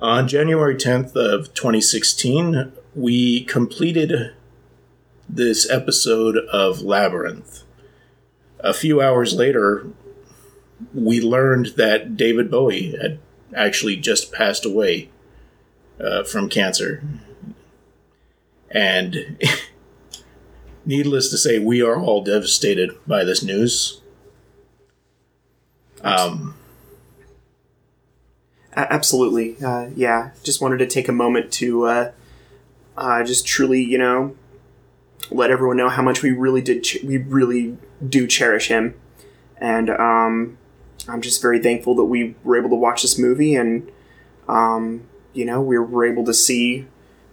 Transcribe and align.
On 0.00 0.28
January 0.28 0.76
10th 0.76 1.16
of 1.16 1.52
2016, 1.54 2.70
we 2.94 3.42
completed 3.44 4.32
this 5.28 5.68
episode 5.68 6.36
of 6.52 6.82
Labyrinth. 6.82 7.64
A 8.60 8.72
few 8.72 9.00
hours 9.00 9.34
later, 9.34 9.88
we 10.94 11.20
learned 11.20 11.72
that 11.76 12.16
David 12.16 12.48
Bowie 12.48 12.96
had 12.96 13.18
actually 13.56 13.96
just 13.96 14.32
passed 14.32 14.64
away 14.64 15.10
uh, 15.98 16.22
from 16.22 16.48
cancer. 16.48 17.02
And 18.70 19.36
needless 20.86 21.28
to 21.30 21.36
say, 21.36 21.58
we 21.58 21.82
are 21.82 21.98
all 21.98 22.22
devastated 22.22 22.92
by 23.04 23.24
this 23.24 23.42
news. 23.42 24.00
Um, 26.04 26.54
absolutely. 28.90 29.56
Uh, 29.62 29.90
yeah, 29.94 30.30
just 30.42 30.60
wanted 30.60 30.78
to 30.78 30.86
take 30.86 31.08
a 31.08 31.12
moment 31.12 31.52
to 31.54 31.86
uh, 31.86 32.12
uh, 32.96 33.24
just 33.24 33.46
truly, 33.46 33.82
you 33.82 33.98
know, 33.98 34.36
let 35.30 35.50
everyone 35.50 35.76
know 35.76 35.88
how 35.88 36.02
much 36.02 36.22
we 36.22 36.30
really 36.30 36.60
did, 36.62 36.84
ch- 36.84 37.02
we 37.02 37.18
really 37.18 37.76
do 38.06 38.26
cherish 38.26 38.68
him, 38.68 38.94
and 39.58 39.90
um, 39.90 40.58
I'm 41.08 41.20
just 41.20 41.42
very 41.42 41.58
thankful 41.60 41.94
that 41.96 42.04
we 42.04 42.34
were 42.44 42.56
able 42.56 42.70
to 42.70 42.76
watch 42.76 43.02
this 43.02 43.18
movie, 43.18 43.54
and 43.54 43.90
um, 44.48 45.02
you 45.32 45.44
know, 45.44 45.60
we 45.60 45.78
were 45.78 46.04
able 46.04 46.24
to 46.24 46.34
see, 46.34 46.86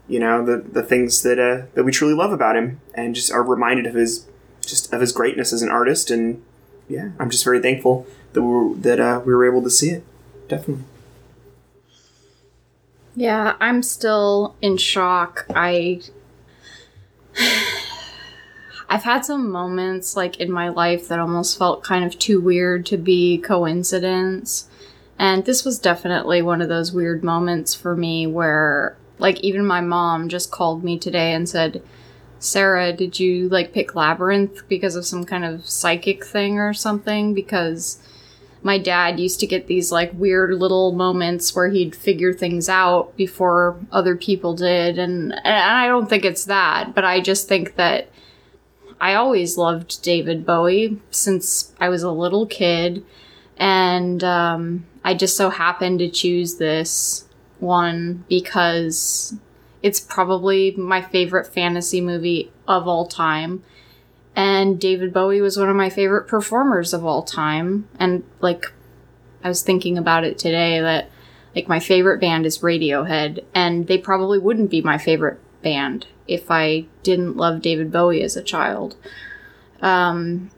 you 0.07 0.19
know, 0.19 0.43
the 0.43 0.57
the 0.57 0.83
things 0.83 1.23
that 1.23 1.39
uh, 1.39 1.65
that 1.73 1.83
we 1.83 1.91
truly 1.91 2.13
love 2.13 2.31
about 2.31 2.55
him, 2.55 2.81
and 2.93 3.15
just 3.15 3.31
are 3.31 3.43
reminded 3.43 3.85
of 3.85 3.93
his 3.93 4.27
just 4.61 4.91
of 4.91 5.01
his 5.01 5.11
greatness 5.11 5.53
as 5.53 5.61
an 5.61 5.69
artist, 5.69 6.09
and 6.11 6.43
yeah, 6.89 7.11
I'm 7.19 7.29
just 7.29 7.43
very 7.43 7.61
thankful 7.61 8.07
that 8.33 8.41
we 8.41 8.47
were, 8.47 8.75
that 8.75 8.99
uh, 8.99 9.21
we 9.25 9.33
were 9.33 9.45
able 9.45 9.63
to 9.63 9.69
see 9.69 9.89
it. 9.89 10.03
Definitely. 10.47 10.85
Yeah, 13.15 13.55
I'm 13.61 13.81
still 13.81 14.55
in 14.61 14.75
shock. 14.77 15.45
I 15.55 16.01
I've 18.89 19.03
had 19.03 19.25
some 19.25 19.49
moments 19.49 20.15
like 20.15 20.39
in 20.39 20.51
my 20.51 20.69
life 20.69 21.07
that 21.07 21.19
almost 21.19 21.57
felt 21.57 21.83
kind 21.83 22.03
of 22.05 22.19
too 22.19 22.41
weird 22.41 22.85
to 22.87 22.97
be 22.97 23.37
coincidence. 23.37 24.69
And 25.17 25.45
this 25.45 25.63
was 25.63 25.79
definitely 25.79 26.41
one 26.41 26.61
of 26.61 26.67
those 26.67 26.91
weird 26.91 27.23
moments 27.23 27.73
for 27.73 27.95
me 27.95 28.27
where 28.27 28.97
like 29.17 29.39
even 29.39 29.65
my 29.65 29.79
mom 29.79 30.27
just 30.27 30.51
called 30.51 30.83
me 30.83 30.99
today 30.99 31.31
and 31.31 31.47
said, 31.47 31.81
"Sarah, 32.39 32.91
did 32.91 33.17
you 33.17 33.47
like 33.47 33.71
pick 33.71 33.95
Labyrinth 33.95 34.67
because 34.67 34.97
of 34.97 35.05
some 35.05 35.23
kind 35.23 35.45
of 35.45 35.65
psychic 35.65 36.25
thing 36.25 36.59
or 36.59 36.73
something 36.73 37.33
because 37.33 37.97
my 38.65 38.79
dad 38.79 39.19
used 39.19 39.39
to 39.39 39.45
get 39.45 39.67
these 39.67 39.91
like 39.91 40.11
weird 40.15 40.51
little 40.55 40.91
moments 40.91 41.55
where 41.55 41.69
he'd 41.69 41.95
figure 41.95 42.33
things 42.33 42.67
out 42.67 43.15
before 43.15 43.79
other 43.91 44.15
people 44.15 44.55
did 44.55 44.97
and, 44.97 45.31
and 45.31 45.55
I 45.55 45.85
don't 45.85 46.09
think 46.09 46.25
it's 46.25 46.45
that, 46.45 46.95
but 46.95 47.05
I 47.05 47.21
just 47.21 47.47
think 47.47 47.75
that 47.75 48.09
I 48.99 49.13
always 49.13 49.55
loved 49.55 50.01
David 50.01 50.47
Bowie 50.47 50.99
since 51.11 51.75
I 51.79 51.89
was 51.89 52.01
a 52.01 52.09
little 52.09 52.47
kid 52.47 53.05
and 53.57 54.23
um, 54.23 54.87
I 55.03 55.13
just 55.13 55.37
so 55.37 55.51
happened 55.51 55.99
to 55.99 56.09
choose 56.09 56.55
this 56.55 57.27
one 57.59 58.25
because 58.27 59.35
it's 59.83 59.99
probably 59.99 60.71
my 60.71 61.03
favorite 61.03 61.53
fantasy 61.53 62.01
movie 62.01 62.51
of 62.67 62.87
all 62.87 63.05
time 63.05 63.61
and 64.35 64.79
David 64.79 65.13
Bowie 65.13 65.41
was 65.41 65.57
one 65.57 65.69
of 65.69 65.75
my 65.75 65.89
favorite 65.89 66.27
performers 66.27 66.93
of 66.93 67.05
all 67.05 67.23
time. 67.23 67.87
And 67.99 68.23
like, 68.41 68.71
I 69.43 69.47
was 69.47 69.63
thinking 69.63 69.97
about 69.97 70.23
it 70.23 70.37
today 70.37 70.81
that 70.81 71.09
like 71.55 71.67
my 71.69 71.79
favorite 71.79 72.19
band 72.19 72.45
is 72.45 72.59
Radiohead, 72.59 73.43
and 73.53 73.87
they 73.87 73.97
probably 73.97 74.37
wouldn't 74.37 74.69
be 74.69 74.81
my 74.81 74.97
favorite 74.97 75.39
band 75.61 76.07
if 76.27 76.51
I 76.51 76.85
didn't 77.03 77.37
love 77.37 77.61
David 77.61 77.91
Bowie 77.91 78.21
as 78.21 78.35
a 78.35 78.43
child. 78.43 78.97
Um, 79.81 80.51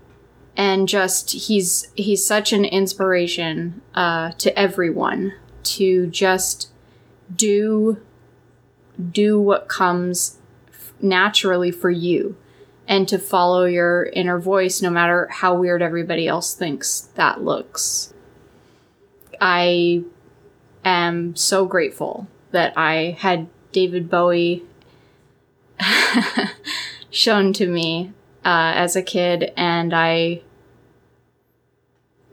and 0.55 0.87
just 0.87 1.31
he's 1.31 1.87
he's 1.95 2.25
such 2.25 2.51
an 2.51 2.65
inspiration 2.65 3.81
uh, 3.93 4.31
to 4.39 4.57
everyone 4.57 5.33
to 5.63 6.07
just 6.07 6.71
do 7.35 8.01
do 9.11 9.39
what 9.39 9.67
comes 9.67 10.39
naturally 10.99 11.69
for 11.69 11.91
you 11.91 12.35
and 12.87 13.07
to 13.07 13.19
follow 13.19 13.65
your 13.65 14.05
inner 14.05 14.39
voice 14.39 14.81
no 14.81 14.89
matter 14.89 15.27
how 15.27 15.55
weird 15.55 15.81
everybody 15.81 16.27
else 16.27 16.53
thinks 16.53 17.01
that 17.15 17.43
looks. 17.43 18.13
I 19.41 20.03
am 20.85 21.35
so 21.35 21.65
grateful 21.65 22.27
that 22.51 22.73
I 22.77 23.17
had 23.19 23.47
David 23.71 24.09
Bowie 24.09 24.63
shown 27.09 27.53
to 27.53 27.67
me 27.67 28.13
uh, 28.45 28.73
as 28.75 28.95
a 28.95 29.01
kid, 29.01 29.51
and 29.57 29.93
I 29.93 30.41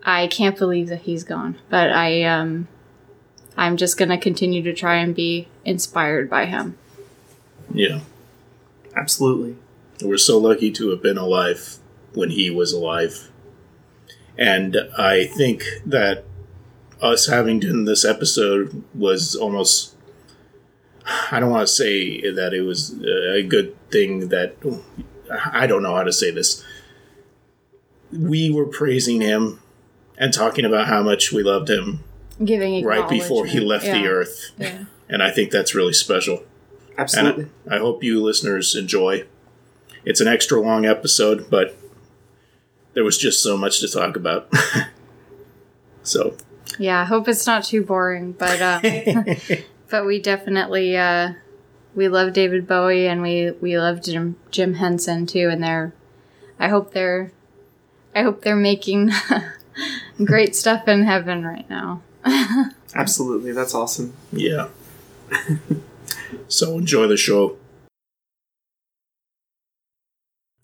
I 0.04 0.28
can't 0.28 0.56
believe 0.56 0.88
that 0.88 1.02
he's 1.02 1.24
gone. 1.24 1.58
But 1.68 1.90
I 1.90 2.22
um 2.22 2.68
I'm 3.56 3.76
just 3.76 3.98
gonna 3.98 4.18
continue 4.18 4.62
to 4.62 4.72
try 4.72 4.96
and 4.96 5.14
be 5.14 5.48
inspired 5.64 6.30
by 6.30 6.46
him. 6.46 6.78
Yeah, 7.72 8.00
absolutely. 8.94 9.56
We're 10.02 10.18
so 10.18 10.38
lucky 10.38 10.70
to 10.72 10.90
have 10.90 11.02
been 11.02 11.18
alive 11.18 11.78
when 12.14 12.30
he 12.30 12.50
was 12.50 12.72
alive. 12.72 13.30
And 14.36 14.76
I 14.98 15.26
think 15.26 15.64
that 15.86 16.24
us 17.00 17.26
having 17.26 17.60
done 17.60 17.84
this 17.84 18.04
episode 18.04 18.82
was 18.94 19.34
almost 19.34 19.94
I 21.30 21.38
don't 21.38 21.50
want 21.50 21.66
to 21.66 21.72
say 21.72 22.30
that 22.30 22.54
it 22.54 22.62
was 22.62 22.98
a 23.02 23.42
good 23.42 23.76
thing 23.90 24.28
that 24.28 24.56
I 25.52 25.66
don't 25.66 25.82
know 25.82 25.94
how 25.94 26.02
to 26.02 26.12
say 26.12 26.30
this. 26.30 26.64
We 28.10 28.50
were 28.50 28.66
praising 28.66 29.20
him 29.20 29.60
and 30.16 30.32
talking 30.32 30.64
about 30.64 30.86
how 30.86 31.02
much 31.02 31.32
we 31.32 31.42
loved 31.42 31.68
him 31.68 32.04
giving 32.42 32.84
right 32.84 33.08
before 33.08 33.46
he 33.46 33.60
left 33.60 33.84
yeah. 33.84 33.98
the 33.98 34.08
earth. 34.08 34.52
Yeah. 34.56 34.84
And 35.08 35.22
I 35.22 35.30
think 35.30 35.50
that's 35.50 35.74
really 35.74 35.92
special. 35.92 36.42
Absolutely. 36.96 37.44
And 37.64 37.74
I, 37.74 37.76
I 37.76 37.78
hope 37.80 38.02
you 38.02 38.22
listeners 38.22 38.74
enjoy 38.74 39.26
it's 40.04 40.20
an 40.20 40.28
extra 40.28 40.60
long 40.60 40.84
episode, 40.84 41.48
but 41.50 41.76
there 42.94 43.04
was 43.04 43.18
just 43.18 43.42
so 43.42 43.56
much 43.56 43.80
to 43.80 43.88
talk 43.88 44.16
about. 44.16 44.52
so. 46.02 46.36
Yeah, 46.78 47.00
I 47.00 47.04
hope 47.04 47.28
it's 47.28 47.46
not 47.46 47.64
too 47.64 47.82
boring, 47.84 48.32
but 48.32 48.60
uh, 48.60 48.80
but 49.90 50.06
we 50.06 50.20
definitely 50.20 50.96
uh, 50.96 51.32
we 51.94 52.08
love 52.08 52.32
David 52.32 52.66
Bowie 52.66 53.06
and 53.06 53.22
we 53.22 53.52
we 53.60 53.78
love 53.78 54.02
Jim 54.02 54.36
Jim 54.50 54.74
Henson 54.74 55.26
too, 55.26 55.48
and 55.50 55.62
they're 55.62 55.94
I 56.58 56.68
hope 56.68 56.92
they're 56.92 57.32
I 58.14 58.22
hope 58.22 58.42
they're 58.42 58.56
making 58.56 59.10
great 60.24 60.56
stuff 60.56 60.88
in 60.88 61.04
heaven 61.04 61.44
right 61.44 61.68
now. 61.68 62.02
Absolutely, 62.94 63.52
that's 63.52 63.74
awesome. 63.74 64.14
Yeah. 64.32 64.68
so 66.48 66.78
enjoy 66.78 67.06
the 67.06 67.16
show. 67.16 67.56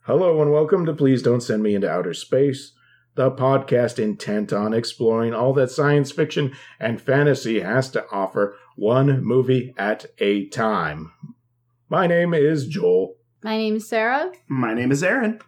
Hello 0.05 0.41
and 0.41 0.51
welcome 0.51 0.87
to 0.87 0.95
Please 0.95 1.23
Don't 1.23 1.43
Send 1.43 1.63
Me 1.63 1.75
into 1.75 1.89
Outer 1.89 2.15
Space, 2.15 2.73
the 3.17 3.31
podcast 3.31 3.99
intent 3.99 4.51
on 4.51 4.73
exploring 4.73 5.35
all 5.35 5.53
that 5.53 5.71
science 5.71 6.11
fiction 6.11 6.57
and 6.81 6.99
fantasy 7.01 7.61
has 7.61 7.91
to 7.91 8.07
offer, 8.11 8.57
one 8.77 9.23
movie 9.23 9.75
at 9.77 10.07
a 10.19 10.47
time. 10.47 11.13
My 11.91 12.07
name 12.07 12.33
is 12.33 12.67
Joel. 12.67 13.17
My 13.43 13.59
name 13.59 13.77
is 13.77 13.89
Sarah. 13.91 14.33
My 14.49 14.73
name 14.73 14.91
is 14.91 15.03
Aaron. 15.03 15.39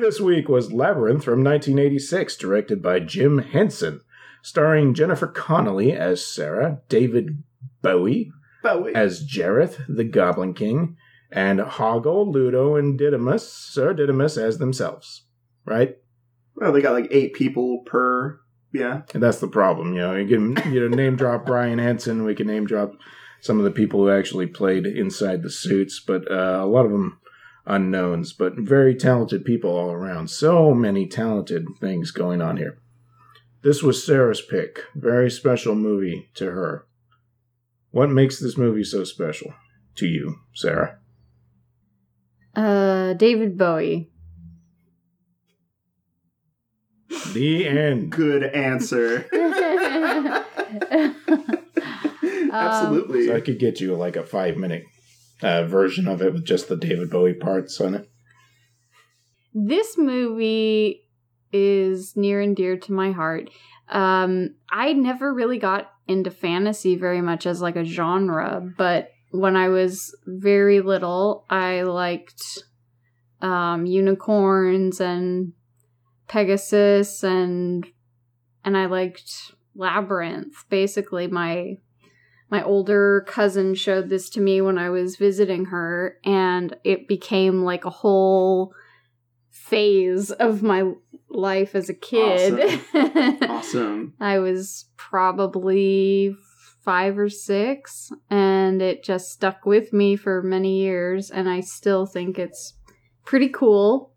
This 0.00 0.20
week 0.20 0.48
was 0.48 0.72
Labyrinth 0.72 1.22
from 1.22 1.44
1986, 1.44 2.36
directed 2.36 2.82
by 2.82 3.00
Jim 3.00 3.38
Henson, 3.38 4.00
starring 4.42 4.94
Jennifer 4.94 5.26
Connelly 5.26 5.92
as 5.92 6.24
Sarah, 6.24 6.80
David 6.88 7.42
Bowie 7.82 8.32
Bowie. 8.62 8.94
as 8.94 9.26
Jareth, 9.26 9.84
the 9.88 10.04
Goblin 10.04 10.54
King, 10.54 10.96
and 11.30 11.60
Hoggle, 11.60 12.32
Ludo, 12.32 12.76
and 12.76 12.98
Didymus, 12.98 13.52
Sir 13.52 13.92
Didymus, 13.92 14.38
as 14.38 14.58
themselves. 14.58 15.24
Right? 15.66 15.98
Well, 16.56 16.72
they 16.72 16.80
got 16.80 16.92
like 16.92 17.08
eight 17.10 17.34
people 17.34 17.82
per. 17.84 18.40
Yeah. 18.72 19.02
And 19.12 19.22
that's 19.22 19.40
the 19.40 19.48
problem, 19.48 19.94
you 19.94 20.00
know. 20.00 20.16
You 20.16 20.28
can 20.28 20.72
you 20.72 20.80
know 20.80 20.96
name 20.96 21.16
drop 21.16 21.44
Brian 21.44 21.78
Henson. 21.78 22.24
We 22.24 22.34
can 22.34 22.46
name 22.46 22.66
drop 22.66 22.92
some 23.40 23.58
of 23.58 23.64
the 23.64 23.70
people 23.70 24.00
who 24.00 24.10
actually 24.10 24.46
played 24.46 24.86
inside 24.86 25.42
the 25.42 25.50
suits, 25.50 26.00
but 26.00 26.30
uh, 26.30 26.60
a 26.62 26.66
lot 26.66 26.86
of 26.86 26.92
them 26.92 27.20
unknowns. 27.66 28.32
But 28.32 28.54
very 28.56 28.94
talented 28.94 29.44
people 29.44 29.76
all 29.76 29.90
around. 29.90 30.30
So 30.30 30.74
many 30.74 31.06
talented 31.06 31.66
things 31.80 32.10
going 32.10 32.40
on 32.40 32.56
here. 32.56 32.78
This 33.62 33.82
was 33.82 34.04
Sarah's 34.04 34.40
pick. 34.40 34.80
Very 34.94 35.30
special 35.30 35.74
movie 35.74 36.30
to 36.34 36.46
her. 36.46 36.86
What 37.90 38.08
makes 38.08 38.38
this 38.38 38.56
movie 38.56 38.84
so 38.84 39.04
special 39.04 39.52
to 39.96 40.06
you, 40.06 40.36
Sarah? 40.54 40.98
Uh, 42.54 43.12
David 43.14 43.58
Bowie. 43.58 44.10
The 47.32 47.66
end. 47.66 48.12
Good 48.12 48.44
answer. 48.44 49.26
Absolutely. 52.52 53.26
So 53.26 53.36
I 53.36 53.40
could 53.40 53.58
get 53.58 53.80
you 53.80 53.94
like 53.94 54.16
a 54.16 54.24
five 54.24 54.56
minute 54.56 54.84
uh, 55.42 55.64
version 55.64 56.06
of 56.08 56.22
it 56.22 56.32
with 56.32 56.44
just 56.44 56.68
the 56.68 56.76
David 56.76 57.10
Bowie 57.10 57.34
parts 57.34 57.80
on 57.80 57.94
it. 57.94 58.10
this 59.54 59.98
movie 59.98 61.02
is 61.52 62.16
near 62.16 62.40
and 62.40 62.54
dear 62.54 62.76
to 62.76 62.92
my 62.92 63.10
heart. 63.12 63.50
Um, 63.88 64.54
I 64.70 64.92
never 64.92 65.34
really 65.34 65.58
got 65.58 65.90
into 66.06 66.30
fantasy 66.30 66.96
very 66.96 67.20
much 67.20 67.46
as 67.46 67.60
like 67.60 67.76
a 67.76 67.84
genre, 67.84 68.62
but 68.76 69.10
when 69.32 69.56
I 69.56 69.68
was 69.68 70.14
very 70.26 70.80
little, 70.80 71.44
I 71.50 71.82
liked 71.82 72.42
um, 73.40 73.86
unicorns 73.86 75.00
and 75.00 75.52
Pegasus 76.28 77.24
and 77.24 77.86
and 78.64 78.76
I 78.76 78.86
liked 78.86 79.52
Labyrinth. 79.74 80.64
Basically, 80.68 81.26
my 81.26 81.78
my 82.50 82.62
older 82.62 83.24
cousin 83.28 83.74
showed 83.74 84.08
this 84.08 84.28
to 84.30 84.40
me 84.40 84.60
when 84.60 84.76
I 84.76 84.90
was 84.90 85.16
visiting 85.16 85.66
her, 85.66 86.18
and 86.24 86.76
it 86.84 87.06
became 87.06 87.64
like 87.64 87.84
a 87.84 87.90
whole 87.90 88.74
phase 89.50 90.30
of 90.32 90.62
my 90.62 90.92
life 91.28 91.74
as 91.74 91.88
a 91.88 91.94
kid. 91.94 92.80
awesome. 93.42 94.14
I 94.20 94.40
was 94.40 94.86
probably 94.96 96.34
five 96.84 97.18
or 97.18 97.28
six, 97.28 98.10
and 98.30 98.82
it 98.82 99.04
just 99.04 99.30
stuck 99.30 99.64
with 99.64 99.92
me 99.92 100.16
for 100.16 100.42
many 100.42 100.80
years, 100.80 101.30
and 101.30 101.48
I 101.48 101.60
still 101.60 102.04
think 102.06 102.38
it's 102.38 102.74
pretty 103.24 103.48
cool. 103.48 104.12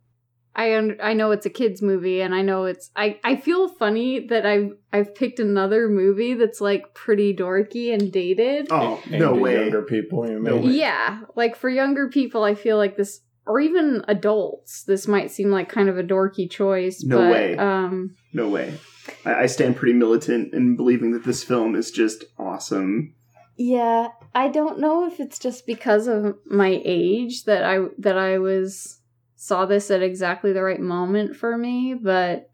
I 0.55 0.75
un- 0.77 0.97
I 1.01 1.13
know 1.13 1.31
it's 1.31 1.45
a 1.47 1.49
kids 1.49 1.81
movie, 1.81 2.21
and 2.21 2.33
I 2.35 2.43
know 2.43 2.65
it's 2.65 2.91
I, 2.95 3.19
I 3.23 3.35
feel 3.37 3.67
funny 3.67 4.27
that 4.27 4.45
I've 4.45 4.71
I've 4.91 5.15
picked 5.15 5.39
another 5.39 5.89
movie 5.89 6.35
that's 6.35 6.61
like 6.61 6.93
pretty 6.93 7.33
dorky 7.35 7.91
and 7.93 8.11
dated. 8.11 8.67
Oh, 8.69 9.01
And 9.09 9.19
no 9.19 9.33
to 9.33 9.39
way. 9.41 9.61
Younger 9.61 9.81
people, 9.81 10.29
you 10.29 10.39
No 10.39 10.57
way. 10.57 10.71
Yeah, 10.71 11.21
like 11.35 11.55
for 11.55 11.69
younger 11.69 12.07
people, 12.07 12.43
I 12.43 12.53
feel 12.53 12.77
like 12.77 12.97
this, 12.97 13.21
or 13.47 13.59
even 13.59 14.03
adults, 14.07 14.83
this 14.83 15.07
might 15.07 15.31
seem 15.31 15.49
like 15.49 15.69
kind 15.69 15.89
of 15.89 15.97
a 15.97 16.03
dorky 16.03 16.47
choice. 16.49 17.03
No 17.03 17.17
but, 17.17 17.31
way. 17.31 17.57
Um, 17.57 18.15
No 18.31 18.47
way. 18.47 18.77
I, 19.25 19.33
I 19.33 19.45
stand 19.47 19.75
pretty 19.75 19.93
militant 19.93 20.53
in 20.53 20.75
believing 20.75 21.11
that 21.13 21.23
this 21.23 21.43
film 21.43 21.75
is 21.75 21.89
just 21.89 22.25
awesome. 22.37 23.15
yeah, 23.57 24.09
I 24.35 24.49
don't 24.49 24.79
know 24.79 25.07
if 25.07 25.19
it's 25.19 25.39
just 25.39 25.65
because 25.65 26.07
of 26.07 26.35
my 26.45 26.79
age 26.85 27.45
that 27.45 27.63
I 27.63 27.87
that 27.97 28.17
I 28.19 28.37
was 28.37 28.99
saw 29.43 29.65
this 29.65 29.91
at 29.91 30.01
exactly 30.01 30.53
the 30.53 30.63
right 30.63 30.79
moment 30.79 31.35
for 31.35 31.57
me, 31.57 31.95
but 32.01 32.49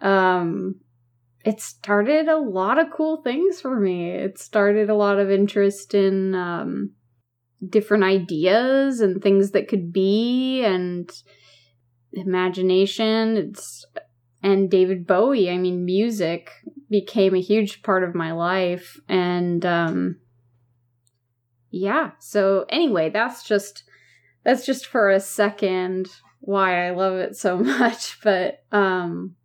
um, 0.00 0.80
it 1.44 1.60
started 1.60 2.26
a 2.26 2.38
lot 2.38 2.80
of 2.80 2.90
cool 2.90 3.22
things 3.22 3.60
for 3.60 3.78
me. 3.78 4.10
It 4.10 4.38
started 4.40 4.90
a 4.90 4.96
lot 4.96 5.20
of 5.20 5.30
interest 5.30 5.94
in 5.94 6.34
um, 6.34 6.90
different 7.64 8.02
ideas 8.02 9.00
and 9.00 9.22
things 9.22 9.52
that 9.52 9.68
could 9.68 9.92
be 9.92 10.64
and 10.64 11.08
imagination. 12.12 13.36
It's 13.36 13.86
and 14.42 14.68
David 14.68 15.06
Bowie. 15.06 15.50
I 15.50 15.56
mean, 15.56 15.84
music 15.84 16.50
became 16.90 17.36
a 17.36 17.40
huge 17.40 17.82
part 17.84 18.02
of 18.02 18.16
my 18.16 18.32
life, 18.32 18.98
and 19.08 19.64
um, 19.64 20.16
yeah. 21.70 22.10
So 22.18 22.66
anyway, 22.68 23.10
that's 23.10 23.44
just 23.44 23.84
that's 24.44 24.66
just 24.66 24.86
for 24.86 25.10
a 25.10 25.20
second 25.20 26.08
why 26.44 26.86
I 26.86 26.90
love 26.90 27.14
it 27.14 27.36
so 27.36 27.56
much. 27.78 28.18
But 28.22 28.64
um, 28.72 29.36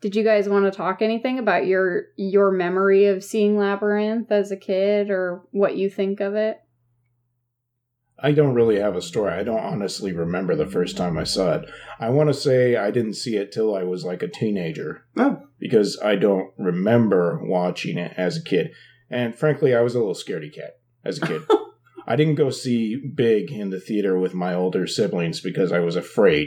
did 0.00 0.14
you 0.14 0.22
guys 0.22 0.48
want 0.48 0.70
to 0.70 0.76
talk 0.76 1.02
anything 1.02 1.38
about 1.38 1.66
your 1.66 2.04
your 2.16 2.50
memory 2.50 3.06
of 3.06 3.24
seeing 3.24 3.56
Labyrinth 3.58 4.30
as 4.30 4.50
a 4.50 4.56
kid, 4.56 5.10
or 5.10 5.42
what 5.50 5.76
you 5.76 5.90
think 5.90 6.20
of 6.20 6.34
it? 6.34 6.60
I 8.22 8.32
don't 8.32 8.54
really 8.54 8.78
have 8.78 8.96
a 8.96 9.02
story. 9.02 9.32
I 9.32 9.42
don't 9.42 9.64
honestly 9.64 10.12
remember 10.12 10.54
the 10.54 10.66
first 10.66 10.96
time 10.96 11.16
I 11.16 11.24
saw 11.24 11.54
it. 11.54 11.70
I 11.98 12.10
want 12.10 12.28
to 12.28 12.34
say 12.34 12.76
I 12.76 12.90
didn't 12.90 13.14
see 13.14 13.36
it 13.36 13.50
till 13.50 13.74
I 13.74 13.82
was 13.82 14.04
like 14.04 14.22
a 14.22 14.28
teenager 14.28 15.06
Oh, 15.16 15.44
because 15.58 15.98
I 16.04 16.16
don't 16.16 16.50
remember 16.58 17.40
watching 17.42 17.96
it 17.96 18.12
as 18.18 18.36
a 18.36 18.44
kid. 18.44 18.72
And 19.08 19.34
frankly, 19.34 19.74
I 19.74 19.80
was 19.80 19.94
a 19.94 19.98
little 19.98 20.14
scaredy 20.14 20.54
cat 20.54 20.78
as 21.02 21.16
a 21.16 21.26
kid. 21.26 21.42
I 22.10 22.16
didn't 22.16 22.34
go 22.42 22.50
see 22.50 22.96
Big 22.96 23.52
in 23.52 23.70
the 23.70 23.80
theater 23.80 24.18
with 24.18 24.34
my 24.34 24.52
older 24.62 24.86
siblings 24.86 25.40
because 25.40 25.70
I 25.72 25.78
was 25.88 25.96
afraid. 25.96 26.46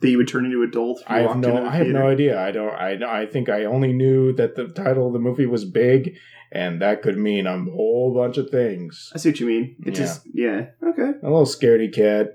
that 0.00 0.08
you 0.10 0.18
would 0.18 0.28
turn 0.28 0.44
into 0.46 0.62
adult. 0.62 1.02
I 1.08 1.20
have 1.26 1.36
no 1.36 1.52
I 1.66 1.74
have 1.80 1.88
no 1.88 2.06
idea. 2.06 2.40
I 2.40 2.50
don't 2.52 2.74
I 2.88 2.90
I 3.22 3.26
think 3.26 3.48
I 3.48 3.64
only 3.64 3.92
knew 3.92 4.32
that 4.34 4.54
the 4.54 4.68
title 4.68 5.06
of 5.08 5.12
the 5.12 5.18
movie 5.28 5.46
was 5.46 5.64
Big 5.64 6.02
and 6.52 6.80
that 6.80 7.02
could 7.02 7.18
mean 7.18 7.46
a 7.46 7.58
whole 7.78 8.14
bunch 8.14 8.36
of 8.38 8.48
things. 8.50 9.10
I 9.14 9.18
see 9.18 9.30
what 9.30 9.40
you 9.40 9.46
mean. 9.54 9.64
It 9.84 9.94
Yeah. 9.94 10.00
just 10.02 10.16
yeah. 10.32 10.60
Okay. 10.90 11.10
A 11.22 11.28
little 11.34 11.52
scaredy 11.56 11.92
cat, 11.92 12.26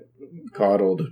coddled, 0.52 1.02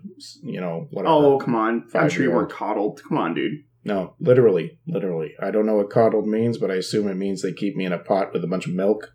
you 0.43 0.61
know, 0.61 0.89
whatever. 0.91 1.15
Oh 1.15 1.39
come 1.39 1.55
on! 1.55 1.73
I'm 1.95 2.09
sure 2.11 2.23
you 2.25 2.31
weren't 2.31 2.51
coddled. 2.53 3.03
Come 3.09 3.19
on, 3.19 3.35
dude. 3.35 3.65
No, 3.85 4.15
literally, 4.21 4.79
literally. 4.87 5.31
I 5.43 5.51
don't 5.51 5.67
know 5.67 5.77
what 5.77 5.91
coddled 5.91 6.27
means, 6.29 6.59
but 6.59 6.71
I 6.71 6.75
assume 6.77 7.09
it 7.09 7.17
means 7.17 7.43
they 7.43 7.53
keep 7.53 7.75
me 7.75 7.85
in 7.85 7.93
a 7.93 7.99
pot 7.99 8.33
with 8.33 8.45
a 8.45 8.47
bunch 8.47 8.67
of 8.69 8.75
milk. 8.75 9.13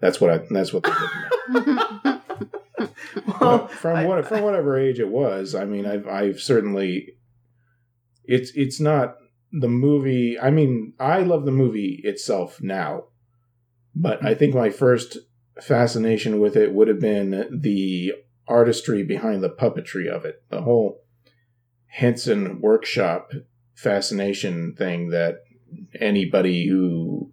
That's 0.00 0.20
what 0.20 0.30
I. 0.30 0.40
That's 0.50 0.72
what 0.72 0.82
they 0.84 0.90
did. 0.90 1.64
to 1.64 2.20
me. 2.78 2.82
Well, 3.40 3.66
from 3.68 3.96
I- 3.96 4.04
what 4.06 4.26
from 4.26 4.42
whatever 4.42 4.78
age 4.78 4.98
it 5.00 5.08
was, 5.08 5.54
I 5.54 5.64
mean, 5.64 5.86
I've 5.86 6.06
I've 6.06 6.40
certainly. 6.40 7.14
It's 8.24 8.50
it's 8.54 8.80
not 8.80 9.14
the 9.52 9.68
movie. 9.68 10.38
I 10.40 10.50
mean, 10.50 10.94
I 10.98 11.20
love 11.20 11.44
the 11.44 11.52
movie 11.52 12.00
itself 12.04 12.58
now, 12.60 13.04
but 13.94 14.24
I 14.24 14.34
think 14.34 14.54
my 14.54 14.70
first 14.70 15.18
fascination 15.60 16.40
with 16.40 16.56
it 16.56 16.72
would 16.74 16.88
have 16.88 17.00
been 17.00 17.60
the 17.62 18.12
artistry 18.48 19.02
behind 19.02 19.42
the 19.42 19.48
puppetry 19.50 20.08
of 20.08 20.24
it, 20.24 20.42
the 20.50 20.62
whole 20.62 21.02
Henson 21.86 22.60
workshop 22.60 23.30
fascination 23.74 24.74
thing 24.76 25.10
that 25.10 25.36
anybody 26.00 26.68
who 26.68 27.30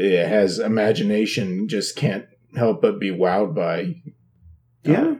has 0.00 0.58
imagination 0.58 1.68
just 1.68 1.96
can't 1.96 2.26
help 2.56 2.82
but 2.82 2.98
be 2.98 3.10
wowed 3.10 3.54
by. 3.54 3.96
Yeah. 4.84 5.16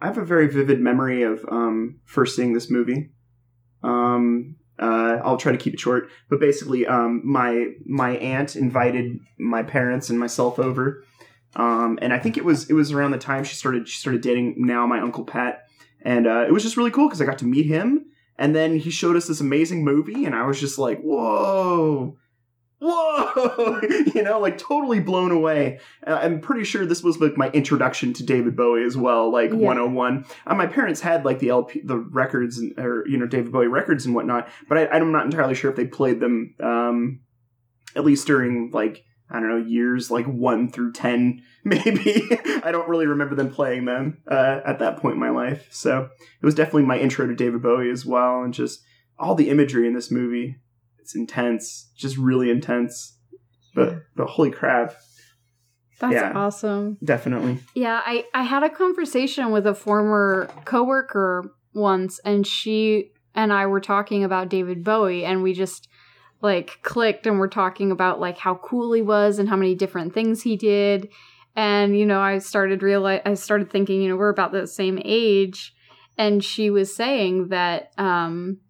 I 0.00 0.06
have 0.06 0.18
a 0.18 0.24
very 0.24 0.48
vivid 0.48 0.80
memory 0.80 1.22
of 1.22 1.44
um, 1.48 2.00
first 2.04 2.36
seeing 2.36 2.52
this 2.52 2.70
movie. 2.70 3.10
Um, 3.82 4.56
uh, 4.78 5.20
I'll 5.24 5.36
try 5.36 5.52
to 5.52 5.58
keep 5.58 5.74
it 5.74 5.80
short, 5.80 6.08
but 6.28 6.40
basically, 6.40 6.86
um, 6.86 7.22
my 7.24 7.68
my 7.86 8.16
aunt 8.16 8.56
invited 8.56 9.20
my 9.38 9.62
parents 9.62 10.10
and 10.10 10.18
myself 10.18 10.58
over, 10.58 11.04
um, 11.54 11.98
and 12.02 12.12
I 12.12 12.18
think 12.18 12.36
it 12.36 12.44
was 12.44 12.68
it 12.68 12.72
was 12.72 12.90
around 12.90 13.12
the 13.12 13.18
time 13.18 13.44
she 13.44 13.54
started 13.54 13.88
she 13.88 13.98
started 13.98 14.20
dating 14.20 14.56
now 14.58 14.86
my 14.86 15.00
uncle 15.00 15.24
Pat, 15.24 15.66
and 16.02 16.26
uh, 16.26 16.44
it 16.46 16.52
was 16.52 16.64
just 16.64 16.76
really 16.76 16.90
cool 16.90 17.06
because 17.06 17.20
I 17.22 17.24
got 17.24 17.38
to 17.38 17.44
meet 17.44 17.66
him, 17.66 18.06
and 18.36 18.54
then 18.54 18.78
he 18.78 18.90
showed 18.90 19.16
us 19.16 19.28
this 19.28 19.40
amazing 19.40 19.84
movie, 19.84 20.24
and 20.24 20.34
I 20.34 20.44
was 20.44 20.58
just 20.58 20.78
like, 20.78 21.00
whoa. 21.00 22.16
Whoa! 22.86 23.80
you 24.14 24.22
know, 24.22 24.38
like 24.40 24.58
totally 24.58 25.00
blown 25.00 25.30
away. 25.30 25.80
Uh, 26.06 26.18
I'm 26.20 26.40
pretty 26.40 26.64
sure 26.64 26.84
this 26.84 27.02
was 27.02 27.18
like 27.20 27.36
my 27.36 27.48
introduction 27.50 28.12
to 28.14 28.22
David 28.22 28.56
Bowie 28.56 28.84
as 28.84 28.96
well, 28.96 29.32
like 29.32 29.50
Yeah. 29.50 29.56
101. 29.56 30.26
Uh, 30.46 30.54
my 30.54 30.66
parents 30.66 31.00
had 31.00 31.24
like 31.24 31.38
the 31.38 31.48
LP, 31.48 31.80
the 31.84 31.98
records, 31.98 32.58
and, 32.58 32.78
or 32.78 33.04
you 33.08 33.16
know 33.16 33.26
David 33.26 33.52
Bowie 33.52 33.68
records 33.68 34.04
and 34.06 34.14
whatnot, 34.14 34.48
but 34.68 34.76
I, 34.78 34.86
I'm 34.88 35.12
not 35.12 35.24
entirely 35.24 35.54
sure 35.54 35.70
if 35.70 35.76
they 35.76 35.86
played 35.86 36.20
them. 36.20 36.54
Um, 36.60 37.20
at 37.96 38.04
least 38.04 38.26
during 38.26 38.70
like 38.72 39.04
I 39.30 39.40
don't 39.40 39.48
know 39.48 39.56
years 39.64 40.10
like 40.10 40.26
one 40.26 40.70
through 40.70 40.92
ten, 40.92 41.42
maybe. 41.64 42.28
I 42.62 42.70
don't 42.72 42.88
really 42.88 43.06
remember 43.06 43.34
them 43.34 43.50
playing 43.50 43.86
them 43.86 44.18
uh, 44.30 44.60
at 44.66 44.78
that 44.80 44.98
point 44.98 45.14
in 45.14 45.20
my 45.20 45.30
life. 45.30 45.66
So 45.70 46.10
it 46.42 46.44
was 46.44 46.54
definitely 46.54 46.82
my 46.84 46.98
intro 46.98 47.26
to 47.26 47.34
David 47.34 47.62
Bowie 47.62 47.90
as 47.90 48.04
well, 48.04 48.42
and 48.42 48.52
just 48.52 48.82
all 49.18 49.34
the 49.34 49.48
imagery 49.48 49.86
in 49.86 49.94
this 49.94 50.10
movie. 50.10 50.56
It's 51.04 51.14
intense, 51.14 51.90
just 51.94 52.16
really 52.16 52.50
intense. 52.50 53.18
but 53.74 54.04
but 54.16 54.26
holy 54.28 54.50
crap, 54.50 54.94
That's 56.00 56.14
Yeah. 56.14 56.32
awesome. 56.34 56.96
definitely. 57.04 57.58
Yeah, 57.74 58.00
I, 58.06 58.24
I 58.32 58.42
had 58.44 58.62
a 58.62 58.70
conversation 58.70 59.50
with 59.50 59.66
a 59.66 59.74
former 59.74 60.48
coworker 60.64 61.52
once, 61.74 62.20
and 62.24 62.46
she 62.46 63.10
and 63.34 63.52
I 63.52 63.66
were 63.66 63.80
talking 63.80 64.24
about 64.24 64.48
David 64.48 64.82
Bowie, 64.82 65.26
and 65.26 65.42
we 65.42 65.52
just 65.52 65.88
like 66.40 66.78
clicked 66.82 67.26
and 67.26 67.38
we're 67.38 67.48
talking 67.48 67.90
about 67.90 68.18
like 68.20 68.38
how 68.38 68.54
cool 68.54 68.92
he 68.94 69.02
was 69.02 69.38
and 69.38 69.48
how 69.48 69.56
many 69.56 69.74
different 69.74 70.14
things 70.14 70.42
he 70.42 70.56
did. 70.56 71.08
And 71.54 71.98
you 71.98 72.06
know, 72.06 72.20
I 72.20 72.38
started 72.38 72.82
realize 72.82 73.20
I 73.26 73.34
started 73.34 73.70
thinking, 73.70 74.00
you 74.00 74.08
know, 74.08 74.16
we're 74.16 74.30
about 74.30 74.52
the 74.52 74.66
same 74.66 74.98
age, 75.04 75.74
and 76.16 76.42
she 76.42 76.70
was 76.70 76.94
saying 76.96 77.48
that 77.48 77.90
um 77.98 78.60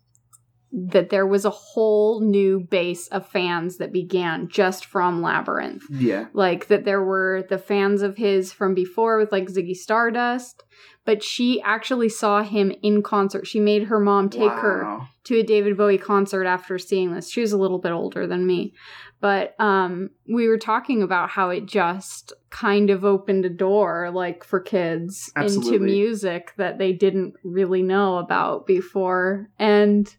that 0.76 1.10
there 1.10 1.26
was 1.26 1.44
a 1.44 1.50
whole 1.50 2.20
new 2.20 2.58
base 2.58 3.06
of 3.08 3.28
fans 3.28 3.76
that 3.76 3.92
began 3.92 4.48
just 4.48 4.84
from 4.84 5.22
Labyrinth 5.22 5.84
Yeah, 5.88 6.26
like 6.32 6.66
that 6.66 6.84
there 6.84 7.02
were 7.02 7.44
the 7.48 7.58
fans 7.58 8.02
of 8.02 8.16
his 8.16 8.52
from 8.52 8.74
before 8.74 9.16
with 9.18 9.30
like 9.30 9.46
Ziggy 9.46 9.76
Stardust, 9.76 10.64
but 11.04 11.22
she 11.22 11.62
actually 11.62 12.08
saw 12.08 12.42
him 12.42 12.72
in 12.82 13.02
concert. 13.02 13.46
She 13.46 13.60
made 13.60 13.84
her 13.84 14.00
mom 14.00 14.28
take 14.28 14.50
her 14.50 15.00
to 15.24 15.38
a 15.38 15.44
David 15.44 15.76
Bowie 15.76 15.96
concert 15.96 16.44
after 16.44 16.76
seeing 16.76 17.14
this. 17.14 17.30
She 17.30 17.40
was 17.40 17.52
a 17.52 17.58
little 17.58 17.78
bit 17.78 17.92
older 17.92 18.26
than 18.26 18.44
me. 18.44 18.74
But 19.20 19.54
um 19.60 20.10
we 20.28 20.48
were 20.48 20.58
talking 20.58 21.02
about 21.02 21.30
how 21.30 21.50
it 21.50 21.66
just 21.66 22.32
kind 22.50 22.90
of 22.90 23.04
opened 23.04 23.44
a 23.44 23.50
door 23.50 24.10
like 24.12 24.42
for 24.42 24.58
kids 24.58 25.30
into 25.36 25.78
music 25.84 26.52
that 26.56 26.78
they 26.78 26.92
didn't 26.92 27.34
really 27.44 27.82
know 27.82 28.18
about 28.18 28.66
before. 28.66 29.50
And 29.58 30.12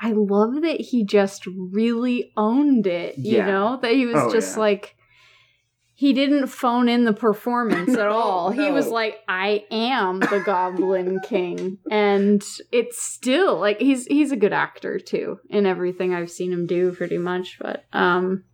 I 0.00 0.12
love 0.12 0.62
that 0.62 0.80
he 0.80 1.04
just 1.04 1.46
really 1.46 2.32
owned 2.36 2.86
it, 2.86 3.18
you 3.18 3.38
Yeah. 3.38 3.46
know? 3.46 3.78
That 3.82 3.92
he 3.92 4.06
was 4.06 4.16
Oh, 4.16 4.32
just 4.32 4.54
yeah. 4.56 4.60
like 4.60 4.94
he 5.94 6.12
didn't 6.12 6.46
phone 6.46 6.88
in 6.88 7.04
the 7.04 7.12
performance 7.12 7.90
at 7.90 7.96
No, 8.08 8.10
all. 8.12 8.50
He 8.50 8.70
was 8.70 8.86
like, 8.88 9.18
I 9.26 9.64
am 9.72 10.20
the 10.20 10.40
Goblin 10.46 11.18
King. 11.24 11.78
And 11.90 12.40
it's 12.70 13.02
still 13.02 13.58
like 13.58 13.80
he's 13.80 14.06
he's 14.06 14.30
a 14.30 14.36
good 14.36 14.52
actor 14.52 15.00
too 15.00 15.40
in 15.50 15.66
everything 15.66 16.14
I've 16.14 16.30
seen 16.30 16.52
him 16.52 16.66
do 16.66 16.92
pretty 16.92 17.18
much. 17.18 17.58
But 17.60 17.84
um 17.92 18.44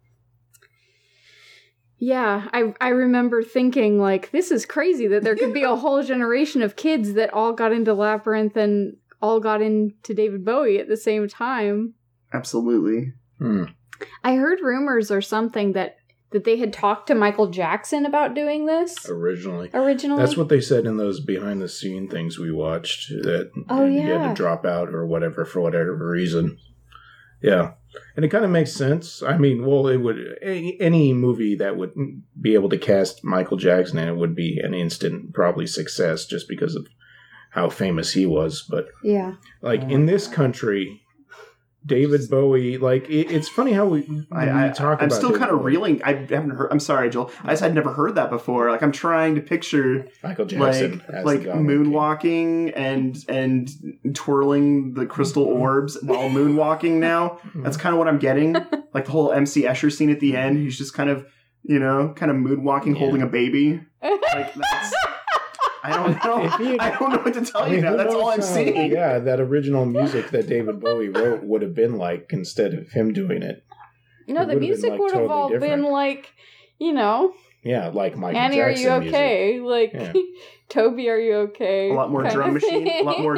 yeah, 1.98 2.48
I 2.52 2.74
I 2.80 2.88
remember 2.88 3.42
thinking 3.42 4.00
like 4.00 4.30
this 4.30 4.50
is 4.50 4.66
crazy 4.66 5.06
that 5.08 5.22
there 5.22 5.36
could 5.36 5.54
be 5.54 5.62
a 5.62 5.76
whole 5.76 6.02
generation 6.02 6.60
of 6.62 6.76
kids 6.76 7.12
that 7.14 7.32
all 7.32 7.52
got 7.52 7.72
into 7.72 7.94
Labyrinth 7.94 8.56
and 8.56 8.96
all 9.22 9.40
got 9.40 9.62
into 9.62 10.14
David 10.14 10.44
Bowie 10.44 10.78
at 10.78 10.88
the 10.88 10.96
same 10.96 11.28
time. 11.28 11.94
Absolutely. 12.32 13.12
Hmm. 13.38 13.64
I 14.22 14.34
heard 14.34 14.60
rumors 14.60 15.10
or 15.10 15.20
something 15.20 15.72
that 15.72 15.96
that 16.30 16.42
they 16.42 16.56
had 16.56 16.72
talked 16.72 17.06
to 17.06 17.14
Michael 17.14 17.46
Jackson 17.46 18.04
about 18.04 18.34
doing 18.34 18.66
this 18.66 19.08
Originally. 19.08 19.70
originally. 19.72 20.20
That's 20.20 20.36
what 20.36 20.48
they 20.48 20.60
said 20.60 20.84
in 20.84 20.96
those 20.96 21.20
behind 21.20 21.62
the 21.62 21.68
scene 21.68 22.08
things 22.08 22.40
we 22.40 22.50
watched 22.50 23.08
that 23.08 23.52
Oh, 23.68 23.88
he 23.88 23.98
had 24.00 24.30
to 24.30 24.34
drop 24.34 24.66
out 24.66 24.88
or 24.88 25.06
whatever 25.06 25.44
for 25.44 25.60
whatever 25.60 25.94
reason. 25.96 26.58
Yeah. 27.40 27.74
And 28.16 28.24
it 28.24 28.30
kind 28.30 28.44
of 28.44 28.50
makes 28.50 28.72
sense. 28.72 29.22
I 29.22 29.38
mean, 29.38 29.64
well, 29.64 29.86
it 29.86 29.98
would 29.98 30.38
any, 30.42 30.76
any 30.80 31.12
movie 31.12 31.54
that 31.54 31.76
would 31.76 31.92
be 32.40 32.54
able 32.54 32.70
to 32.70 32.78
cast 32.78 33.22
Michael 33.22 33.56
Jackson 33.56 33.98
in 33.98 34.08
it 34.08 34.16
would 34.16 34.34
be 34.34 34.58
an 34.58 34.74
instant 34.74 35.34
probably 35.34 35.68
success 35.68 36.26
just 36.26 36.48
because 36.48 36.74
of 36.74 36.88
how 37.54 37.70
famous 37.70 38.12
he 38.12 38.26
was, 38.26 38.66
but 38.68 38.88
yeah. 39.04 39.34
like 39.62 39.82
in 39.82 40.06
this 40.06 40.26
country 40.26 41.00
David 41.86 42.28
Bowie, 42.30 42.78
like 42.78 43.08
it, 43.10 43.30
it's 43.30 43.48
funny 43.48 43.72
how 43.72 43.84
we, 43.84 44.26
I, 44.32 44.68
we 44.68 44.72
talk 44.72 45.00
I'm 45.00 45.06
about 45.06 45.12
still 45.12 45.28
David 45.28 45.38
kind 45.38 45.50
of 45.52 45.58
Bowie. 45.58 45.72
reeling. 45.72 46.02
I 46.02 46.14
haven't 46.14 46.50
heard. 46.50 46.72
I'm 46.72 46.80
sorry, 46.80 47.10
Joel. 47.10 47.30
I 47.42 47.50
just 47.50 47.62
had 47.62 47.74
never 47.74 47.92
heard 47.92 48.14
that 48.14 48.30
before. 48.30 48.70
Like 48.70 48.82
I'm 48.82 48.90
trying 48.90 49.34
to 49.34 49.40
picture 49.40 50.08
Michael 50.22 50.46
Jackson 50.46 51.02
like 51.06 51.10
as 51.10 51.24
like 51.24 51.38
the 51.44 51.52
King. 51.52 51.66
moonwalking 51.66 52.72
and 52.74 53.16
and 53.28 53.70
twirling 54.14 54.94
the 54.94 55.06
crystal 55.06 55.46
mm-hmm. 55.46 55.60
orbs 55.60 55.98
while 56.02 56.30
moonwalking. 56.30 56.92
Now 56.92 57.38
mm-hmm. 57.44 57.62
that's 57.62 57.76
kind 57.76 57.94
of 57.94 57.98
what 57.98 58.08
I'm 58.08 58.18
getting. 58.18 58.56
Like 58.94 59.06
the 59.06 59.10
whole 59.10 59.32
MC 59.32 59.62
Escher 59.62 59.92
scene 59.92 60.08
at 60.10 60.20
the 60.20 60.36
end. 60.36 60.56
He's 60.56 60.78
just 60.78 60.94
kind 60.94 61.10
of 61.10 61.26
you 61.64 61.80
know 61.80 62.14
kind 62.14 62.30
of 62.30 62.36
moonwalking, 62.36 62.94
Yeah. 62.94 63.00
holding 63.00 63.22
a 63.22 63.26
baby. 63.26 63.82
Like 64.02 64.54
that's. 64.54 64.94
I 65.84 65.90
don't 65.92 66.24
know. 66.24 66.44
If 66.74 66.80
I 66.80 66.90
don't 66.98 67.10
know 67.12 67.18
what 67.18 67.34
to 67.34 67.44
tell 67.44 67.62
I 67.62 67.68
you 67.68 67.80
now. 67.82 67.94
That's 67.96 68.14
all 68.14 68.30
I'm 68.30 68.40
knows 68.40 68.48
how- 68.48 68.54
seeing. 68.54 68.90
Yeah, 68.90 69.18
that 69.18 69.38
original 69.40 69.84
music 69.84 70.30
that 70.30 70.46
David 70.48 70.80
Bowie 70.80 71.10
wrote 71.10 71.42
would 71.44 71.62
have 71.62 71.74
been 71.74 71.98
like 71.98 72.30
instead 72.32 72.72
of 72.74 72.90
him 72.90 73.12
doing 73.12 73.42
it. 73.42 73.64
No, 74.26 74.42
It 74.42 74.46
the 74.48 74.56
music 74.56 74.90
like, 74.90 74.98
would 75.00 75.12
have 75.12 75.28
totally 75.28 75.54
all 75.56 75.60
been 75.60 75.82
like, 75.84 76.32
you 76.78 76.92
know, 76.94 77.34
Yeah, 77.62 77.88
like 77.88 78.16
Michael 78.16 78.40
Annie, 78.40 78.60
are 78.60 78.70
Jackson 78.70 78.84
you 78.94 79.00
music. 79.00 79.14
okay? 79.14 79.60
Like, 79.60 79.92
Yeah. 79.92 80.12
Toby, 80.70 81.10
are 81.10 81.18
you 81.18 81.34
okay? 81.48 81.90
A 81.90 81.94
lot 81.94 82.10
more 82.10 82.22
drum 82.24 82.54
machine. 82.54 82.88
A 82.88 83.02
lot 83.02 83.20
more. 83.20 83.36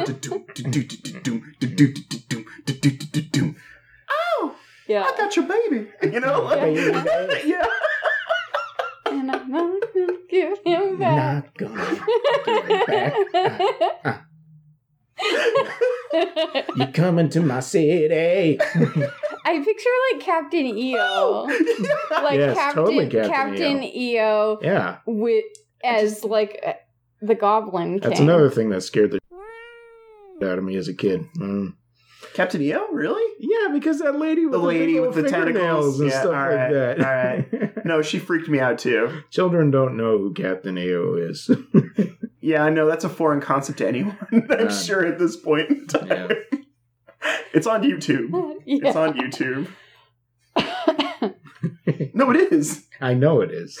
Oh, 4.09 4.55
yeah. 4.87 5.03
I 5.03 5.17
got 5.17 5.35
your 5.35 5.45
baby. 5.47 5.87
You 6.13 6.19
know, 6.21 6.43
like, 6.43 6.75
Yeah. 6.75 7.43
yeah. 7.45 7.65
and 9.07 9.31
I'm 9.31 9.51
not 9.51 9.81
gonna 9.93 10.16
give 10.41 10.57
him 10.65 10.97
back. 10.97 11.15
Not 11.15 11.57
gonna 11.57 11.95
give 12.45 12.65
it 12.69 14.03
back. 14.03 14.23
You 16.75 16.87
coming 16.93 17.29
to 17.29 17.41
my 17.41 17.59
city? 17.59 18.59
I 18.61 19.59
picture 19.63 19.89
like 20.11 20.21
Captain 20.21 20.65
EO, 20.65 21.43
like 22.11 22.37
Yes, 22.37 22.57
Captain 22.57 22.85
totally 22.85 23.07
Captain 23.07 23.31
Captain 23.31 23.83
EO 23.83 24.59
yeah, 24.61 24.97
with 25.05 25.45
as 25.83 26.23
like 26.23 26.59
uh, 26.65 26.73
the 27.21 27.35
Goblin 27.35 27.99
King. 27.99 28.09
that's 28.09 28.19
another 28.19 28.49
thing 28.49 28.69
that 28.69 28.81
scared 28.81 29.11
the 29.11 29.19
out 30.45 30.59
of 30.59 30.63
me 30.63 30.75
as 30.75 30.87
a 30.87 30.93
kid. 30.93 31.25
Mm. 31.37 31.73
Captain 32.37 32.61
EO, 32.61 32.87
really? 32.91 33.33
Yeah, 33.39 33.73
because 33.73 33.97
that 33.99 34.19
lady 34.19 34.45
with 34.45 34.51
The 34.53 34.59
the, 34.59 34.63
lady 34.63 34.93
little 34.99 35.07
with 35.11 35.15
the 35.25 35.29
fingernails 35.31 35.97
tentacles. 35.97 35.99
and 35.99 36.09
Yeah, 36.09 36.19
stuff 36.21 36.25
all 36.35 36.55
like 36.55 36.71
that. 36.71 36.99
all 36.99 37.05
right. 37.65 37.73
No, 37.85 38.01
she 38.03 38.19
freaked 38.19 38.47
me 38.47 38.59
out 38.59 38.77
too. 38.79 39.23
Children 39.31 39.71
don't 39.71 39.97
know 39.97 40.17
who 40.19 40.33
Captain 40.33 40.77
EO 40.77 41.15
is. 41.15 41.49
Yeah, 42.39 42.63
I 42.63 42.69
know 42.69 42.85
that's 42.87 43.03
a 43.03 43.09
foreign 43.09 43.41
concept 43.41 43.79
to 43.79 43.87
anyone. 43.87 44.15
I'm 44.31 44.45
Yeah. 44.49 44.69
sure 44.69 45.05
at 45.05 45.17
this 45.19 45.35
point. 45.35 45.69
in 45.69 45.87
time. 45.87 46.07
Yeah. 46.07 46.27
It's 47.53 47.67
on 47.67 47.81
YouTube. 47.81 48.29
yeah. 48.65 48.87
It's 48.87 48.95
on 48.95 49.13
YouTube. 49.17 49.67
No, 52.13 52.31
it 52.31 52.51
is. 52.53 52.85
I 53.01 53.13
know 53.15 53.41
it 53.41 53.51
is. 53.51 53.79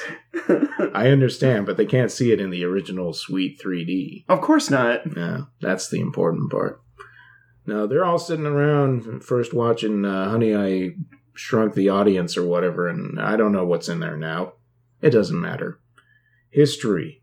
I 0.93 1.09
understand, 1.09 1.65
but 1.65 1.77
they 1.77 1.85
can't 1.85 2.11
see 2.11 2.31
it 2.31 2.39
in 2.41 2.49
the 2.49 2.63
original 2.65 3.13
Sweet 3.13 3.59
3D. 3.63 4.25
of 4.29 4.41
course 4.41 4.69
not. 4.69 5.01
Yeah, 5.15 5.41
that's 5.61 5.89
the 5.89 5.99
important 5.99 6.49
part. 6.51 6.81
No, 7.67 7.85
they're 7.85 8.05
all 8.05 8.17
sitting 8.17 8.45
around 8.45 9.23
first 9.23 9.53
watching 9.53 10.05
uh, 10.05 10.29
Honey, 10.29 10.55
I 10.55 10.91
Shrunk 11.33 11.73
the 11.73 11.89
Audience 11.89 12.37
or 12.37 12.47
whatever, 12.47 12.87
and 12.87 13.19
I 13.19 13.35
don't 13.35 13.51
know 13.51 13.65
what's 13.65 13.89
in 13.89 13.99
there 13.99 14.15
now. 14.15 14.53
It 15.01 15.09
doesn't 15.09 15.39
matter. 15.39 15.79
History. 16.49 17.21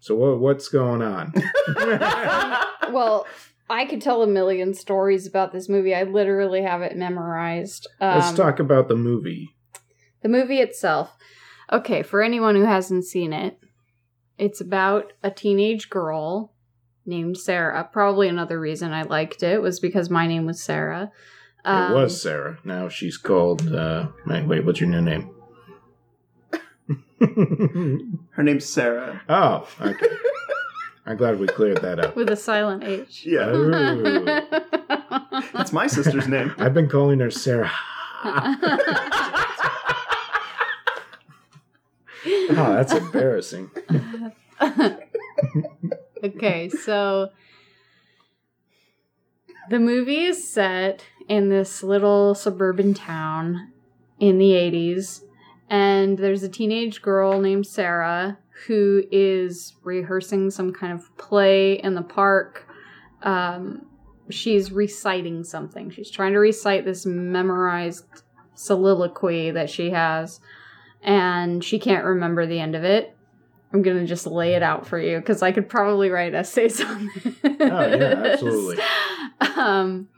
So 0.00 0.16
what, 0.16 0.40
what's 0.40 0.68
going 0.68 1.02
on? 1.02 1.32
well, 2.92 3.26
I 3.70 3.86
could 3.86 4.02
tell 4.02 4.22
a 4.22 4.26
million 4.26 4.74
stories 4.74 5.24
about 5.24 5.52
this 5.52 5.68
movie. 5.68 5.94
I 5.94 6.02
literally 6.02 6.62
have 6.62 6.82
it 6.82 6.96
memorized. 6.96 7.86
Um, 8.00 8.18
Let's 8.18 8.36
talk 8.36 8.58
about 8.58 8.88
the 8.88 8.96
movie. 8.96 9.54
The 10.22 10.28
movie 10.28 10.58
itself. 10.58 11.16
Okay, 11.72 12.02
for 12.02 12.22
anyone 12.22 12.56
who 12.56 12.64
hasn't 12.64 13.04
seen 13.04 13.32
it, 13.32 13.58
it's 14.36 14.60
about 14.60 15.12
a 15.22 15.30
teenage 15.30 15.90
girl 15.90 16.52
named 17.06 17.38
Sarah. 17.38 17.88
Probably 17.92 18.28
another 18.28 18.58
reason 18.60 18.92
I 18.92 19.02
liked 19.02 19.42
it 19.42 19.62
was 19.62 19.80
because 19.80 20.10
my 20.10 20.26
name 20.26 20.46
was 20.46 20.62
Sarah. 20.62 21.10
Um, 21.64 21.92
it 21.92 21.94
was 21.94 22.20
Sarah. 22.20 22.58
Now 22.64 22.88
she's 22.88 23.16
called. 23.16 23.72
Uh, 23.72 24.08
wait, 24.26 24.46
wait, 24.46 24.64
what's 24.64 24.80
your 24.80 24.88
new 24.90 25.00
name? 25.00 25.30
Her 28.30 28.42
name's 28.42 28.66
Sarah. 28.66 29.22
oh, 29.28 29.66
okay. 29.80 30.06
I'm 31.06 31.16
glad 31.16 31.38
we 31.38 31.46
cleared 31.46 31.82
that 31.82 32.00
up. 32.00 32.16
with 32.16 32.28
a 32.30 32.36
silent 32.36 32.82
H. 32.84 33.24
Yeah, 33.24 34.40
that's 35.52 35.72
my 35.72 35.86
sister's 35.86 36.26
name. 36.26 36.52
I've 36.58 36.74
been 36.74 36.88
calling 36.88 37.20
her 37.20 37.30
Sarah. 37.30 37.70
Oh, 42.28 42.74
that's 42.74 42.92
embarrassing. 42.92 43.70
Okay, 46.24 46.68
so 46.68 47.30
the 49.68 49.78
movie 49.78 50.24
is 50.24 50.48
set 50.48 51.04
in 51.28 51.48
this 51.48 51.82
little 51.82 52.34
suburban 52.34 52.94
town 52.94 53.72
in 54.18 54.38
the 54.38 54.50
80s, 54.50 55.22
and 55.68 56.18
there's 56.18 56.42
a 56.42 56.48
teenage 56.48 57.02
girl 57.02 57.40
named 57.40 57.66
Sarah 57.66 58.38
who 58.66 59.02
is 59.10 59.74
rehearsing 59.82 60.50
some 60.50 60.72
kind 60.72 60.92
of 60.92 61.14
play 61.18 61.74
in 61.74 61.94
the 61.94 62.02
park. 62.02 62.68
Um, 63.22 63.86
she's 64.30 64.72
reciting 64.72 65.44
something. 65.44 65.90
She's 65.90 66.10
trying 66.10 66.32
to 66.32 66.38
recite 66.38 66.84
this 66.84 67.04
memorized 67.04 68.04
soliloquy 68.54 69.50
that 69.50 69.68
she 69.68 69.90
has, 69.90 70.40
and 71.02 71.62
she 71.62 71.78
can't 71.78 72.04
remember 72.04 72.46
the 72.46 72.60
end 72.60 72.74
of 72.74 72.84
it. 72.84 73.15
I'm 73.72 73.82
gonna 73.82 74.06
just 74.06 74.26
lay 74.26 74.54
it 74.54 74.62
out 74.62 74.86
for 74.86 74.98
you 74.98 75.18
because 75.18 75.42
I 75.42 75.52
could 75.52 75.68
probably 75.68 76.08
write 76.08 76.34
essays 76.34 76.80
on 76.80 77.10
this. 77.22 77.34
Oh, 77.44 77.50
yeah, 77.50 78.22
absolutely. 78.32 78.82
Um, 79.56 80.08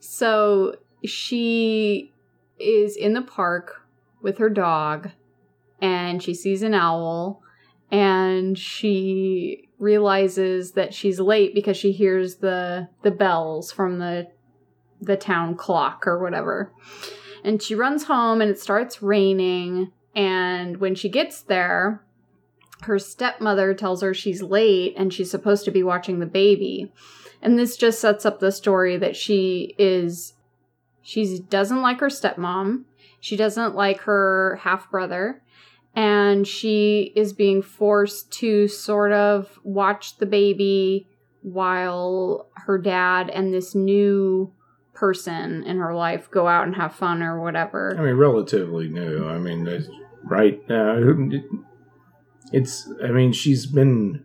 so 0.00 0.76
she 1.04 2.12
is 2.58 2.96
in 2.96 3.12
the 3.12 3.22
park 3.22 3.86
with 4.20 4.38
her 4.38 4.48
dog, 4.48 5.10
and 5.80 6.22
she 6.22 6.34
sees 6.34 6.62
an 6.62 6.74
owl, 6.74 7.42
and 7.90 8.58
she 8.58 9.68
realizes 9.78 10.72
that 10.72 10.94
she's 10.94 11.20
late 11.20 11.54
because 11.54 11.76
she 11.76 11.92
hears 11.92 12.36
the 12.36 12.88
the 13.02 13.10
bells 13.10 13.70
from 13.70 13.98
the 13.98 14.28
the 15.00 15.16
town 15.16 15.54
clock 15.56 16.06
or 16.06 16.20
whatever. 16.20 16.72
And 17.44 17.62
she 17.62 17.74
runs 17.74 18.04
home 18.04 18.40
and 18.40 18.50
it 18.50 18.58
starts 18.58 19.02
raining 19.02 19.92
and 20.16 20.78
when 20.78 20.94
she 20.94 21.08
gets 21.08 21.42
there 21.42 22.02
her 22.84 22.98
stepmother 22.98 23.74
tells 23.74 24.02
her 24.02 24.14
she's 24.14 24.42
late 24.42 24.94
and 24.96 25.12
she's 25.12 25.30
supposed 25.30 25.64
to 25.64 25.70
be 25.70 25.82
watching 25.82 26.18
the 26.18 26.26
baby. 26.26 26.92
And 27.42 27.58
this 27.58 27.76
just 27.76 28.00
sets 28.00 28.24
up 28.24 28.40
the 28.40 28.52
story 28.52 28.96
that 28.96 29.16
she 29.16 29.74
is 29.78 30.34
she 31.02 31.38
doesn't 31.50 31.82
like 31.82 32.00
her 32.00 32.08
stepmom. 32.08 32.84
She 33.20 33.36
doesn't 33.36 33.74
like 33.74 34.00
her 34.00 34.58
half 34.62 34.90
brother 34.90 35.42
and 35.94 36.46
she 36.46 37.12
is 37.14 37.32
being 37.32 37.62
forced 37.62 38.30
to 38.32 38.68
sort 38.68 39.12
of 39.12 39.58
watch 39.62 40.16
the 40.16 40.26
baby 40.26 41.06
while 41.42 42.48
her 42.54 42.78
dad 42.78 43.30
and 43.30 43.52
this 43.52 43.74
new 43.74 44.52
person 44.94 45.62
in 45.64 45.76
her 45.76 45.94
life 45.94 46.30
go 46.30 46.46
out 46.46 46.66
and 46.66 46.76
have 46.76 46.94
fun 46.94 47.22
or 47.22 47.40
whatever. 47.40 47.94
I 47.98 48.02
mean, 48.02 48.14
relatively 48.14 48.88
new. 48.88 49.28
I 49.28 49.38
mean, 49.38 49.68
right 50.24 50.66
now, 50.68 50.98
it's. 52.54 52.88
I 53.02 53.08
mean, 53.08 53.32
she's 53.32 53.66
been 53.66 54.24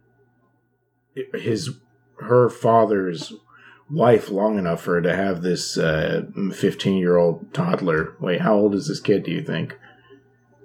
his 1.34 1.72
her 2.20 2.50
father's 2.50 3.34
wife 3.90 4.30
long 4.30 4.58
enough 4.58 4.82
for 4.82 4.96
her 4.96 5.02
to 5.02 5.16
have 5.16 5.42
this 5.42 5.78
fifteen 6.54 6.98
year 6.98 7.18
old 7.18 7.54
toddler. 7.54 8.16
Wait, 8.20 8.42
how 8.42 8.56
old 8.56 8.76
is 8.76 8.88
this 8.88 9.00
kid? 9.00 9.24
Do 9.24 9.32
you 9.32 9.42
think? 9.44 9.78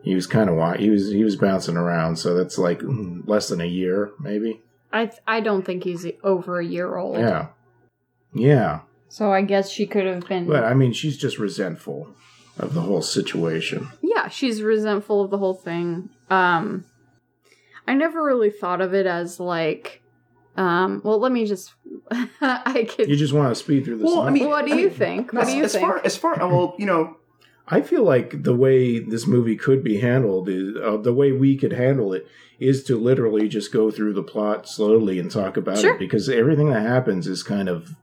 He 0.02 0.14
was 0.14 0.26
kind 0.26 0.50
of 0.50 0.76
He 0.78 0.90
was 0.90 1.10
he 1.10 1.24
was 1.24 1.36
bouncing 1.36 1.76
around, 1.76 2.16
so 2.16 2.34
that's 2.34 2.58
like 2.58 2.80
mm, 2.80 3.26
less 3.26 3.48
than 3.48 3.60
a 3.60 3.66
year, 3.66 4.10
maybe. 4.20 4.60
I 4.92 5.06
th- 5.06 5.22
I 5.26 5.40
don't 5.40 5.64
think 5.64 5.84
he's 5.84 6.06
over 6.22 6.60
a 6.60 6.64
year 6.64 6.96
old. 6.96 7.18
Yeah, 7.18 7.48
yeah. 8.34 8.80
So 9.08 9.32
I 9.32 9.42
guess 9.42 9.70
she 9.70 9.86
could 9.86 10.06
have 10.06 10.26
been 10.28 10.46
But 10.46 10.64
I 10.64 10.74
mean, 10.74 10.92
she's 10.92 11.16
just 11.16 11.38
resentful 11.38 12.14
of 12.58 12.74
the 12.74 12.82
whole 12.82 13.02
situation. 13.02 13.88
Yeah, 14.02 14.28
she's 14.28 14.60
resentful 14.60 15.22
of 15.22 15.30
the 15.30 15.38
whole 15.38 15.54
thing. 15.54 16.10
Um 16.28 16.84
I 17.86 17.94
never 17.94 18.22
really 18.22 18.50
thought 18.50 18.80
of 18.80 18.94
it 18.94 19.06
as 19.06 19.38
like 19.40 20.02
um 20.56 21.00
well 21.04 21.18
let 21.18 21.32
me 21.32 21.44
just 21.46 21.74
I 22.40 22.86
could 22.88 23.08
You 23.08 23.16
just 23.16 23.32
want 23.32 23.50
to 23.50 23.54
speed 23.54 23.84
through 23.84 23.98
this. 23.98 24.04
Well, 24.06 24.22
I 24.22 24.30
mean- 24.30 24.48
What 24.48 24.66
do 24.66 24.76
you 24.76 24.88
think? 24.90 25.32
What 25.32 25.42
as, 25.44 25.48
do 25.50 25.56
you 25.56 25.62
think? 25.62 25.64
as 25.66 25.72
think? 25.72 25.84
far 25.84 26.00
as 26.04 26.16
far 26.16 26.36
well, 26.38 26.74
you 26.78 26.86
know, 26.86 27.16
I 27.66 27.80
feel 27.80 28.04
like 28.04 28.42
the 28.44 28.54
way 28.54 28.98
this 28.98 29.26
movie 29.26 29.56
could 29.56 29.82
be 29.82 29.98
handled 30.00 30.48
is 30.48 30.76
uh, 30.82 30.96
the 30.98 31.14
way 31.14 31.32
we 31.32 31.56
could 31.56 31.72
handle 31.72 32.12
it 32.12 32.26
is 32.60 32.84
to 32.84 32.96
literally 32.96 33.48
just 33.48 33.72
go 33.72 33.90
through 33.90 34.12
the 34.12 34.22
plot 34.22 34.68
slowly 34.68 35.18
and 35.18 35.30
talk 35.30 35.56
about 35.56 35.78
Sure. 35.78 35.94
it 35.94 35.98
because 35.98 36.28
everything 36.28 36.70
that 36.70 36.82
happens 36.82 37.26
is 37.26 37.42
kind 37.42 37.68
of 37.68 37.96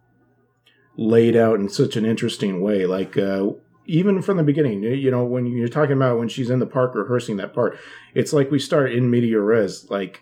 laid 0.98 1.36
out 1.36 1.60
in 1.60 1.70
such 1.70 1.96
an 1.96 2.06
interesting 2.06 2.60
way. 2.60 2.86
Like 2.86 3.18
uh, 3.18 3.52
even 3.92 4.22
from 4.22 4.38
the 4.38 4.44
beginning, 4.44 4.84
you- 4.84 5.12
know, 5.12 5.26
when 5.26 5.46
you're 5.46 5.68
talking 5.68 5.98
about 5.98 6.18
when 6.18 6.30
she's 6.30 6.50
in 6.50 6.60
the 6.60 6.66
park 6.66 6.96
rehearsing 6.96 7.38
that 7.38 7.54
part, 7.54 7.78
it's 8.16 8.32
like 8.32 8.50
we 8.50 8.58
start 8.60 8.92
in 8.94 9.10
media 9.10 9.40
res, 9.40 9.90
like 9.90 10.22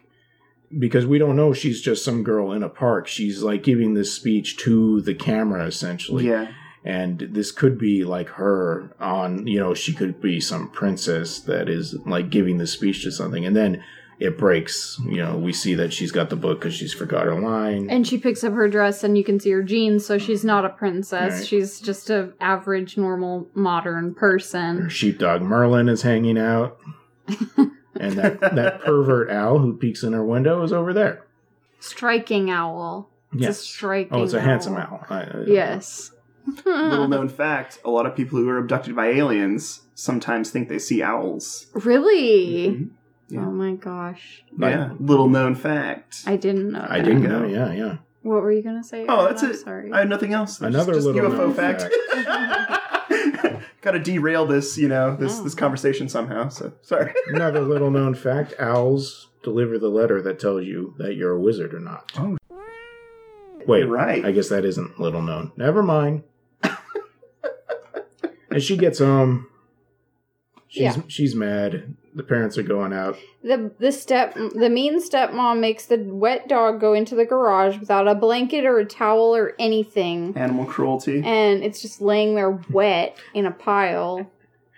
because 0.78 1.06
we 1.06 1.18
don't 1.18 1.36
know 1.36 1.52
she's 1.54 1.82
just 1.82 2.04
some 2.04 2.24
girl 2.24 2.52
in 2.52 2.64
a 2.64 2.70
park. 2.70 3.08
She's 3.08 3.42
like 3.44 3.64
giving 3.64 3.94
this 3.94 4.12
speech 4.14 4.58
to 4.58 5.02
the 5.02 5.14
camera 5.14 5.66
essentially. 5.66 6.28
Yeah, 6.28 6.48
and 6.84 7.20
this 7.32 7.52
could 7.52 7.78
be 7.78 8.04
like 8.04 8.30
her 8.30 8.92
on 9.00 9.46
you 9.48 9.60
know 9.60 9.74
she 9.74 9.94
could 9.94 10.20
be 10.22 10.40
some 10.40 10.70
princess 10.70 11.40
that 11.42 11.70
is 11.70 11.96
like 12.06 12.30
giving 12.30 12.58
the 12.58 12.68
speech 12.68 13.04
to 13.04 13.12
something. 13.12 13.46
And 13.46 13.56
then 13.56 13.84
it 14.20 14.38
breaks 14.38 15.00
you 15.06 15.18
know 15.18 15.38
we 15.38 15.54
see 15.54 15.74
that 15.76 15.94
she's 15.94 16.12
got 16.12 16.30
the 16.30 16.36
book 16.36 16.60
because 16.60 16.74
she's 16.74 16.94
forgot 16.94 17.26
her 17.26 17.40
line 17.40 17.90
and 17.90 18.06
she 18.06 18.18
picks 18.18 18.44
up 18.44 18.52
her 18.54 18.68
dress 18.68 19.04
and 19.04 19.18
you 19.18 19.24
can 19.24 19.40
see 19.40 19.50
her 19.52 19.64
jeans, 19.64 20.06
so 20.06 20.18
she's 20.18 20.44
not 20.44 20.66
a 20.66 20.70
princess. 20.70 21.40
Right. 21.40 21.48
She's 21.48 21.80
just 21.80 22.10
a 22.10 22.34
average, 22.42 22.98
normal, 22.98 23.48
modern 23.54 24.14
person. 24.14 24.82
her 24.82 24.90
sheepdog 24.90 25.42
merlin 25.42 25.88
is 25.90 26.02
hanging 26.02 26.38
out 26.38 26.78
and 27.58 28.14
that, 28.18 28.40
that 28.42 28.82
pervert 28.82 29.30
owl 29.32 29.60
who 29.60 29.78
peeks 29.78 30.04
in 30.04 30.14
her 30.14 30.26
window 30.26 30.64
is 30.64 30.74
over 30.74 30.94
there 30.94 31.26
Striking 31.80 32.50
owl. 32.52 33.10
It's 33.32 33.42
a 33.42 33.46
yes 33.46 33.60
striking 33.60 34.18
oh 34.18 34.24
it's 34.24 34.34
a 34.34 34.42
handsome 34.42 34.76
owl 34.76 35.06
I- 35.10 35.22
I- 35.24 35.44
Yes. 35.48 36.12
little 36.66 37.08
known 37.08 37.30
fact: 37.30 37.80
a 37.86 37.90
lot 37.92 38.08
of 38.08 38.16
people 38.16 38.40
who 38.40 38.50
are 38.50 38.58
abducted 38.58 38.96
by 38.96 39.08
aliens 39.08 39.82
sometimes 39.94 40.50
think 40.50 40.68
they 40.68 40.80
see 40.80 41.04
owls. 41.04 41.68
Really? 41.74 42.68
Mhm. 42.70 42.90
Yeah. 43.30 43.42
Oh 43.46 43.52
my 43.52 43.74
gosh. 43.74 44.44
Like- 44.58 44.74
yeah, 44.74 44.92
little 45.00 45.30
known 45.30 45.56
fact. 45.56 46.24
I 46.26 46.36
didn't 46.36 46.72
know. 46.72 46.86
i 46.90 46.98
that. 47.00 47.06
didn't 47.06 47.24
know 47.24 47.46
yeah 47.46 47.72
yeah 47.72 47.98
What 48.24 48.42
were 48.42 48.52
you 48.52 48.62
gonna 48.64 48.84
say? 48.84 49.06
Oh, 49.08 49.26
that's 49.26 49.44
I'm 49.44 49.52
it. 49.52 49.60
Sorry. 49.60 49.92
I 49.94 50.00
had 50.00 50.10
nothing 50.10 50.34
else. 50.34 50.60
Another 50.62 50.94
just, 50.94 51.06
just 51.08 51.16
little 51.16 51.32
UFO 51.32 51.38
known 51.38 51.54
fact. 51.54 51.86
Got 53.82 53.92
to 53.92 54.00
derail 54.00 54.46
this, 54.46 54.78
you 54.78 54.88
know, 54.90 55.16
this 55.16 55.40
Oh. 55.40 55.44
this 55.44 55.56
conversation 55.56 56.10
somehow. 56.10 56.50
So 56.50 56.74
sorry. 56.82 57.14
another 57.28 57.62
little 57.62 57.92
known 57.92 58.14
fact 58.14 58.54
owls 58.60 59.30
deliver 59.44 59.78
the 59.80 59.88
letter 59.90 60.22
that 60.22 60.38
tells 60.40 60.66
you 60.66 60.94
that 60.98 61.16
you're 61.16 61.32
a 61.32 61.40
wizard 61.40 61.74
or 61.74 61.80
not 61.80 62.12
Oh. 62.18 62.38
Wait, 63.68 63.80
You're 63.80 63.88
right. 63.88 64.26
I 64.26 64.32
guess 64.32 64.50
that 64.50 64.66
isn't 64.66 65.00
little 65.00 65.22
known. 65.22 65.52
Never 65.56 65.84
mind. 65.84 66.24
and 68.50 68.64
she 68.64 68.78
gets 68.78 69.00
home. 69.00 69.48
She's 70.70 70.82
Yeah. 70.84 71.02
she's 71.08 71.36
mad. 71.36 71.96
The 72.14 72.24
parents 72.24 72.58
are 72.58 72.64
going 72.64 72.94
out. 72.94 73.18
The 73.44 73.72
the 73.80 73.92
step 73.92 74.36
the 74.36 74.70
mean 74.70 75.02
stepmom 75.02 75.60
makes 75.60 75.86
the 75.88 75.98
wet 75.98 76.48
dog 76.48 76.80
go 76.80 76.94
into 76.94 77.16
the 77.16 77.26
garage 77.26 77.80
without 77.80 78.08
a 78.08 78.14
blanket 78.16 78.66
or 78.66 78.78
a 78.78 78.86
towel 78.86 79.36
or 79.36 79.54
anything. 79.60 80.34
Animal 80.38 80.66
cruelty. 80.66 81.22
And 81.26 81.64
it's 81.64 81.82
just 81.82 82.02
laying 82.02 82.36
there 82.36 82.52
wet 82.70 83.18
in 83.34 83.46
a 83.48 83.52
pile. 83.52 84.30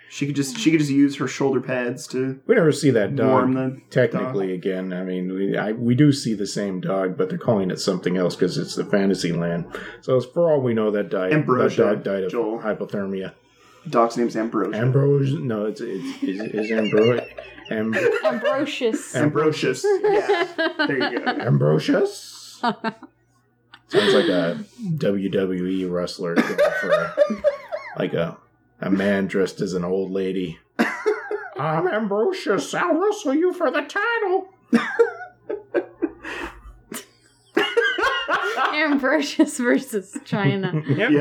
She 0.09 0.25
could 0.25 0.35
just 0.35 0.57
she 0.57 0.71
could 0.71 0.79
just 0.79 0.91
use 0.91 1.17
her 1.17 1.27
shoulder 1.27 1.59
pads 1.61 2.07
to 2.07 2.39
We 2.45 2.55
never 2.55 2.71
see 2.71 2.89
that 2.91 3.11
warm 3.13 3.53
dog 3.53 3.75
the 3.75 3.81
technically 3.89 4.53
again. 4.53 4.93
I 4.93 5.03
mean, 5.03 5.33
we 5.33 5.57
I, 5.57 5.73
we 5.73 5.95
do 5.95 6.11
see 6.13 6.33
the 6.33 6.47
same 6.47 6.79
dog, 6.79 7.17
but 7.17 7.29
they're 7.29 7.37
calling 7.37 7.69
it 7.71 7.79
something 7.79 8.17
else 8.17 8.35
because 8.35 8.57
it's 8.57 8.75
the 8.75 8.85
fantasy 8.85 9.31
land. 9.33 9.65
So 10.01 10.17
as 10.17 10.25
for 10.25 10.51
all 10.51 10.61
we 10.61 10.73
know, 10.73 10.91
that 10.91 11.09
died. 11.09 11.33
Ambrosia, 11.33 11.83
that 11.83 11.89
dog 11.95 12.03
died 12.03 12.23
of 12.25 12.31
Joel. 12.31 12.59
hypothermia. 12.59 13.33
Dog's 13.89 14.17
name's 14.17 14.35
Ambrosia. 14.35 14.79
Ambrosia? 14.79 15.39
No, 15.39 15.65
it's 15.65 15.81
it's 15.81 16.23
is, 16.23 16.39
is 16.39 16.71
Ambro 16.71 17.25
Am, 17.71 17.95
Ambrosius. 18.25 19.15
Ambrosius. 19.15 19.83
yeah. 20.03 20.47
There 20.87 21.11
you 21.11 21.19
go. 21.19 21.31
Ambrosius. 21.31 22.59
Sounds 22.61 24.13
like 24.13 24.27
a 24.27 24.63
WWE 24.79 25.91
wrestler 25.91 26.35
going 26.35 26.57
for 26.79 27.15
like 27.97 28.13
a 28.13 28.37
a 28.79 28.89
man 28.89 29.27
dressed 29.27 29.61
as 29.61 29.73
an 29.73 29.83
old 29.83 30.11
lady. 30.11 30.59
I'm 31.57 31.87
Ambrosius. 31.87 32.73
I'll 32.73 32.95
wrestle 32.95 33.33
you 33.33 33.53
for 33.53 33.71
the 33.71 33.81
title. 33.81 34.49
Ambrosius 38.73 39.57
versus 39.57 40.17
Chyna. 40.25 40.85
Yep. 40.87 41.11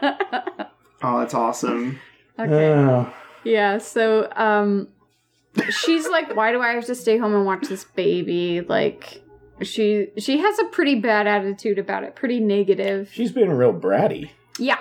Yep. 0.00 0.60
Oh, 1.06 1.18
that's 1.18 1.34
awesome. 1.34 1.98
okay. 2.38 2.72
Uh, 2.72 3.04
Yeah, 3.44 3.78
so 3.78 4.28
um 4.34 4.88
she's 5.70 6.08
like, 6.08 6.34
Why 6.34 6.50
do 6.52 6.60
I 6.62 6.72
have 6.72 6.86
to 6.86 6.94
stay 6.94 7.18
home 7.18 7.34
and 7.34 7.44
watch 7.44 7.68
this 7.68 7.84
baby? 7.84 8.62
Like 8.62 9.22
she 9.62 10.08
she 10.18 10.38
has 10.38 10.58
a 10.58 10.64
pretty 10.66 10.94
bad 11.00 11.26
attitude 11.26 11.78
about 11.78 12.04
it, 12.04 12.16
pretty 12.16 12.40
negative. 12.40 13.10
she's 13.12 13.32
been 13.32 13.52
real 13.52 13.72
bratty. 13.74 14.30
Yeah. 14.58 14.78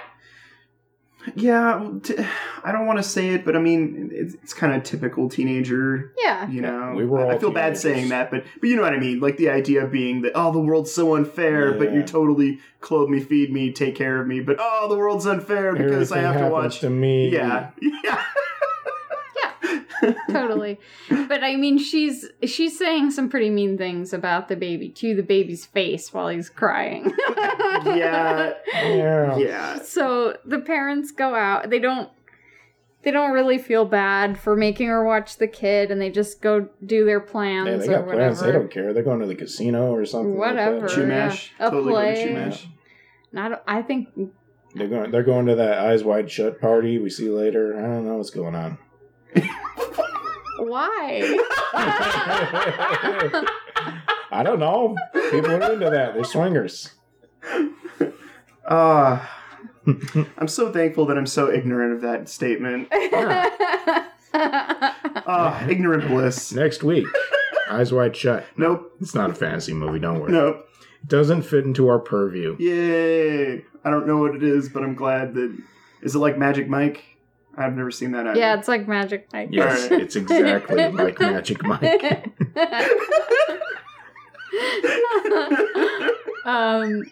Yeah, 1.36 1.90
t- 2.04 2.18
I 2.64 2.72
don't 2.72 2.86
want 2.86 2.98
to 3.00 3.04
say 3.04 3.30
it, 3.30 3.46
but 3.46 3.56
I 3.56 3.60
mean, 3.60 4.10
it's, 4.12 4.34
it's 4.36 4.54
kind 4.54 4.74
of 4.74 4.84
typical 4.84 5.30
teenager. 5.30 6.14
Yeah. 6.18 6.50
You 6.50 6.62
know, 6.62 6.94
We 6.96 7.06
were 7.06 7.24
all 7.24 7.32
I 7.32 7.38
feel 7.38 7.52
bad 7.52 7.78
saying 7.78 8.10
that, 8.10 8.30
but 8.32 8.44
but 8.60 8.70
you 8.70 8.76
know 8.76 8.82
what 8.82 8.94
I 8.94 9.00
mean. 9.00 9.20
Like 9.20 9.38
the 9.38 9.50
idea 9.50 9.84
of 9.86 9.92
being 9.92 10.22
that 10.24 10.34
oh, 10.36 10.52
the 10.52 10.60
world's 10.60 10.92
so 10.92 11.16
unfair, 11.16 11.74
but 11.74 11.94
you 11.94 12.04
totally 12.04 12.60
clothe 12.82 13.10
me, 13.10 13.20
feed 13.20 13.52
me, 13.52 13.72
take 13.72 13.96
care 13.96 14.20
of 14.20 14.28
me. 14.28 14.42
But 14.42 14.58
oh, 14.60 14.88
the 14.90 14.98
world's 14.98 15.26
unfair 15.26 15.74
because 15.74 16.12
I 16.12 16.20
have 16.20 16.34
to 16.34 16.40
happens 16.40 16.52
watch. 16.54 16.80
to 16.82 16.90
me. 16.90 17.30
Yeah, 17.30 17.72
yeah. 18.04 18.24
totally. 20.32 20.80
But 21.10 21.44
I 21.44 21.56
mean 21.56 21.78
she's 21.78 22.30
she's 22.44 22.78
saying 22.78 23.12
some 23.12 23.30
pretty 23.30 23.50
mean 23.50 23.78
things 23.78 24.14
about 24.14 24.48
the 24.50 24.56
baby 24.56 24.90
to 24.90 25.16
the 25.16 25.24
baby's 25.24 25.66
face 25.66 26.14
while 26.14 26.30
he's 26.30 26.50
crying. 26.50 27.14
yeah, 27.86 28.54
Yeah. 28.74 29.38
yeah. 29.38 29.80
So 29.82 30.38
the 30.46 30.60
parents 30.60 31.12
go 31.12 31.36
out. 31.36 31.70
They 31.70 31.80
don't 31.80 32.10
they 33.04 33.12
don't 33.12 33.32
really 33.34 33.58
feel 33.58 33.84
bad 33.84 34.40
for 34.40 34.56
making 34.56 34.88
her 34.88 35.04
watch 35.04 35.36
the 35.36 35.48
kid, 35.48 35.92
and 35.92 36.00
they 36.00 36.10
just 36.10 36.42
go 36.42 36.70
do 36.86 37.04
their 37.04 37.20
plans 37.20 37.68
Yeah, 37.68 37.76
they 37.78 37.88
or 37.88 37.98
got 37.98 38.06
whatever. 38.08 38.24
plans. 38.36 38.40
They 38.42 38.52
don't 38.54 38.72
care. 38.72 38.94
They're 38.94 39.04
going 39.04 39.20
to 39.20 39.26
the 39.26 39.36
casino 39.36 39.92
or 39.94 40.06
something. 40.06 40.38
like. 40.38 40.52
Whatever. 40.52 40.88
Chumash. 40.88 41.50
yeah. 41.60 41.68
A 41.68 41.70
Totally 41.70 41.92
play. 41.92 42.26
Chumash. 42.30 42.66
Not, 43.34 43.62
I 43.68 43.82
think 43.82 44.08
They're 44.74 44.88
going. 44.88 45.12
They're 45.12 45.24
going 45.24 45.48
to 45.48 45.56
that 45.56 45.80
eyes 45.80 46.04
wide 46.06 46.32
shut 46.32 46.62
party 46.62 46.98
we 46.98 47.10
see 47.10 47.28
later. 47.30 47.78
I 47.78 47.82
don't 47.82 48.08
know 48.08 48.16
what's 48.16 48.30
going 48.30 48.56
on. 48.56 48.78
Why. 50.64 51.38
I 54.32 54.42
don't 54.44 54.60
know. 54.60 54.96
People 55.32 55.52
are 55.52 55.72
into 55.74 55.90
that. 55.90 56.14
They're 56.14 56.24
swingers. 56.24 56.94
Ah. 58.68 59.40
I'm 60.38 60.48
so 60.48 60.72
thankful 60.72 61.06
that 61.08 61.18
I'm 61.18 61.26
so 61.28 61.52
ignorant 61.52 61.94
of 61.94 62.02
that 62.02 62.30
statement. 62.30 62.88
Ah, 64.34 65.66
ignorant 65.70 66.08
bliss. 66.08 66.54
Next 66.54 66.84
week, 66.84 67.06
eyes 67.70 67.92
wide 67.92 68.16
shut. 68.16 68.46
Nope. 68.58 68.94
It's 69.02 69.14
not 69.14 69.30
a 69.30 69.36
fantasy 69.36 69.74
movie. 69.74 70.00
Don't 70.00 70.20
worry. 70.20 70.32
Nope. 70.32 70.68
It 71.02 71.10
doesn't 71.10 71.42
fit 71.44 71.66
into 71.66 71.90
our 71.90 72.00
purview. 72.00 72.56
Yay. 72.60 73.66
I 73.84 73.90
don't 73.90 74.08
know 74.08 74.18
what 74.18 74.36
it 74.36 74.44
is, 74.44 74.70
but 74.70 74.84
I'm 74.84 74.96
glad 74.96 75.34
that. 75.36 75.56
Is 76.02 76.16
it 76.16 76.20
like 76.20 76.38
Magic 76.38 76.68
Mike? 76.68 77.04
I've 77.56 77.76
never 77.76 77.92
seen 77.92 78.12
that 78.14 78.26
either. 78.28 78.40
yeah, 78.40 78.58
it's 78.58 78.68
like 78.68 78.88
Magic 78.88 79.28
Mike. 79.32 79.50
Yes, 79.52 79.84
Alright. 79.86 80.02
it's 80.02 80.16
exactly 80.16 80.88
like 80.90 81.20
Magic 81.20 81.64
Mike. 81.64 82.26
um. 86.46 87.04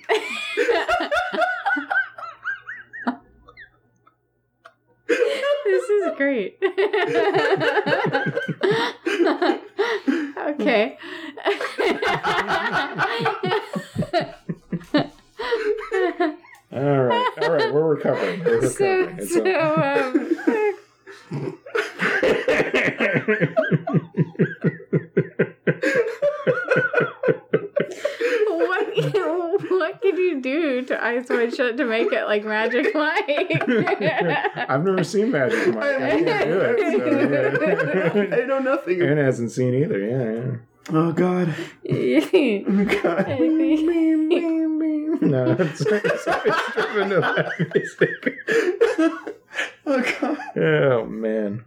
this 5.08 5.90
is 5.90 6.12
great. 6.18 6.58
okay. 10.50 10.98
All 16.74 16.80
right, 17.04 17.28
all 17.42 17.52
right, 17.52 17.74
we're 17.74 17.96
recovering. 17.96 18.44
We're 18.44 18.62
so, 18.70 18.86
recovering. 18.86 19.18
It's 19.20 19.34
so 19.34 19.60
all- 19.60 19.84
um, 20.10 21.58
what 28.48 29.70
what 29.70 30.02
can 30.02 30.18
you 30.18 30.42
do 30.42 30.82
to 30.86 31.04
Eyes 31.04 31.28
Wide 31.30 31.54
Shut 31.56 31.78
to 31.78 31.86
make 31.86 32.12
it 32.12 32.26
like 32.26 32.44
Magic 32.46 32.88
Mike? 32.96 33.64
I've 34.70 34.84
never 34.84 35.04
seen 35.04 35.32
Magic 35.32 35.74
Mike. 35.74 35.84
I 35.84 36.24
can't 36.24 36.48
do 36.48 36.60
it. 36.62 38.14
So, 38.14 38.36
I 38.42 38.46
know 38.46 38.60
nothing. 38.60 38.98
yeah. 39.00 39.06
Aaron 39.06 39.18
hasn't 39.26 39.52
seen 39.52 39.74
either. 39.74 40.00
Yeah, 40.00 40.58
Oh 40.96 41.12
God. 41.12 41.54
I 41.90 42.64
Oh 42.68 42.86
God. 43.04 43.28
No, 45.22 45.56
it's, 45.60 45.82
it's, 45.82 46.24
it's 46.28 46.74
driven 46.74 47.10
that 47.22 47.72
music. 47.74 48.38
Oh 49.86 50.02
God. 50.22 50.38
Oh 50.58 51.06
man. 51.06 51.66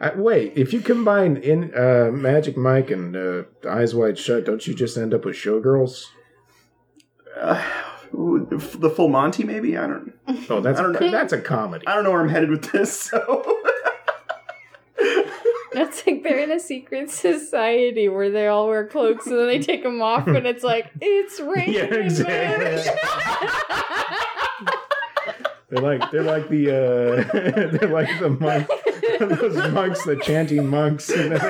I, 0.00 0.14
wait, 0.14 0.54
if 0.56 0.72
you 0.72 0.80
combine 0.80 1.36
in 1.36 1.72
uh, 1.76 2.10
Magic 2.12 2.56
Mike 2.56 2.90
and 2.90 3.14
uh, 3.16 3.42
Eyes 3.68 3.94
Wide 3.94 4.18
Shut, 4.18 4.44
don't 4.44 4.66
you 4.66 4.74
just 4.74 4.96
end 4.96 5.14
up 5.14 5.24
with 5.24 5.36
Showgirls? 5.36 6.06
Uh, 7.38 7.62
the 8.12 8.90
full 8.94 9.08
Monty, 9.08 9.44
maybe. 9.44 9.76
I 9.76 9.86
don't. 9.86 10.06
Know 10.06 10.12
Oh, 10.50 10.60
that's 10.60 10.80
I 10.80 10.82
don't 10.82 10.92
know. 11.00 11.10
that's 11.10 11.32
a 11.32 11.40
comedy. 11.40 11.86
I 11.86 11.94
don't 11.94 12.02
know 12.04 12.10
where 12.10 12.20
I'm 12.20 12.28
headed 12.28 12.50
with 12.50 12.72
this. 12.72 12.92
So. 13.12 13.61
That's 15.74 16.06
like 16.06 16.22
they're 16.22 16.40
in 16.40 16.50
a 16.50 16.60
secret 16.60 17.10
society 17.10 18.08
where 18.08 18.30
they 18.30 18.46
all 18.46 18.68
wear 18.68 18.86
cloaks 18.86 19.26
and 19.26 19.38
then 19.38 19.46
they 19.46 19.58
take 19.58 19.82
them 19.82 20.02
off 20.02 20.26
and 20.26 20.46
it's 20.46 20.62
like 20.62 20.90
it's 21.00 21.40
raining. 21.40 21.74
Yeah, 21.74 21.84
exactly. 21.84 22.92
They're 25.70 25.82
like 25.82 26.10
they're 26.10 26.22
like 26.22 26.48
the 26.50 26.68
uh, 26.68 27.24
they're 27.78 27.88
like 27.88 28.20
the 28.20 28.28
monk, 28.28 28.68
those 29.18 29.72
monks, 29.72 30.04
the 30.04 30.16
chanting 30.16 30.68
monks. 30.68 31.08
And 31.08 31.32
then 31.32 31.40
I 31.40 31.48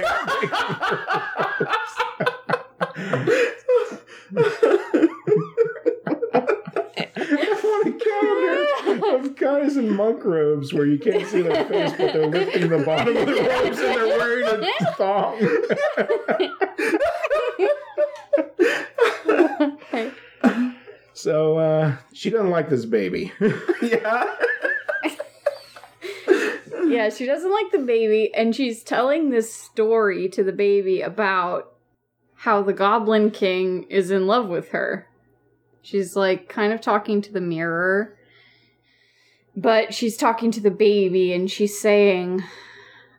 want 7.64 7.86
a 7.88 7.92
calendar 8.04 9.26
of 9.26 9.31
guys 9.42 9.76
in 9.76 9.94
monk 9.94 10.24
robes 10.24 10.72
where 10.72 10.86
you 10.86 10.98
can't 10.98 11.26
see 11.26 11.42
their 11.42 11.64
face, 11.64 11.92
but 11.98 12.12
they're 12.12 12.26
lifting 12.26 12.68
the 12.68 12.78
bottom 12.78 13.16
of 13.16 13.26
the 13.26 13.32
robes 13.42 13.78
and 13.78 13.96
they're 13.96 14.18
wearing 14.18 14.46
a 14.46 14.92
thong. 14.94 15.38
Okay. 19.60 20.10
So 21.14 21.58
uh, 21.58 21.96
she 22.12 22.30
doesn't 22.30 22.50
like 22.50 22.68
this 22.68 22.84
baby. 22.84 23.30
yeah. 23.82 24.34
Yeah, 26.84 27.10
she 27.10 27.26
doesn't 27.26 27.52
like 27.52 27.70
the 27.70 27.78
baby, 27.78 28.34
and 28.34 28.56
she's 28.56 28.82
telling 28.82 29.30
this 29.30 29.54
story 29.54 30.28
to 30.30 30.42
the 30.42 30.52
baby 30.52 31.00
about 31.00 31.72
how 32.34 32.62
the 32.62 32.72
Goblin 32.72 33.30
King 33.30 33.84
is 33.84 34.10
in 34.10 34.26
love 34.26 34.48
with 34.48 34.70
her. 34.70 35.06
She's 35.80 36.16
like 36.16 36.48
kind 36.48 36.72
of 36.72 36.80
talking 36.80 37.22
to 37.22 37.32
the 37.32 37.40
mirror, 37.40 38.16
but 39.56 39.92
she's 39.94 40.16
talking 40.16 40.50
to 40.52 40.60
the 40.60 40.70
baby, 40.70 41.32
and 41.32 41.50
she's 41.50 41.78
saying, 41.80 42.42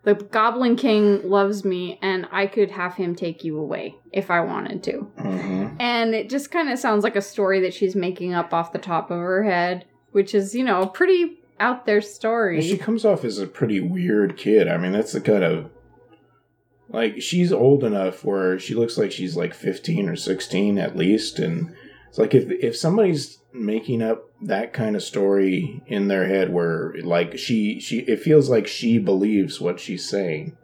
The 0.03 0.15
Goblin 0.15 0.75
King 0.75 1.29
loves 1.29 1.63
me, 1.63 1.99
and 2.01 2.27
I 2.31 2.47
could 2.47 2.71
have 2.71 2.95
him 2.95 3.15
take 3.15 3.43
you 3.43 3.57
away 3.59 3.95
if 4.11 4.29
I 4.29 4.41
wanted 4.41 4.83
to. 4.83 5.07
Mhm. 5.17 5.75
And 5.79 6.13
it 6.13 6.29
just 6.29 6.51
kind 6.51 6.69
of 6.69 6.77
sounds 6.79 7.03
like 7.03 7.15
a 7.15 7.21
story 7.21 7.59
that 7.61 7.73
she's 7.73 7.95
making 7.95 8.33
up 8.33 8.53
off 8.53 8.73
the 8.73 8.79
top 8.79 9.11
of 9.11 9.17
her 9.17 9.43
head, 9.43 9.85
which 10.11 10.35
is, 10.35 10.53
you 10.53 10.63
know, 10.63 10.81
a 10.81 10.87
pretty 10.87 11.39
out 11.59 11.85
there 11.85 12.01
story. 12.01 12.57
And 12.57 12.65
she 12.65 12.77
comes 12.77 13.05
off 13.05 13.23
as 13.23 13.39
a 13.39 13.47
pretty 13.47 13.79
weird 13.79 14.35
kid. 14.37 14.67
I 14.67 14.77
mean, 14.77 14.91
that's 14.91 15.13
the 15.13 15.21
kind 15.21 15.43
of 15.43 15.69
like 16.89 17.21
she's 17.21 17.51
old 17.51 17.83
enough 17.83 18.23
where 18.23 18.59
she 18.59 18.75
looks 18.75 18.97
like 18.97 19.11
she's 19.11 19.35
like 19.35 19.53
15 19.53 20.07
or 20.07 20.15
16 20.15 20.77
at 20.77 20.95
least 20.95 21.39
and 21.39 21.73
it's 22.07 22.19
like 22.19 22.35
if 22.35 22.51
if 22.51 22.75
somebody's 22.77 23.39
making 23.51 24.01
up 24.03 24.29
that 24.47 24.73
kind 24.73 24.95
of 24.95 25.03
story 25.03 25.81
in 25.87 26.07
their 26.07 26.27
head 26.27 26.51
where 26.53 26.93
like 27.03 27.37
she 27.37 27.79
she 27.79 27.99
it 27.99 28.21
feels 28.21 28.49
like 28.49 28.67
she 28.67 28.97
believes 28.99 29.59
what 29.61 29.79
she's 29.79 30.07
saying. 30.07 30.55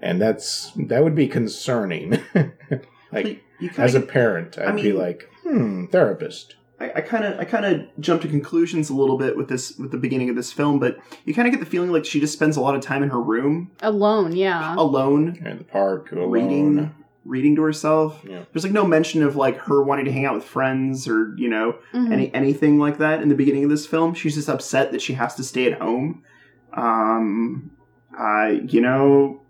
And 0.00 0.20
that's 0.20 0.72
that 0.76 1.02
would 1.02 1.14
be 1.14 1.26
concerning. 1.28 2.18
like 3.12 3.42
You 3.60 3.70
as 3.78 3.94
a 3.94 4.00
parent, 4.00 4.58
I'd 4.58 4.68
I 4.68 4.72
be 4.72 4.92
like, 4.92 5.28
"Hmm, 5.42 5.86
therapist." 5.86 6.56
I 6.78 7.00
kind 7.00 7.24
of 7.24 7.40
I 7.40 7.44
kind 7.46 7.64
of 7.64 7.86
jumped 8.00 8.24
to 8.24 8.28
conclusions 8.28 8.90
a 8.90 8.94
little 8.94 9.16
bit 9.16 9.34
with 9.34 9.48
this 9.48 9.76
with 9.78 9.92
the 9.92 9.96
beginning 9.96 10.28
of 10.28 10.36
this 10.36 10.52
film, 10.52 10.78
but 10.78 10.98
you 11.24 11.32
kind 11.32 11.48
of 11.48 11.52
get 11.52 11.60
the 11.60 11.70
feeling 11.70 11.90
like 11.90 12.04
she 12.04 12.20
just 12.20 12.34
spends 12.34 12.58
a 12.58 12.60
lot 12.60 12.74
of 12.74 12.82
time 12.82 13.02
in 13.02 13.08
her 13.08 13.20
room 13.20 13.70
Alone, 13.80 14.36
yeah. 14.36 14.74
alone, 14.76 15.40
In 15.42 15.56
the 15.58 15.64
park, 15.64 16.12
alone. 16.12 16.30
reading 16.30 16.94
reading 17.26 17.56
to 17.56 17.62
herself. 17.62 18.22
Yeah. 18.28 18.44
There's 18.52 18.64
like 18.64 18.72
no 18.72 18.86
mention 18.86 19.22
of 19.22 19.36
like 19.36 19.56
her 19.58 19.82
wanting 19.82 20.04
to 20.06 20.12
hang 20.12 20.24
out 20.24 20.34
with 20.34 20.44
friends 20.44 21.08
or 21.08 21.34
you 21.36 21.48
know 21.48 21.76
Mhm. 21.92 22.12
any 22.12 22.34
anything 22.34 22.78
like 22.78 22.98
that 22.98 23.20
in 23.22 23.28
the 23.28 23.34
beginning 23.34 23.64
of 23.64 23.70
this 23.70 23.86
film. 23.86 24.14
She's 24.14 24.34
just 24.36 24.48
upset 24.48 24.92
that 24.92 25.02
she 25.02 25.14
has 25.14 25.34
to 25.36 25.42
stay 25.44 25.70
at 25.70 25.80
home. 25.80 26.22
Um, 26.72 27.70
I 28.16 28.62
you 28.68 28.80
know 28.80 29.42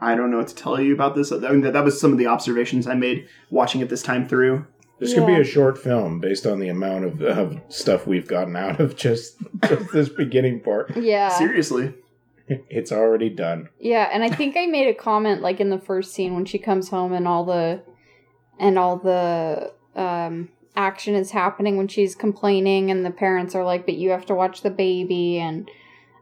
I 0.00 0.14
don't 0.14 0.30
know 0.30 0.38
what 0.38 0.48
to 0.48 0.54
tell 0.54 0.80
you 0.80 0.92
about 0.94 1.14
this. 1.14 1.30
I 1.32 1.36
mean 1.38 1.60
that, 1.62 1.72
that 1.74 1.84
was 1.84 2.00
some 2.00 2.12
of 2.12 2.18
the 2.18 2.26
observations 2.26 2.86
I 2.86 2.94
made 2.94 3.28
watching 3.50 3.80
it 3.80 3.88
this 3.88 4.02
time 4.02 4.26
through. 4.28 4.66
This 4.98 5.14
could 5.14 5.26
be 5.26 5.34
a 5.34 5.42
short 5.44 5.78
film 5.78 6.20
based 6.20 6.46
on 6.46 6.60
the 6.60 6.68
amount 6.68 7.04
of, 7.06 7.22
of 7.22 7.60
stuff 7.68 8.06
we've 8.06 8.28
gotten 8.28 8.54
out 8.54 8.78
of 8.78 8.94
just, 8.94 9.34
just 9.66 9.92
this 9.92 10.08
beginning 10.08 10.60
part. 10.60 10.96
yeah. 10.96 11.28
Seriously, 11.28 11.92
It's 12.68 12.92
already 12.92 13.30
done. 13.30 13.68
Yeah, 13.78 14.08
and 14.12 14.22
I 14.22 14.30
think 14.30 14.56
I 14.56 14.66
made 14.66 14.88
a 14.88 14.94
comment 14.94 15.42
like 15.42 15.60
in 15.60 15.70
the 15.70 15.78
first 15.78 16.12
scene 16.12 16.34
when 16.34 16.44
she 16.44 16.58
comes 16.58 16.88
home 16.88 17.12
and 17.12 17.26
all 17.28 17.44
the 17.44 17.82
and 18.58 18.78
all 18.78 18.96
the 18.96 19.72
um 19.94 20.48
action 20.74 21.14
is 21.14 21.30
happening 21.30 21.76
when 21.76 21.88
she's 21.88 22.14
complaining 22.14 22.90
and 22.90 23.04
the 23.04 23.10
parents 23.10 23.54
are 23.54 23.64
like, 23.64 23.86
"But 23.86 23.94
you 23.94 24.10
have 24.10 24.26
to 24.26 24.34
watch 24.34 24.62
the 24.62 24.70
baby." 24.70 25.38
And 25.38 25.70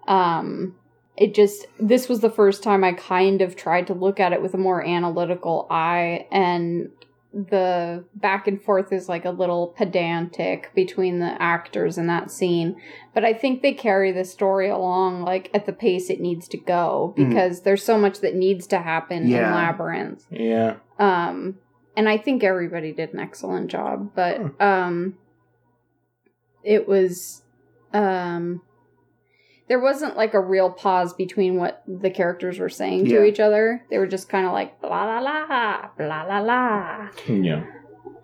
um 0.06 0.76
it 1.16 1.34
just 1.34 1.66
this 1.78 2.08
was 2.08 2.20
the 2.20 2.30
first 2.30 2.62
time 2.62 2.82
I 2.82 2.92
kind 2.92 3.42
of 3.42 3.56
tried 3.56 3.86
to 3.88 3.94
look 3.94 4.18
at 4.18 4.32
it 4.32 4.42
with 4.42 4.54
a 4.54 4.58
more 4.58 4.84
analytical 4.84 5.66
eye 5.70 6.26
and 6.32 6.90
the 7.32 8.04
back 8.16 8.48
and 8.48 8.60
forth 8.60 8.92
is 8.92 9.08
like 9.08 9.24
a 9.24 9.30
little 9.30 9.68
pedantic 9.68 10.72
between 10.74 11.20
the 11.20 11.40
actors 11.40 11.96
in 11.96 12.08
that 12.08 12.28
scene 12.28 12.74
but 13.14 13.24
I 13.24 13.32
think 13.32 13.62
they 13.62 13.72
carry 13.72 14.10
the 14.10 14.24
story 14.24 14.68
along 14.68 15.22
like 15.22 15.48
at 15.54 15.64
the 15.64 15.72
pace 15.72 16.10
it 16.10 16.20
needs 16.20 16.48
to 16.48 16.58
go 16.58 17.14
Mhm. 17.16 17.28
because 17.28 17.60
there's 17.62 17.84
so 17.84 17.96
much 17.98 18.18
that 18.20 18.34
needs 18.34 18.66
to 18.68 18.78
happen 18.80 19.24
in 19.24 19.30
Labyrinth. 19.32 20.26
Yeah. 20.30 20.76
Um 20.98 21.58
and 21.96 22.08
I 22.08 22.16
think 22.16 22.42
everybody 22.42 22.92
did 22.92 23.14
an 23.14 23.20
excellent 23.20 23.70
job, 23.70 24.10
but 24.16 24.40
um 24.60 25.14
it 26.64 26.88
was 26.88 27.42
um 27.92 28.60
there 29.70 29.78
wasn't 29.78 30.16
like 30.16 30.34
a 30.34 30.40
real 30.40 30.68
pause 30.68 31.12
between 31.12 31.54
what 31.54 31.84
the 31.86 32.10
characters 32.10 32.58
were 32.58 32.68
saying 32.68 33.04
to 33.06 33.24
each 33.24 33.38
other. 33.38 33.86
They 33.88 33.98
were 33.98 34.08
just 34.08 34.28
kind 34.28 34.44
of 34.44 34.52
like 34.52 34.80
blah 34.80 35.04
la 35.04 35.20
la 35.20 35.90
blah 35.96 36.24
la 36.24 36.40
la. 36.40 37.08
Yeah. 37.28 37.64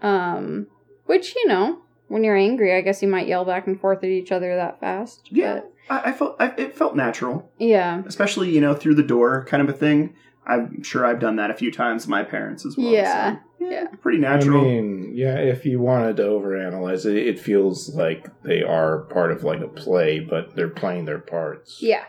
Um, 0.03 0.67
which 1.05 1.37
you 1.37 1.47
know, 1.47 1.83
when 2.09 2.25
you're 2.25 2.37
angry, 2.37 2.75
I 2.75 2.81
guess 2.81 3.01
you 3.01 3.07
might 3.07 3.29
yell 3.29 3.45
back 3.45 3.69
and 3.69 3.81
forth 3.81 4.03
at 4.03 4.11
each 4.11 4.33
other 4.33 4.57
that 4.57 4.81
fast. 4.81 5.29
Yeah. 5.31 5.61
I, 5.89 6.11
I 6.11 6.13
felt 6.13 6.35
I, 6.41 6.49
it 6.59 6.77
felt 6.77 6.97
natural, 6.97 7.49
yeah. 7.61 8.03
especially 8.07 8.51
you 8.51 8.61
know 8.61 8.75
through 8.75 8.97
the 8.97 9.05
door 9.05 9.45
kind 9.45 9.63
of 9.63 9.69
a 9.69 9.79
thing. 9.79 10.17
I'm 10.47 10.83
sure 10.83 11.05
I've 11.05 11.21
done 11.21 11.37
that 11.37 11.51
a 11.51 11.55
few 11.55 11.73
times 11.73 12.05
with 12.05 12.11
my 12.11 12.23
parents 12.23 12.65
as 12.65 12.77
well. 12.77 12.87
Yeah, 12.87 13.37
so, 13.59 13.69
yeah. 13.69 13.87
pretty 14.01 14.19
natural. 14.19 14.61
I 14.61 14.65
mean, 14.65 15.13
yeah, 15.15 15.39
if 15.39 15.67
you 15.67 15.81
wanted 15.81 16.17
to 16.19 16.23
overanalyze 16.23 17.05
it, 17.05 17.17
it 17.17 17.41
feels 17.41 17.95
like 17.95 18.29
they 18.43 18.63
are 18.63 19.01
part 19.01 19.33
of 19.33 19.43
like 19.43 19.61
a 19.61 19.69
play, 19.69 20.21
but 20.21 20.55
they're 20.55 20.69
playing 20.69 21.05
their 21.05 21.19
parts. 21.19 21.83
Yeah. 21.83 22.05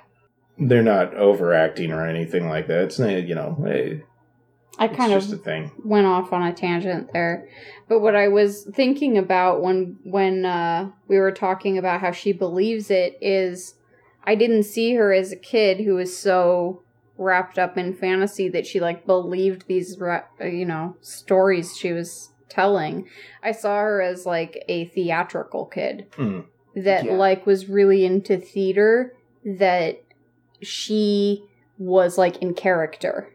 They're 0.59 0.83
not 0.83 1.15
overacting 1.15 1.91
or 1.91 2.05
anything 2.05 2.47
like 2.47 2.67
that. 2.67 2.83
It's 2.83 2.99
not, 2.99 3.09
you 3.09 3.35
know, 3.35 3.57
I 4.79 4.85
it's 4.85 4.95
kind 4.95 5.11
just 5.11 5.33
of 5.33 5.39
a 5.39 5.43
thing. 5.43 5.71
went 5.83 6.05
off 6.05 6.31
on 6.31 6.43
a 6.43 6.53
tangent 6.53 7.11
there. 7.13 7.47
But 7.87 7.99
what 7.99 8.15
I 8.15 8.27
was 8.27 8.67
thinking 8.73 9.17
about 9.17 9.61
when 9.61 9.97
when 10.03 10.45
uh, 10.45 10.91
we 11.07 11.17
were 11.17 11.31
talking 11.31 11.77
about 11.77 12.01
how 12.01 12.11
she 12.11 12.33
believes 12.33 12.91
it 12.91 13.17
is 13.21 13.75
I 14.23 14.35
didn't 14.35 14.63
see 14.63 14.93
her 14.95 15.13
as 15.13 15.31
a 15.31 15.37
kid 15.37 15.79
who 15.79 15.95
was 15.95 16.15
so 16.15 16.83
wrapped 17.17 17.57
up 17.57 17.77
in 17.77 17.93
fantasy 17.95 18.47
that 18.49 18.65
she 18.67 18.79
like 18.79 19.05
believed 19.05 19.67
these 19.67 19.97
you 20.41 20.65
know 20.65 20.95
stories 21.01 21.75
she 21.77 21.91
was 21.91 22.31
telling. 22.49 23.07
I 23.43 23.51
saw 23.51 23.79
her 23.81 24.01
as 24.01 24.25
like 24.25 24.63
a 24.69 24.85
theatrical 24.85 25.65
kid 25.65 26.07
Mm. 26.17 26.45
that 26.75 27.05
Yeah. 27.05 27.13
like 27.13 27.45
was 27.45 27.67
really 27.69 28.05
into 28.05 28.37
theater 28.37 29.13
that 29.43 30.01
she 30.61 31.43
was 31.77 32.17
like 32.17 32.37
in 32.41 32.53
character 32.53 33.29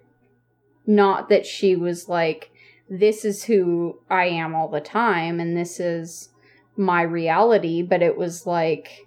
not 0.87 1.29
that 1.29 1.47
she 1.47 1.77
was 1.77 2.09
like 2.09 2.51
this 2.91 3.25
is 3.25 3.45
who 3.45 4.01
i 4.11 4.25
am 4.27 4.53
all 4.53 4.67
the 4.69 4.81
time 4.81 5.39
and 5.39 5.57
this 5.57 5.79
is 5.79 6.31
my 6.77 7.01
reality 7.03 7.81
but 7.83 8.03
it 8.03 8.17
was 8.19 8.45
like 8.49 9.07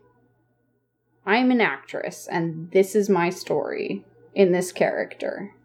i'm 1.26 1.52
an 1.52 1.60
actress 1.60 2.28
and 2.32 2.72
this 2.72 2.96
is 2.96 3.10
my 3.10 3.30
story 3.30 4.06
in 4.36 4.52
this 4.52 4.72
character 4.72 5.56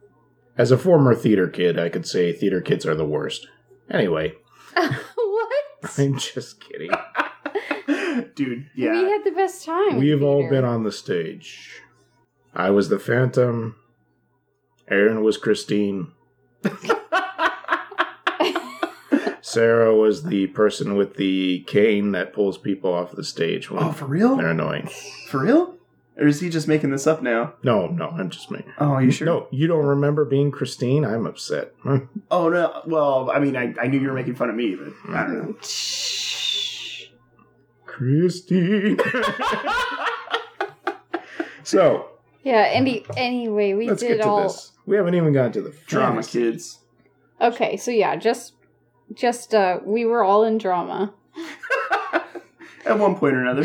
As 0.56 0.70
a 0.70 0.78
former 0.78 1.14
theater 1.14 1.48
kid, 1.48 1.78
I 1.78 1.88
could 1.90 2.06
say 2.06 2.33
theater 2.33 2.61
kids 2.61 2.87
are 2.87 2.94
the 2.94 3.04
worst. 3.04 3.48
Anyway, 3.90 4.35
what 4.74 5.52
I'm 5.98 6.16
just 6.16 6.61
kidding. 6.61 6.90
Dude, 8.35 8.70
yeah. 8.74 8.92
we 8.92 9.11
had 9.11 9.24
the 9.24 9.33
best 9.33 9.64
time 9.64 9.98
We've 9.98 10.22
all 10.22 10.48
been 10.48 10.64
on 10.64 10.85
the 10.85 10.92
stage. 10.92 11.83
I 12.54 12.70
was 12.70 12.88
the 12.88 12.98
Phantom. 12.98 13.76
Aaron 14.88 15.22
was 15.22 15.37
Christine. 15.37 16.12
Sarah 19.40 19.96
was 19.96 20.24
the 20.24 20.46
person 20.48 20.96
with 20.96 21.16
the 21.16 21.64
cane 21.66 22.12
that 22.12 22.33
pulls 22.33 22.56
people 22.56 22.92
off 22.92 23.12
the 23.12 23.24
stage 23.24 23.70
when 23.70 23.83
oh, 23.83 23.92
for 23.92 24.06
real? 24.06 24.37
they're 24.37 24.50
annoying. 24.50 24.88
For 25.28 25.42
real? 25.42 25.74
Or 26.20 26.26
is 26.26 26.38
he 26.40 26.50
just 26.50 26.68
making 26.68 26.90
this 26.90 27.06
up 27.06 27.22
now? 27.22 27.54
No, 27.62 27.87
no, 27.87 28.09
I'm 28.09 28.28
just 28.28 28.50
making. 28.50 28.72
Oh, 28.78 28.90
are 28.90 29.02
you 29.02 29.11
sure? 29.11 29.24
No, 29.24 29.48
you 29.50 29.66
don't 29.66 29.87
remember 29.87 30.26
being 30.26 30.50
Christine? 30.50 31.04
I'm 31.04 31.26
upset. 31.26 31.74
Oh 32.30 32.48
no. 32.48 32.83
Well, 32.87 33.30
I 33.33 33.40
mean, 33.40 33.56
I, 33.56 33.74
I 33.80 33.87
knew 33.88 33.98
you 33.98 34.09
were 34.09 34.14
making 34.14 34.35
fun 34.37 34.50
of 34.50 34.54
me, 34.54 34.76
but 34.76 34.92
I 35.16 35.22
don't 35.24 35.35
know. 35.38 35.56
Christine. 37.87 38.98
so 41.62 42.09
yeah 42.42 42.68
any 42.72 43.04
anyway 43.16 43.74
we 43.74 43.88
let's 43.88 44.00
did 44.00 44.16
get 44.18 44.22
to 44.22 44.28
all 44.28 44.42
this. 44.44 44.72
We 44.87 44.96
haven't 44.96 45.14
even 45.14 45.33
gotten 45.33 45.52
to 45.52 45.62
the 45.62 45.74
Drama 45.87 46.22
fantasy. 46.22 46.40
kids. 46.40 46.78
Okay, 47.40 47.76
so 47.76 47.90
yeah, 47.90 48.16
just 48.16 48.54
just 49.14 49.54
uh 49.54 49.80
we 49.85 50.04
were 50.04 50.22
all 50.22 50.44
in 50.44 50.59
drama. 50.59 51.12
At 52.85 52.98
one 52.98 53.16
point 53.16 53.35
or 53.35 53.42
another. 53.42 53.62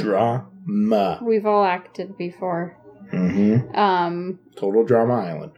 Drama. 0.65 1.19
We've 1.23 1.45
all 1.45 1.63
acted 1.63 2.17
before. 2.17 2.77
Mm-hmm. 3.13 3.75
Um 3.75 4.39
Total 4.55 4.83
Drama 4.83 5.13
Island. 5.15 5.51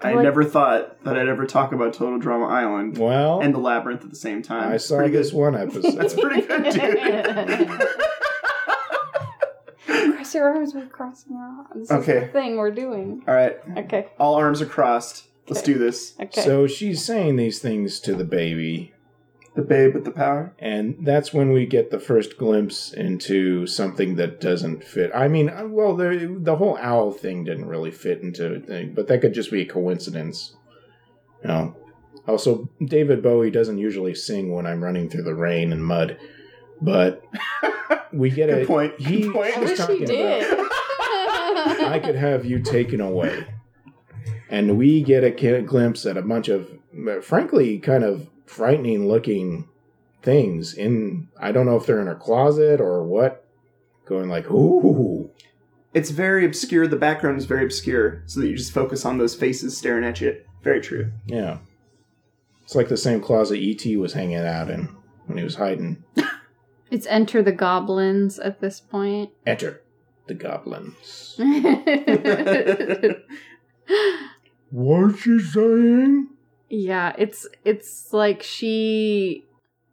I 0.00 0.12
Like- 0.12 0.24
never 0.24 0.44
thought 0.44 1.02
that 1.04 1.16
I'd 1.16 1.26
ever 1.28 1.46
talk 1.46 1.72
about 1.72 1.94
Total 1.94 2.18
Drama 2.18 2.46
Island 2.46 2.98
Well, 2.98 3.40
and 3.40 3.54
the 3.54 3.58
Labyrinth 3.58 4.04
at 4.04 4.10
the 4.10 4.16
same 4.16 4.42
time. 4.42 4.70
I 4.72 4.76
saw 4.76 4.98
Pretty 4.98 5.12
this 5.12 5.30
good. 5.30 5.38
one 5.38 5.54
episode. 5.60 5.92
That's 5.96 6.14
pretty 6.14 6.42
good, 6.42 6.64
dude. 6.64 7.80
cross 10.14 10.34
your 10.34 10.48
arms, 10.54 10.74
we're 10.74 10.86
crossing 10.86 11.36
our 11.36 11.66
arms. 11.70 11.88
This 11.88 11.90
Okay. 11.90 12.16
is 12.18 12.26
the 12.26 12.32
thing 12.32 12.56
we're 12.56 12.70
doing. 12.72 13.22
All 13.26 13.34
right. 13.34 13.56
Okay. 13.78 14.08
All 14.18 14.34
arms 14.34 14.60
are 14.60 14.66
crossed. 14.66 15.24
Let's 15.48 15.62
Okay. 15.62 15.72
do 15.74 15.78
this. 15.78 16.14
Okay. 16.20 16.40
So 16.42 16.66
she's 16.66 17.04
saying 17.04 17.36
these 17.36 17.58
things 17.60 18.00
to 18.00 18.14
the 18.14 18.24
baby, 18.24 18.92
The 19.56 19.62
babe 19.62 19.94
with 19.94 20.04
the 20.04 20.10
power. 20.10 20.54
and 20.58 20.96
that's 21.00 21.32
when 21.32 21.50
we 21.50 21.64
get 21.66 21.90
the 21.90 21.98
first 21.98 22.36
glimpse 22.36 22.92
into 22.92 23.66
something 23.66 24.16
that 24.16 24.40
doesn't 24.40 24.84
fit. 24.84 25.10
I 25.14 25.28
mean, 25.28 25.48
uh, 25.48 25.66
well, 25.66 25.96
the 25.96 26.36
the 26.38 26.56
whole 26.56 26.76
owl 26.80 27.10
thing 27.12 27.44
didn't 27.44 27.64
really 27.66 27.90
fit 27.90 28.20
into 28.20 28.54
a 28.54 28.60
thing, 28.60 28.92
but 28.94 29.08
that 29.08 29.20
could 29.22 29.32
just 29.34 29.50
be 29.50 29.62
a 29.62 29.66
coincidence. 29.66 30.54
You 31.42 31.48
know. 31.48 31.76
Also, 32.28 32.68
David 32.84 33.22
Bowie 33.22 33.50
doesn't 33.52 33.78
usually 33.78 34.14
sing 34.14 34.52
when 34.52 34.66
I'm 34.66 34.82
running 34.82 35.08
through 35.08 35.22
the 35.22 35.34
rain 35.34 35.72
and 35.72 35.84
mud, 35.84 36.18
but 36.82 37.22
we 38.12 38.30
get 38.30 38.48
Good 38.50 38.64
a 38.64 38.66
point. 38.66 38.98
Good 38.98 39.06
He 39.06 39.30
point. 39.30 39.56
I 39.56 39.60
wish 39.60 39.78
talking 39.78 39.98
he 39.98 40.04
did. 40.06 40.52
about 40.52 40.66
I 41.92 42.00
could 42.04 42.16
have 42.16 42.44
you 42.44 42.58
taken 42.60 43.00
away. 43.00 43.46
And 44.50 44.76
we 44.76 45.02
get 45.02 45.24
a 45.24 45.62
glimpse 45.62 46.04
at 46.04 46.16
a 46.16 46.22
bunch 46.22 46.48
of, 46.48 46.68
uh, 47.08 47.20
frankly, 47.20 47.78
kind 47.78 48.04
of 48.04 48.28
frightening 48.46 49.08
looking 49.08 49.68
things 50.22 50.74
in, 50.74 51.28
I 51.38 51.52
don't 51.52 51.66
know 51.66 51.76
if 51.76 51.86
they're 51.86 52.00
in 52.00 52.08
a 52.08 52.14
closet 52.14 52.80
or 52.80 53.02
what, 53.02 53.44
going 54.06 54.28
like, 54.28 54.50
ooh. 54.50 55.30
It's 55.94 56.10
very 56.10 56.44
obscure. 56.44 56.86
The 56.86 56.96
background 56.96 57.38
is 57.38 57.46
very 57.46 57.64
obscure, 57.64 58.22
so 58.26 58.40
that 58.40 58.48
you 58.48 58.56
just 58.56 58.72
focus 58.72 59.04
on 59.04 59.18
those 59.18 59.34
faces 59.34 59.76
staring 59.76 60.04
at 60.04 60.20
you. 60.20 60.40
Very 60.62 60.80
true. 60.80 61.12
Yeah. 61.26 61.58
It's 62.64 62.74
like 62.74 62.88
the 62.88 62.96
same 62.96 63.20
closet 63.20 63.56
E.T. 63.56 63.96
was 63.96 64.12
hanging 64.12 64.38
out 64.38 64.68
in 64.68 64.94
when 65.26 65.38
he 65.38 65.44
was 65.44 65.54
hiding. 65.54 66.02
it's 66.90 67.06
enter 67.06 67.42
the 67.42 67.52
goblins 67.52 68.38
at 68.38 68.60
this 68.60 68.80
point. 68.80 69.30
Enter 69.46 69.82
the 70.26 70.34
goblins. 70.34 71.36
What's 74.70 75.20
she 75.20 75.38
saying? 75.38 76.28
Yeah, 76.68 77.14
it's 77.18 77.46
it's 77.64 78.12
like 78.12 78.42
she 78.42 79.44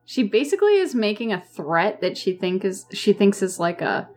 she 0.05 0.23
basically 0.23 0.77
is 0.77 0.93
making 0.95 1.31
a 1.31 1.41
threat 1.41 2.01
that 2.01 2.17
she 2.17 2.33
think 2.33 2.65
is 2.65 2.85
she 2.93 3.13
thinks 3.13 3.41
is 3.41 3.59
like 3.59 3.81
a 3.81 4.09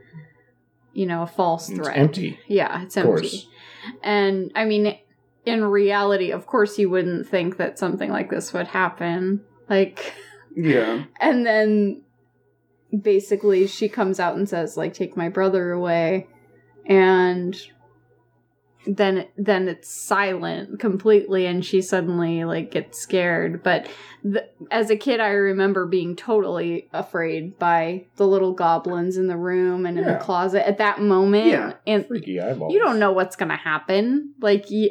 you 0.92 1.04
know, 1.04 1.22
a 1.22 1.26
false 1.26 1.68
threat. 1.68 1.88
It's 1.88 1.98
empty. 1.98 2.40
Yeah, 2.48 2.82
it's 2.82 2.96
Of 2.96 3.04
empty. 3.04 3.20
course. 3.28 3.46
And 4.02 4.50
I 4.54 4.64
mean, 4.64 4.98
in 5.44 5.62
reality, 5.62 6.30
of 6.32 6.46
course, 6.46 6.78
you 6.78 6.88
wouldn't 6.88 7.28
think 7.28 7.58
that 7.58 7.78
something 7.78 8.10
like 8.10 8.30
this 8.30 8.54
would 8.54 8.68
happen. 8.68 9.42
Like, 9.68 10.14
Yeah. 10.56 11.04
and 11.20 11.44
then 11.44 12.00
basically 12.98 13.66
she 13.66 13.90
comes 13.90 14.18
out 14.18 14.36
and 14.36 14.48
says, 14.48 14.78
like, 14.78 14.94
take 14.94 15.18
my 15.18 15.28
brother 15.28 15.70
away. 15.72 16.28
And 16.86 17.54
then 18.86 19.26
then 19.36 19.68
it's 19.68 19.88
silent 19.88 20.78
completely 20.78 21.46
and 21.46 21.64
she 21.64 21.82
suddenly 21.82 22.44
like 22.44 22.70
gets 22.70 22.98
scared 22.98 23.62
but 23.62 23.86
th- 24.22 24.44
as 24.70 24.90
a 24.90 24.96
kid 24.96 25.18
i 25.20 25.28
remember 25.28 25.86
being 25.86 26.14
totally 26.14 26.88
afraid 26.92 27.58
by 27.58 28.04
the 28.16 28.26
little 28.26 28.52
goblins 28.52 29.16
in 29.16 29.26
the 29.26 29.36
room 29.36 29.86
and 29.86 29.98
in 29.98 30.04
Yeah. 30.04 30.14
the 30.14 30.18
closet 30.24 30.66
at 30.68 30.78
that 30.78 31.00
moment 31.00 31.46
Yeah. 31.46 31.72
and 31.86 32.06
Freaky 32.06 32.40
eyeballs. 32.40 32.72
you 32.72 32.78
don't 32.78 32.98
know 32.98 33.12
what's 33.12 33.36
gonna 33.36 33.56
happen 33.56 34.34
like 34.40 34.66
y- 34.70 34.90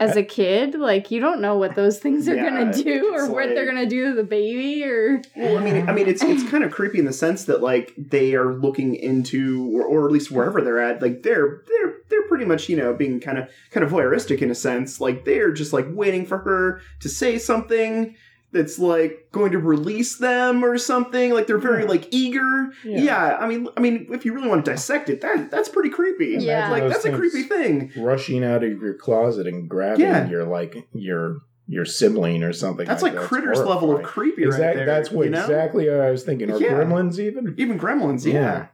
as 0.00 0.16
a 0.16 0.22
kid 0.24 0.74
like 0.74 1.10
you 1.10 1.20
don't 1.20 1.40
know 1.40 1.56
what 1.56 1.76
those 1.76 2.00
things 2.00 2.28
are 2.28 2.34
Yeah, 2.34 2.50
gonna 2.50 2.72
do 2.72 3.14
or 3.14 3.24
it's 3.24 3.28
what 3.28 3.48
they're 3.50 3.66
gonna 3.66 3.86
do 3.86 4.08
to 4.08 4.14
the 4.14 4.24
baby 4.24 4.84
or 4.84 5.22
Well, 5.36 5.56
I 5.56 5.60
mean, 5.62 5.88
I 5.88 5.92
mean, 5.92 6.08
it's 6.08 6.22
it's 6.22 6.42
kind 6.50 6.64
of 6.64 6.72
creepy 6.72 6.98
in 6.98 7.04
the 7.04 7.12
sense 7.12 7.44
that 7.44 7.62
like 7.62 7.92
they 7.96 8.34
are 8.34 8.52
looking 8.54 8.96
into, 8.96 9.70
or, 9.76 9.84
or 9.84 10.06
at 10.06 10.12
least 10.12 10.30
wherever 10.30 10.60
they're 10.60 10.80
at, 10.80 11.00
like 11.00 11.22
they're 11.22 11.62
they're 11.68 11.94
they're 12.08 12.26
pretty 12.28 12.44
much 12.44 12.68
you 12.68 12.76
know 12.76 12.92
being 12.92 13.20
kind 13.20 13.38
of 13.38 13.48
kind 13.70 13.84
of 13.84 13.92
voyeuristic 13.92 14.42
in 14.42 14.50
a 14.50 14.54
sense. 14.54 15.00
Like 15.00 15.24
they're 15.24 15.52
just 15.52 15.72
like 15.72 15.86
waiting 15.88 16.26
for 16.26 16.38
her 16.38 16.80
to 17.00 17.08
say 17.08 17.38
something 17.38 18.16
that's 18.54 18.78
like 18.78 19.28
going 19.32 19.52
to 19.52 19.58
release 19.58 20.16
them 20.16 20.64
or 20.64 20.78
something. 20.78 21.32
Like 21.34 21.46
they're 21.46 21.58
very 21.58 21.82
Yeah. 21.82 21.88
like 21.90 22.08
eager. 22.10 22.70
Yeah. 22.84 22.98
Yeah. 23.00 23.36
I 23.38 23.46
mean, 23.46 23.68
I 23.76 23.80
mean, 23.80 24.06
if 24.12 24.24
you 24.24 24.32
really 24.32 24.48
want 24.48 24.64
to 24.64 24.70
dissect 24.70 25.10
it, 25.10 25.20
that 25.20 25.50
that's 25.50 25.68
pretty 25.68 25.90
creepy. 25.90 26.36
Yeah. 26.40 26.70
like 26.70 26.88
that's 26.88 27.04
a 27.04 27.12
creepy 27.12 27.42
thing. 27.42 27.92
rushing 27.98 28.42
out 28.42 28.64
of 28.64 28.70
your 28.80 28.94
closet 28.94 29.46
and 29.46 29.68
grabbing 29.68 30.00
Yeah. 30.06 30.26
your 30.28 30.44
like 30.44 30.88
your 30.94 31.40
your 31.66 31.84
sibling 31.84 32.42
or 32.42 32.52
something. 32.52 32.86
That's 32.86 33.02
like, 33.02 33.14
that. 33.14 33.22
critters 33.24 33.58
level 33.58 33.74
of 33.74 33.80
horrifying. 33.80 34.06
creepy 34.06 34.44
Exact- 34.44 34.62
right 34.62 34.76
there. 34.76 34.86
That's 34.86 35.10
what 35.10 35.24
you 35.24 35.30
know? 35.30 35.40
exactly 35.40 35.88
what 35.88 36.00
I 36.00 36.10
was 36.10 36.22
thinking. 36.22 36.50
Or 36.50 36.60
Yeah. 36.60 36.72
gremlins 36.72 37.18
even? 37.18 37.54
Even 37.58 37.78
gremlins, 37.78 38.24
yeah. 38.30 38.66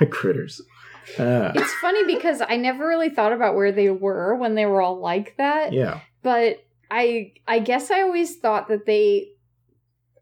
Yeah. 0.00 0.06
critters. 0.10 0.62
Ah, 1.18 1.52
It's 1.54 1.72
funny 1.80 2.04
because 2.04 2.40
I 2.46 2.56
never 2.56 2.86
really 2.86 3.08
thought 3.10 3.32
about 3.32 3.56
where 3.56 3.72
they 3.72 3.90
were 3.90 4.34
when 4.36 4.54
they 4.54 4.66
were 4.66 4.80
all 4.80 4.98
like 5.00 5.36
that. 5.38 5.72
yeah. 5.72 6.00
But 6.22 6.62
I 6.90 7.32
I 7.46 7.58
guess 7.58 7.90
I 7.90 8.02
always 8.02 8.36
thought 8.36 8.68
that 8.68 8.86
they 8.86 9.28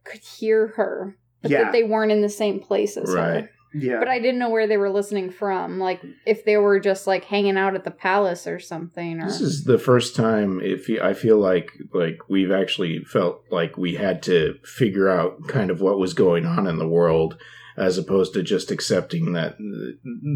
could 0.04 0.20
hear 0.20 0.68
her. 0.76 1.16
But 1.42 1.50
Yeah. 1.50 1.64
that 1.64 1.72
they 1.72 1.84
weren't 1.84 2.12
in 2.12 2.22
the 2.22 2.28
same 2.28 2.60
place 2.60 2.96
as 2.96 3.12
Right. 3.14 3.44
her. 3.44 3.50
Yeah. 3.74 3.98
But 3.98 4.08
I 4.08 4.18
didn't 4.20 4.38
know 4.38 4.48
where 4.48 4.66
they 4.66 4.78
were 4.78 4.88
listening 4.90 5.30
from. 5.30 5.78
Like 5.78 6.00
if 6.26 6.44
they 6.44 6.56
were 6.56 6.80
just 6.80 7.06
like 7.06 7.24
hanging 7.24 7.58
out 7.58 7.74
at 7.74 7.84
the 7.84 7.90
palace 7.90 8.46
or 8.46 8.58
something 8.58 9.20
or 9.20 9.26
This 9.26 9.40
is 9.42 9.64
the 9.64 9.78
first 9.78 10.16
time 10.16 10.60
if 10.62 10.88
I 11.02 11.12
feel 11.12 11.38
like 11.38 11.72
like 11.92 12.18
we've 12.28 12.50
actually 12.52 13.04
felt 13.04 13.42
like 13.50 13.76
we 13.76 13.96
had 13.96 14.22
to 14.24 14.54
figure 14.64 15.08
out 15.08 15.46
kind 15.48 15.70
of 15.70 15.80
what 15.82 15.98
was 15.98 16.14
going 16.14 16.46
on 16.46 16.66
in 16.66 16.78
the 16.78 16.88
world 16.88 17.36
as 17.76 17.98
opposed 17.98 18.32
to 18.32 18.42
just 18.42 18.70
accepting 18.70 19.34
that 19.34 19.52
uh, 19.54 19.92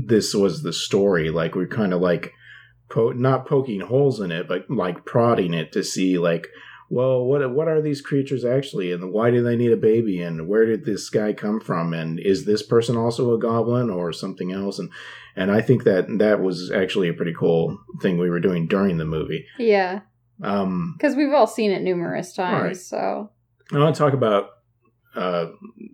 this 0.07 0.35
was 0.35 0.63
the 0.63 0.73
story 0.75 1.31
like 1.31 1.55
we're 1.55 1.67
kind 1.67 1.95
of 1.95 2.01
like 2.03 2.33
po- 2.91 3.13
not 3.13 3.47
poking 3.47 3.81
holes 3.81 4.21
in 4.21 4.31
it 4.33 4.47
but 4.49 4.69
like 4.71 5.05
prodding 5.05 5.55
it 5.55 5.73
to 5.73 5.83
see 5.83 6.19
like 6.19 6.49
well 6.89 7.25
what 7.25 7.49
what 7.55 7.69
are 7.69 7.81
these 7.81 8.01
creatures 8.01 8.45
actually 8.45 8.93
and 8.93 9.13
why 9.13 9.31
do 9.31 9.43
they 9.43 9.57
need 9.57 9.73
a 9.73 9.77
baby 9.77 10.21
and 10.21 10.49
where 10.49 10.67
did 10.67 10.85
this 10.85 11.09
guy 11.09 11.33
come 11.33 11.61
from 11.61 11.95
and 11.95 12.19
is 12.21 12.45
this 12.45 12.63
person 12.63 12.97
also 12.97 13.33
a 13.33 13.39
goblin 13.39 13.89
or 13.91 14.13
something 14.13 14.53
else 14.53 14.79
and 14.79 14.91
and 15.37 15.53
I 15.53 15.61
think 15.63 15.85
that 15.85 16.07
that 16.19 16.41
was 16.41 16.73
actually 16.73 17.09
a 17.09 17.15
pretty 17.15 17.33
cool 17.33 17.79
thing 18.03 18.19
we 18.19 18.29
were 18.29 18.41
doing 18.41 18.67
during 18.67 18.99
the 18.99 19.05
movie. 19.05 19.47
Yeah. 19.61 20.01
Um, 20.43 20.97
Because 20.99 21.15
we've 21.15 21.33
all 21.33 21.47
seen 21.47 21.71
it 21.71 21.83
numerous 21.83 22.35
times, 22.35 22.63
Right. 22.65 22.77
so 22.77 23.31
I 23.73 23.79
want 23.79 23.95
to 23.95 23.99
talk 23.99 24.13
about 24.13 24.51
uh, 25.15 25.47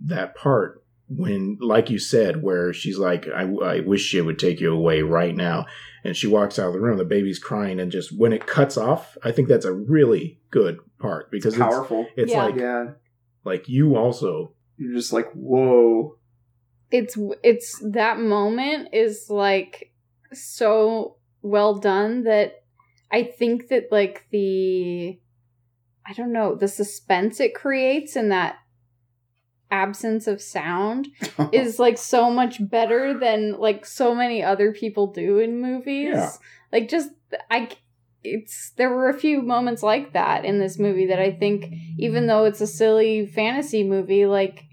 that 0.07 0.37
part 0.37 0.83
when, 1.09 1.59
like 1.61 1.91
you 1.91 1.99
said, 1.99 2.43
where 2.43 2.73
she's 2.73 2.99
like, 2.99 3.29
I, 3.29 3.43
I 3.43 3.81
wish 3.81 4.01
she 4.03 4.21
would 4.23 4.39
take 4.39 4.59
you 4.61 4.73
away 4.73 5.03
right 5.03 5.37
now. 5.37 5.67
And 6.07 6.17
she 6.17 6.27
walks 6.29 6.59
out 6.59 6.69
of 6.69 6.73
the 6.73 6.81
room, 6.81 6.97
the 6.99 7.05
baby's 7.05 7.39
crying, 7.39 7.81
and 7.81 7.91
just 7.91 8.17
when 8.17 8.33
it 8.33 8.47
cuts 8.47 8.77
off, 8.77 9.17
I 9.25 9.33
think 9.33 9.49
that's 9.49 9.65
a 9.65 9.73
really 9.73 10.41
good 10.51 10.79
part 10.99 11.31
because 11.31 11.55
it's, 11.55 11.63
powerful. 11.63 12.07
it's 12.17 12.33
Yeah. 12.33 12.45
like, 12.45 12.57
yeah. 12.57 12.85
like 13.45 13.69
you 13.69 13.97
also, 13.97 14.55
You're 14.77 14.95
just 14.95 15.13
like, 15.13 15.31
whoa. 15.33 16.17
it's 16.91 17.19
it's 17.43 17.83
that 17.93 18.19
moment 18.21 18.91
is 18.93 19.27
like 19.29 19.93
so 20.33 21.17
well 21.43 21.75
done 21.75 22.23
that 22.25 22.63
I 23.11 23.23
think 23.25 23.69
that 23.69 23.91
like 23.91 24.27
the 24.31 25.19
I 26.09 26.13
don't 26.13 26.33
know, 26.33 26.55
the 26.55 26.69
suspense 26.69 27.41
it 27.41 27.55
creates 27.55 28.15
and 28.17 28.31
that 28.31 28.57
absence 29.71 30.27
of 30.27 30.41
sound 30.41 31.09
is 31.53 31.79
like 31.79 31.99
so 31.99 32.31
much 32.31 32.67
better 32.69 33.19
than 33.19 33.59
like 33.59 33.85
so 33.85 34.15
many 34.15 34.43
other 34.43 34.73
people 34.73 35.09
do 35.09 35.39
in 35.39 35.61
movies. 35.61 36.15
Yeah. 36.15 36.31
Like 36.73 36.89
just 36.89 37.11
I 37.51 37.71
it's 38.23 38.71
there 38.71 38.91
were 38.91 39.09
a 39.09 39.19
few 39.19 39.43
moments 39.43 39.83
like 39.83 40.13
that 40.13 40.45
in 40.45 40.59
this 40.59 40.79
movie 40.79 41.07
that 41.07 41.21
I 41.21 41.33
think 41.33 41.73
even 41.99 42.27
though 42.27 42.45
it's 42.45 42.61
a 42.61 42.67
silly 42.67 43.27
fantasy 43.27 43.85
movie 43.85 44.27
like 44.27 44.65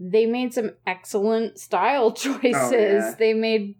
they 0.00 0.26
made 0.26 0.54
some 0.54 0.72
excellent 0.86 1.58
style 1.58 2.12
choices. 2.12 2.54
Oh, 2.54 2.70
yeah. 2.72 3.14
They 3.18 3.34
made 3.34 3.74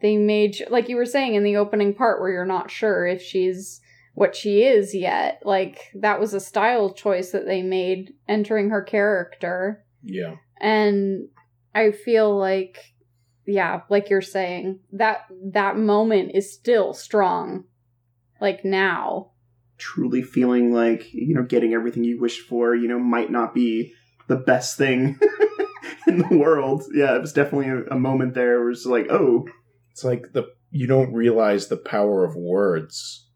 they 0.00 0.16
made 0.16 0.64
like 0.70 0.88
you 0.88 0.96
were 0.96 1.06
saying 1.06 1.34
in 1.34 1.44
the 1.44 1.56
opening 1.56 1.94
part 1.94 2.20
where 2.20 2.30
you're 2.30 2.44
not 2.44 2.70
sure 2.70 3.06
if 3.06 3.22
she's 3.22 3.80
what 4.18 4.34
she 4.34 4.64
is 4.64 4.94
yet. 4.94 5.40
Like 5.44 5.92
that 5.94 6.18
was 6.18 6.34
a 6.34 6.40
style 6.40 6.92
choice 6.92 7.30
that 7.30 7.46
they 7.46 7.62
made 7.62 8.14
entering 8.26 8.70
her 8.70 8.82
character. 8.82 9.84
yeah, 10.02 10.36
And 10.60 11.28
I 11.74 11.92
feel 11.92 12.36
like 12.36 12.94
yeah, 13.46 13.82
like 13.88 14.10
you're 14.10 14.20
saying, 14.20 14.80
that 14.92 15.20
that 15.52 15.78
moment 15.78 16.32
is 16.34 16.52
still 16.52 16.92
strong. 16.92 17.64
Like 18.40 18.64
now. 18.64 19.30
Truly 19.78 20.22
feeling 20.22 20.72
like, 20.72 21.12
you 21.14 21.34
know, 21.34 21.44
getting 21.44 21.72
everything 21.72 22.04
you 22.04 22.20
wished 22.20 22.46
for, 22.46 22.74
you 22.74 22.88
know, 22.88 22.98
might 22.98 23.30
not 23.30 23.54
be 23.54 23.94
the 24.26 24.36
best 24.36 24.76
thing 24.76 25.18
in 26.06 26.18
the 26.18 26.36
world. 26.36 26.82
Yeah, 26.92 27.14
it 27.14 27.20
was 27.20 27.32
definitely 27.32 27.68
a, 27.68 27.94
a 27.94 27.98
moment 27.98 28.34
there 28.34 28.60
where 28.60 28.70
it's 28.70 28.84
like, 28.84 29.06
oh, 29.10 29.46
it's 29.92 30.04
like 30.04 30.32
the 30.32 30.48
you 30.70 30.86
don't 30.86 31.14
realize 31.14 31.68
the 31.68 31.76
power 31.76 32.24
of 32.24 32.34
words. 32.36 33.27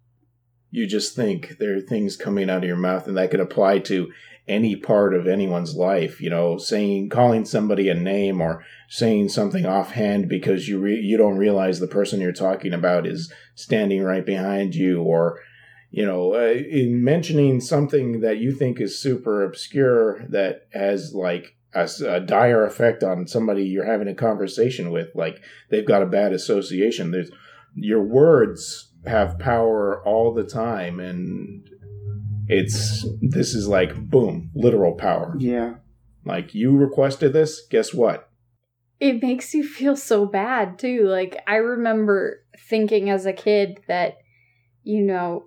You 0.73 0.87
just 0.87 1.15
think 1.15 1.59
there 1.59 1.77
are 1.77 1.81
things 1.81 2.17
coming 2.17 2.49
out 2.49 2.65
of 2.65 2.69
your 2.69 2.77
mouth, 2.77 3.07
and 3.07 3.17
that 3.17 3.31
could 3.31 3.41
apply 3.41 3.81
to 3.81 4.11
any 4.49 4.75
part 4.75 5.15
of 5.15 5.29
anyone's 5.29 5.77
life. 5.77 6.21
You 6.21 6.31
know, 6.31 6.57
saying, 6.57 7.11
calling 7.11 7.45
somebody 7.45 7.89
a 7.89 7.95
name, 7.95 8.41
or 8.41 8.65
saying 8.89 9.29
something 9.29 9.67
offhand 9.67 10.29
because 10.29 10.69
you 10.69 10.81
re- 10.81 10.99
you 10.99 11.19
don't 11.19 11.37
realize 11.37 11.79
the 11.79 11.87
person 11.87 12.21
you're 12.21 12.33
talking 12.33 12.73
about 12.73 13.07
is 13.07 13.31
standing 13.55 14.03
right 14.03 14.25
behind 14.25 14.75
you, 14.75 15.03
or 15.03 15.41
you 15.91 16.07
know, 16.07 16.35
uh, 16.35 16.55
in 16.55 17.05
mentioning 17.05 17.61
something 17.61 18.23
that 18.23 18.39
you 18.39 18.51
think 18.51 18.81
is 18.81 18.99
super 18.99 19.45
obscure 19.45 20.25
that 20.31 20.67
has 20.73 21.13
like 21.15 21.55
a 21.75 22.21
dire 22.21 22.65
effect 22.65 23.03
on 23.03 23.27
somebody 23.27 23.65
you're 23.65 23.85
having 23.85 24.09
a 24.09 24.15
conversation 24.15 24.91
with, 24.91 25.09
like 25.15 25.43
they've 25.71 25.87
got 25.87 26.03
a 26.03 26.07
bad 26.07 26.33
association. 26.33 27.11
There's 27.11 27.31
your 27.75 28.03
words 28.03 28.92
have 29.07 29.39
power 29.39 30.03
all 30.07 30.33
the 30.33 30.45
time, 30.45 31.01
and 31.01 31.69
it's 32.49 33.07
this 33.21 33.55
is 33.55 33.69
like 33.69 33.95
boom, 33.97 34.51
literal 34.55 34.95
power. 34.95 35.35
yeah. 35.39 35.75
Like 36.25 36.55
you 36.55 36.77
requested 36.77 37.33
this, 37.33 37.67
guess 37.69 37.93
what? 37.93 38.29
It 39.01 39.21
makes 39.21 39.55
you 39.55 39.65
feel 39.67 39.97
so 39.97 40.25
bad 40.25 40.79
too. 40.79 41.09
Like 41.09 41.37
I 41.49 41.57
remember 41.57 42.45
thinking 42.69 43.11
as 43.11 43.27
a 43.27 43.33
kid 43.33 43.81
that 43.89 44.19
you 44.85 45.03
know 45.03 45.47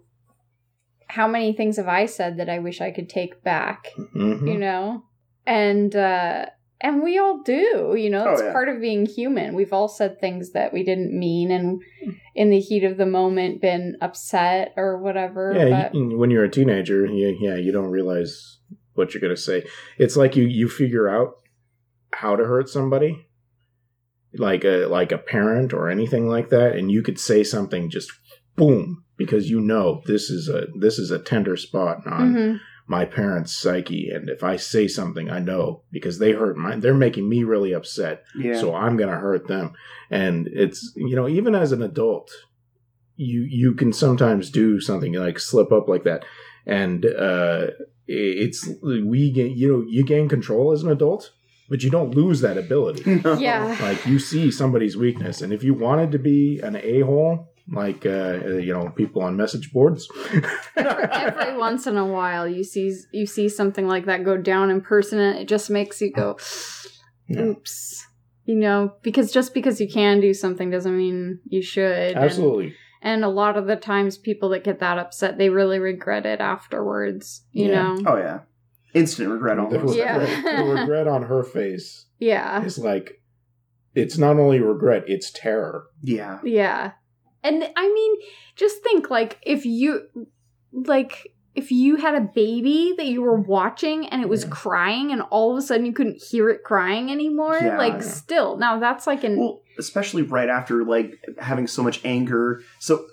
how 1.07 1.27
many 1.27 1.53
things 1.53 1.77
have 1.77 1.87
I 1.87 2.07
said 2.07 2.37
that 2.37 2.49
I 2.49 2.59
wish 2.59 2.81
I 2.81 2.91
could 2.91 3.07
take 3.07 3.41
back, 3.43 3.87
Mhm. 3.97 4.47
you 4.51 4.57
know? 4.57 5.03
And 5.45 5.95
uh 5.95 6.47
and 6.85 7.01
we 7.03 7.17
all 7.17 7.41
do, 7.43 7.95
you 7.97 8.09
know, 8.09 8.25
Oh, 8.27 8.31
it's 8.33 8.41
yeah. 8.41 8.51
part 8.51 8.69
of 8.69 8.79
being 8.79 9.05
human. 9.05 9.55
We've 9.55 9.73
all 9.73 9.87
said 9.87 10.19
things 10.19 10.51
that 10.51 10.71
we 10.73 10.83
didn't 10.83 11.17
mean 11.17 11.51
and 11.51 11.81
in 12.35 12.49
the 12.51 12.59
heat 12.59 12.83
of 12.83 12.97
the 12.97 13.05
moment 13.05 13.61
been 13.61 13.97
upset 14.01 14.73
or 14.77 14.97
whatever. 15.01 15.53
Yeah, 15.57 15.69
but 15.89 15.95
you, 15.95 16.17
when 16.17 16.29
you're 16.31 16.43
a 16.43 16.49
teenager, 16.49 17.05
you, 17.05 17.37
yeah, 17.39 17.55
you 17.55 17.71
don't 17.71 17.89
realize 17.89 18.59
what 18.93 19.13
you're 19.13 19.21
gonna 19.21 19.35
say. 19.35 19.65
It's 19.97 20.15
like 20.15 20.35
you 20.35 20.43
you 20.45 20.69
figure 20.69 21.07
out 21.09 21.29
how 22.13 22.35
to 22.35 22.45
hurt 22.45 22.69
somebody, 22.69 23.25
like 24.37 24.63
a 24.63 24.85
like 24.85 25.11
a 25.11 25.17
parent 25.17 25.73
or 25.73 25.89
anything 25.89 26.27
like 26.27 26.49
that, 26.49 26.75
and 26.75 26.91
you 26.91 27.01
could 27.01 27.19
say 27.19 27.43
something 27.43 27.89
just 27.89 28.11
boom 28.55 29.03
because 29.17 29.49
you 29.49 29.59
know 29.61 30.01
this 30.05 30.29
is 30.29 30.49
a 30.49 30.67
this 30.79 30.99
is 30.99 31.11
a 31.11 31.19
tender 31.19 31.55
spot 31.57 32.05
on 32.05 32.33
Mhm. 32.33 32.59
My 32.87 33.03
parents' 33.05 33.55
psyche, 33.55 34.09
and 34.11 34.29
if 34.29 34.43
I 34.43 34.57
say 34.57 34.87
something, 34.87 35.29
I 35.29 35.39
know 35.39 35.81
because 35.91 36.19
they 36.19 36.33
hurt 36.33 36.55
my 36.57 36.75
they're 36.75 36.93
making 36.93 37.27
me 37.27 37.43
really 37.43 37.73
upset. 37.73 38.23
Yeah. 38.37 38.59
so 38.59 38.75
i'm 38.75 38.95
gonna 38.97 39.17
hurt 39.17 39.47
them. 39.47 39.73
And 40.11 40.47
it's 40.47 40.93
you 40.95 41.15
know 41.15 41.27
even 41.27 41.55
as 41.55 41.71
an 41.71 41.81
adult 41.81 42.31
you 43.15 43.41
you 43.41 43.73
can 43.73 43.91
sometimes 43.93 44.49
do 44.49 44.79
something 44.79 45.13
like 45.13 45.39
slip 45.39 45.71
up 45.71 45.87
like 45.87 46.03
that. 46.03 46.25
And 46.65 47.05
uh 47.05 47.67
it's 48.07 48.69
we 48.83 49.31
gain 49.31 49.57
you 49.57 49.71
know 49.71 49.83
you 49.87 50.03
gain 50.03 50.29
control 50.29 50.71
as 50.71 50.83
an 50.83 50.91
adult 50.91 51.31
but 51.67 51.81
you 51.81 51.89
don't 51.89 52.13
lose 52.13 52.41
that 52.41 52.57
ability. 52.59 53.21
Yeah. 53.39 53.75
like 53.81 54.05
you 54.05 54.19
see 54.19 54.51
somebody's 54.51 54.95
weakness 54.95 55.41
and 55.41 55.51
if 55.51 55.63
you 55.63 55.73
wanted 55.73 56.11
to 56.11 56.19
be 56.19 56.59
an 56.59 56.75
a-hole 56.75 57.51
like 57.71 58.06
uh 58.06 58.36
you 58.58 58.71
know 58.73 58.89
people 58.95 59.23
on 59.23 59.36
message 59.36 59.73
boards 59.73 60.08
Every 60.78 61.58
once 61.58 61.88
in 61.88 61.97
a 61.97 62.06
while 62.06 62.47
you 62.47 62.63
see 62.63 62.93
you 63.12 63.25
see 63.25 63.49
something 63.49 63.88
like 63.88 64.06
that 64.06 64.23
go 64.23 64.38
down 64.38 64.69
in 64.69 64.82
person 64.82 65.19
and 65.19 65.39
it 65.39 65.47
just 65.47 65.69
makes 65.69 65.99
you 66.01 66.12
go 66.12 66.38
Yeah. 67.28 67.41
oops. 67.41 68.06
You 68.47 68.55
know, 68.57 68.93
because 69.01 69.32
just 69.32 69.55
because 69.55 69.82
you 69.82 69.89
can 69.89 70.20
do 70.20 70.32
something 70.32 70.70
doesn't 70.70 70.95
mean 70.95 71.39
you 71.45 71.63
should. 71.63 72.16
Absolutely 72.16 72.76
And, 73.01 73.24
a 73.26 73.28
lot 73.30 73.57
of 73.57 73.66
the 73.66 73.76
times 73.76 74.20
people 74.20 74.49
that 74.49 74.63
get 74.63 74.78
that 74.80 74.99
upset, 74.99 75.39
they 75.39 75.49
really 75.49 75.80
regret 75.80 76.28
it 76.28 76.39
afterwards, 76.39 77.43
you 77.51 77.68
Yeah. 77.70 77.95
know. 77.95 78.03
Oh 78.05 78.18
yeah. 78.18 78.39
Instant 78.93 79.30
regret 79.30 79.57
the, 79.57 79.63
almost. 79.63 79.97
Yeah. 79.97 80.18
regret, 80.20 80.57
the 80.57 80.63
regret 80.74 81.07
on 81.07 81.24
her 81.24 81.41
face 81.43 82.05
Yeah. 82.20 82.63
is 82.63 82.78
like 82.78 83.20
it's 83.95 84.18
not 84.20 84.38
only 84.38 84.59
regret 84.59 85.05
it's 85.07 85.32
terror 85.32 85.88
Yeah. 86.03 86.39
Yeah. 86.43 86.91
And 87.45 87.63
I 87.75 87.87
mean, 87.93 88.15
just 88.55 88.81
think 88.83 89.09
like 89.09 89.39
if 89.43 89.65
you 89.65 90.07
like 90.71 91.31
if 91.53 91.71
you 91.71 91.95
had 91.95 92.15
a 92.15 92.21
baby 92.21 92.93
that 92.97 93.05
you 93.05 93.21
were 93.21 93.39
watching 93.39 94.07
and 94.09 94.21
it 94.21 94.27
was 94.27 94.43
Yeah. 94.43 94.49
crying 94.49 95.11
and 95.13 95.21
all 95.21 95.51
of 95.53 95.57
a 95.57 95.61
sudden 95.61 95.85
you 95.85 95.93
couldn't 95.93 96.21
hear 96.21 96.49
it 96.49 96.63
crying 96.65 97.09
anymore, 97.09 97.57
Yeah. 97.61 97.77
like 97.77 98.03
still. 98.03 98.57
Now 98.57 98.77
that's 98.79 99.07
like 99.07 99.23
an 99.23 99.37
Well, 99.39 99.61
especially 99.79 100.21
right 100.23 100.49
after 100.49 100.83
like 100.83 101.17
having 101.39 101.67
so 101.67 101.81
much 101.81 102.01
anger, 102.03 102.61
so 102.79 103.05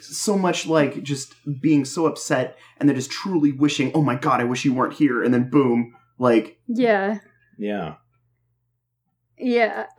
so 0.00 0.38
much 0.38 0.66
like 0.66 1.02
just 1.02 1.34
being 1.60 1.84
so 1.84 2.06
upset, 2.06 2.56
and 2.78 2.88
then 2.88 2.94
just 2.94 3.10
truly 3.10 3.50
wishing, 3.50 3.90
"Oh 3.94 4.02
my 4.02 4.14
god, 4.14 4.40
I 4.40 4.44
wish 4.44 4.64
you 4.64 4.72
weren't 4.74 4.94
here," 4.94 5.22
and 5.24 5.34
then 5.34 5.50
boom, 5.50 5.94
like 6.18 6.60
yeah. 6.68 7.18
yeah 7.58 7.94
Yeah. 9.38 9.86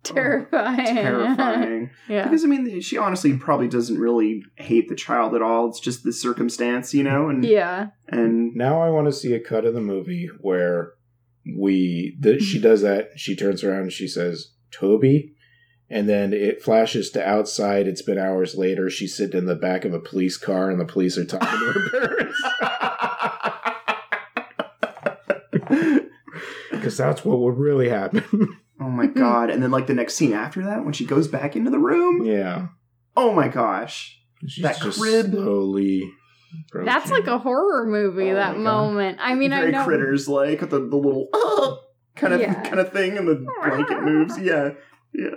Terrifying. 0.04 0.94
terrifying. 0.94 1.90
yeah. 2.08 2.24
Because 2.24 2.44
I 2.44 2.48
mean, 2.48 2.80
she 2.80 2.96
honestly 2.96 3.36
probably 3.36 3.68
doesn't 3.68 3.98
really 3.98 4.42
hate 4.56 4.88
the 4.88 4.94
child 4.94 5.34
at 5.34 5.42
all. 5.42 5.68
It's 5.68 5.80
just 5.80 6.04
the 6.04 6.12
circumstance, 6.12 6.94
you 6.94 7.02
know, 7.02 7.28
and 7.28 7.44
Yeah. 7.44 7.88
and 8.08 8.54
Now 8.54 8.80
I 8.80 8.88
want 8.90 9.06
to 9.08 9.12
see 9.12 9.34
a 9.34 9.40
cut 9.40 9.64
of 9.66 9.74
the 9.74 9.80
movie 9.80 10.28
where 10.40 10.94
we 11.58 12.16
the, 12.18 12.38
she 12.40 12.58
does 12.68 12.80
that. 12.82 13.10
She 13.16 13.36
turns 13.36 13.62
around 13.62 13.82
and 13.82 13.92
she 13.92 14.08
says, 14.08 14.52
"Toby," 14.70 15.34
and 15.90 16.08
then 16.08 16.32
it 16.32 16.62
flashes 16.62 17.10
to 17.10 17.22
outside. 17.26 17.86
It's 17.86 18.02
been 18.02 18.18
hours 18.18 18.54
later. 18.54 18.88
She's 18.88 19.16
sitting 19.16 19.38
in 19.38 19.46
the 19.46 19.54
back 19.54 19.84
of 19.84 19.92
a 19.92 20.00
police 20.00 20.36
car, 20.38 20.70
and 20.70 20.80
the 20.80 20.84
police 20.86 21.18
are 21.18 21.24
talking 21.26 21.58
to 21.58 21.72
her 21.72 21.90
parents. 21.90 22.42
Because 26.70 26.96
that's 26.96 27.24
what 27.24 27.40
would 27.40 27.58
really 27.58 27.88
happen. 27.88 28.24
Oh 28.80 28.88
my 28.90 29.06
god! 29.06 29.50
And 29.50 29.62
then 29.62 29.70
like 29.70 29.86
the 29.86 29.94
next 29.94 30.14
scene 30.14 30.32
after 30.32 30.62
that, 30.64 30.84
when 30.84 30.92
she 30.92 31.04
goes 31.06 31.28
back 31.28 31.54
into 31.56 31.70
the 31.70 31.78
room, 31.78 32.24
yeah, 32.24 32.68
oh 33.16 33.32
my 33.32 33.48
gosh! 33.48 34.18
she's 34.46 34.62
That 34.62 34.80
just 34.80 34.98
crib. 35.00 35.30
slowly. 35.32 36.10
That's 36.74 37.10
like 37.12 37.28
a 37.28 37.38
horror 37.38 37.86
movie, 37.86 38.30
Oh 38.30 38.34
that 38.34 38.56
moment. 38.58 39.18
I 39.20 39.34
mean, 39.34 39.52
I 39.52 39.60
Very 39.60 39.72
know. 39.72 39.84
critters 39.84 40.28
like 40.28 40.60
the 40.60 40.66
the 40.80 40.96
little 40.96 41.28
uh, 41.32 41.76
kind 42.16 42.34
of 42.34 42.40
Yeah. 42.40 42.54
kind 42.62 42.80
of 42.80 42.92
thing, 42.92 43.16
and 43.18 43.28
the 43.28 43.46
blanket 43.62 44.02
moves. 44.02 44.36
Yeah, 44.38 44.70
yeah. 45.14 45.28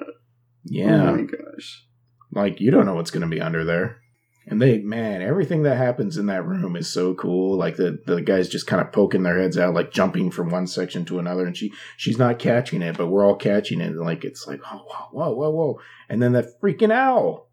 yeah. 0.66 1.10
Oh 1.12 1.16
my 1.16 1.24
gosh. 1.24 1.86
like 2.32 2.60
you 2.60 2.72
don't 2.72 2.86
know 2.88 2.96
what's 2.96 3.12
going 3.12 3.22
to 3.22 3.28
be 3.28 3.40
under 3.42 3.64
there 3.64 3.98
and 4.46 4.62
they 4.62 4.80
man 4.80 5.22
everything 5.22 5.64
that 5.64 5.78
happens 5.78 6.18
in 6.18 6.26
that 6.26 6.46
room 6.46 6.76
is 6.76 6.92
so 6.92 7.14
cool. 7.14 7.58
Like 7.58 7.78
the 7.78 8.00
the 8.06 8.22
guys 8.22 8.50
just 8.50 8.68
kind 8.68 8.82
of 8.82 8.92
poking 8.92 9.24
their 9.24 9.40
heads 9.40 9.58
out 9.58 9.74
like 9.74 9.92
jumping 9.92 10.32
from 10.32 10.50
one 10.50 10.68
section 10.68 11.06
to 11.06 11.20
another 11.20 11.46
and 11.46 11.56
she 11.56 11.74
she's 11.98 12.18
not 12.18 12.40
catching 12.40 12.82
it 12.82 12.98
but 12.98 13.08
we're 13.08 13.26
all 13.26 13.36
catching 13.36 13.82
it 13.82 13.88
and 13.88 14.00
like 14.00 14.24
it's 14.24 14.48
like 14.48 14.62
oh, 14.72 14.86
whoa 14.88 15.10
whoa 15.12 15.34
whoa 15.34 15.50
whoa. 15.50 15.80
And 16.10 16.22
then 16.22 16.34
that 16.34 16.60
freaking 16.62 16.92
owl 16.92 17.50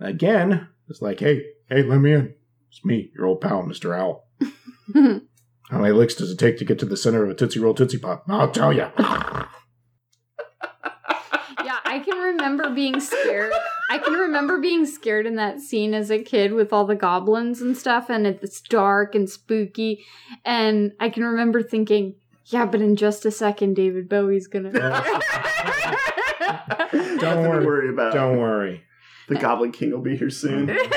again 0.00 0.68
it's 0.88 1.02
like 1.02 1.20
hey 1.20 1.44
hey 1.68 1.82
let 1.82 1.98
me 1.98 2.12
in. 2.12 2.34
It's 2.70 2.84
me 2.84 3.10
your 3.14 3.26
old 3.26 3.40
pal 3.40 3.62
mr 3.62 3.96
owl. 3.96 4.26
How 5.70 5.78
many 5.80 5.92
licks 5.92 6.14
does 6.14 6.30
it 6.30 6.38
take 6.38 6.56
to 6.58 6.64
get 6.64 6.78
to 6.78 6.86
the 6.86 6.96
center 6.96 7.22
of 7.22 7.30
a 7.30 7.34
tootsie 7.34 7.60
roll 7.60 7.74
tootsie 7.74 7.98
pop? 7.98 8.24
I'll 8.28 8.50
tell 8.50 8.72
you 8.72 8.86
Yeah, 11.64 11.78
I 11.84 11.98
can 12.04 12.16
remember 12.16 12.70
being 12.70 13.00
scared. 13.00 13.52
I 13.88 13.98
can 13.98 14.12
remember 14.12 14.58
being 14.58 14.84
scared 14.84 15.26
in 15.26 15.36
that 15.36 15.60
scene 15.60 15.94
as 15.94 16.10
a 16.10 16.22
kid 16.22 16.52
with 16.52 16.72
all 16.72 16.84
the 16.84 16.94
goblins 16.94 17.62
and 17.62 17.76
stuff, 17.76 18.10
and 18.10 18.26
it's 18.26 18.60
dark 18.60 19.14
and 19.14 19.28
spooky. 19.28 20.04
And 20.44 20.92
I 21.00 21.08
can 21.08 21.24
remember 21.24 21.62
thinking, 21.62 22.14
yeah, 22.46 22.66
but 22.66 22.80
in 22.80 22.96
just 22.96 23.24
a 23.24 23.30
second, 23.30 23.74
David 23.74 24.08
Bowie's 24.08 24.46
gonna. 24.46 24.72
Don't 26.92 27.48
worry. 27.48 27.66
worry 27.66 27.88
about. 27.90 28.14
It. 28.14 28.18
Don't 28.18 28.38
worry 28.38 28.82
The 29.28 29.36
Goblin 29.36 29.72
King 29.72 29.92
will 29.92 30.00
be 30.00 30.16
here 30.16 30.30
soon. 30.30 30.76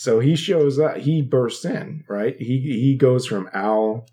So 0.00 0.18
he 0.18 0.34
shows 0.34 0.78
up. 0.78 0.96
He 0.96 1.20
bursts 1.20 1.66
in, 1.66 2.04
right? 2.08 2.34
He 2.38 2.58
he 2.60 2.96
goes 2.96 3.26
from 3.26 3.50
owl 3.52 4.06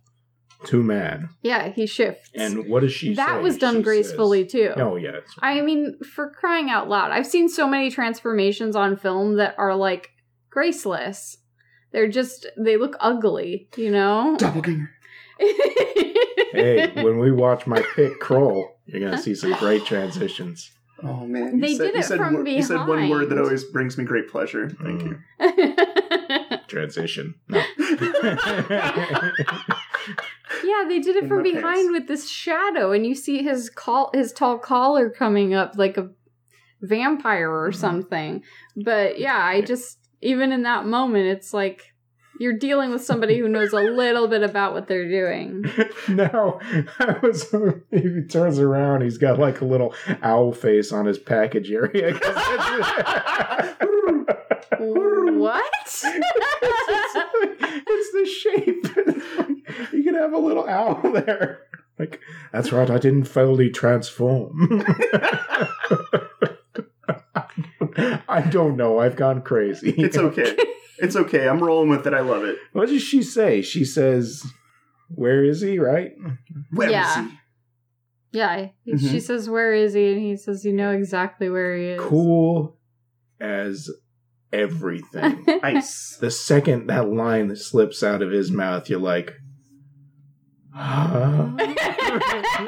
to 0.66 0.82
man. 0.84 1.30
yeah, 1.42 1.70
he 1.70 1.86
shifts. 1.86 2.30
And 2.36 2.68
what 2.68 2.82
does 2.82 2.92
she 2.94 3.10
say? 3.10 3.16
that 3.16 3.42
was 3.42 3.58
done 3.58 3.78
She 3.78 3.84
gracefully 3.84 4.44
says- 4.44 4.52
too. 4.52 4.74
Oh 4.78 4.96
yeah. 4.96 5.20
I 5.42 5.62
mean, 5.62 6.00
for 6.00 6.30
crying 6.30 6.70
out 6.70 6.90
loud, 6.90 7.12
I've 7.12 7.28
seen 7.28 7.50
so 7.50 7.68
many 7.68 7.92
transformations 7.92 8.76
on 8.76 8.98
film 8.98 9.36
that 9.38 9.56
are 9.58 9.76
like 9.76 10.10
graceless. 10.50 11.38
They're 11.92 12.10
just 12.10 12.48
they 12.58 12.78
look 12.78 12.96
ugly, 13.00 13.70
you 13.78 13.92
know. 13.92 14.36
Doppelganger. 14.38 14.90
hey, 15.40 16.92
when 17.04 17.20
we 17.20 17.32
watch 17.32 17.68
my 17.68 17.82
pick 17.96 18.20
crawl, 18.20 18.80
you're 18.86 19.02
gonna 19.02 19.22
see 19.22 19.36
some 19.36 19.54
great 19.54 19.86
transitions. 19.86 20.72
Oh 21.04 21.26
man, 21.28 21.60
They 21.60 21.70
you 21.70 21.78
said, 21.78 21.84
did 21.84 21.94
you 21.94 22.00
it 22.00 22.06
said, 22.06 22.18
from 22.18 22.34
wo- 22.34 22.44
You 22.44 22.64
said 22.64 22.88
one 22.88 23.10
word 23.10 23.30
that 23.30 23.38
always 23.38 23.64
brings 23.66 23.98
me 23.98 24.04
great 24.04 24.30
pleasure. 24.30 24.70
Thank 24.70 25.04
mm. 25.04 25.20
you. 25.40 25.86
Transition. 26.68 27.36
No. 27.48 27.62
yeah, 30.64 30.84
they 30.88 31.00
did 31.00 31.16
it 31.16 31.24
In 31.24 31.30
from 31.30 31.44
behind 31.44 31.64
pants. 31.64 31.92
with 31.92 32.08
this 32.08 32.30
shadow, 32.30 32.92
and 32.92 33.06
you 33.06 33.16
see 33.16 33.44
his 33.44 33.70
call, 33.70 34.10
his 34.14 34.32
tall 34.34 34.58
collar 34.60 35.10
coming 35.10 35.54
up 35.54 35.74
like 35.78 35.98
a 35.98 36.10
vampire 36.82 37.50
or 37.52 37.70
Mm-hmm. 37.70 37.80
something. 37.80 38.44
But 38.76 39.20
yeah, 39.20 39.38
I 39.38 39.62
just 39.62 40.00
even 40.22 40.52
in 40.52 40.64
that 40.64 40.86
moment, 40.86 41.26
it's 41.28 41.54
like 41.54 41.94
you're 42.40 42.54
dealing 42.58 42.92
with 42.92 43.04
somebody 43.04 43.40
who 43.40 43.48
knows 43.50 43.74
a 43.74 43.78
little 43.80 44.28
bit 44.28 44.44
about 44.44 44.74
what 44.74 44.88
they're 44.88 45.10
doing. 45.10 45.66
no, 46.08 46.60
I 47.00 47.16
was. 47.24 47.54
He 47.92 48.22
turns 48.30 48.60
around. 48.60 49.02
He's 49.02 49.18
got 49.18 49.40
like 49.40 49.62
a 49.62 49.66
little 49.66 49.94
owl 50.22 50.52
face 50.54 50.92
on 50.92 51.06
his 51.08 51.18
package 51.18 51.72
area. 51.72 52.14
what? 54.80 55.64
it's 57.86 58.12
the 58.12 58.26
shape. 58.26 58.86
you 59.94 60.04
can 60.04 60.16
have 60.16 60.34
a 60.34 60.38
little 60.38 60.68
owl 60.68 61.02
there. 61.12 61.60
Like 62.00 62.20
that's 62.52 62.72
right. 62.72 62.90
I 62.90 62.98
didn't 63.00 63.26
fully 63.26 63.70
transform. 63.70 64.84
I 68.30 68.42
don't 68.52 68.78
know. 68.78 69.00
I've 69.00 69.16
gone 69.16 69.42
crazy. 69.42 69.92
It's 69.98 70.18
okay. 70.18 70.56
It's 71.00 71.16
okay. 71.16 71.48
I'm 71.48 71.60
rolling 71.64 71.90
with 71.90 72.06
it. 72.06 72.14
I 72.14 72.20
love 72.22 72.44
it. 72.44 72.58
What 72.74 72.90
does 72.90 73.02
she 73.02 73.24
say? 73.24 73.62
She 73.62 73.86
says, 73.86 74.46
"Where 75.10 75.44
is 75.44 75.62
he?" 75.62 75.80
Right? 75.80 76.12
Where 76.72 76.88
is 76.88 76.92
Yeah. 76.94 77.28
he? 77.28 77.38
Yeah, 78.34 78.68
he- 78.84 78.94
Mhm. 78.94 79.12
she 79.12 79.20
says, 79.20 79.50
"Where 79.50 79.74
is 79.74 79.94
he?" 79.94 80.12
And 80.12 80.22
he 80.22 80.36
says, 80.36 80.66
"You 80.66 80.74
know 80.74 80.92
exactly 80.92 81.50
where 81.50 81.76
he 81.78 81.86
is." 81.92 82.02
Cool 82.02 82.78
as 83.40 83.90
everything. 84.54 85.46
Ice. 85.64 86.18
the 86.22 86.32
second 86.32 86.88
that 86.88 87.10
line 87.10 87.56
slips 87.56 88.04
out 88.04 88.22
of 88.22 88.32
his 88.32 88.52
mouth, 88.52 88.90
you're 88.90 89.00
like, 89.00 89.34
"Huh? 90.74 91.50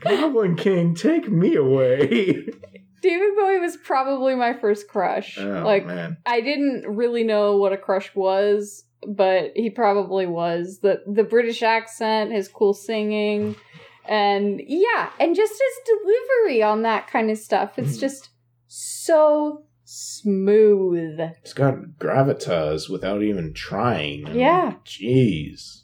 Goblin 0.00 0.56
King, 0.56 0.94
take 0.94 1.30
me 1.30 1.54
away. 1.56 2.06
David 3.02 3.36
Bowie 3.36 3.58
was 3.58 3.76
probably 3.76 4.34
my 4.34 4.54
first 4.54 4.88
crush. 4.88 5.38
oh, 5.38 5.62
like 5.64 5.86
man. 5.86 6.16
I 6.24 6.40
didn't 6.40 6.86
really 6.86 7.22
know 7.24 7.56
what 7.58 7.72
a 7.72 7.76
crush 7.76 8.14
was, 8.14 8.84
but 9.06 9.52
he 9.54 9.68
probably 9.70 10.26
was. 10.26 10.78
The 10.80 11.02
the 11.06 11.24
British 11.24 11.62
accent, 11.62 12.32
his 12.32 12.48
cool 12.48 12.72
singing, 12.72 13.56
and 14.06 14.60
yeah, 14.66 15.10
and 15.20 15.34
just 15.36 15.52
his 15.52 15.98
delivery 15.98 16.62
on 16.62 16.82
that 16.82 17.06
kind 17.08 17.30
of 17.30 17.36
stuff. 17.38 17.78
It's 17.78 17.96
Mhm. 17.98 18.00
just 18.00 18.30
so 18.76 19.64
smooth. 19.84 21.20
It's 21.20 21.52
got 21.52 21.76
gravitas 21.98 22.90
without 22.90 23.22
even 23.22 23.54
trying. 23.54 24.26
Yeah. 24.34 24.74
Jeez. 24.84 25.82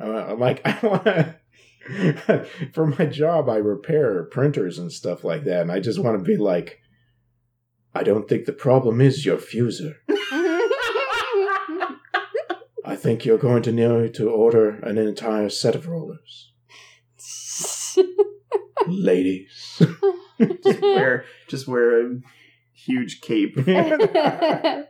Uh, 0.00 0.34
like, 0.34 0.60
I 0.64 0.78
want 0.86 1.04
to. 1.04 1.36
For 2.72 2.86
my 2.86 3.06
job, 3.06 3.48
I 3.48 3.56
repair 3.56 4.24
printers 4.24 4.78
and 4.78 4.92
stuff 4.92 5.24
like 5.24 5.44
that, 5.44 5.62
and 5.62 5.72
I 5.72 5.80
just 5.80 5.98
want 5.98 6.18
to 6.18 6.24
be 6.24 6.36
like, 6.36 6.80
I 7.94 8.02
don't 8.02 8.28
think 8.28 8.46
the 8.46 8.52
problem 8.52 9.00
is 9.00 9.24
your 9.24 9.38
fuser. 9.38 9.94
I 12.84 12.96
think 12.96 13.24
you're 13.24 13.38
going 13.38 13.62
to 13.62 13.72
need 13.72 14.14
to 14.14 14.28
order 14.28 14.70
an 14.80 14.98
entire 14.98 15.48
set 15.48 15.74
of 15.74 15.86
rollers. 15.88 16.52
Ladies. 18.86 19.82
Just 20.64 20.80
wear, 20.82 21.24
just 21.48 21.68
wear 21.68 22.06
a 22.06 22.16
huge 22.74 23.20
cape. 23.20 23.56
I 23.58 24.84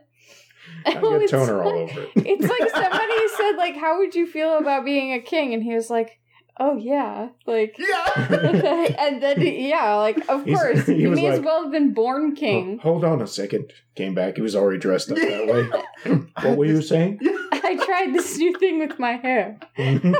Oh, 0.85 1.11
get 1.13 1.21
it's 1.23 1.31
toner 1.31 1.61
all 1.63 1.81
like- 1.85 1.91
over 1.91 2.01
it. 2.03 2.09
It's 2.25 2.47
like 2.47 2.69
somebody 2.71 3.27
said, 3.37 3.51
like, 3.57 3.75
how 3.75 3.97
would 3.99 4.15
you 4.15 4.25
feel 4.27 4.57
about 4.57 4.85
being 4.85 5.13
a 5.13 5.19
king? 5.19 5.53
And 5.53 5.61
he 5.63 5.73
was 5.75 5.89
like, 5.89 6.19
oh 6.59 6.75
yeah, 6.77 7.29
like. 7.45 7.75
yeah. 7.77 8.95
and 8.99 9.21
then 9.21 9.41
yeah, 9.41 9.95
like 9.95 10.17
of 10.29 10.45
He's- 10.45 10.57
course 10.59 10.85
he 10.85 10.95
he, 11.01 11.07
was 11.07 11.19
may 11.19 11.27
as 11.27 11.39
well 11.39 11.63
have 11.63 11.71
been 11.71 11.93
born 11.93 12.35
king. 12.35 12.79
Oh, 12.79 12.83
hold 12.93 13.03
on 13.05 13.21
a 13.21 13.27
second. 13.27 13.71
Came 13.95 14.15
back. 14.15 14.35
He 14.37 14.41
was 14.41 14.55
already 14.55 14.79
dressed 14.79 15.11
up 15.11 15.17
that 15.17 15.47
way. 15.47 16.19
what 16.47 16.57
were 16.57 16.65
you 16.65 16.81
saying? 16.81 17.19
I 17.51 17.75
tried 17.85 18.13
this 18.13 18.37
new 18.37 18.57
thing 18.57 18.79
with 18.79 18.97
my 18.99 19.13
hair. 19.13 19.59
Mm-hmm. 19.77 20.13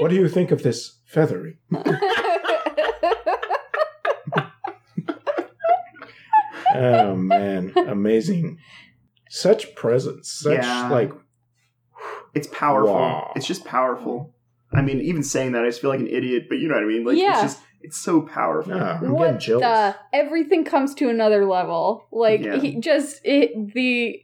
what 0.00 0.08
do 0.08 0.16
you 0.16 0.28
think 0.28 0.50
of 0.50 0.62
this 0.62 0.98
feathery? 1.04 1.58
Oh 6.78 7.16
man, 7.16 7.72
amazing! 7.76 8.58
Such 9.28 9.74
presence, 9.74 10.30
such 10.30 10.62
Yeah. 10.62 10.88
like 10.88 11.12
It's 12.34 12.46
powerful. 12.48 12.94
Wow. 12.94 13.32
It's 13.36 13.46
just 13.46 13.64
powerful. 13.64 14.34
I 14.72 14.82
mean, 14.82 15.00
even 15.00 15.22
saying 15.22 15.52
that, 15.52 15.64
I 15.64 15.68
just 15.68 15.80
feel 15.80 15.90
like 15.90 16.00
an 16.00 16.08
idiot. 16.08 16.44
But 16.48 16.58
you 16.58 16.68
know 16.68 16.74
what 16.74 16.84
I 16.84 16.86
mean? 16.86 17.04
Like, 17.04 17.16
Yeah. 17.18 17.32
it's 17.32 17.54
just, 17.54 17.58
it's 17.80 17.96
so 17.98 18.20
powerful. 18.22 18.74
ah, 18.74 18.76
I'm 18.96 19.00
getting 19.00 19.14
what 19.14 19.40
the? 19.40 19.96
Everything 20.12 20.64
comes 20.64 20.94
to 20.96 21.08
another 21.08 21.44
level. 21.46 22.06
Like 22.12 22.42
Yeah. 22.42 22.56
he 22.58 22.78
just 22.80 23.20
it 23.24 23.50
the 23.74 24.20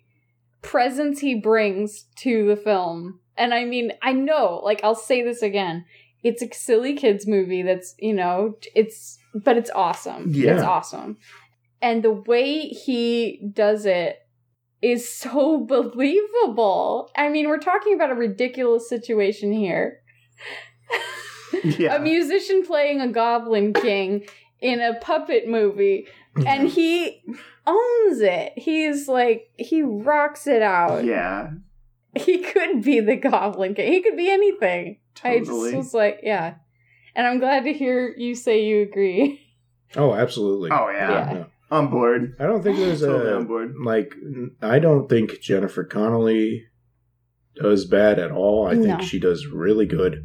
presence 0.63 1.21
he 1.21 1.35
brings 1.35 2.05
to 2.17 2.47
the 2.47 2.57
film. 2.57 3.21
And 3.37 3.53
I 3.53 3.65
mean, 3.65 3.93
I 4.03 4.13
know, 4.13 4.61
like 4.65 4.83
I'll 4.85 4.95
say 4.95 5.23
this 5.23 5.43
again. 5.43 5.85
it's 6.23 6.41
a 6.43 6.49
silly 6.55 6.95
kids 6.95 7.27
movie 7.27 7.61
that's, 7.63 7.95
you 7.99 8.15
know, 8.15 8.55
it's 8.75 9.19
but 9.35 9.59
it's 9.59 9.71
awesome. 9.75 10.29
Yeah. 10.29 10.55
It's 10.55 10.63
awesome. 10.63 11.19
And 11.85 12.03
the 12.03 12.13
way 12.13 12.61
he 12.61 13.47
does 13.53 13.85
it 13.85 14.17
is 14.81 15.07
so 15.07 15.59
believable. 15.69 17.11
I 17.15 17.29
mean, 17.29 17.47
we're 17.49 17.59
talking 17.59 17.95
about 17.95 18.11
a 18.11 18.15
ridiculous 18.15 18.89
situation 18.89 19.53
here. 19.53 20.01
Yeah. 21.63 21.97
A 21.97 22.01
musician 22.01 22.65
playing 22.67 23.01
a 23.01 23.09
goblin 23.09 23.73
king 23.87 24.27
in 24.61 24.81
a 24.81 24.95
puppet 25.01 25.47
movie 25.47 26.07
and 26.47 26.69
he 26.69 27.23
owns 27.67 28.21
it. 28.21 28.55
He's 28.57 29.07
like 29.07 29.51
he 29.59 29.83
rocks 29.83 30.47
it 30.47 30.63
out. 30.63 31.05
yeah. 31.05 31.51
He 32.17 32.39
could 32.39 32.83
be 32.83 33.01
the 33.01 33.17
Goblin 33.17 33.75
King. 33.75 33.93
He 33.93 34.01
could 34.01 34.17
be 34.17 34.31
anything. 34.31 34.99
I 35.25 35.39
just 35.41 35.51
Totally. 35.51 35.75
was 35.75 35.93
like, 35.95 36.21
yeah. 36.23 36.55
And 37.17 37.27
I'm 37.27 37.41
glad 37.41 37.65
to 37.65 37.73
hear 37.73 38.15
you 38.17 38.35
say 38.37 38.65
you 38.65 38.83
agree. 38.83 39.41
Oh, 39.97 40.15
absolutely. 40.15 40.71
Oh 40.73 40.91
yeah. 40.91 41.11
Yeah. 41.11 41.45
On 41.75 41.89
board. 41.91 42.37
I 42.39 42.45
don't 42.45 42.63
think 42.63 42.79
there's 42.79 43.01
Totally 43.03 43.31
a 43.33 43.37
on 43.37 43.47
board. 43.47 43.75
like. 43.85 44.15
I 44.63 44.79
don't 44.79 45.09
think 45.09 45.41
Jennifer 45.41 45.85
Connelly 45.85 46.65
does 47.57 47.85
bad 47.85 48.19
at 48.19 48.31
all. 48.31 48.67
I 48.67 48.75
think 48.75 48.87
No. 48.87 49.01
she 49.01 49.19
does 49.19 49.47
really 49.47 49.87
good. 49.87 50.23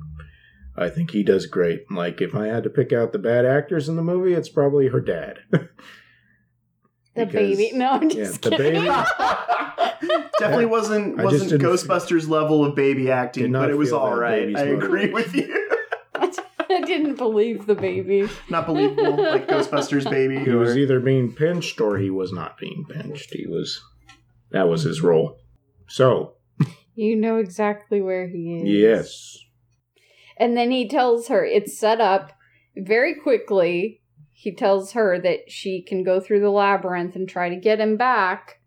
I 0.78 0.90
think 0.90 1.12
he 1.12 1.24
does 1.24 1.46
great. 1.46 1.82
Like 1.92 2.22
if 2.22 2.34
I 2.36 2.48
had 2.48 2.64
to 2.64 2.70
pick 2.70 2.94
out 2.94 3.12
the 3.12 3.20
bad 3.20 3.46
actors 3.46 3.90
in 3.90 3.96
the 3.98 4.02
movie, 4.04 4.34
it's 4.34 4.50
probably 4.50 4.88
her 4.88 5.02
dad. 5.02 5.40
The 7.16 7.26
Because- 7.26 7.58
baby. 7.58 7.72
No, 7.78 7.90
I'm 7.94 8.04
yeah, 8.04 8.16
just 8.16 8.42
the 8.44 8.52
kidding. 8.52 8.84
baby. 8.84 8.86
Definitely 10.40 10.68
wasn't 10.68 11.20
I 11.20 11.24
just 11.24 11.34
wasn't 11.34 11.50
didn't- 11.50 11.66
Ghostbusters 11.68 12.30
level 12.30 12.64
of 12.64 12.76
baby 12.76 13.12
acting, 13.12 13.52
not 13.52 13.62
but 13.64 13.70
it 13.72 13.78
was 13.78 13.90
feel 13.90 13.98
all 13.98 14.12
that 14.16 14.22
right. 14.22 14.40
baby's 14.46 14.58
I 14.58 14.64
agree 14.66 15.12
motivation. 15.12 15.14
with 15.14 15.36
you. 15.36 15.79
I 16.72 16.82
didn't 16.82 17.16
believe 17.16 17.66
the 17.66 17.76
baby. 17.76 18.28
Not 18.50 18.68
believable, 18.68 19.18
like 19.18 19.48
Ghostbusters 19.48 20.10
baby. 20.10 20.40
he 20.40 20.52
was 20.52 20.78
either 20.78 21.00
being 21.00 21.34
pinched 21.34 21.82
or 21.82 21.98
he 21.98 22.10
was 22.10 22.32
not 22.32 22.58
being 22.58 22.86
pinched. 22.88 23.34
He 23.34 23.48
was 23.48 23.82
that 24.52 24.68
was 24.70 24.84
his 24.84 25.02
role. 25.02 25.38
So 25.88 26.34
You 26.96 27.16
know 27.16 27.38
exactly 27.38 28.02
where 28.02 28.28
he 28.28 28.58
is. 28.62 28.68
yes, 28.70 29.38
And 30.38 30.56
then 30.58 30.72
he 30.72 30.88
tells 30.88 31.28
her 31.28 31.44
it's 31.46 31.78
set 31.78 32.00
up 32.02 32.34
very 32.76 33.16
quickly. 33.16 34.02
He 34.32 34.54
tells 34.56 34.94
her 34.94 35.20
that 35.20 35.52
she 35.52 35.82
can 35.82 36.04
go 36.04 36.20
through 36.20 36.40
the 36.42 36.50
labyrinth 36.50 37.16
and 37.16 37.28
try 37.28 37.50
to 37.50 37.56
get 37.56 37.80
him 37.80 37.98
back. 37.98 38.62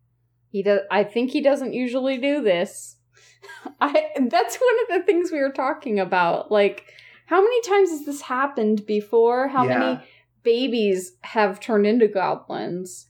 He 0.50 0.62
does 0.62 0.80
I 0.90 1.04
think 1.04 1.30
he 1.30 1.40
doesn't 1.40 1.72
usually 1.72 2.18
do 2.18 2.42
this. 2.42 2.96
I 3.80 4.08
that's 4.28 4.56
one 4.56 4.76
of 4.82 5.00
the 5.00 5.06
things 5.06 5.30
we 5.30 5.38
were 5.40 5.52
talking 5.52 5.98
about. 5.98 6.50
Like 6.50 6.84
how 7.32 7.40
many 7.40 7.62
times 7.62 7.88
has 7.90 8.04
this 8.04 8.20
happened 8.20 8.84
before? 8.84 9.48
How 9.48 9.64
Yeah. 9.66 9.78
many 9.78 10.00
babies 10.42 11.16
have 11.22 11.60
turned 11.60 11.86
into 11.86 12.06
goblins? 12.06 13.08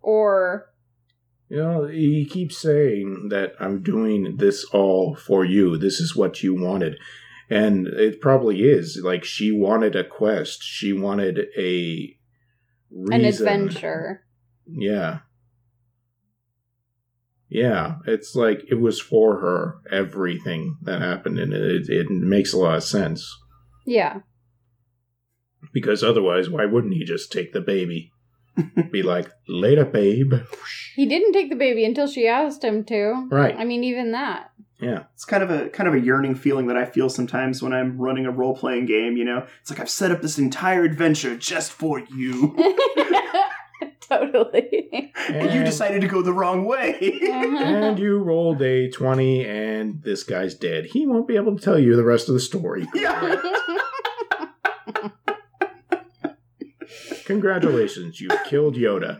Or 0.00 0.66
you 1.48 1.56
know 1.56 1.86
he 1.86 2.24
keeps 2.26 2.56
saying 2.56 3.28
that 3.30 3.54
I'm 3.58 3.82
doing 3.82 4.36
this 4.36 4.64
all 4.66 5.16
for 5.16 5.44
you. 5.44 5.76
This 5.76 5.98
is 5.98 6.14
what 6.14 6.44
you 6.44 6.54
wanted. 6.54 6.96
And 7.50 7.88
it 7.88 8.20
probably 8.20 8.62
is. 8.62 9.00
Like 9.02 9.24
she 9.24 9.50
wanted 9.50 9.96
a 9.96 10.04
quest. 10.04 10.62
She 10.62 10.92
wanted 10.92 11.46
a 11.58 12.16
reason. 12.92 13.12
an 13.12 13.24
adventure. 13.24 14.24
Yeah. 14.66 15.20
Yeah, 17.48 17.96
it's 18.06 18.36
like 18.36 18.62
it 18.68 18.80
was 18.80 19.00
for 19.00 19.40
her, 19.40 19.78
everything 19.90 20.78
that 20.82 21.00
happened, 21.00 21.38
and 21.38 21.52
it, 21.52 21.88
it 21.88 22.10
makes 22.10 22.52
a 22.52 22.58
lot 22.58 22.76
of 22.76 22.82
sense. 22.82 23.24
Yeah. 23.86 24.20
Because 25.72 26.02
otherwise, 26.02 26.50
why 26.50 26.64
wouldn't 26.64 26.94
he 26.94 27.04
just 27.04 27.32
take 27.32 27.52
the 27.52 27.60
baby? 27.60 28.12
Be 28.90 29.02
like, 29.02 29.30
later, 29.48 29.84
babe. 29.84 30.32
He 30.94 31.06
didn't 31.06 31.32
take 31.32 31.50
the 31.50 31.56
baby 31.56 31.84
until 31.84 32.06
she 32.06 32.26
asked 32.26 32.64
him 32.64 32.84
to. 32.84 33.28
Right. 33.30 33.54
I 33.56 33.64
mean, 33.64 33.84
even 33.84 34.12
that. 34.12 34.50
Yeah. 34.80 35.04
It's 35.14 35.24
kind 35.24 35.42
of 35.42 35.50
a 35.50 35.68
kind 35.70 35.88
of 35.88 35.94
a 35.94 36.00
yearning 36.00 36.34
feeling 36.34 36.66
that 36.66 36.76
I 36.76 36.84
feel 36.84 37.08
sometimes 37.08 37.62
when 37.62 37.72
I'm 37.72 37.98
running 37.98 38.26
a 38.26 38.30
role 38.30 38.54
playing 38.56 38.86
game. 38.86 39.16
You 39.16 39.24
know, 39.24 39.46
it's 39.60 39.70
like 39.70 39.80
I've 39.80 39.90
set 39.90 40.10
up 40.10 40.22
this 40.22 40.38
entire 40.38 40.84
adventure 40.84 41.36
just 41.36 41.72
for 41.72 41.98
you, 41.98 42.54
totally. 44.00 45.12
and 45.28 45.52
you 45.52 45.64
decided 45.64 46.00
to 46.00 46.08
go 46.08 46.22
the 46.22 46.32
wrong 46.32 46.64
way. 46.64 47.18
And 47.22 47.98
you 47.98 48.18
rolled 48.18 48.62
a 48.62 48.90
20, 48.90 49.44
and 49.44 50.02
this 50.02 50.22
guy's 50.22 50.54
dead. 50.54 50.86
He 50.86 51.06
won't 51.06 51.28
be 51.28 51.36
able 51.36 51.56
to 51.56 51.62
tell 51.62 51.78
you 51.78 51.96
the 51.96 52.04
rest 52.04 52.28
of 52.28 52.34
the 52.34 52.40
story. 52.40 52.86
yeah. 52.94 53.42
Congratulations, 57.24 58.20
you've 58.20 58.44
killed 58.44 58.76
Yoda. 58.76 59.18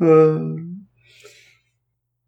Uh, 0.00 0.56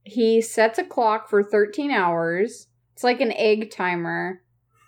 he 0.05 0.41
sets 0.41 0.79
a 0.79 0.85
clock 0.85 1.29
for 1.29 1.43
13 1.43 1.91
hours. 1.91 2.69
It's 2.93 3.03
like 3.03 3.21
an 3.21 3.33
egg 3.33 3.73
timer. 3.73 4.44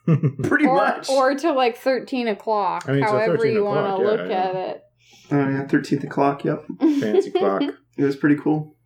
pretty 0.42 0.66
Or, 0.66 0.74
much. 0.76 1.09
or 1.09 1.34
to 1.34 1.52
like 1.52 1.76
13 1.76 2.28
o'clock, 2.28 2.84
I 2.88 2.92
mean, 2.92 3.02
however 3.02 3.44
you 3.46 3.64
want 3.64 3.98
to 3.98 4.02
yeah, 4.04 4.11
look 4.11 4.30
yeah. 4.30 4.36
at 4.44 4.54
it. 4.54 4.82
oh 5.32 5.48
yeah, 5.50 5.66
thirteenth 5.66 6.04
o'clock. 6.04 6.44
Yep, 6.44 6.64
Fancy 6.80 7.30
clock. 7.30 7.62
it 7.96 8.04
was 8.04 8.16
pretty 8.16 8.36
cool. 8.36 8.76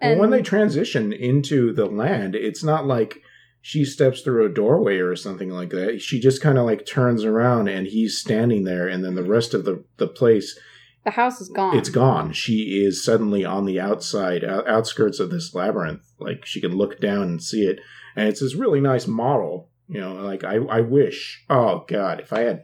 Well, 0.00 0.10
And 0.12 0.20
when 0.20 0.30
they 0.30 0.42
transition 0.42 1.12
into 1.12 1.72
the 1.72 1.86
land, 1.86 2.34
it's 2.34 2.64
not 2.64 2.86
like 2.86 3.18
she 3.62 3.84
steps 3.84 4.22
through 4.22 4.46
a 4.46 4.52
doorway 4.54 4.96
or 4.98 5.14
something 5.14 5.50
like 5.50 5.68
that. 5.70 6.00
She 6.00 6.18
just 6.18 6.40
kind 6.40 6.56
of 6.58 6.64
like 6.64 6.86
turns 6.86 7.24
around 7.24 7.68
and 7.68 7.86
he's 7.86 8.18
standing 8.18 8.64
there, 8.64 8.88
and 8.88 9.04
then 9.04 9.14
the 9.14 9.22
rest 9.22 9.52
of 9.54 9.64
the, 9.66 9.84
the 9.98 10.08
place, 10.08 10.58
the 11.04 11.10
house 11.12 11.40
is 11.40 11.48
gone. 11.50 11.76
it's 11.76 11.90
gone. 11.90 12.32
She 12.32 12.82
is 12.84 13.04
suddenly 13.04 13.44
on 13.44 13.66
the 13.66 13.78
outside, 13.78 14.44
out- 14.44 14.66
outskirts 14.68 15.20
of 15.20 15.30
this 15.30 15.54
labyrinth. 15.54 16.10
Like 16.18 16.44
she 16.46 16.60
can 16.60 16.72
look 16.76 16.98
down 17.00 17.22
and 17.22 17.42
see 17.42 17.62
it. 17.66 17.78
And 18.16 18.28
it's 18.28 18.40
this 18.40 18.54
really 18.54 18.80
nice 18.80 19.06
model. 19.06 19.69
You 19.90 20.00
know, 20.00 20.14
like 20.14 20.44
I, 20.44 20.56
I 20.56 20.80
wish, 20.82 21.44
oh 21.50 21.84
God, 21.88 22.20
if 22.20 22.32
I 22.32 22.42
had, 22.42 22.62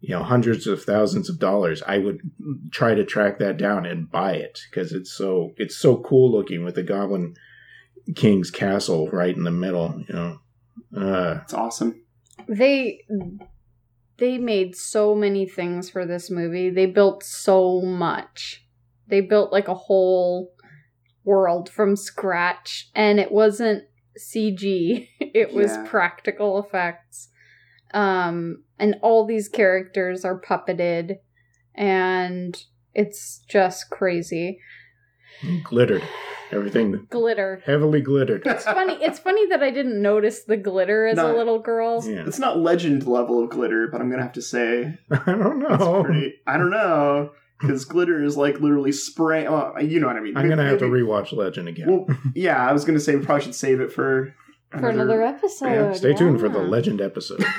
you 0.00 0.10
know, 0.10 0.22
hundreds 0.22 0.68
of 0.68 0.84
thousands 0.84 1.28
of 1.28 1.40
dollars, 1.40 1.82
I 1.84 1.98
would 1.98 2.20
try 2.70 2.94
to 2.94 3.04
track 3.04 3.40
that 3.40 3.56
down 3.56 3.86
and 3.86 4.08
buy 4.10 4.34
it 4.34 4.60
because 4.70 4.92
it's 4.92 5.12
so, 5.12 5.52
it's 5.56 5.76
so 5.76 5.96
cool 5.96 6.30
looking 6.30 6.64
with 6.64 6.76
the 6.76 6.84
Goblin 6.84 7.34
King's 8.14 8.52
castle 8.52 9.10
right 9.10 9.34
in 9.36 9.42
the 9.42 9.50
middle, 9.50 10.04
you 10.08 10.14
know. 10.14 10.38
Uh, 10.96 11.40
It's 11.42 11.54
awesome. 11.54 12.04
They 12.46 13.00
they 14.18 14.38
made 14.38 14.76
so 14.76 15.14
many 15.14 15.48
things 15.48 15.90
for 15.90 16.06
this 16.06 16.30
movie. 16.30 16.70
They 16.70 16.86
built 16.86 17.24
so 17.24 17.80
much. 17.80 18.64
They 19.08 19.20
built 19.20 19.52
like 19.52 19.66
a 19.66 19.74
whole 19.74 20.52
world 21.24 21.68
from 21.68 21.96
scratch 21.96 22.90
and 22.94 23.18
it 23.18 23.32
wasn't 23.32 23.84
CG. 24.18 25.08
It 25.20 25.52
was 25.52 25.72
Yeah. 25.72 25.86
practical 25.88 26.58
effects. 26.62 27.28
Um 27.92 28.62
and 28.78 28.96
all 29.02 29.24
these 29.26 29.48
characters 29.48 30.24
are 30.24 30.40
puppeted 30.40 31.16
and 31.74 32.56
it's 32.94 33.44
just 33.48 33.90
crazy. 33.90 34.58
glittered. 35.64 36.02
Everything 36.52 37.06
Glitter. 37.10 37.60
heavily 37.66 38.00
glittered. 38.00 38.42
It's 38.46 38.64
funny. 38.64 38.94
It's 39.02 39.18
funny 39.18 39.46
that 39.48 39.62
I 39.62 39.70
didn't 39.70 40.00
notice 40.00 40.44
the 40.44 40.56
glitter 40.56 41.06
as 41.06 41.18
a 41.18 41.32
little 41.32 41.58
girl. 41.58 42.02
Yeah. 42.06 42.24
It's 42.26 42.38
not 42.38 42.58
legend 42.58 43.06
level 43.06 43.42
of 43.42 43.50
glitter, 43.50 43.88
but 43.90 44.00
I'm 44.00 44.08
gonna 44.10 44.22
have 44.22 44.32
to 44.34 44.42
say 44.42 44.96
I 45.10 45.32
don't 45.32 45.62
it's 45.62 45.80
know. 45.80 46.04
pretty. 46.04 46.34
I 46.46 46.56
don't 46.58 46.70
know 46.70 47.30
because 47.60 47.84
glitter 47.84 48.22
is 48.22 48.36
like 48.36 48.60
literally 48.60 48.92
spray. 48.92 49.46
Oh, 49.46 49.72
you 49.78 50.00
know 50.00 50.06
what 50.06 50.16
I 50.16 50.20
mean. 50.20 50.36
I'm 50.36 50.48
gonna 50.48 50.64
have 50.68 50.78
to 50.80 50.88
Maybe- 50.88 51.04
rewatch 51.04 51.32
Legend 51.32 51.68
again. 51.68 51.86
Well, 52.06 52.06
yeah, 52.34 52.68
I 52.68 52.72
was 52.72 52.84
gonna 52.84 53.00
say 53.00 53.16
we 53.16 53.24
probably 53.24 53.44
should 53.44 53.54
save 53.54 53.80
it 53.80 53.92
for 53.92 54.34
For 54.70 54.88
another 54.88 55.22
episode. 55.22 55.66
yeah, 55.66 55.92
stay 55.92 56.14
tuned 56.14 56.40
for 56.40 56.48
the. 56.48 56.58
Legend 56.60 57.00
episode. 57.00 57.44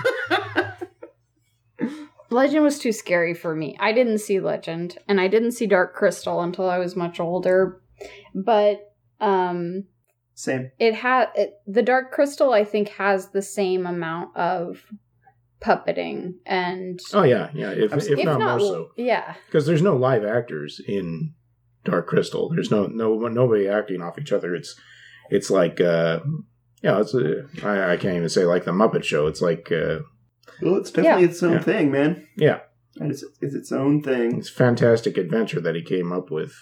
Legend 2.31 2.63
was 2.63 2.79
too 2.79 2.91
scary 2.91 3.33
for 3.33 3.55
me. 3.55 3.77
I 3.79 3.91
didn't 3.93 4.17
see 4.17 4.39
Legend, 4.39 4.97
and 5.07 5.21
I 5.21 5.27
didn't 5.27 5.51
see 5.51 5.67
Dark 5.67 5.93
Crystal 5.93 6.41
until 6.41 6.67
I 6.69 6.79
was 6.79 6.95
much 6.95 7.19
older. 7.19 7.81
But 8.33 8.93
um, 9.21 9.85
Same. 10.33 10.71
it 10.79 10.95
had 10.95 11.29
the 11.67 11.83
Dark 11.83 12.11
Crystal. 12.11 12.51
I 12.51 12.65
think 12.65 12.89
has 12.89 13.29
the 13.29 13.43
same 13.43 13.85
amount 13.85 14.35
of 14.35 14.83
puppeting 15.65 16.33
and 16.45 16.99
Oh 17.13 17.23
yeah, 17.23 17.49
yeah. 17.53 17.71
If, 17.71 17.93
if, 17.93 18.19
if 18.19 18.25
not, 18.25 18.39
more 18.39 18.59
so, 18.59 18.89
yeah, 18.97 19.35
because 19.47 19.65
there's 19.65 19.81
no 19.81 19.95
live 19.95 20.23
actors 20.23 20.79
in 20.87 21.33
Dark 21.83 22.07
Crystal. 22.07 22.49
There's 22.49 22.71
no 22.71 22.85
no 22.87 23.15
nobody 23.27 23.67
acting 23.67 24.01
off 24.01 24.19
each 24.19 24.31
other. 24.31 24.53
It's 24.55 24.79
it's 25.29 25.49
like 25.49 25.81
uh, 25.81 26.19
yeah. 26.81 26.99
It's 27.01 27.13
a, 27.13 27.45
I, 27.63 27.93
I 27.93 27.97
can't 27.97 28.15
even 28.17 28.29
say 28.29 28.45
like 28.45 28.65
the 28.65 28.71
Muppet 28.71 29.03
Show. 29.03 29.27
It's 29.27 29.41
like 29.41 29.71
uh, 29.71 29.99
Well, 30.61 30.75
it's 30.75 30.91
definitely 30.91 31.25
its 31.25 31.41
own 31.43 31.53
Yeah. 31.53 31.61
thing, 31.61 31.91
man. 31.91 32.27
yeah, 32.37 32.59
And 32.97 33.11
it's, 33.11 33.23
it's 33.41 33.55
its 33.55 33.71
own 33.71 34.01
thing. 34.03 34.37
it's 34.37 34.49
fantastic 34.49 35.17
adventure 35.17 35.61
that 35.61 35.75
he 35.75 35.81
came 35.81 36.11
up 36.11 36.29
with. 36.31 36.53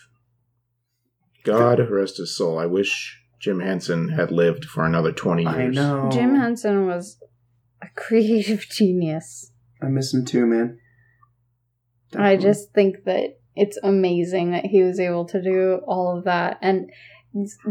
God 1.43 1.79
rest 1.89 2.17
his 2.17 2.35
soul. 2.35 2.57
I 2.57 2.65
wish 2.67 3.19
Jim 3.39 3.59
Henson 3.59 4.09
had 4.09 4.31
lived 4.31 4.63
for 4.65 4.85
another 4.85 5.11
20 5.11 5.43
years. 5.43 5.55
I 5.55 5.67
know. 5.67 6.09
Jim 6.09 6.35
Henson 6.35 6.87
was 6.87 7.17
a 7.83 7.87
creative 7.95 8.67
genius. 8.69 9.51
I 9.81 9.87
miss 9.87 10.13
him 10.13 10.25
too, 10.25 10.45
man. 10.45 10.79
I 12.15 12.37
just 12.37 12.71
think 12.73 13.05
that 13.05 13.39
it's 13.55 13.77
amazing 13.83 14.51
that 14.51 14.65
he 14.65 14.83
was 14.83 14.99
able 14.99 15.25
to 15.25 15.41
do 15.41 15.81
all 15.87 16.17
of 16.17 16.25
that 16.25 16.59
and 16.61 16.89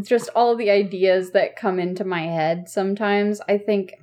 just 0.02 0.28
all 0.34 0.56
the 0.56 0.70
ideas 0.70 1.30
that 1.30 1.56
come 1.56 1.78
into 1.78 2.04
my 2.04 2.22
head 2.22 2.68
sometimes 2.68 3.40
I 3.48 3.58
think 3.58 3.94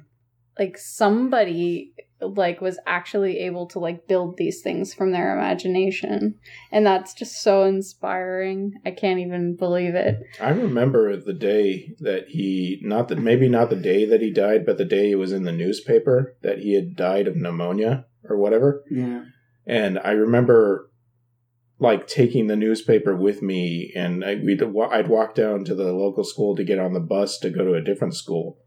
like 0.57 0.77
somebody 0.77 1.93
like 2.21 2.59
was 2.59 2.77
actually 2.85 3.39
able 3.39 3.65
to 3.67 3.79
like 3.79 4.07
build 4.07 4.37
these 4.37 4.61
things 4.61 4.93
from 4.93 5.11
their 5.11 5.37
imagination 5.37 6.35
and 6.71 6.85
that's 6.85 7.13
just 7.13 7.41
so 7.41 7.63
inspiring. 7.63 8.73
I 8.85 8.91
can't 8.91 9.19
even 9.19 9.55
believe 9.55 9.95
it. 9.95 10.21
I 10.41 10.49
remember 10.49 11.15
the 11.15 11.33
day 11.33 11.93
that 11.99 12.29
he, 12.29 12.79
not 12.83 13.07
that 13.07 13.19
maybe 13.19 13.47
not 13.47 13.69
the 13.69 13.75
day 13.75 14.05
that 14.05 14.21
he 14.21 14.31
died, 14.31 14.65
but 14.65 14.77
the 14.77 14.85
day 14.85 15.11
it 15.11 15.15
was 15.15 15.31
in 15.31 15.43
the 15.43 15.51
newspaper 15.51 16.35
that 16.41 16.59
he 16.59 16.75
had 16.75 16.95
died 16.95 17.27
of 17.27 17.35
pneumonia 17.35 18.05
or 18.29 18.37
whatever. 18.37 18.83
Yeah. 18.91 19.23
And 19.65 19.99
I 19.99 20.11
remember 20.11 20.89
like 21.79 22.07
taking 22.07 22.47
the 22.47 22.57
newspaper 22.57 23.15
with 23.15 23.41
me 23.41 23.93
and 23.95 24.25
I, 24.25 24.35
we'd, 24.35 24.61
I'd 24.61 25.07
walk 25.07 25.35
down 25.35 25.63
to 25.65 25.75
the 25.75 25.93
local 25.93 26.25
school 26.25 26.55
to 26.57 26.65
get 26.65 26.79
on 26.79 26.93
the 26.93 26.99
bus 26.99 27.39
to 27.39 27.49
go 27.49 27.63
to 27.63 27.75
a 27.75 27.81
different 27.81 28.15
school. 28.15 28.57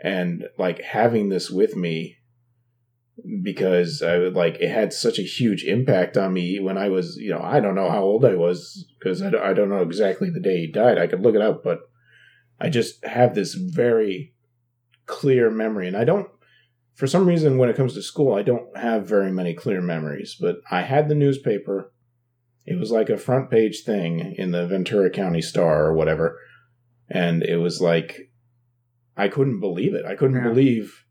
And 0.00 0.44
like 0.58 0.82
having 0.82 1.28
this 1.28 1.50
with 1.50 1.76
me 1.76 2.16
because 3.42 4.02
I 4.02 4.18
would 4.18 4.34
like 4.34 4.56
it 4.60 4.70
had 4.70 4.92
such 4.92 5.18
a 5.18 5.22
huge 5.22 5.64
impact 5.64 6.16
on 6.16 6.32
me 6.32 6.58
when 6.60 6.76
I 6.76 6.88
was, 6.88 7.16
you 7.16 7.30
know, 7.30 7.40
I 7.40 7.60
don't 7.60 7.74
know 7.76 7.88
how 7.90 8.02
old 8.02 8.24
I 8.24 8.34
was 8.34 8.86
because 8.98 9.22
I, 9.22 9.30
don't- 9.30 9.42
I 9.42 9.52
don't 9.52 9.68
know 9.68 9.82
exactly 9.82 10.30
the 10.30 10.40
day 10.40 10.58
he 10.60 10.66
died. 10.72 10.98
I 10.98 11.06
could 11.06 11.20
look 11.22 11.34
it 11.34 11.40
up, 11.40 11.62
but 11.62 11.80
I 12.60 12.68
just 12.70 13.04
have 13.04 13.34
this 13.34 13.54
very 13.54 14.34
clear 15.06 15.50
memory. 15.50 15.86
And 15.86 15.96
I 15.96 16.04
don't, 16.04 16.28
for 16.94 17.06
some 17.06 17.26
reason, 17.26 17.58
when 17.58 17.68
it 17.68 17.76
comes 17.76 17.94
to 17.94 18.02
school, 18.02 18.34
I 18.34 18.42
don't 18.42 18.76
have 18.76 19.06
very 19.08 19.30
many 19.32 19.54
clear 19.54 19.80
memories, 19.80 20.36
but 20.40 20.56
I 20.70 20.82
had 20.82 21.08
the 21.08 21.14
newspaper. 21.14 21.92
It 22.66 22.78
was 22.78 22.90
like 22.90 23.10
a 23.10 23.16
front 23.18 23.50
page 23.50 23.82
thing 23.84 24.34
in 24.38 24.50
the 24.52 24.66
Ventura 24.66 25.10
County 25.10 25.42
Star 25.42 25.86
or 25.86 25.94
whatever. 25.94 26.38
And 27.08 27.42
it 27.42 27.56
was 27.58 27.80
like, 27.80 28.30
I 29.16 29.28
couldn't 29.28 29.60
believe 29.60 29.94
it. 29.94 30.04
I 30.04 30.14
couldn't 30.16 30.36
Yeah. 30.42 30.48
believe 30.48 31.03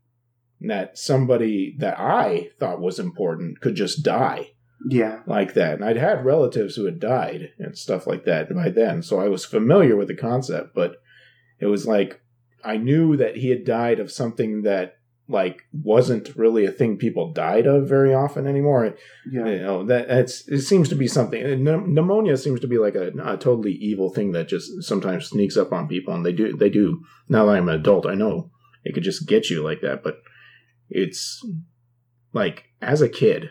that 0.68 0.98
somebody 0.98 1.74
that 1.78 1.98
I 1.98 2.50
thought 2.58 2.80
was 2.80 2.98
important 2.98 3.60
could 3.60 3.74
just 3.74 4.02
die 4.04 4.50
Yeah. 4.88 5.20
like 5.26 5.54
that. 5.54 5.74
And 5.74 5.84
I'd 5.84 5.96
had 5.96 6.24
relatives 6.24 6.76
who 6.76 6.84
had 6.84 7.00
died 7.00 7.50
and 7.58 7.76
stuff 7.76 8.06
like 8.06 8.24
that 8.24 8.52
by 8.54 8.68
then, 8.70 9.02
so 9.02 9.20
I 9.20 9.28
was 9.28 9.44
familiar 9.44 9.96
with 9.96 10.08
the 10.08 10.16
concept, 10.16 10.74
but 10.74 10.96
it 11.60 11.66
was 11.66 11.86
like 11.86 12.20
I 12.64 12.76
knew 12.78 13.16
that 13.16 13.36
he 13.36 13.50
had 13.50 13.64
died 13.64 14.00
of 14.00 14.10
something 14.10 14.62
that 14.62 14.96
like 15.26 15.62
wasn't 15.72 16.36
really 16.36 16.66
a 16.66 16.70
thing 16.70 16.98
people 16.98 17.32
died 17.32 17.66
of 17.66 17.88
very 17.88 18.12
often 18.12 18.46
anymore. 18.46 18.94
Yeah. 19.30 19.46
You 19.46 19.58
know 19.62 19.84
that 19.86 20.10
it's 20.10 20.46
it 20.48 20.60
seems 20.62 20.88
to 20.90 20.94
be 20.96 21.06
something. 21.06 21.42
pneu- 21.42 21.86
Pneumonia 21.86 22.36
seems 22.36 22.60
to 22.60 22.66
be 22.66 22.76
like 22.76 22.94
a, 22.94 23.08
a 23.24 23.36
totally 23.38 23.72
evil 23.72 24.10
thing 24.10 24.32
that 24.32 24.48
just 24.48 24.82
sometimes 24.82 25.26
sneaks 25.28 25.56
up 25.56 25.72
on 25.72 25.88
people, 25.88 26.12
and 26.14 26.26
they 26.26 26.32
do 26.32 26.54
they 26.56 26.68
do. 26.68 27.02
Now 27.28 27.46
that 27.46 27.52
I'm 27.56 27.68
an 27.70 27.74
adult, 27.80 28.04
I 28.06 28.14
know 28.14 28.50
it 28.84 28.92
could 28.92 29.02
just 29.02 29.26
get 29.26 29.48
you 29.48 29.62
like 29.62 29.80
that, 29.80 30.02
but 30.02 30.16
it's 30.94 31.44
like 32.32 32.64
as 32.80 33.02
a 33.02 33.08
kid, 33.08 33.50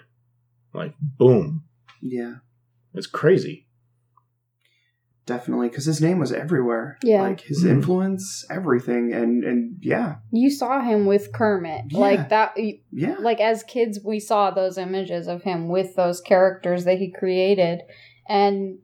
like 0.74 0.94
boom, 1.00 1.66
Yeah. 2.02 2.36
it's 2.94 3.08
crazy. 3.08 3.68
Definitely, 5.26 5.70
because 5.70 5.86
his 5.86 6.02
name 6.02 6.20
was 6.20 6.34
everywhere. 6.34 6.98
Yeah. 7.02 7.22
Like 7.22 7.39
his 7.41 7.64
Mhm. 7.64 7.70
influence, 7.70 8.46
everything, 8.50 9.14
and 9.14 9.46
and 9.46 9.78
yeah, 9.82 10.16
You 10.32 10.50
saw 10.50 10.82
him 10.82 11.06
with 11.06 11.32
Kermit. 11.32 11.86
Yeah. 11.91 11.98
Like 12.00 12.30
that 12.30 12.58
yeah, 12.91 13.16
like 13.20 13.39
as 13.39 13.64
kids 13.64 14.00
we 14.04 14.20
saw 14.20 14.52
those 14.52 14.78
images 14.78 15.28
of 15.28 15.44
him 15.44 15.70
with 15.70 15.96
those 15.96 16.20
characters 16.20 16.84
that 16.84 16.98
he 16.98 17.10
created 17.10 17.84
and 18.28 18.80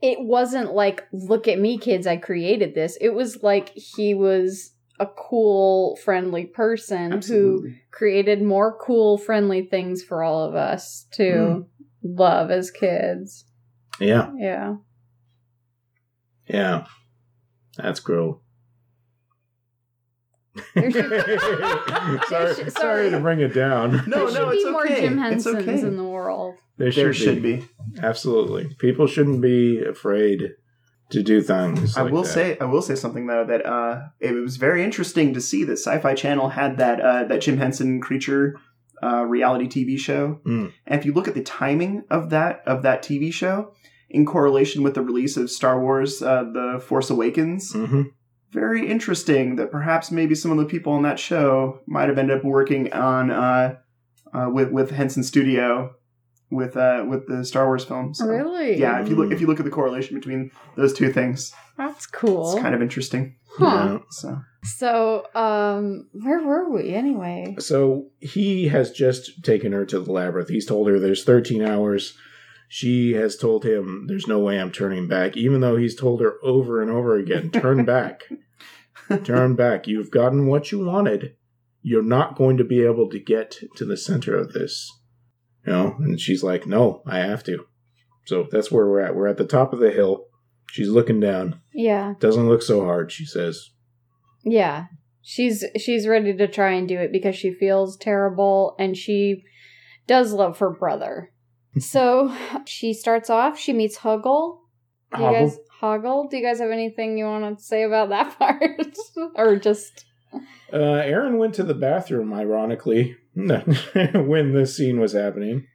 it 0.00 0.18
wasn't 0.20 0.72
like 0.72 1.04
look 1.12 1.46
at 1.48 1.58
me 1.58 1.76
kids 1.78 2.06
i 2.06 2.16
created 2.16 2.74
this 2.74 2.96
it 3.02 3.10
was 3.10 3.42
like 3.42 3.70
he 3.74 4.14
was 4.14 4.72
a 5.00 5.06
cool 5.06 5.96
friendly 6.04 6.44
person 6.44 7.20
who 7.22 7.72
created 7.90 8.42
more 8.42 8.76
cool 8.80 9.16
friendly 9.18 9.62
things 9.64 10.02
for 10.04 10.22
all 10.22 10.44
of 10.48 10.54
us 10.54 11.06
to 11.14 11.22
Mm. 11.24 11.66
love 12.04 12.50
as 12.50 12.70
kids 12.70 13.44
Yeah, 13.98 14.30
yeah 14.36 14.76
yeah, 16.46 16.84
that's 17.76 18.00
gross. 18.00 18.38
There 20.74 20.90
should- 20.90 21.08
sorry, 22.28 22.54
should- 22.54 22.72
sorry 22.72 22.72
sorry. 22.72 23.10
to 23.10 23.20
bring 23.20 23.40
it 23.40 23.54
down. 23.54 24.02
No, 24.08 24.26
there 24.26 24.28
should 24.28 24.34
no, 24.34 24.50
be 24.50 24.56
it's 24.56 24.70
more 24.70 24.84
okay. 24.84 25.00
jim 25.02 25.12
It's 25.20 25.44
hensons 25.44 25.56
okay. 25.68 25.80
in 25.80 25.96
the 25.96 26.04
world 26.04 26.56
There 26.76 26.90
should, 26.90 27.04
There 27.04 27.12
be. 27.12 27.18
should 27.18 27.42
be. 27.42 27.64
Absolutely, 28.02 28.74
people 28.78 29.06
shouldn't 29.06 29.40
be 29.40 29.80
afraid 29.84 30.50
to 31.10 31.22
do 31.22 31.40
things. 31.42 31.96
I 31.96 32.02
like 32.02 32.12
will 32.12 32.22
that. 32.22 32.28
say, 32.32 32.58
I 32.60 32.64
will 32.64 32.82
say 32.82 32.94
something 32.94 33.26
though 33.26 33.44
that 33.44 33.66
uh, 33.66 34.02
it 34.20 34.32
was 34.32 34.56
very 34.56 34.82
interesting 34.84 35.34
to 35.34 35.40
see 35.40 35.64
that 35.64 35.72
Sci-Fi 35.78 36.14
Channel 36.14 36.50
had 36.50 36.78
that 36.78 37.00
uh, 37.00 37.24
that 37.24 37.40
Jim 37.40 37.58
Henson 37.58 38.00
creature 38.00 38.56
uh, 39.02 39.24
reality 39.24 39.66
TV 39.66 39.98
show, 39.98 40.40
Mm. 40.46 40.72
and 40.86 40.98
if 41.00 41.06
you 41.06 41.12
look 41.12 41.26
at 41.28 41.34
the 41.34 41.42
timing 41.42 42.04
of 42.10 42.30
that 42.30 42.62
of 42.66 42.82
that 42.82 43.02
TV 43.02 43.32
show 43.32 43.72
in 44.08 44.26
correlation 44.26 44.82
with 44.82 44.94
the 44.94 45.02
release 45.02 45.36
of 45.36 45.50
Star 45.50 45.80
Wars: 45.80 46.20
uh, 46.22 46.44
The 46.52 46.80
Force 46.84 47.08
Awakens, 47.10 47.72
Mhm. 47.72 48.10
very 48.52 48.86
interesting 48.88 49.56
that 49.56 49.70
perhaps 49.70 50.10
maybe 50.10 50.34
some 50.34 50.50
of 50.50 50.58
the 50.58 50.64
people 50.66 50.92
on 50.92 51.02
that 51.04 51.18
show 51.18 51.80
might 51.86 52.08
have 52.08 52.18
ended 52.18 52.36
up 52.38 52.44
working 52.44 52.92
on 52.92 53.30
uh, 53.30 53.76
uh, 54.34 54.48
with 54.52 54.70
with 54.70 54.90
Henson 54.90 55.22
Studio 55.22 55.94
with 56.50 56.76
uh, 56.76 57.04
with 57.08 57.26
the 57.26 57.44
Star 57.44 57.66
Wars 57.66 57.84
films. 57.84 58.18
So, 58.18 58.26
really 58.26 58.78
Yeah, 58.78 59.00
if 59.00 59.08
you 59.08 59.16
look 59.16 59.32
if 59.32 59.40
you 59.40 59.46
look 59.46 59.60
at 59.60 59.64
the 59.64 59.70
correlation 59.70 60.16
between 60.16 60.50
those 60.76 60.92
two 60.92 61.12
things, 61.12 61.52
that's 61.76 62.06
cool 62.06 62.52
it's 62.52 62.62
kind 62.62 62.74
of 62.74 62.82
interesting. 62.82 63.36
huh 63.56 63.64
Yeah. 63.64 63.98
So 64.10 64.40
so 64.62 65.26
um 65.34 66.08
where 66.12 66.42
were 66.42 66.68
we 66.70 66.94
anyway 66.94 67.56
So 67.58 68.08
he 68.20 68.68
has 68.68 68.90
just 68.90 69.42
taken 69.44 69.72
her 69.72 69.86
to 69.86 70.00
the 70.00 70.12
labyrinth. 70.12 70.48
He's 70.48 70.66
told 70.66 70.88
her 70.88 70.98
there's 70.98 71.24
13 71.24 71.62
hours. 71.62 72.16
She 72.68 73.14
has 73.14 73.36
told 73.36 73.64
him 73.64 74.06
there's 74.06 74.28
no 74.28 74.38
way 74.38 74.60
I'm 74.60 74.70
turning 74.70 75.08
back, 75.08 75.36
even 75.36 75.60
though 75.60 75.76
he's 75.76 75.96
told 75.96 76.20
her 76.20 76.34
over 76.42 76.80
and 76.80 76.90
over 76.90 77.16
again, 77.16 77.50
turn 77.50 77.84
back. 77.84 78.22
turn 79.24 79.56
back. 79.56 79.88
You've 79.88 80.10
gotten 80.12 80.46
what 80.46 80.70
you 80.70 80.84
wanted. 80.84 81.34
You're 81.82 82.02
not 82.02 82.36
going 82.36 82.58
to 82.58 82.64
be 82.64 82.82
able 82.84 83.08
to 83.10 83.18
get 83.18 83.56
to 83.76 83.84
the 83.84 83.96
center 83.96 84.36
of 84.36 84.52
this. 84.52 84.88
You 85.66 85.72
know, 85.72 85.96
and 85.98 86.18
she's 86.20 86.42
like, 86.42 86.66
No, 86.66 87.02
I 87.06 87.18
have 87.18 87.44
to. 87.44 87.66
So 88.26 88.46
that's 88.50 88.70
where 88.70 88.86
we're 88.86 89.00
at. 89.00 89.14
We're 89.14 89.26
at 89.28 89.36
the 89.38 89.46
top 89.46 89.72
of 89.72 89.78
the 89.80 89.90
hill. 89.90 90.26
She's 90.70 90.88
looking 90.88 91.18
down. 91.20 91.60
yeah 91.74 92.14
Doesn't 92.20 92.48
look 92.48 92.62
so 92.62 92.84
hard, 92.84 93.10
she 93.10 93.24
says. 93.24 93.70
Yeah. 94.44 94.86
She's 95.22 95.64
she's 95.76 96.06
ready 96.06 96.32
to 96.34 96.48
try 96.48 96.72
and 96.72 96.88
do 96.88 96.98
it 96.98 97.12
because 97.12 97.36
she 97.36 97.52
feels 97.52 97.96
terrible 97.96 98.74
and 98.78 98.96
she 98.96 99.44
does 100.06 100.32
love 100.32 100.58
her 100.58 100.70
brother. 100.70 101.32
so 101.78 102.34
she 102.66 102.92
starts 102.94 103.28
off, 103.30 103.58
she 103.58 103.72
meets 103.72 103.98
Huggle. 103.98 104.58
Do 105.14 105.18
you 105.20 105.24
Hobble. 105.26 105.32
guys 105.40 105.58
Hoggle? 105.82 106.30
Do 106.30 106.36
you 106.36 106.42
guys 106.44 106.60
have 106.60 106.70
anything 106.70 107.18
you 107.18 107.24
want 107.26 107.58
to 107.58 107.62
say 107.64 107.82
about 107.82 108.08
that 108.10 108.38
part? 108.38 108.96
or 109.34 109.56
just 109.56 110.04
Uh, 110.72 110.76
Aaron 110.78 111.36
went 111.38 111.54
to 111.54 111.64
the 111.64 111.74
bathroom, 111.74 112.32
ironically, 112.32 113.16
when 113.34 114.52
this 114.52 114.76
scene 114.76 115.00
was 115.00 115.12
happening, 115.12 115.66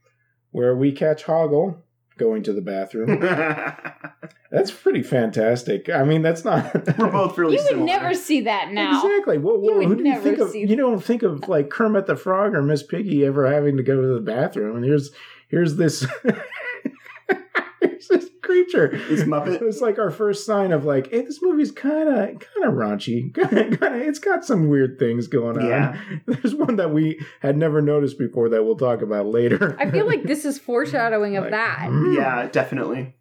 where 0.52 0.76
we 0.76 0.92
catch 0.92 1.24
Hoggle 1.24 1.78
going 2.18 2.44
to 2.44 2.54
the 2.54 2.62
bathroom. 2.62 3.20
That's 4.52 4.72
pretty 4.72 5.04
fantastic. 5.04 5.90
I 5.90 6.04
mean, 6.06 6.22
that's 6.22 6.46
not. 6.46 6.74
We're 6.98 7.12
both 7.12 7.38
really 7.38 7.56
You 7.56 7.62
would 7.64 7.68
similar. 7.68 7.86
never 7.86 8.14
see 8.14 8.42
that 8.42 8.72
now. 8.72 9.04
Exactly. 9.06 9.38
Well, 9.38 9.56
You 9.56 9.62
well, 9.64 9.78
would 9.80 9.88
who 9.88 9.96
do 9.96 10.04
you 10.04 10.10
never 10.12 10.22
think 10.24 10.38
of? 10.40 10.52
see 10.52 10.62
You 10.66 10.76
don't 10.78 11.04
think 11.04 11.24
of 11.24 11.50
like 11.50 11.70
Kermit 11.70 12.06
the 12.06 12.16
Frog 12.16 12.54
or 12.56 12.62
Miss 12.62 12.82
Piggy 12.84 13.26
ever 13.26 13.52
having 13.52 13.76
to 13.78 13.84
go 13.84 14.00
to 14.02 14.14
the 14.14 14.22
bathroom, 14.22 14.78
and 14.78 14.86
here's 14.86 15.12
here's 15.50 15.76
this. 15.76 16.06
Here's 18.56 18.72
this 18.72 18.74
creature. 18.74 18.98
This 19.10 19.24
Muppet. 19.24 19.62
It's 19.62 19.82
like 19.82 20.00
our 20.00 20.12
first 20.12 20.46
sign 20.46 20.72
of 20.72 20.86
like, 20.86 21.10
hey, 21.12 21.22
this 21.22 21.42
movie's 21.42 21.72
kind 21.72 22.08
of 22.10 22.16
kind 22.40 22.66
of 22.66 22.74
raunchy. 22.74 23.34
Kinda, 23.50 23.78
it's 23.96 24.20
got 24.20 24.46
some 24.46 24.68
weird 24.70 24.98
things 25.00 25.28
going 25.28 25.58
on. 25.58 25.68
Yeah. 25.68 26.00
There's 26.26 26.56
one 26.56 26.76
that 26.78 26.92
we 26.92 27.20
had 27.42 27.58
never 27.58 27.82
noticed 27.82 28.18
before 28.18 28.50
that 28.50 28.64
we'll 28.64 28.78
talk 28.78 29.02
about 29.02 29.26
later. 29.28 29.76
I 29.80 29.90
feel 29.92 30.06
like 30.06 30.24
this 30.24 30.46
is 30.46 30.58
foreshadowing 30.60 31.38
of 31.38 31.44
Like, 31.46 31.52
that. 31.52 31.90
mm, 31.90 32.16
Yeah, 32.18 32.48
definitely. 32.52 33.16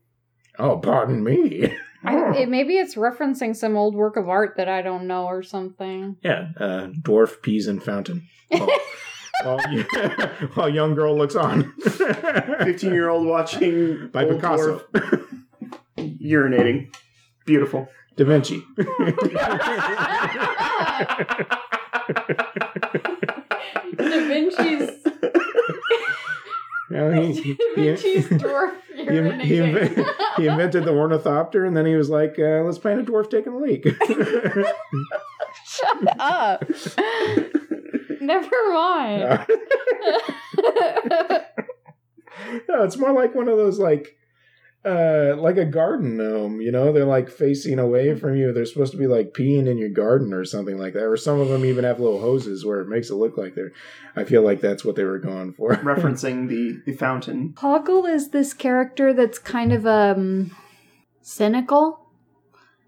Oh, 0.58 0.78
pardon 0.78 1.22
me. 1.24 1.74
I, 2.04 2.36
it, 2.36 2.48
maybe 2.50 2.76
it's 2.76 2.94
referencing 2.96 3.56
some 3.56 3.76
old 3.76 3.94
work 3.94 4.16
of 4.16 4.28
art 4.28 4.54
that 4.58 4.68
I 4.68 4.82
don't 4.82 5.06
know 5.06 5.24
or 5.24 5.42
something. 5.42 6.16
Yeah, 6.22 6.48
uh, 6.58 6.86
dwarf 7.00 7.40
pees 7.42 7.66
and 7.66 7.82
fountain. 7.82 8.28
While, 8.50 8.68
while, 9.42 9.58
while 10.54 10.68
young 10.68 10.94
girl 10.94 11.16
looks 11.16 11.34
on. 11.36 11.72
15 11.80 12.92
year 12.92 13.08
old 13.08 13.26
watching 13.26 14.08
by 14.12 14.24
old 14.24 14.36
Picasso. 14.40 14.78
dwarf 14.92 15.24
urinating. 15.98 16.94
Beautiful. 17.46 17.88
Da 18.16 18.24
Vinci. 18.24 18.62
Da 23.96 24.04
Vinci's 24.28 24.90
You 26.90 26.96
he, 27.10 27.54
Da 27.54 27.64
he, 27.76 27.82
Vinci's 27.82 28.28
dwarf 28.28 28.74
he, 28.94 29.02
he, 29.04 29.08
inven- 29.10 29.40
urinating. 29.42 30.14
he 30.36 30.46
invented 30.46 30.84
the 30.84 30.92
ornithopter, 30.92 31.64
and 31.64 31.76
then 31.76 31.86
he 31.86 31.94
was 31.96 32.08
like, 32.10 32.38
uh, 32.38 32.62
"Let's 32.62 32.78
paint 32.78 33.00
a 33.00 33.02
dwarf 33.02 33.30
taking 33.30 33.52
a 33.52 33.58
leak." 33.58 33.84
Shut 35.66 36.20
up. 36.20 36.64
Never 38.26 38.72
mind. 38.72 39.22
no, 42.68 42.82
it's 42.82 42.96
more 42.96 43.12
like 43.12 43.34
one 43.34 43.48
of 43.48 43.56
those 43.56 43.78
like 43.78 44.16
uh 44.84 45.34
like 45.36 45.56
a 45.56 45.64
garden 45.64 46.16
gnome, 46.16 46.60
you 46.60 46.70
know? 46.72 46.92
They're 46.92 47.04
like 47.04 47.28
facing 47.28 47.78
away 47.78 48.14
from 48.18 48.36
you. 48.36 48.52
They're 48.52 48.66
supposed 48.66 48.92
to 48.92 48.98
be 48.98 49.06
like 49.06 49.32
peeing 49.32 49.66
in 49.68 49.78
your 49.78 49.88
garden 49.88 50.32
or 50.32 50.44
something 50.44 50.78
like 50.78 50.94
that. 50.94 51.04
Or 51.04 51.16
some 51.16 51.40
of 51.40 51.48
them 51.48 51.64
even 51.64 51.84
have 51.84 52.00
little 52.00 52.20
hoses 52.20 52.64
where 52.64 52.80
it 52.80 52.88
makes 52.88 53.10
it 53.10 53.14
look 53.14 53.36
like 53.36 53.54
they're 53.54 53.72
I 54.16 54.24
feel 54.24 54.42
like 54.42 54.60
that's 54.60 54.84
what 54.84 54.96
they 54.96 55.04
were 55.04 55.18
going 55.18 55.52
for. 55.52 55.70
Referencing 55.76 56.48
the, 56.48 56.80
the 56.86 56.96
fountain. 56.96 57.54
Hoggle 57.56 58.08
is 58.08 58.30
this 58.30 58.54
character 58.54 59.12
that's 59.12 59.38
kind 59.38 59.72
of 59.72 59.86
um 59.86 60.54
cynical. 61.22 62.00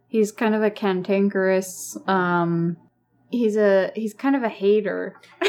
He's 0.09 0.33
kind 0.33 0.55
of 0.55 0.63
a 0.63 0.71
cantankerous. 0.71 1.97
Um, 2.07 2.77
he's 3.31 3.57
a 3.57 3.93
he's 3.95 4.15
kind 4.15 4.37
of 4.37 4.43
a 4.43 4.49
hater. 4.49 5.21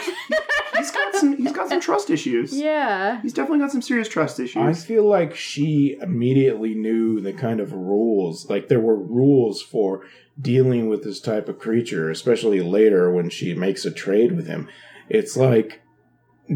He's 0.78 0.92
got 0.92 1.16
some 1.16 1.36
he's 1.38 1.52
got 1.54 1.70
some 1.70 1.82
trust 1.82 2.10
issues. 2.10 2.54
Yeah. 2.54 3.20
He's 3.22 3.34
definitely 3.34 3.60
got 3.60 3.72
some 3.72 3.82
serious 3.82 4.08
trust 4.08 4.40
issues. 4.40 4.62
I 4.62 4.74
feel 4.74 5.06
like 5.08 5.36
she 5.36 5.98
immediately 6.00 6.76
knew 6.76 7.20
the 7.20 7.34
kind 7.34 7.60
of 7.60 7.74
rules. 7.74 8.48
Like 8.50 8.68
there 8.68 8.80
were 8.80 8.96
rules 8.96 9.62
for 9.62 10.06
dealing 10.40 10.88
with 10.88 11.04
this 11.04 11.20
type 11.20 11.50
of 11.50 11.58
creature, 11.58 12.12
especially 12.12 12.62
later 12.62 13.12
when 13.12 13.30
she 13.30 13.56
makes 13.56 13.86
a 13.86 13.92
trade 13.92 14.34
with 14.34 14.48
him. 14.48 14.70
It's 15.10 15.36
like 15.36 15.82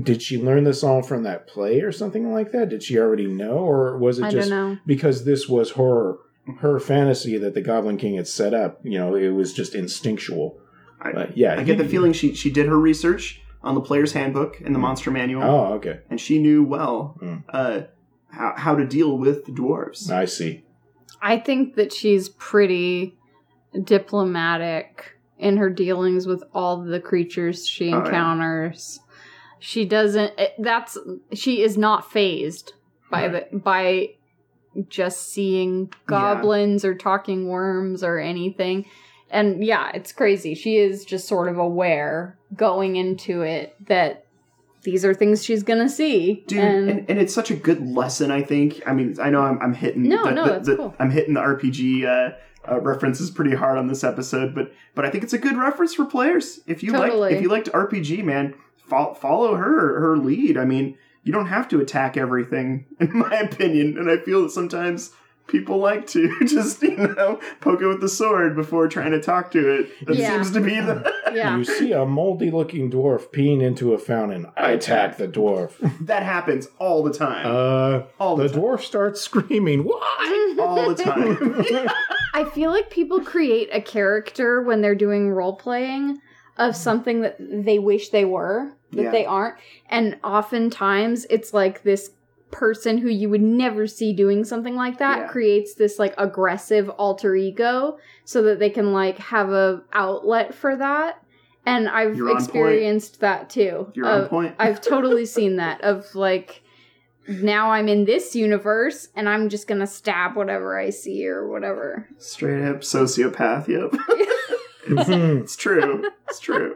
did 0.03 0.21
she 0.21 0.41
learn 0.41 0.63
this 0.63 0.83
all 0.83 1.01
from 1.01 1.23
that 1.23 1.47
play 1.47 1.81
or 1.81 1.91
something 1.91 2.31
like 2.31 2.51
that? 2.51 2.69
Did 2.69 2.83
she 2.83 2.97
already 2.97 3.27
know 3.27 3.57
or 3.57 3.97
was 3.97 4.19
it 4.19 4.25
I 4.25 4.31
just 4.31 4.49
don't 4.49 4.73
know. 4.73 4.79
because 4.85 5.25
this 5.25 5.49
was 5.49 5.71
her 5.71 6.17
her 6.59 6.79
fantasy 6.79 7.37
that 7.37 7.53
the 7.53 7.61
Goblin 7.61 7.97
King 7.97 8.15
had 8.15 8.27
set 8.27 8.53
up, 8.53 8.79
you 8.83 8.97
know, 8.97 9.15
it 9.15 9.29
was 9.29 9.53
just 9.53 9.75
instinctual. 9.75 10.59
I, 11.01 11.11
But 11.13 11.37
yeah, 11.37 11.55
I 11.59 11.63
get 11.63 11.77
the 11.77 11.87
feeling 11.87 12.13
she 12.13 12.33
she 12.35 12.51
did 12.51 12.67
her 12.67 12.79
research 12.79 13.41
on 13.63 13.75
the 13.75 13.81
player's 13.81 14.13
handbook 14.13 14.59
and 14.61 14.73
the 14.75 14.79
monster 14.79 15.11
manual, 15.11 15.43
Oh, 15.43 15.73
okay. 15.73 15.99
and 16.09 16.19
she 16.19 16.39
knew 16.39 16.63
well 16.63 17.17
Mm. 17.21 17.43
uh, 17.49 17.81
how 18.29 18.53
how 18.57 18.75
to 18.75 18.85
deal 18.85 19.17
with 19.17 19.45
the 19.45 19.51
dwarves. 19.51 20.09
I 20.11 20.25
see. 20.25 20.63
I 21.21 21.37
think 21.37 21.75
that 21.75 21.91
she's 21.93 22.29
pretty 22.29 23.15
diplomatic 23.83 25.17
in 25.37 25.57
her 25.57 25.69
dealings 25.69 26.27
with 26.27 26.43
all 26.53 26.77
the 26.83 26.99
creatures 26.99 27.67
she 27.67 27.87
Oh, 27.87 27.97
yeah. 27.99 28.05
encounters. 28.05 28.99
She 29.59 29.85
doesn't 29.85 30.33
it- 30.39 30.55
that's 30.59 30.97
she 31.33 31.61
is 31.61 31.77
not 31.77 32.11
fazed 32.11 32.73
by 33.11 33.27
the 33.27 33.47
by 33.51 34.11
just 34.87 35.31
seeing 35.33 35.91
goblins 36.07 36.85
or 36.85 36.95
talking 36.95 37.47
worms 37.47 38.03
or 38.03 38.17
anything. 38.17 38.85
And 39.31 39.63
yeah, 39.63 39.91
it's 39.93 40.11
crazy. 40.11 40.53
She 40.55 40.77
is 40.77 41.05
just 41.05 41.27
sort 41.27 41.47
of 41.49 41.57
aware 41.57 42.37
going 42.55 42.95
into 42.97 43.41
it 43.41 43.75
that 43.87 44.25
these 44.83 45.05
are 45.05 45.13
things 45.13 45.43
she's 45.43 45.63
gonna 45.63 45.87
see. 45.89 46.43
Dude, 46.47 46.59
and, 46.59 46.89
and, 46.89 47.09
and 47.09 47.19
it's 47.19 47.33
such 47.33 47.51
a 47.51 47.55
good 47.55 47.85
lesson. 47.85 48.31
I 48.31 48.41
think. 48.41 48.81
I 48.85 48.93
mean, 48.93 49.15
I 49.21 49.29
know 49.29 49.41
I'm, 49.41 49.59
I'm 49.61 49.73
hitting. 49.73 50.03
No, 50.09 50.25
the, 50.25 50.31
no, 50.31 50.43
the- 50.45 50.49
that's 50.51 50.67
the- 50.67 50.75
cool. 50.77 50.95
I'm 50.99 51.11
hitting 51.11 51.33
the 51.35 51.39
RPG 51.41 52.03
uh, 52.05 52.71
uh, 52.71 52.79
references 52.81 53.29
pretty 53.31 53.55
hard 53.55 53.77
on 53.77 53.87
this 53.87 54.03
episode, 54.03 54.53
but 54.55 54.71
but 54.95 55.05
I 55.05 55.09
think 55.09 55.23
it's 55.23 55.33
a 55.33 55.37
good 55.37 55.55
reference 55.55 55.93
for 55.93 56.05
players. 56.05 56.59
If 56.67 56.83
you 56.83 56.91
like, 56.93 57.13
if 57.31 57.41
you 57.41 57.49
liked 57.49 57.71
RPG, 57.71 58.23
man, 58.23 58.53
fo- 58.77 59.13
follow 59.13 59.55
her 59.55 59.99
her 59.99 60.17
lead. 60.17 60.57
I 60.57 60.65
mean, 60.65 60.97
you 61.23 61.31
don't 61.31 61.47
have 61.47 61.67
to 61.69 61.79
attack 61.79 62.17
everything, 62.17 62.85
in 62.99 63.15
my 63.17 63.35
opinion. 63.35 63.97
And 63.99 64.09
I 64.09 64.17
feel 64.17 64.41
that 64.43 64.49
sometimes 64.51 65.11
people 65.51 65.77
like 65.77 66.07
to 66.07 66.33
just 66.47 66.81
you 66.81 66.95
know 66.97 67.39
poke 67.59 67.81
it 67.81 67.87
with 67.87 68.01
the 68.01 68.09
sword 68.09 68.55
before 68.55 68.87
trying 68.87 69.11
to 69.11 69.21
talk 69.21 69.51
to 69.51 69.69
it. 69.69 70.05
That 70.07 70.15
Yeah. 70.15 70.31
seems 70.31 70.51
to 70.51 70.61
be 70.61 70.79
the 70.79 71.13
yeah. 71.33 71.57
You 71.57 71.63
see 71.63 71.91
a 71.91 72.05
moldy 72.05 72.49
looking 72.51 72.89
dwarf 72.89 73.29
peeing 73.31 73.61
into 73.61 73.93
a 73.93 73.97
fountain. 73.97 74.47
I 74.57 74.71
attack 74.71 75.17
the 75.17 75.27
dwarf. 75.27 75.73
that 76.07 76.23
happens 76.23 76.67
all 76.79 77.03
the 77.03 77.13
time. 77.13 77.45
Uh, 77.45 78.03
all 78.19 78.35
the 78.35 78.43
the 78.43 78.49
time. 78.49 78.61
dwarf 78.61 78.81
starts 78.81 79.21
screaming, 79.21 79.83
Why? 79.83 80.55
all 80.59 80.93
the 80.93 81.03
time. 81.03 81.89
I 82.33 82.45
feel 82.45 82.71
like 82.71 82.89
people 82.89 83.19
create 83.21 83.69
a 83.73 83.81
character 83.81 84.61
when 84.61 84.81
they're 84.81 84.95
doing 84.95 85.29
role 85.29 85.55
playing 85.55 86.19
of 86.57 86.75
something 86.75 87.21
that 87.21 87.35
they 87.39 87.79
wish 87.79 88.09
they 88.09 88.23
were, 88.25 88.71
that 88.91 89.03
Yeah. 89.03 89.11
they 89.11 89.25
aren't. 89.25 89.55
And 89.89 90.17
oftentimes 90.23 91.25
it's 91.29 91.53
like 91.53 91.83
this 91.83 92.11
person 92.51 92.97
who 92.97 93.09
you 93.09 93.29
would 93.29 93.41
never 93.41 93.87
see 93.87 94.13
doing 94.13 94.43
something 94.43 94.75
like 94.75 94.97
that 94.99 95.19
Yeah. 95.19 95.27
creates 95.27 95.73
this 95.75 95.97
like 95.99 96.13
aggressive 96.17 96.89
alter 96.89 97.35
ego 97.35 97.97
so 98.25 98.41
that 98.43 98.59
they 98.59 98.69
can 98.69 98.93
like 98.93 99.17
have 99.17 99.49
a 99.51 99.81
outlet 99.93 100.53
for 100.53 100.75
that. 100.75 101.23
And 101.65 101.87
I've 101.87 102.15
You're 102.17 102.27
point. 102.29 102.39
experienced 102.43 103.19
that 103.21 103.49
too. 103.49 103.91
You're 103.93 104.07
on 104.07 104.27
point. 104.27 104.55
I've 104.59 104.81
totally 104.93 105.25
seen 105.25 105.57
that 105.57 105.81
of 105.81 106.13
like 106.15 106.61
now 107.27 107.69
I'm 107.71 107.87
in 107.87 108.05
this 108.05 108.35
universe 108.35 109.09
and 109.15 109.29
I'm 109.29 109.47
just 109.49 109.67
gonna 109.67 109.85
stab 109.87 110.35
whatever 110.35 110.77
I 110.77 110.89
see 110.89 111.27
or 111.27 111.47
whatever. 111.47 112.07
Straight 112.17 112.63
up 112.67 112.81
sociopath. 112.81 113.67
Yep. 113.67 113.93
It's 114.93 115.55
true. 115.55 116.09
It's 116.27 116.39
true. 116.39 116.75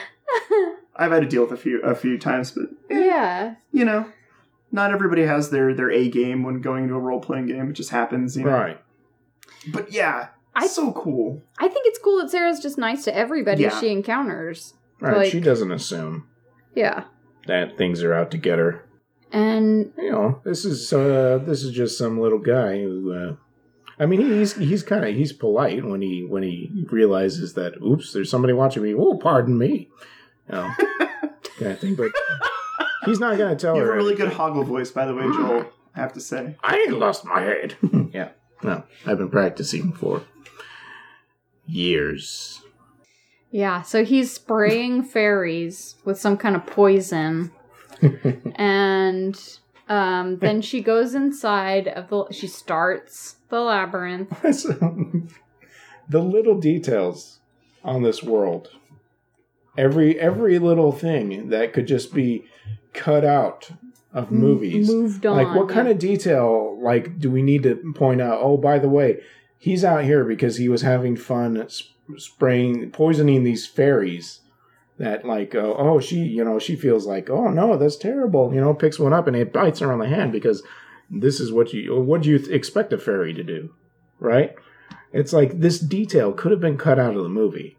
I've 0.96 1.12
had 1.12 1.20
to 1.22 1.28
deal 1.28 1.42
with 1.42 1.52
a 1.52 1.56
few 1.56 1.80
a 1.82 1.94
few 1.94 2.18
times, 2.18 2.52
but 2.52 2.64
eh, 2.90 2.98
yeah. 3.04 3.54
you 3.72 3.84
know, 3.84 4.10
not 4.72 4.92
everybody 4.92 5.22
has 5.22 5.50
their 5.50 5.74
their 5.74 5.90
A 5.90 6.08
game 6.08 6.42
when 6.42 6.60
going 6.60 6.84
into 6.84 6.94
a 6.96 7.00
role 7.00 7.20
playing 7.20 7.46
game. 7.46 7.70
It 7.70 7.74
just 7.74 7.90
happens, 7.90 8.36
you 8.36 8.44
know. 8.44 8.50
right. 8.50 8.80
But 9.72 9.92
yeah, 9.92 10.28
I- 10.54 10.66
so 10.66 10.92
cool. 10.92 11.42
I 11.58 11.68
think 11.68 11.86
it's 11.86 11.98
cool 11.98 12.18
that 12.18 12.30
Sarah's 12.30 12.60
just 12.60 12.78
nice 12.78 13.04
to 13.04 13.14
everybody 13.16 13.62
Yeah. 13.62 13.78
she 13.80 13.90
encounters. 13.90 14.74
Right. 15.00 15.16
Like- 15.18 15.32
she 15.32 15.40
doesn't 15.40 15.70
assume 15.72 16.26
Yeah. 16.74 17.04
that 17.46 17.76
things 17.76 18.02
are 18.02 18.14
out 18.14 18.30
to 18.32 18.38
get 18.38 18.58
her. 18.58 18.82
And 19.32 19.92
You 19.98 20.10
know, 20.12 20.40
this 20.44 20.64
is 20.64 20.92
uh 20.92 21.40
this 21.44 21.62
is 21.62 21.72
just 21.72 21.98
some 21.98 22.20
little 22.20 22.38
guy 22.38 22.80
who 22.82 23.12
uh 23.12 23.36
I 23.98 24.06
mean 24.06 24.20
he's 24.20 24.54
he's 24.56 24.82
kind 24.82 25.04
of 25.04 25.14
he's 25.14 25.32
polite 25.32 25.84
when 25.84 26.00
he 26.02 26.22
when 26.24 26.42
he 26.42 26.86
realizes 26.90 27.54
that 27.54 27.74
oops 27.82 28.12
there's 28.12 28.30
somebody 28.30 28.52
watching 28.52 28.82
me 28.82 28.94
oh 28.94 29.16
pardon 29.16 29.58
me 29.58 29.88
you 30.48 30.54
know, 30.54 30.70
kind 31.58 31.72
of 31.72 31.78
thing 31.80 31.94
but 31.96 32.12
he's 33.06 33.20
not 33.20 33.38
gonna 33.38 33.56
tell 33.56 33.74
You 33.74 33.82
You 33.82 33.86
have 33.86 33.94
her 33.94 34.00
a 34.00 34.02
really 34.02 34.14
good 34.14 34.32
hoggle 34.32 34.64
voice, 34.66 34.90
by 34.90 35.06
the 35.06 35.14
way, 35.14 35.22
Joel. 35.24 35.66
I 35.94 36.00
have 36.00 36.12
to 36.14 36.20
say. 36.20 36.56
I 36.62 36.76
ain't 36.76 36.98
lost 36.98 37.24
my 37.24 37.40
head. 37.40 37.76
yeah. 38.12 38.30
No, 38.62 38.82
I've 39.06 39.18
been 39.18 39.30
practicing 39.30 39.92
for 39.92 40.22
years. 41.66 42.62
yeah, 43.50 43.82
so 43.82 44.04
he's 44.04 44.32
spraying 44.32 45.02
fairies 45.14 45.96
with 46.04 46.18
some 46.18 46.36
kind 46.36 46.56
of 46.56 46.66
poison. 46.66 47.52
and 48.56 49.58
um, 49.88 50.38
then 50.38 50.60
she 50.60 50.80
goes 50.82 51.14
inside 51.14 51.88
of 51.88 52.08
the 52.08 52.26
she 52.32 52.46
starts 52.46 53.36
the 53.48 53.60
labyrinth. 53.60 54.30
the 54.42 56.20
little 56.20 56.58
details 56.60 57.40
on 57.82 58.02
this 58.02 58.22
world. 58.22 58.68
Every 59.78 60.18
every 60.18 60.58
little 60.58 60.92
thing 60.92 61.48
that 61.50 61.72
could 61.72 61.86
just 61.86 62.12
be 62.14 62.44
cut 62.96 63.24
out 63.24 63.70
of 64.12 64.30
movies. 64.32 64.88
moved 64.90 65.26
on. 65.26 65.36
like 65.36 65.54
what 65.54 65.68
kind 65.68 65.88
of 65.88 65.98
detail 65.98 66.78
like 66.82 67.18
do 67.18 67.30
we 67.30 67.42
need 67.42 67.62
to 67.62 67.76
point 67.94 68.20
out 68.20 68.38
oh 68.40 68.56
by 68.56 68.78
the 68.78 68.88
way 68.88 69.20
he's 69.58 69.84
out 69.84 70.04
here 70.04 70.24
because 70.24 70.56
he 70.56 70.68
was 70.68 70.80
having 70.82 71.14
fun 71.16 71.62
sp- 71.68 71.92
spraying 72.16 72.90
poisoning 72.90 73.44
these 73.44 73.66
fairies 73.66 74.40
that 74.98 75.26
like 75.26 75.54
uh, 75.54 75.58
oh 75.76 76.00
she 76.00 76.16
you 76.20 76.42
know 76.42 76.58
she 76.58 76.74
feels 76.76 77.06
like 77.06 77.28
oh 77.28 77.48
no 77.48 77.76
that's 77.76 77.96
terrible 77.96 78.54
you 78.54 78.60
know 78.60 78.72
picks 78.72 78.98
one 78.98 79.12
up 79.12 79.26
and 79.26 79.36
it 79.36 79.52
bites 79.52 79.80
her 79.80 79.92
on 79.92 79.98
the 79.98 80.08
hand 80.08 80.32
because 80.32 80.62
this 81.10 81.38
is 81.38 81.52
what 81.52 81.72
you 81.74 81.94
what 82.00 82.22
do 82.22 82.30
you 82.30 82.36
expect 82.50 82.92
a 82.92 82.98
fairy 82.98 83.34
to 83.34 83.42
do 83.42 83.74
right 84.18 84.54
it's 85.12 85.32
like 85.32 85.60
this 85.60 85.78
detail 85.78 86.32
could 86.32 86.52
have 86.52 86.60
been 86.60 86.78
cut 86.78 86.98
out 86.98 87.14
of 87.16 87.22
the 87.22 87.28
movie 87.28 87.76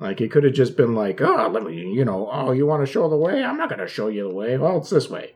like 0.00 0.20
it 0.20 0.30
could 0.30 0.44
have 0.44 0.54
just 0.54 0.76
been 0.76 0.94
like 0.94 1.20
oh 1.20 1.48
let 1.52 1.62
me 1.62 1.76
you 1.76 2.04
know 2.04 2.28
oh 2.32 2.52
you 2.52 2.66
want 2.66 2.84
to 2.84 2.90
show 2.90 3.08
the 3.08 3.16
way 3.16 3.44
i'm 3.44 3.56
not 3.56 3.68
going 3.68 3.80
to 3.80 3.86
show 3.88 4.08
you 4.08 4.28
the 4.28 4.34
way 4.34 4.58
well 4.58 4.78
it's 4.78 4.90
this 4.90 5.08
way 5.08 5.34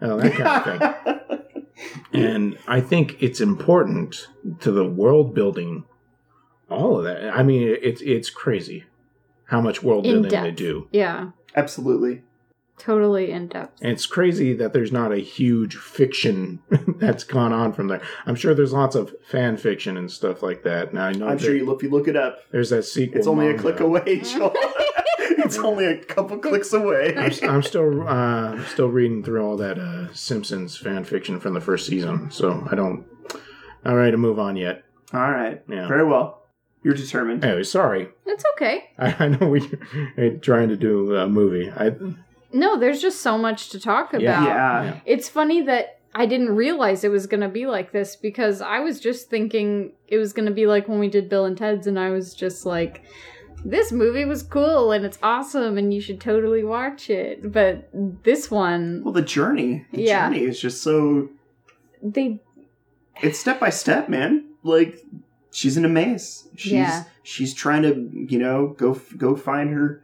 you 0.00 0.06
know, 0.06 0.20
that 0.20 0.32
kind 0.32 0.82
of 0.82 1.02
thing 1.04 1.18
and 2.12 2.58
I 2.66 2.80
think 2.80 3.22
it's 3.22 3.40
important 3.40 4.28
to 4.60 4.70
the 4.70 4.84
world 4.84 5.34
building. 5.34 5.84
All 6.70 6.98
of 6.98 7.04
that. 7.04 7.30
I 7.30 7.42
mean, 7.42 7.76
it's 7.80 8.02
it's 8.02 8.30
crazy 8.30 8.84
how 9.46 9.60
much 9.60 9.82
world 9.82 10.06
In 10.06 10.22
building 10.22 10.42
they 10.42 10.50
do. 10.50 10.88
Yeah. 10.92 11.30
Absolutely. 11.56 12.22
Totally 12.78 13.30
in 13.30 13.48
depth. 13.48 13.80
And 13.82 13.92
it's 13.92 14.06
crazy 14.06 14.52
that 14.54 14.72
there's 14.72 14.92
not 14.92 15.12
a 15.12 15.18
huge 15.18 15.76
fiction 15.76 16.60
that's 16.98 17.24
gone 17.24 17.52
on 17.52 17.72
from 17.72 17.88
there. 17.88 18.00
I'm 18.26 18.34
sure 18.34 18.54
there's 18.54 18.72
lots 18.72 18.94
of 18.94 19.14
fan 19.26 19.56
fiction 19.56 19.96
and 19.96 20.10
stuff 20.10 20.42
like 20.42 20.62
that. 20.64 20.94
Now 20.94 21.06
I 21.06 21.12
know 21.12 21.28
I'm 21.28 21.38
sure 21.38 21.54
you, 21.54 21.70
if 21.74 21.82
you 21.82 21.90
look 21.90 22.08
it 22.08 22.16
up, 22.16 22.40
there's 22.50 22.70
that 22.70 22.84
sequel. 22.84 23.18
it's 23.18 23.26
only 23.26 23.48
a 23.48 23.58
click 23.58 23.80
away, 23.80 24.20
Joel. 24.20 24.52
it's 25.18 25.58
only 25.58 25.86
a 25.86 25.98
couple 25.98 26.38
clicks 26.38 26.72
away. 26.72 27.14
I'm, 27.16 27.32
I'm 27.48 27.62
still 27.62 28.06
uh, 28.08 28.62
still 28.66 28.88
reading 28.88 29.22
through 29.22 29.44
all 29.44 29.56
that 29.56 29.78
uh, 29.78 30.12
Simpsons 30.12 30.76
fan 30.76 31.04
fiction 31.04 31.40
from 31.40 31.54
the 31.54 31.60
first 31.60 31.86
season, 31.86 32.30
so 32.30 32.66
I 32.70 32.74
don't. 32.74 33.06
Not 33.84 33.92
ready 33.92 34.10
to 34.10 34.16
move 34.18 34.38
on 34.38 34.56
yet. 34.56 34.84
All 35.14 35.30
right. 35.30 35.62
Yeah. 35.68 35.86
Very 35.86 36.04
well. 36.04 36.42
You're 36.82 36.94
determined. 36.94 37.44
Anyway, 37.44 37.62
sorry. 37.64 38.08
It's 38.26 38.44
okay. 38.54 38.90
I, 38.98 39.24
I 39.24 39.28
know 39.28 39.48
we're 39.48 40.38
trying 40.38 40.68
to 40.68 40.76
do 40.76 41.16
a 41.16 41.28
movie. 41.28 41.70
I 41.70 41.94
No, 42.52 42.78
there's 42.78 43.00
just 43.02 43.20
so 43.20 43.36
much 43.36 43.70
to 43.70 43.80
talk 43.80 44.10
about. 44.10 44.22
Yeah. 44.22 44.44
Yeah. 44.46 44.84
Yeah. 44.84 45.00
It's 45.04 45.28
funny 45.28 45.62
that 45.62 45.98
I 46.14 46.26
didn't 46.26 46.54
realize 46.56 47.04
it 47.04 47.10
was 47.10 47.26
going 47.26 47.42
to 47.42 47.48
be 47.48 47.66
like 47.66 47.92
this 47.92 48.16
because 48.16 48.60
I 48.62 48.80
was 48.80 48.98
just 49.00 49.28
thinking 49.28 49.92
it 50.08 50.16
was 50.16 50.32
going 50.32 50.46
to 50.46 50.54
be 50.54 50.66
like 50.66 50.88
when 50.88 50.98
we 50.98 51.08
did 51.08 51.28
Bill 51.28 51.44
and 51.44 51.56
Ted's, 51.56 51.86
and 51.86 51.98
I 51.98 52.10
was 52.10 52.34
just 52.34 52.64
like, 52.64 53.04
this 53.64 53.92
movie 53.92 54.24
was 54.24 54.42
cool 54.42 54.92
and 54.92 55.04
it's 55.04 55.18
awesome 55.22 55.76
and 55.76 55.92
you 55.92 56.00
should 56.00 56.20
totally 56.20 56.64
watch 56.64 57.10
it. 57.10 57.52
But 57.52 57.90
this 58.24 58.50
one, 58.50 59.02
Well, 59.04 59.12
the 59.12 59.20
journey. 59.22 59.84
The 59.92 60.02
Yeah. 60.02 60.28
journey 60.28 60.44
is 60.44 60.60
just 60.60 60.82
so. 60.82 61.28
they. 62.02 62.40
It's 63.20 63.38
step 63.38 63.58
by 63.60 63.70
step, 63.70 64.08
man. 64.08 64.44
Like 64.62 64.96
she's 65.50 65.76
in 65.76 65.84
a 65.84 65.88
maze. 65.88 66.48
She's 66.56 66.72
Yeah. 66.72 67.04
she's 67.24 67.52
trying 67.52 67.82
to 67.82 68.08
you 68.32 68.38
know 68.38 68.68
go 68.78 68.98
go 69.16 69.34
find 69.36 69.70
her 69.70 70.02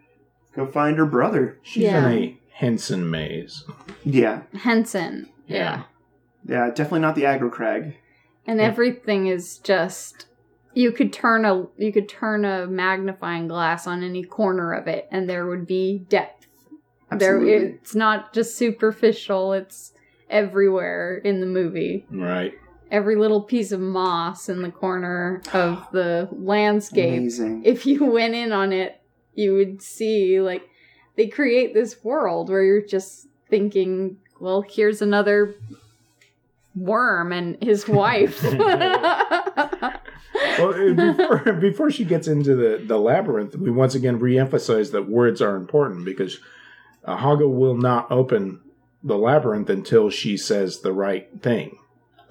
go 0.55 0.67
find 0.67 0.97
her 0.99 1.07
brother. 1.07 1.59
she's 1.63 1.85
Yeah. 1.85 2.09
in 2.09 2.13
a 2.19 2.39
Henson 2.53 3.11
maze. 3.11 3.65
Yeah. 4.05 4.43
Henson. 4.55 5.29
Yeah. 5.47 5.57
yeah. 5.57 5.83
Yeah. 6.47 6.69
Definitely 6.69 7.01
not 7.01 7.15
the 7.17 7.23
aggro 7.25 7.51
crag. 7.51 7.97
and 8.47 8.59
Yeah. 8.61 8.67
everything 8.67 9.27
is 9.27 9.59
just 9.59 10.27
you 10.75 10.91
could 10.93 11.13
turn 11.13 11.45
a 11.45 11.67
you 11.79 11.93
could 11.93 12.09
turn 12.09 12.45
a 12.45 12.67
magnifying 12.67 13.49
glass 13.49 13.87
on 13.87 14.03
any 14.03 14.23
corner 14.25 14.73
of 14.73 14.87
it 14.89 15.07
and 15.11 15.29
there 15.31 15.47
would 15.47 15.67
be 15.67 15.99
depth 16.09 16.47
there 17.13 17.41
it's 17.45 17.95
not 17.95 18.33
just 18.35 18.57
superficial 18.57 19.53
it's 19.53 19.93
everywhere 20.29 21.17
in 21.25 21.41
the 21.41 21.47
movie 21.47 22.05
Right. 22.11 22.55
every 22.91 23.15
little 23.17 23.41
piece 23.43 23.71
of 23.73 23.79
moss 23.81 24.49
in 24.49 24.63
the 24.63 24.71
corner 24.73 25.41
of 25.53 25.87
the 25.93 26.29
landscape 26.33 27.19
Amazing. 27.21 27.63
if 27.65 27.87
you 27.87 28.05
went 28.05 28.35
in 28.35 28.51
on 28.53 28.73
it 28.73 29.01
you 29.35 29.55
would 29.55 29.83
see 29.83 30.41
like 30.41 30.69
they 31.17 31.27
create 31.27 31.75
this 31.75 32.03
world 32.05 32.49
where 32.49 32.63
you're 32.63 32.81
just 32.81 33.27
thinking 33.49 34.17
well 34.41 34.63
here's 34.63 35.03
another 35.03 35.55
worm 36.75 37.33
and 37.33 37.63
his 37.63 37.87
wife 37.89 38.43
Well, 40.59 40.95
before, 40.95 41.53
before 41.61 41.91
she 41.91 42.05
gets 42.05 42.29
into 42.29 42.55
the, 42.55 42.83
the 42.85 42.99
labyrinth, 42.99 43.57
we 43.57 43.71
once 43.71 43.95
again 43.95 44.19
reemphasize 44.19 44.93
that 44.93 45.09
words 45.09 45.41
are 45.41 45.57
important 45.57 46.05
because 46.05 46.39
uh, 47.05 47.17
Hoggle 47.17 47.55
will 47.55 47.77
not 47.77 48.11
open 48.11 48.61
the 49.03 49.17
labyrinth 49.17 49.71
until 49.71 50.11
she 50.11 50.37
says 50.37 50.81
the 50.81 50.93
right 50.93 51.29
thing, 51.43 51.79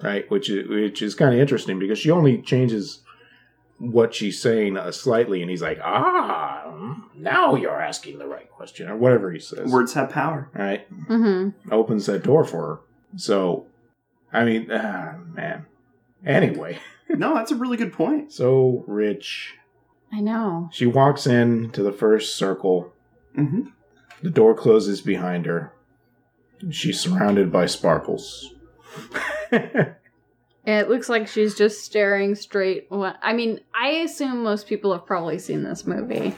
right? 0.02 0.28
Which 0.30 0.50
is, 0.50 0.68
which 0.68 1.02
is 1.02 1.14
kind 1.14 1.34
of 1.34 1.40
interesting 1.40 1.78
because 1.78 1.98
she 1.98 2.10
only 2.10 2.42
changes 2.42 3.00
what 3.78 4.14
she's 4.14 4.40
saying 4.40 4.76
uh, 4.76 4.92
slightly, 4.92 5.40
and 5.42 5.50
he's 5.50 5.62
like, 5.62 5.78
"Ah, 5.82 6.72
now 7.16 7.54
you're 7.54 7.80
asking 7.82 8.18
the 8.18 8.26
right 8.26 8.50
question," 8.50 8.88
or 8.88 8.96
whatever 8.96 9.30
he 9.32 9.40
says. 9.40 9.70
Words 9.70 9.94
have 9.94 10.10
power. 10.10 10.48
right? 10.54 10.86
Mm-hmm. 11.08 11.72
Opens 11.72 12.06
that 12.06 12.22
door 12.22 12.44
for 12.44 12.66
her. 12.66 12.80
So, 13.16 13.66
I 14.32 14.44
mean, 14.44 14.68
ah, 14.72 15.14
man. 15.32 15.66
Anyway, 16.24 16.78
No, 17.08 17.34
that's 17.34 17.50
a 17.52 17.56
really 17.56 17.76
good 17.76 17.92
point. 17.92 18.32
so 18.32 18.82
rich. 18.86 19.54
i 20.12 20.20
know 20.20 20.70
She 20.72 20.86
walks 20.86 21.26
in 21.26 21.70
to 21.72 21.82
the 21.82 21.92
first 21.92 22.34
circle. 22.36 22.92
hmm 23.34 23.68
The 24.22 24.30
door 24.30 24.54
closes 24.54 25.00
behind 25.02 25.44
her. 25.46 25.72
She's 26.70 26.98
surrounded 27.00 27.52
by 27.52 27.66
sparkles. 27.66 28.50
It 30.66 30.88
looks 30.88 31.08
like 31.08 31.26
she's 31.28 31.54
just 31.54 31.84
staring 31.84 32.34
straight. 32.34 32.86
I 32.90 33.32
mean, 33.34 33.60
I 33.74 33.88
assume 34.04 34.42
most 34.42 34.66
people 34.66 34.92
have 34.92 35.04
probably 35.06 35.38
seen 35.38 35.62
this 35.62 35.86
movie. 35.86 36.34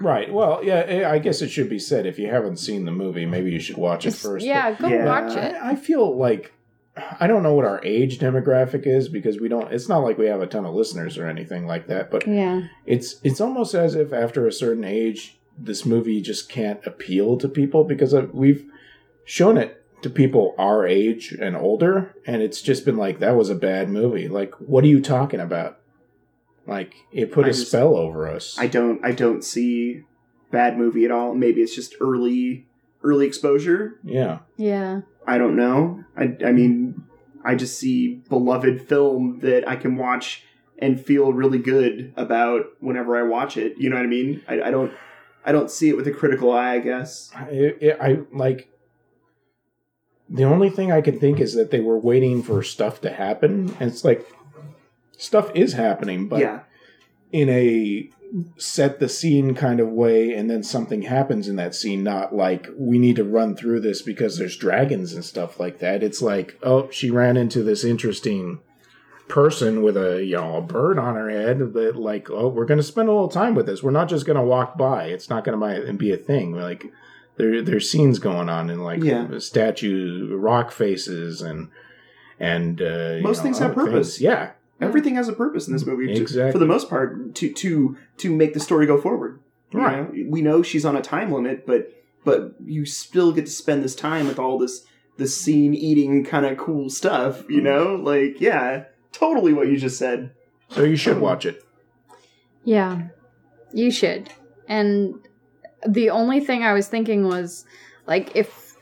right. 0.00 0.32
Well, 0.32 0.60
yeah, 0.64 0.84
eh, 0.86 1.10
I 1.10 1.18
guess 1.18 1.42
it 1.42 1.48
should 1.50 1.68
be 1.68 1.78
said 1.78 2.06
if 2.06 2.18
you 2.18 2.28
haven't 2.28 2.56
seen 2.58 2.84
the 2.84 2.92
movie, 2.92 3.26
maybe 3.26 3.50
you 3.50 3.60
should 3.60 3.76
watch 3.76 4.06
it 4.06 4.14
first. 4.14 4.44
yeah, 4.44 4.72
go 4.72 4.88
Yeah. 4.88 5.04
watch 5.06 5.36
it. 5.36 5.54
I, 5.54 5.70
I 5.70 5.74
feel 5.76 6.16
like 6.16 6.52
I 7.18 7.26
don't 7.26 7.42
know 7.42 7.54
what 7.54 7.64
our 7.64 7.82
age 7.84 8.18
demographic 8.18 8.86
is 8.86 9.08
because 9.08 9.40
we 9.40 9.48
don't 9.48 9.72
it's 9.72 9.88
not 9.88 10.00
like 10.00 10.18
we 10.18 10.26
have 10.26 10.42
a 10.42 10.46
ton 10.46 10.66
of 10.66 10.74
listeners 10.74 11.16
or 11.16 11.26
anything 11.26 11.66
like 11.66 11.86
that, 11.88 12.10
but 12.10 12.26
Yeah, 12.26 12.62
it's 12.86 13.16
it's 13.24 13.40
almost 13.40 13.74
as 13.74 13.94
if 13.94 14.12
after 14.12 14.46
a 14.46 14.52
certain 14.52 14.84
age 14.84 15.38
this 15.58 15.84
movie 15.86 16.20
just 16.20 16.48
can't 16.50 16.80
appeal 16.86 17.36
to 17.38 17.48
people 17.48 17.84
because 17.84 18.14
we've 18.32 18.64
shown 19.24 19.56
it 19.58 19.81
to 20.02 20.10
people 20.10 20.54
our 20.58 20.86
age 20.86 21.32
and 21.32 21.56
older 21.56 22.14
and 22.26 22.42
it's 22.42 22.60
just 22.60 22.84
been 22.84 22.96
like 22.96 23.18
that 23.20 23.36
was 23.36 23.48
a 23.50 23.54
bad 23.54 23.88
movie 23.88 24.28
like 24.28 24.52
what 24.60 24.82
are 24.84 24.88
you 24.88 25.00
talking 25.00 25.40
about 25.40 25.78
like 26.66 26.94
it 27.12 27.32
put 27.32 27.44
I 27.44 27.48
a 27.48 27.52
just- 27.52 27.68
spell 27.68 27.96
over 27.96 28.28
us 28.28 28.56
I 28.58 28.66
don't. 28.66 29.04
I 29.04 29.12
don't 29.12 29.42
see 29.42 30.02
bad 30.50 30.76
movie 30.78 31.04
at 31.04 31.10
all. 31.10 31.34
Maybe 31.34 31.60
it's 31.62 31.74
just 31.74 31.94
early 32.00 32.66
early 33.02 33.26
exposure. 33.26 33.98
yeah 34.04 34.40
yeah, 34.56 35.00
I 35.26 35.38
don't 35.38 35.56
know. 35.56 36.04
I, 36.16 36.36
I 36.46 36.52
mean, 36.52 37.02
I 37.44 37.54
just 37.56 37.78
see 37.78 38.22
beloved 38.28 38.82
film 38.88 39.40
that 39.40 39.68
I 39.68 39.74
can 39.76 39.96
watch 39.96 40.44
and 40.78 41.00
feel 41.00 41.32
really 41.32 41.58
good 41.58 42.12
about 42.16 42.66
whenever 42.80 43.16
I 43.16 43.22
watch 43.22 43.56
it. 43.56 43.76
You 43.78 43.90
know 43.90 43.96
what 43.96 44.04
I 44.04 44.08
mean? 44.08 44.42
I, 44.48 44.62
I 44.62 44.70
don't. 44.70 44.92
I 45.44 45.50
don't 45.50 45.68
see 45.70 45.88
it 45.88 45.96
with 45.96 46.06
a 46.06 46.12
critical 46.12 46.52
eye. 46.52 46.74
I 46.74 46.78
guess. 46.78 47.30
I, 47.34 47.74
I, 47.82 48.06
I 48.08 48.18
like 48.32 48.68
the 50.32 50.44
only 50.44 50.70
thing 50.70 50.90
i 50.90 51.00
can 51.00 51.18
think 51.18 51.40
is 51.40 51.54
that 51.54 51.70
they 51.70 51.80
were 51.80 51.98
waiting 51.98 52.42
for 52.42 52.62
stuff 52.62 53.00
to 53.02 53.12
happen. 53.12 53.74
And 53.78 53.90
it's 53.90 54.04
like 54.04 54.26
stuff 55.16 55.50
is 55.54 55.74
happening 55.74 56.26
but 56.28 56.40
yeah. 56.40 56.60
in 57.30 57.48
a 57.48 58.10
set 58.56 58.98
the 58.98 59.08
scene 59.08 59.54
kind 59.54 59.78
of 59.78 59.88
way 59.88 60.32
and 60.32 60.48
then 60.48 60.62
something 60.62 61.02
happens 61.02 61.48
in 61.48 61.56
that 61.56 61.74
scene 61.74 62.02
not 62.02 62.34
like 62.34 62.66
we 62.78 62.98
need 62.98 63.16
to 63.16 63.24
run 63.24 63.54
through 63.54 63.78
this 63.78 64.00
because 64.00 64.38
there's 64.38 64.56
dragons 64.56 65.12
and 65.12 65.24
stuff 65.24 65.60
like 65.60 65.78
that. 65.80 66.02
It's 66.02 66.22
like 66.22 66.58
oh 66.62 66.90
she 66.90 67.10
ran 67.10 67.36
into 67.36 67.62
this 67.62 67.84
interesting 67.84 68.60
person 69.28 69.82
with 69.82 69.96
a 69.96 70.24
you 70.24 70.36
know 70.36 70.56
a 70.56 70.62
bird 70.62 70.98
on 70.98 71.14
her 71.14 71.30
head 71.30 71.58
that 71.74 71.96
like 71.96 72.30
oh 72.30 72.48
we're 72.48 72.64
going 72.64 72.78
to 72.78 72.84
spend 72.84 73.08
a 73.08 73.12
little 73.12 73.28
time 73.28 73.54
with 73.54 73.66
this. 73.66 73.82
We're 73.82 73.90
not 73.90 74.08
just 74.08 74.26
going 74.26 74.38
to 74.38 74.42
walk 74.42 74.78
by. 74.78 75.04
It's 75.04 75.28
not 75.28 75.44
going 75.44 75.58
to 75.58 75.92
be 75.92 76.12
a 76.12 76.16
thing. 76.16 76.52
Like 76.52 76.90
there 77.36 77.62
there's 77.62 77.90
scenes 77.90 78.18
going 78.18 78.48
on 78.48 78.70
in 78.70 78.80
like 78.82 79.02
Yeah. 79.02 79.26
statues 79.38 80.30
rock 80.32 80.70
faces 80.72 81.40
and 81.42 81.68
and 82.40 82.80
uh, 82.82 83.18
Most 83.22 83.38
know, 83.38 83.42
things 83.44 83.58
have 83.58 83.72
other 83.72 83.84
purpose. 83.86 84.20
yeah 84.20 84.50
Everything 84.80 85.14
has 85.14 85.28
a 85.28 85.32
purpose 85.32 85.68
in 85.68 85.72
this 85.72 85.86
movie, 85.86 86.08
to- 86.12 86.20
Exactly. 86.20 86.50
for 86.50 86.58
the 86.58 86.66
most 86.66 86.90
part, 86.90 87.34
to 87.36 87.52
to 87.52 87.96
to 88.18 88.34
make 88.34 88.52
the 88.52 88.58
story 88.60 88.84
go 88.86 89.00
forward. 89.00 89.38
You 89.70 89.78
Right. 89.80 90.12
know? 90.12 90.24
We 90.28 90.42
know 90.42 90.62
she's 90.62 90.84
on 90.84 90.96
a 90.96 91.02
time 91.02 91.30
limit, 91.30 91.66
but 91.66 91.92
but 92.24 92.54
you 92.64 92.84
still 92.84 93.30
get 93.32 93.46
to 93.46 93.52
spend 93.52 93.82
this 93.84 93.94
time 93.94 94.26
with 94.26 94.38
all 94.40 94.58
this 94.58 94.84
this 95.18 95.36
scene 95.40 95.72
eating 95.74 96.24
kind 96.24 96.44
of 96.46 96.56
cool 96.58 96.90
stuff. 96.90 97.44
You 97.48 97.60
know, 97.60 97.94
like 97.94 98.40
yeah, 98.40 98.84
totally 99.12 99.52
what 99.52 99.68
you 99.68 99.76
just 99.76 99.98
said. 99.98 100.30
so 100.68 100.82
you 100.82 100.96
should 100.96 101.20
watch 101.20 101.46
it 101.46 101.62
yeah. 102.64 103.08
You 103.72 103.90
should. 103.90 104.30
And 104.68 105.14
the 105.86 106.10
only 106.10 106.40
thing 106.40 106.62
I 106.64 106.72
was 106.72 106.88
thinking 106.88 107.26
was, 107.26 107.64
like, 108.06 108.34
if 108.36 108.76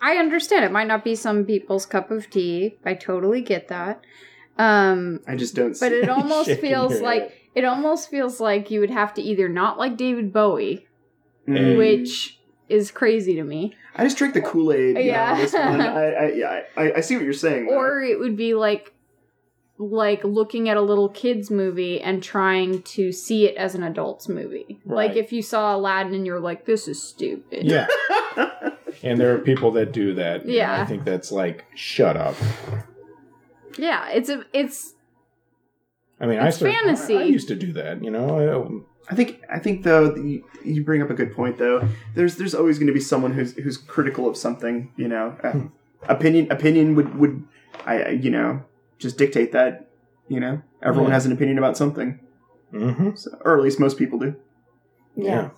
I 0.00 0.16
understand 0.16 0.64
it 0.64 0.72
might 0.72 0.86
not 0.86 1.04
be 1.04 1.14
some 1.14 1.44
people's 1.44 1.84
cup 1.86 2.10
of 2.10 2.30
tea. 2.30 2.78
I 2.84 2.94
totally 2.94 3.42
get 3.42 3.68
that. 3.68 4.02
Um, 4.58 5.20
I 5.28 5.36
just 5.36 5.54
don't. 5.54 5.70
but 5.70 5.90
see 5.90 5.94
it 6.00 6.08
almost 6.18 6.50
feels 6.60 7.00
like 7.00 7.36
it 7.54 7.64
almost 7.64 8.08
feels 8.10 8.40
like 8.40 8.70
you 8.70 8.80
would 8.80 8.90
have 8.90 9.12
to 9.14 9.22
either 9.22 9.48
not 9.48 9.78
like 9.78 9.96
David 9.96 10.32
Bowie, 10.32 10.86
Mm. 11.48 11.76
which 11.78 12.38
is 12.68 12.90
crazy 12.90 13.34
to 13.34 13.42
me, 13.42 13.74
I 13.96 14.04
just 14.04 14.16
drink 14.18 14.34
the 14.34 14.42
Kool 14.42 14.72
Aid. 14.72 14.96
Yeah, 14.96 15.02
Yeah. 15.02 15.32
on 15.32 15.38
this 15.38 15.52
one. 15.54 15.80
I, 15.80 16.04
I, 16.12 16.32
yeah, 16.32 16.60
I, 16.76 16.92
I 16.92 17.00
see 17.00 17.16
what 17.16 17.24
you're 17.24 17.32
saying. 17.32 17.66
though. 17.66 17.74
or 17.74 18.00
it 18.02 18.18
would 18.18 18.36
be 18.36 18.54
like 18.54 18.92
like 19.80 20.22
looking 20.24 20.68
at 20.68 20.76
a 20.76 20.80
little 20.82 21.08
kids 21.08 21.50
movie 21.50 22.00
and 22.02 22.22
trying 22.22 22.82
to 22.82 23.10
see 23.12 23.46
it 23.46 23.56
as 23.56 23.74
an 23.74 23.82
adult's 23.82 24.28
movie. 24.28 24.78
Like 24.84 25.16
if 25.16 25.32
you 25.32 25.40
saw 25.40 25.74
Aladdin 25.74 26.14
and 26.14 26.26
you're 26.26 26.38
like, 26.38 26.66
this 26.66 26.86
is 26.86 27.02
stupid. 27.02 27.64
Yeah. 27.64 27.86
and 29.02 29.18
there 29.18 29.34
are 29.34 29.38
people 29.38 29.70
that 29.72 29.92
do 29.92 30.14
that. 30.14 30.46
Yeah. 30.46 30.80
I 30.82 30.84
think 30.84 31.04
that's 31.04 31.32
like, 31.32 31.64
shut 31.74 32.16
up. 32.16 32.34
Yeah, 33.78 34.10
it's 34.10 34.28
a 34.28 34.44
it's 34.52 34.94
I 36.20 36.26
mean, 36.26 36.38
I, 36.38 36.50
started- 36.50 36.74
fantasy. 36.74 37.16
I, 37.16 37.20
I 37.20 37.24
used 37.24 37.48
to 37.48 37.54
do 37.54 37.72
that, 37.72 38.04
you 38.04 38.10
know. 38.10 38.84
I 39.10 39.14
think 39.14 39.40
I 39.50 39.58
think 39.58 39.82
though 39.82 40.14
you, 40.14 40.44
you 40.62 40.84
bring 40.84 41.00
up 41.02 41.08
a 41.08 41.14
good 41.14 41.34
point 41.34 41.56
though. 41.56 41.88
There's 42.14 42.36
there's 42.36 42.54
always 42.54 42.78
going 42.78 42.88
to 42.88 42.92
be 42.92 43.00
someone 43.00 43.32
who's 43.32 43.54
who's 43.54 43.78
critical 43.78 44.28
of 44.28 44.36
something. 44.36 44.92
You 44.96 45.08
know, 45.08 45.36
uh, 45.42 45.60
opinion 46.08 46.52
opinion 46.52 46.94
would 46.96 47.14
would 47.18 47.42
I 47.86 48.02
I- 48.02 48.08
you 48.10 48.30
know 48.30 48.62
just 49.00 49.18
dictate 49.18 49.52
that. 49.52 49.88
You 50.28 50.38
know, 50.38 50.62
everyone 50.82 51.08
Yeah. 51.10 51.14
has 51.14 51.26
an 51.26 51.32
opinion 51.32 51.58
about 51.58 51.76
something, 51.76 52.20
Mm-hmm. 52.72 53.16
so, 53.16 53.36
or 53.44 53.56
at 53.58 53.64
least 53.64 53.80
most 53.80 53.98
people 53.98 54.18
do. 54.20 54.36
Yeah. 55.16 55.50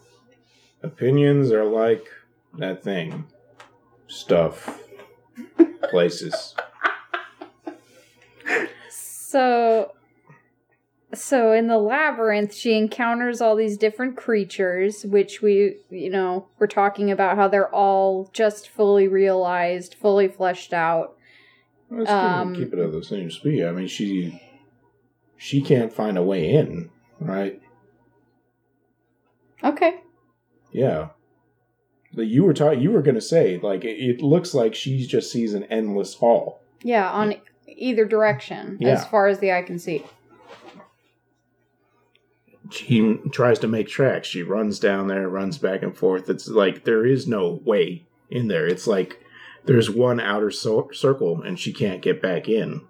Opinions 0.82 1.52
are 1.52 1.64
like 1.64 2.06
that 2.58 2.82
thing. 2.82 3.26
Stuff. 4.06 4.80
Places. 5.90 6.54
So 8.88 9.92
so 11.14 11.52
in 11.52 11.66
the 11.66 11.76
labyrinth 11.78 12.54
she 12.54 12.76
encounters 12.76 13.40
all 13.42 13.54
these 13.54 13.76
different 13.76 14.16
creatures 14.16 15.04
which 15.04 15.42
we 15.42 15.76
you 15.90 16.08
know 16.08 16.46
we're 16.58 16.66
talking 16.66 17.10
about 17.10 17.36
how 17.36 17.48
they're 17.48 17.72
all 17.74 18.30
just 18.32 18.68
fully 18.68 19.08
realized, 19.08 19.94
fully 19.94 20.28
fleshed 20.28 20.72
out. 20.72 21.16
Let's 21.94 22.10
Um, 22.10 22.54
keep 22.54 22.72
it 22.72 22.78
at 22.78 22.90
the 22.92 23.04
same 23.04 23.30
speed. 23.30 23.64
I 23.64 23.72
mean, 23.72 23.86
she 23.86 24.40
she 25.36 25.60
can't 25.60 25.92
find 25.92 26.16
a 26.16 26.22
way 26.22 26.50
in, 26.50 26.90
right? 27.20 27.60
Okay. 29.62 30.00
Yeah. 30.72 31.08
But 32.14 32.26
you 32.26 32.44
were 32.44 32.54
talking. 32.54 32.80
You 32.80 32.92
were 32.92 33.02
going 33.02 33.14
to 33.14 33.20
say 33.20 33.58
like 33.62 33.84
it, 33.84 33.98
it 33.98 34.22
looks 34.22 34.54
like 34.54 34.74
she 34.74 35.06
just 35.06 35.30
sees 35.30 35.54
an 35.54 35.64
endless 35.64 36.14
hall. 36.14 36.60
Yeah, 36.82 37.10
on 37.10 37.34
either 37.66 38.04
direction 38.04 38.78
Yeah. 38.80 38.90
as 38.90 39.06
far 39.06 39.26
as 39.28 39.38
the 39.38 39.52
eye 39.52 39.62
can 39.62 39.78
see. 39.78 40.04
She 42.70 43.18
tries 43.32 43.58
to 43.60 43.68
make 43.68 43.88
tracks. 43.88 44.28
She 44.28 44.42
runs 44.42 44.78
down 44.78 45.08
there, 45.08 45.28
runs 45.28 45.58
back 45.58 45.82
and 45.82 45.96
forth. 45.96 46.30
It's 46.30 46.48
like 46.48 46.84
there 46.84 47.04
is 47.04 47.26
no 47.26 47.60
way 47.64 48.04
in 48.30 48.48
there. 48.48 48.66
It's 48.66 48.86
like 48.86 49.21
there's 49.64 49.90
one 49.90 50.20
outer 50.20 50.50
so- 50.50 50.90
circle, 50.92 51.42
and 51.42 51.58
she 51.58 51.72
can't 51.72 52.02
get 52.02 52.20
back 52.22 52.48
in. 52.48 52.82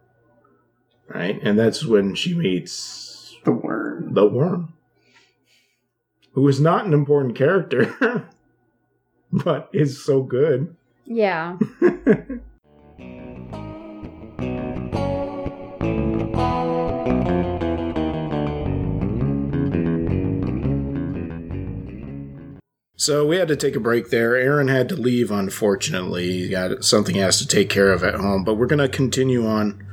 Right, 1.08 1.38
and 1.42 1.58
that's 1.58 1.84
when 1.84 2.14
she 2.14 2.34
meets 2.34 3.36
The 3.44 3.52
worm. 3.52 4.14
the 4.14 4.26
worm, 4.26 4.72
who 6.32 6.46
is 6.48 6.60
not 6.60 6.86
an 6.86 6.94
important 6.94 7.34
character, 7.36 8.28
but 9.32 9.68
is 9.72 10.02
so 10.02 10.22
good. 10.22 10.74
Yeah. 11.04 11.58
So 23.02 23.26
we 23.26 23.34
had 23.34 23.48
to 23.48 23.56
take 23.56 23.74
a 23.74 23.80
break 23.80 24.10
there. 24.10 24.36
Aaron 24.36 24.68
had 24.68 24.88
to 24.90 24.94
leave, 24.94 25.32
unfortunately. 25.32 26.34
He 26.34 26.48
got 26.48 26.84
something 26.84 27.16
he 27.16 27.20
has 27.20 27.36
to 27.40 27.48
take 27.48 27.68
care 27.68 27.90
of 27.90 28.04
at 28.04 28.14
home, 28.14 28.44
but 28.44 28.54
we're 28.54 28.66
going 28.66 28.78
to 28.78 28.88
continue 28.88 29.44
on 29.44 29.84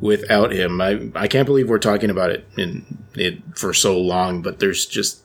without 0.00 0.52
him. 0.52 0.80
I 0.80 1.10
I 1.16 1.26
can't 1.26 1.44
believe 1.44 1.68
we're 1.68 1.80
talking 1.80 2.08
about 2.08 2.30
it 2.30 2.46
in 2.56 3.04
it 3.16 3.42
for 3.58 3.74
so 3.74 3.98
long, 4.00 4.42
but 4.42 4.60
there's 4.60 4.86
just 4.86 5.24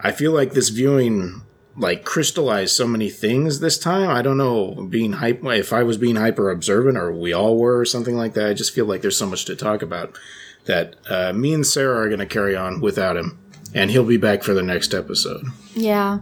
I 0.00 0.12
feel 0.12 0.32
like 0.32 0.52
this 0.54 0.70
viewing 0.70 1.42
like 1.76 2.06
crystallized 2.06 2.74
so 2.74 2.86
many 2.86 3.10
things 3.10 3.60
this 3.60 3.76
time. 3.76 4.08
I 4.08 4.22
don't 4.22 4.38
know, 4.38 4.86
being 4.88 5.12
hype 5.12 5.44
if 5.44 5.74
I 5.74 5.82
was 5.82 5.98
being 5.98 6.16
hyper 6.16 6.48
observant 6.50 6.96
or 6.96 7.12
we 7.12 7.34
all 7.34 7.58
were 7.58 7.80
or 7.80 7.84
something 7.84 8.16
like 8.16 8.32
that. 8.32 8.48
I 8.48 8.54
just 8.54 8.72
feel 8.72 8.86
like 8.86 9.02
there's 9.02 9.18
so 9.18 9.26
much 9.26 9.44
to 9.44 9.56
talk 9.56 9.82
about 9.82 10.18
that 10.64 10.96
uh, 11.10 11.34
me 11.34 11.52
and 11.52 11.66
Sarah 11.66 11.98
are 11.98 12.08
going 12.08 12.20
to 12.20 12.24
carry 12.24 12.56
on 12.56 12.80
without 12.80 13.18
him, 13.18 13.38
and 13.74 13.90
he'll 13.90 14.06
be 14.06 14.16
back 14.16 14.42
for 14.42 14.54
the 14.54 14.62
next 14.62 14.94
episode. 14.94 15.44
Yeah. 15.74 16.20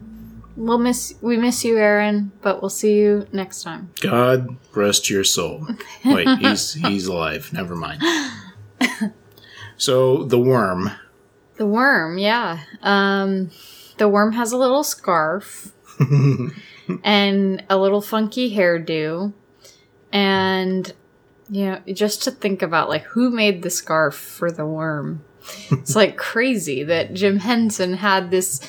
We'll 0.56 0.78
miss 0.78 1.14
we 1.20 1.36
miss 1.36 1.64
you, 1.64 1.78
Aaron, 1.78 2.32
but 2.40 2.62
we'll 2.62 2.70
see 2.70 2.94
you 2.94 3.26
next 3.32 3.62
time. 3.62 3.90
God 4.00 4.56
rest 4.74 5.10
your 5.10 5.24
soul. 5.24 5.66
Wait, 6.04 6.28
he's 6.38 6.74
he's 6.74 7.06
alive. 7.06 7.52
Never 7.52 7.74
mind. 7.74 8.02
So 9.76 10.24
the 10.24 10.38
worm. 10.38 10.90
The 11.56 11.66
worm, 11.66 12.18
yeah. 12.18 12.60
Um 12.82 13.50
the 13.98 14.08
worm 14.08 14.32
has 14.32 14.52
a 14.52 14.56
little 14.56 14.84
scarf 14.84 15.72
and 17.04 17.64
a 17.68 17.76
little 17.76 18.00
funky 18.00 18.54
hairdo. 18.54 19.32
And 20.12 20.92
you 21.50 21.66
know, 21.66 21.80
just 21.92 22.22
to 22.24 22.30
think 22.30 22.62
about 22.62 22.88
like 22.88 23.02
who 23.02 23.30
made 23.30 23.62
the 23.62 23.70
scarf 23.70 24.14
for 24.14 24.50
the 24.50 24.66
worm. 24.66 25.24
It's 25.70 25.94
like 25.94 26.16
crazy 26.16 26.84
that 26.84 27.12
Jim 27.12 27.38
Henson 27.38 27.94
had 27.94 28.30
this 28.30 28.60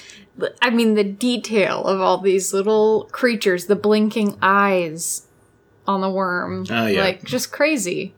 I 0.62 0.70
mean 0.70 0.96
the 0.96 1.04
detail 1.04 1.84
of 1.84 2.02
all 2.02 2.18
these 2.18 2.54
little 2.54 3.08
creatures, 3.12 3.68
the 3.68 3.76
blinking 3.76 4.38
eyes 4.42 5.28
on 5.88 6.02
the 6.02 6.10
worm. 6.10 6.66
Oh, 6.70 6.88
yeah. 6.88 7.04
Like 7.04 7.24
just 7.24 7.52
crazy. 7.52 8.14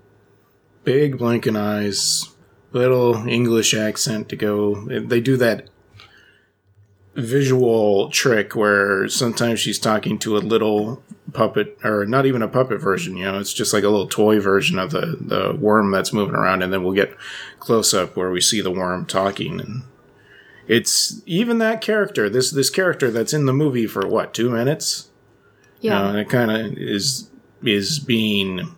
Big 0.84 1.18
blinking 1.18 1.55
eyes, 1.55 2.30
little 2.72 3.28
English 3.28 3.74
accent 3.74 4.30
to 4.30 4.36
go. 4.36 4.76
They 4.88 5.20
do 5.20 5.38
that 5.38 5.70
visual 7.15 8.09
trick 8.11 8.55
where 8.55 9.07
sometimes 9.09 9.59
she's 9.59 9.80
talking 9.80 10.20
to 10.20 10.38
a 10.38 10.39
little 10.39 11.03
puppet 11.34 11.78
or 11.84 12.05
not 12.05 12.26
even 12.26 12.41
a 12.41 12.47
puppet 12.47 12.80
version, 12.80 13.18
you 13.18 13.26
know, 13.26 13.39
it's 13.39 13.53
just 13.53 13.74
like 13.74 13.84
a 13.84 13.89
little 13.89 14.07
toy 14.07 14.39
version 14.39 14.78
of 14.78 14.91
the 14.91 15.18
the 15.20 15.57
worm 15.59 15.91
that's 15.91 16.13
moving 16.13 16.36
around 16.36 16.61
and 16.61 16.72
then 16.72 16.84
we'll 16.84 16.93
get 16.93 17.15
close 17.59 17.93
up 17.93 18.15
where 18.15 18.30
we 18.30 18.39
see 18.39 18.61
the 18.61 18.72
worm 18.72 19.05
talking 19.05 19.59
and 19.59 19.84
it's 20.68 21.22
even 21.26 21.57
that 21.59 21.82
character, 21.82 22.30
this 22.30 22.51
this 22.51 22.70
character 22.70 23.09
that's 23.09 23.34
in 23.34 23.45
the 23.45 23.53
movie 23.53 23.88
for 23.88 24.05
what, 24.05 24.34
2 24.34 24.49
minutes? 24.49 25.09
Yeah. 25.80 26.01
Uh, 26.01 26.09
and 26.09 26.20
it 26.20 26.30
kind 26.30 26.51
of 26.51 26.78
is 26.78 27.30
is 27.63 27.99
being 27.99 28.76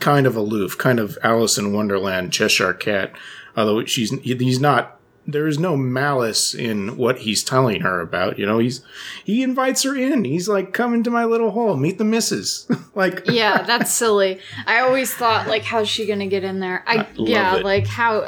kind 0.00 0.26
of 0.26 0.36
aloof, 0.36 0.78
kind 0.78 0.98
of 0.98 1.18
Alice 1.22 1.58
in 1.58 1.72
Wonderland, 1.72 2.32
Cheshire 2.32 2.74
Cat. 2.74 3.12
Although 3.56 3.84
she's 3.84 4.10
he's 4.20 4.60
not. 4.60 4.98
There 5.24 5.46
is 5.46 5.58
no 5.58 5.76
malice 5.76 6.52
in 6.52 6.96
what 6.96 7.20
he's 7.20 7.44
telling 7.44 7.82
her 7.82 8.00
about. 8.00 8.40
You 8.40 8.46
know, 8.46 8.58
he's 8.58 8.82
he 9.24 9.42
invites 9.42 9.84
her 9.84 9.94
in. 9.94 10.24
He's 10.24 10.48
like, 10.48 10.72
"Come 10.72 10.94
into 10.94 11.10
my 11.10 11.24
little 11.24 11.52
hole, 11.52 11.76
meet 11.76 11.98
the 11.98 12.04
missus." 12.04 12.66
like, 12.94 13.22
yeah, 13.26 13.62
that's 13.66 13.92
silly. 13.92 14.40
I 14.66 14.80
always 14.80 15.14
thought 15.14 15.46
like, 15.46 15.62
how's 15.62 15.88
she 15.88 16.06
gonna 16.06 16.26
get 16.26 16.42
in 16.42 16.58
there? 16.58 16.82
I, 16.86 16.98
I 16.98 17.08
yeah, 17.16 17.56
it. 17.56 17.64
like 17.64 17.86
how, 17.86 18.26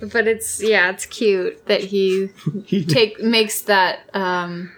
but 0.00 0.26
it's 0.26 0.62
yeah, 0.62 0.90
it's 0.90 1.04
cute 1.04 1.66
that 1.66 1.82
he 1.82 2.30
he 2.64 2.84
take 2.84 3.20
makes 3.20 3.60
that 3.62 4.08
um 4.14 4.72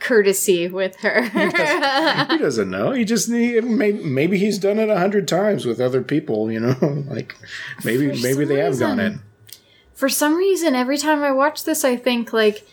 courtesy 0.00 0.68
with 0.68 0.96
her. 0.96 1.22
he 1.22 2.38
doesn't 2.38 2.70
know. 2.70 2.90
He 2.92 3.04
just 3.04 3.28
he, 3.28 3.60
maybe, 3.60 4.02
maybe 4.04 4.38
he's 4.38 4.58
done 4.58 4.78
it 4.78 4.88
a 4.88 4.98
hundred 4.98 5.28
times 5.28 5.64
with 5.64 5.80
other 5.80 6.02
people. 6.02 6.50
You 6.50 6.60
know, 6.60 7.04
like 7.08 7.36
maybe 7.84 8.14
For 8.16 8.22
maybe 8.22 8.44
they 8.44 8.58
have 8.58 8.78
gone 8.78 8.98
reason. 8.98 9.22
For 9.96 10.08
some 10.08 10.36
reason, 10.36 10.74
every 10.76 10.98
time 10.98 11.24
I 11.24 11.32
watch 11.32 11.64
this, 11.64 11.84
I 11.84 11.96
think 11.96 12.32
like 12.32 12.64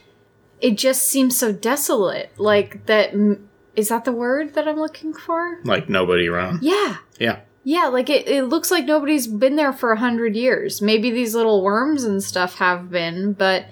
it 0.62 0.78
just 0.78 1.08
seems 1.08 1.38
so 1.38 1.52
desolate. 1.52 2.32
Like 2.38 2.86
that 2.86 3.14
m- 3.14 3.50
is 3.76 3.90
that 3.90 4.06
the 4.06 4.12
word 4.12 4.54
that 4.54 4.68
I'm 4.68 4.78
looking 4.78 5.14
for? 5.14 5.60
Like 5.64 5.90
nobody 5.90 6.28
around. 6.28 6.62
Yeah. 6.62 6.98
Yeah. 7.18 7.40
Yeah, 7.64 7.86
like 7.86 8.10
it, 8.10 8.28
it 8.28 8.44
looks 8.44 8.72
like 8.72 8.86
nobody's 8.86 9.26
been 9.26 9.56
there 9.56 9.72
for 9.72 9.94
a 9.94 10.00
hundred 10.00 10.36
years. 10.36 10.82
Maybe 10.82 11.12
these 11.12 11.34
little 11.34 11.64
worms 11.64 12.04
and 12.04 12.22
stuff 12.22 12.56
have 12.56 12.90
been, 12.92 13.32
but 13.34 13.68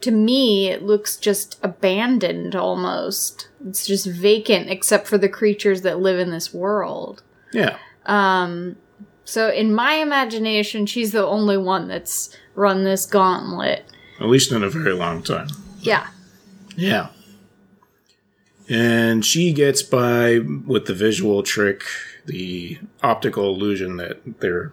to 0.00 0.10
me, 0.10 0.68
it 0.68 0.82
looks 0.82 1.18
just 1.18 1.58
abandoned 1.62 2.56
almost. 2.56 3.48
It's 3.66 3.86
just 3.86 4.06
vacant 4.06 4.70
except 4.70 5.06
for 5.06 5.18
the 5.18 5.28
creatures 5.28 5.82
that 5.82 6.00
live 6.00 6.18
in 6.18 6.30
this 6.30 6.54
world. 6.54 7.22
Yeah. 7.52 7.76
Um, 8.06 8.76
so 9.26 9.50
in 9.50 9.74
my 9.74 9.94
imagination, 9.94 10.86
she's 10.86 11.10
the 11.10 11.26
only 11.26 11.56
one 11.58 11.88
that's 11.88 12.34
run 12.54 12.84
this 12.84 13.04
gauntlet. 13.04 13.84
At 14.20 14.28
least 14.28 14.52
in 14.52 14.62
a 14.62 14.70
very 14.70 14.94
long 14.94 15.22
time. 15.22 15.48
Yeah. 15.80 16.06
Yeah. 16.76 17.08
And 18.68 19.24
she 19.24 19.52
gets 19.52 19.82
by 19.82 20.38
with 20.38 20.86
the 20.86 20.94
visual 20.94 21.42
trick, 21.42 21.82
the 22.24 22.78
optical 23.02 23.52
illusion 23.52 23.96
that 23.96 24.40
there 24.40 24.72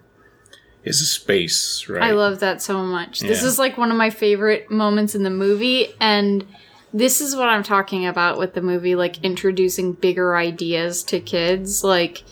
is 0.84 1.02
a 1.02 1.06
space, 1.06 1.90
right? 1.90 2.04
I 2.04 2.12
love 2.12 2.40
that 2.42 2.62
so 2.62 2.84
much. 2.84 3.22
This 3.22 3.42
is 3.42 3.58
like 3.58 3.78
one 3.78 3.90
of 3.90 3.98
my 3.98 4.12
favorite 4.12 4.70
moments 4.70 5.16
in 5.16 5.24
the 5.24 5.30
movie 5.32 5.94
and 6.00 6.46
this 6.94 7.22
is 7.22 7.36
what 7.36 7.50
I'm 7.50 7.64
talking 7.64 8.06
about 8.06 8.38
with 8.38 8.54
the 8.54 8.62
movie 8.62 8.94
like 8.94 9.24
introducing 9.24 9.94
bigger 9.94 10.36
ideas 10.36 11.02
to 11.06 11.20
kids 11.20 11.84
like 11.84 12.24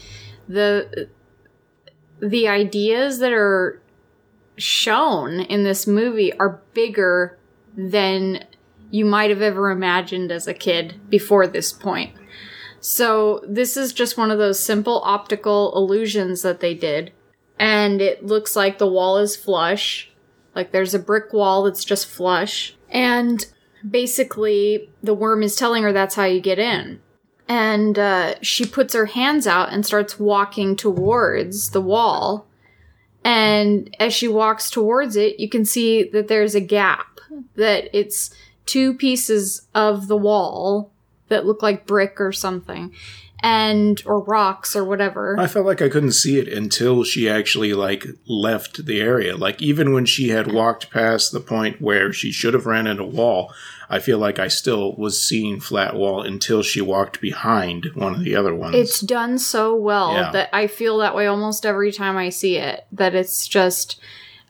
the 0.48 1.10
the 2.22 2.48
ideas 2.48 3.20
that 3.20 3.34
are 3.34 3.82
shown 4.58 5.40
in 5.40 5.64
this 5.64 5.88
movie 5.88 6.34
are 6.38 6.62
bigger 6.74 7.38
than 7.76 8.46
you 8.92 9.06
might 9.06 9.30
have 9.30 9.42
ever 9.42 9.72
imagined 9.72 10.32
as 10.32 10.48
a 10.48 10.54
kid 10.54 11.00
before 11.10 11.48
this 11.48 11.72
point. 11.72 12.14
So, 12.80 13.44
this 13.48 13.78
is 13.78 13.94
just 13.94 14.18
one 14.18 14.32
of 14.32 14.40
those 14.40 14.60
simple 14.60 15.02
optical 15.06 15.72
illusions 15.76 16.42
that 16.42 16.62
they 16.62 16.74
did 16.74 17.12
and 17.62 18.02
it 18.02 18.26
looks 18.26 18.56
like 18.56 18.80
the 18.80 18.88
wall 18.88 19.20
is 19.20 19.36
flush. 19.36 20.10
Like 20.56 20.72
there's 20.72 20.96
a 20.96 21.00
brick 21.00 21.32
wall 21.32 21.64
that's 21.64 21.86
just 21.86 22.08
flush. 22.08 22.76
And 22.90 23.46
basically, 23.88 24.90
the 25.04 25.14
worm 25.14 25.44
is 25.44 25.56
telling 25.56 25.84
her 25.84 25.94
that's 25.94 26.16
how 26.16 26.26
you 26.26 26.42
get 26.42 26.58
in. 26.58 27.02
And 27.52 28.00
uh, 28.00 28.36
she 28.42 28.66
puts 28.66 28.94
her 28.94 29.08
hands 29.08 29.46
out 29.46 29.74
and 29.74 29.86
starts 29.86 30.18
walking 30.18 30.78
towards 30.78 31.72
the 31.72 31.82
wall. 31.82 32.48
And 33.26 33.94
as 34.00 34.14
she 34.14 34.30
walks 34.30 34.70
towards 34.70 35.18
it, 35.18 35.38
you 35.38 35.50
can 35.50 35.66
see 35.66 36.04
that 36.04 36.30
there's 36.30 36.56
a 36.56 36.62
gap, 36.62 37.20
that 37.56 37.90
it's 37.92 38.34
two 38.66 38.94
pieces 38.94 39.68
of 39.76 40.08
the 40.08 40.16
wall 40.16 40.92
that 41.28 41.46
look 41.46 41.62
like 41.62 41.86
brick 41.86 42.22
or 42.22 42.32
something 42.32 42.94
and 43.44 44.02
or 44.06 44.20
rocks 44.20 44.74
or 44.74 44.86
whatever. 44.86 45.38
I 45.38 45.48
felt 45.48 45.66
like 45.66 45.82
I 45.82 45.90
couldn't 45.90 46.14
see 46.14 46.40
it 46.40 46.48
until 46.48 47.04
she 47.04 47.30
actually 47.30 47.74
like 47.74 48.06
left 48.28 48.86
the 48.86 49.02
area. 49.02 49.36
Like 49.36 49.62
even 49.62 49.94
when 49.94 50.06
she 50.06 50.30
had 50.30 50.54
walked 50.54 50.90
past 50.90 51.32
the 51.32 51.40
point 51.42 51.82
where 51.82 52.14
she 52.14 52.32
should 52.32 52.54
have 52.54 52.66
ran 52.66 52.88
into 52.88 53.04
a 53.04 53.08
wall, 53.08 53.54
I 53.94 54.00
feel 54.00 54.18
like 54.18 54.40
I 54.40 54.48
still 54.48 54.96
was 54.96 55.22
seeing 55.22 55.60
flat 55.60 55.96
wall 55.96 56.22
until 56.22 56.64
she 56.64 56.80
walked 56.82 57.20
behind 57.20 57.92
one 57.94 58.16
of 58.16 58.24
the 58.24 58.36
other 58.36 58.56
ones. 58.56 58.74
It's 58.76 59.02
done 59.02 59.38
so 59.38 59.76
well 59.76 60.14
Yeah. 60.14 60.32
that 60.32 60.50
I 60.54 60.68
feel 60.68 60.98
that 61.00 61.14
way 61.16 61.28
almost 61.28 61.66
every 61.66 61.92
time 61.92 62.16
I 62.18 62.30
see 62.30 62.56
it. 62.58 62.86
That 62.94 63.14
it's 63.16 63.48
just 63.48 64.00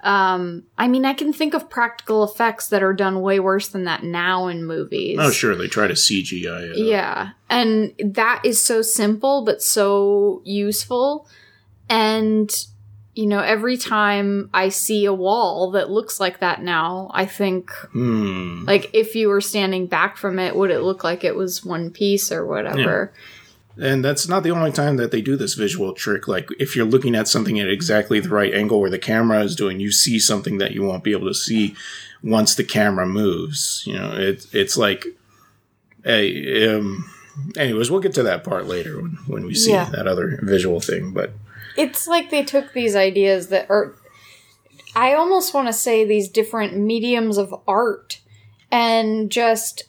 um 0.04 0.64
I 0.78 0.88
mean 0.88 1.06
I 1.06 1.14
can 1.14 1.32
think 1.34 1.54
of 1.54 1.70
practical 1.70 2.24
effects 2.24 2.68
that 2.70 2.82
are 2.84 2.94
done 2.94 3.22
way 3.22 3.40
worse 3.40 3.68
than 3.68 3.84
that 3.86 4.04
now 4.04 4.48
in 4.48 4.64
movies. 4.64 5.18
oh 5.20 5.32
sure, 5.32 5.56
they 5.56 5.68
try 5.68 5.88
to 5.88 5.94
CGI 5.96 6.72
it. 6.72 6.78
Yeah. 6.78 7.30
And 7.50 7.94
that 8.04 8.42
is 8.46 8.62
so 8.62 8.82
simple 8.84 9.44
but 9.44 9.62
so 9.64 10.42
useful. 10.46 11.28
And 11.90 12.50
you 13.14 13.28
know, 13.28 13.40
every 13.42 13.76
time 13.78 14.50
I 14.54 14.70
see 14.70 15.04
a 15.06 15.14
wall 15.14 15.72
that 15.72 15.90
looks 15.90 16.20
like 16.20 16.40
that 16.40 16.62
now, 16.64 17.12
I 17.14 17.26
think 17.26 17.70
Hmm. 17.92 18.64
like 18.66 18.90
if 18.94 19.16
you 19.16 19.28
were 19.28 19.42
standing 19.42 19.86
back 19.88 20.16
from 20.18 20.40
it, 20.40 20.56
would 20.56 20.72
it 20.72 20.80
look 20.82 21.04
like 21.04 21.24
it 21.24 21.36
was 21.36 21.66
one 21.66 21.90
piece 21.90 22.32
or 22.32 22.46
whatever? 22.46 23.12
And 23.78 24.04
that's 24.04 24.28
not 24.28 24.44
the 24.44 24.52
only 24.52 24.72
time 24.72 24.98
that 24.98 25.12
they 25.12 25.22
do 25.22 25.36
this 25.36 25.54
visual 25.56 25.94
trick. 25.94 26.28
Like 26.28 26.50
if 26.60 26.76
you're 26.76 26.86
looking 26.86 27.16
at 27.16 27.28
something 27.28 27.60
at 27.60 27.70
exactly 27.70 28.20
the 28.20 28.30
right 28.30 28.54
angle 28.54 28.80
where 28.82 28.90
the 28.90 29.00
camera 29.00 29.42
is 29.44 29.56
doing, 29.56 29.80
you 29.80 29.92
see 29.92 30.20
something 30.20 30.58
that 30.60 30.72
you 30.72 30.84
won't 30.84 31.04
be 31.04 31.12
able 31.14 31.28
to 31.28 31.34
see 31.34 31.76
once 32.24 32.54
the 32.56 32.64
camera 32.66 33.06
moves. 33.08 33.84
You 33.86 33.94
know, 33.98 34.12
it, 34.14 34.46
it's 34.54 34.78
like, 34.78 35.06
hey, 36.04 36.68
um, 36.76 37.10
anyways, 37.58 37.90
we'll 37.90 38.02
get 38.02 38.14
to 38.16 38.24
that 38.24 38.44
part 38.44 38.66
later 38.68 39.02
when, 39.02 39.18
when 39.28 39.46
we 39.46 39.54
see 39.54 39.72
Yeah. 39.72 39.90
that 39.92 40.08
other 40.08 40.40
visual 40.44 40.80
thing. 40.80 41.12
But 41.12 41.32
it's 41.78 42.08
like 42.08 42.30
they 42.30 42.44
took 42.44 42.74
these 42.74 42.96
ideas 42.96 43.48
that 43.50 43.70
are 43.70 43.96
i 44.96 45.14
almost 45.14 45.54
want 45.54 45.68
to 45.68 45.74
say 45.74 46.06
these 46.06 46.30
different 46.30 46.76
mediums 46.76 47.38
of 47.38 47.54
art 47.68 48.22
and 48.72 49.30
just 49.30 49.84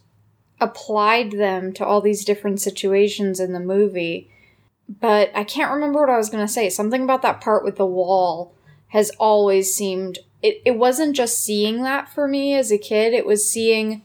applied 0.62 1.32
them 1.32 1.72
to 1.72 1.84
all 1.84 2.00
these 2.00 2.24
different 2.24 2.60
situations 2.60 3.40
in 3.40 3.52
the 3.52 3.60
movie. 3.60 4.30
But 4.88 5.30
i 5.34 5.44
can't 5.44 5.72
remember 5.72 6.00
what 6.00 6.10
i 6.10 6.16
was 6.16 6.30
going 6.30 6.46
to 6.46 6.52
say. 6.52 6.70
Something 6.70 7.02
about 7.02 7.22
that 7.22 7.40
part 7.40 7.64
with 7.64 7.76
the 7.76 7.86
wall 7.86 8.54
has 8.88 9.10
always 9.18 9.74
seemed 9.74 10.18
it, 10.42 10.62
it 10.64 10.76
wasn't 10.76 11.16
just 11.16 11.42
seeing 11.42 11.82
that 11.82 12.08
for 12.08 12.26
me 12.26 12.54
as 12.54 12.72
a 12.72 12.78
kid. 12.78 13.12
It 13.12 13.26
was 13.26 13.48
seeing 13.48 14.02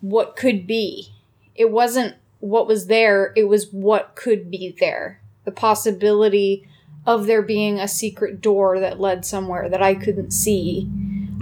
what 0.00 0.36
could 0.36 0.66
be. 0.66 1.12
It 1.54 1.70
wasn't 1.70 2.16
what 2.40 2.66
was 2.66 2.86
there. 2.86 3.32
It 3.36 3.44
was 3.44 3.70
what 3.70 4.14
could 4.14 4.50
be 4.50 4.74
there. 4.80 5.20
The 5.44 5.52
possibility 5.52 6.66
of 7.06 7.26
there 7.26 7.42
being 7.42 7.78
a 7.78 7.88
secret 7.88 8.40
door 8.40 8.80
that 8.80 9.00
led 9.00 9.24
somewhere 9.24 9.68
that 9.68 9.82
I 9.82 9.94
couldn't 9.94 10.30
see. 10.32 10.88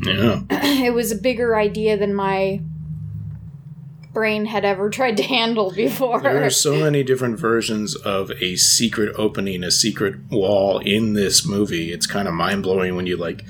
yeah, 0.04 0.42
it 0.50 0.92
was 0.92 1.12
a 1.12 1.16
bigger 1.16 1.56
idea 1.56 1.96
than 1.96 2.14
my 2.14 2.60
brain 4.12 4.44
had 4.46 4.64
ever 4.64 4.90
tried 4.98 5.16
to 5.16 5.22
handle 5.22 5.72
before. 5.72 6.20
there 6.20 6.44
are 6.44 6.50
so 6.50 6.76
many 6.76 7.02
different 7.02 7.38
versions 7.38 7.94
of 7.96 8.30
a 8.42 8.56
secret 8.56 9.14
opening, 9.16 9.62
a 9.64 9.70
secret 9.70 10.16
wall 10.30 10.78
in 10.80 11.14
this 11.14 11.46
movie. 11.46 11.92
It's 11.92 12.06
kind 12.06 12.28
of 12.28 12.34
mind 12.34 12.62
blowing 12.62 12.94
when 12.96 13.06
you 13.06 13.16
like, 13.16 13.44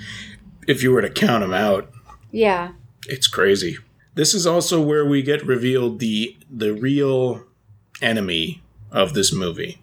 if 0.68 0.82
you 0.82 0.92
were 0.92 1.02
to 1.02 1.10
count 1.10 1.42
them 1.42 1.54
out. 1.54 1.90
yeah. 2.30 2.72
It's 3.08 3.26
crazy. 3.26 3.78
This 4.14 4.32
is 4.32 4.46
also 4.46 4.80
where 4.80 5.04
we 5.04 5.22
get 5.22 5.44
revealed 5.44 5.98
the 5.98 6.36
the 6.48 6.72
real 6.72 7.42
enemy 8.00 8.62
of 8.92 9.12
this 9.14 9.32
movie 9.32 9.80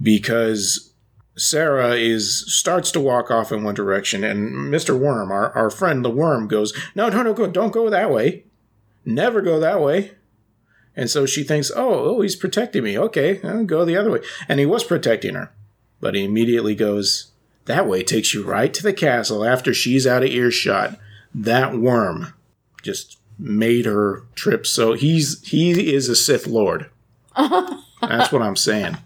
because 0.00 0.91
Sarah 1.36 1.94
is 1.94 2.44
starts 2.52 2.90
to 2.92 3.00
walk 3.00 3.30
off 3.30 3.52
in 3.52 3.64
one 3.64 3.74
direction 3.74 4.22
and 4.22 4.52
Mr. 4.72 4.98
Worm, 4.98 5.30
our, 5.30 5.50
our 5.52 5.70
friend 5.70 6.04
the 6.04 6.10
worm 6.10 6.46
goes, 6.46 6.72
"No, 6.94 7.08
no, 7.08 7.22
no, 7.22 7.32
go 7.32 7.46
don't 7.46 7.72
go 7.72 7.88
that 7.88 8.10
way. 8.10 8.44
Never 9.04 9.40
go 9.40 9.58
that 9.58 9.80
way." 9.80 10.12
And 10.94 11.08
so 11.08 11.24
she 11.24 11.42
thinks, 11.42 11.70
"Oh, 11.74 12.16
oh, 12.16 12.20
he's 12.20 12.36
protecting 12.36 12.84
me. 12.84 12.98
Okay, 12.98 13.40
I'll 13.42 13.64
go 13.64 13.84
the 13.84 13.96
other 13.96 14.10
way." 14.10 14.20
And 14.48 14.60
he 14.60 14.66
was 14.66 14.84
protecting 14.84 15.34
her. 15.34 15.50
But 16.00 16.14
he 16.14 16.24
immediately 16.24 16.74
goes, 16.74 17.32
"That 17.64 17.88
way 17.88 18.02
takes 18.02 18.34
you 18.34 18.44
right 18.44 18.72
to 18.74 18.82
the 18.82 18.92
castle 18.92 19.44
after 19.44 19.72
she's 19.72 20.06
out 20.06 20.22
of 20.22 20.30
earshot." 20.30 20.98
That 21.34 21.78
worm 21.78 22.34
just 22.82 23.18
made 23.38 23.86
her 23.86 24.24
trip. 24.34 24.66
So 24.66 24.92
he's 24.92 25.42
he 25.48 25.92
is 25.94 26.08
a 26.08 26.16
Sith 26.16 26.46
Lord. 26.46 26.90
That's 28.00 28.32
what 28.32 28.42
I'm 28.42 28.56
saying. 28.56 28.96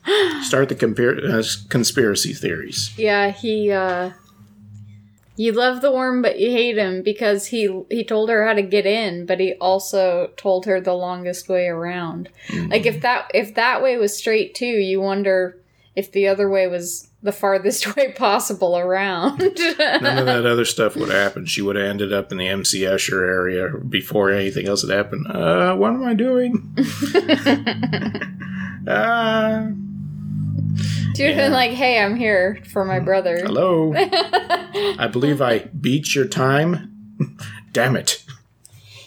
Start 0.43 0.69
the 0.69 0.75
compar- 0.75 1.33
uh, 1.33 1.69
conspiracy 1.69 2.33
theories. 2.33 2.93
Yeah, 2.97 3.31
he 3.31 3.71
uh 3.71 4.11
you 5.39 5.53
love 5.53 5.83
the 5.83 5.93
worm 5.93 6.23
but 6.23 6.39
you 6.41 6.51
hate 6.51 6.79
him 6.79 7.03
because 7.03 7.47
he 7.47 7.83
he 7.91 8.05
told 8.05 8.31
her 8.31 8.47
how 8.47 8.55
to 8.55 8.63
get 8.63 8.87
in, 8.87 9.27
but 9.27 9.39
he 9.39 9.55
also 9.55 10.31
told 10.37 10.65
her 10.65 10.81
the 10.81 10.95
longest 10.95 11.49
way 11.49 11.67
around. 11.67 12.31
Like 12.53 12.87
if 12.87 13.03
that 13.03 13.31
if 13.35 13.55
that 13.55 13.83
way 13.83 13.97
was 13.99 14.17
straight 14.17 14.55
too, 14.55 14.67
you 14.67 15.01
wonder 15.01 15.61
if 15.97 16.13
the 16.13 16.29
other 16.29 16.49
way 16.49 16.67
was 16.69 17.09
the 17.23 17.33
farthest 17.33 17.87
way 17.97 18.13
possible 18.13 18.77
around. 18.79 19.39
None 19.39 19.49
of 20.19 20.27
that 20.27 20.45
other 20.47 20.67
stuff 20.67 20.95
would 20.95 21.09
have 21.09 21.21
happened. 21.23 21.49
She 21.49 21.63
would 21.63 21.75
have 21.77 21.87
ended 21.87 22.13
up 22.13 22.31
in 22.31 22.37
the 22.39 22.47
MC 22.49 22.81
Escher 22.83 23.27
area 23.27 23.71
before 23.79 24.31
anything 24.31 24.69
else 24.69 24.83
had 24.87 24.95
happened. 24.95 25.27
Uh, 25.27 25.75
what 25.75 25.95
am 25.95 26.05
I 26.05 26.13
doing? 26.15 26.77
uh, 28.87 29.69
Dude, 31.15 31.31
Yeah. 31.31 31.37
been 31.37 31.53
like, 31.53 31.71
hey, 31.71 31.99
I'm 31.99 32.17
here 32.17 32.59
for 32.71 32.85
my 32.85 33.01
brother. 33.01 33.39
hello. 33.39 33.95
I 33.97 35.09
believe 35.11 35.41
I 35.41 35.61
beat 35.61 36.15
your 36.15 36.27
time. 36.27 36.93
Damn 37.73 37.97
it. 37.97 38.23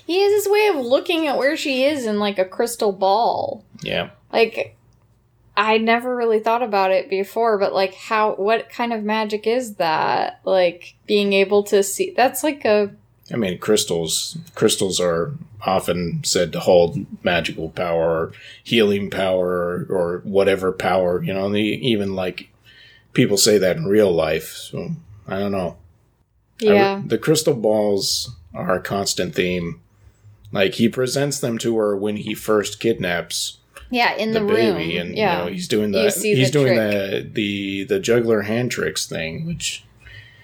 He 0.08 0.20
has 0.24 0.32
his 0.44 0.52
way 0.52 0.66
of 0.74 0.78
looking 0.84 1.28
at 1.28 1.38
where 1.38 1.56
she 1.56 1.84
is 1.86 2.08
in 2.08 2.18
like 2.18 2.40
a 2.40 2.46
crystal 2.46 2.92
ball. 2.92 3.64
Yeah. 3.84 4.10
Like, 4.34 4.76
I 5.60 5.78
never 5.78 6.16
really 6.16 6.39
thought 6.39 6.64
about 6.64 6.91
it 6.91 7.10
before, 7.10 7.57
but 7.57 7.74
like, 7.74 7.93
how, 7.93 8.36
what 8.36 8.70
kind 8.70 8.93
of 8.93 9.03
magic 9.03 9.45
is 9.45 9.76
that? 9.76 10.40
Like, 10.45 10.95
being 11.06 11.34
able 11.34 11.64
to 11.64 11.84
see, 11.84 12.14
that's 12.15 12.45
like 12.45 12.64
a, 12.64 12.91
I 13.31 13.36
mean, 13.36 13.60
crystals. 13.60 14.38
Crystals 14.56 15.02
are 15.02 15.34
often 15.61 16.22
said 16.23 16.53
to 16.53 16.61
hold 16.61 17.06
magical 17.26 17.69
power, 17.72 18.10
or 18.10 18.31
healing 18.64 19.10
power, 19.10 19.86
or 19.90 20.22
whatever 20.23 20.72
power. 20.72 21.22
You 21.22 21.34
know, 21.34 21.53
even 21.53 22.15
like 22.15 22.49
people 23.11 23.38
say 23.38 23.57
that 23.57 23.76
in 23.76 23.86
real 23.86 24.11
life. 24.11 24.53
So 24.53 24.91
I 25.27 25.40
don't 25.40 25.52
know. 25.52 25.76
I 26.61 26.65
yeah. 26.65 27.02
the 27.06 27.18
crystal 27.18 27.53
balls 27.53 28.36
are 28.53 28.76
a 28.76 28.81
constant 28.81 29.36
theme. 29.36 29.81
Like 30.52 30.76
he 30.76 30.90
presents 30.90 31.40
them 31.40 31.57
to 31.60 31.77
her 31.77 31.95
when 31.95 32.15
he 32.15 32.34
first 32.34 32.80
kidnaps 32.80 33.59
yeah, 33.90 34.14
in 34.16 34.32
the, 34.32 34.40
the, 34.40 34.45
baby, 34.45 34.98
room. 34.98 35.07
and 35.07 35.18
yeah. 35.18 35.40
you 35.40 35.45
know 35.45 35.52
he's 35.52 35.68
doing 35.68 35.91
the 35.91 36.03
he's 36.03 36.22
the 36.22 36.52
doing 36.52 36.76
trick. 36.76 36.78
the 36.78 37.30
the 37.34 37.84
the 37.86 37.99
juggler 37.99 38.41
hand 38.41 38.72
tricks 38.72 39.07
thing, 39.07 39.45
which 39.45 39.84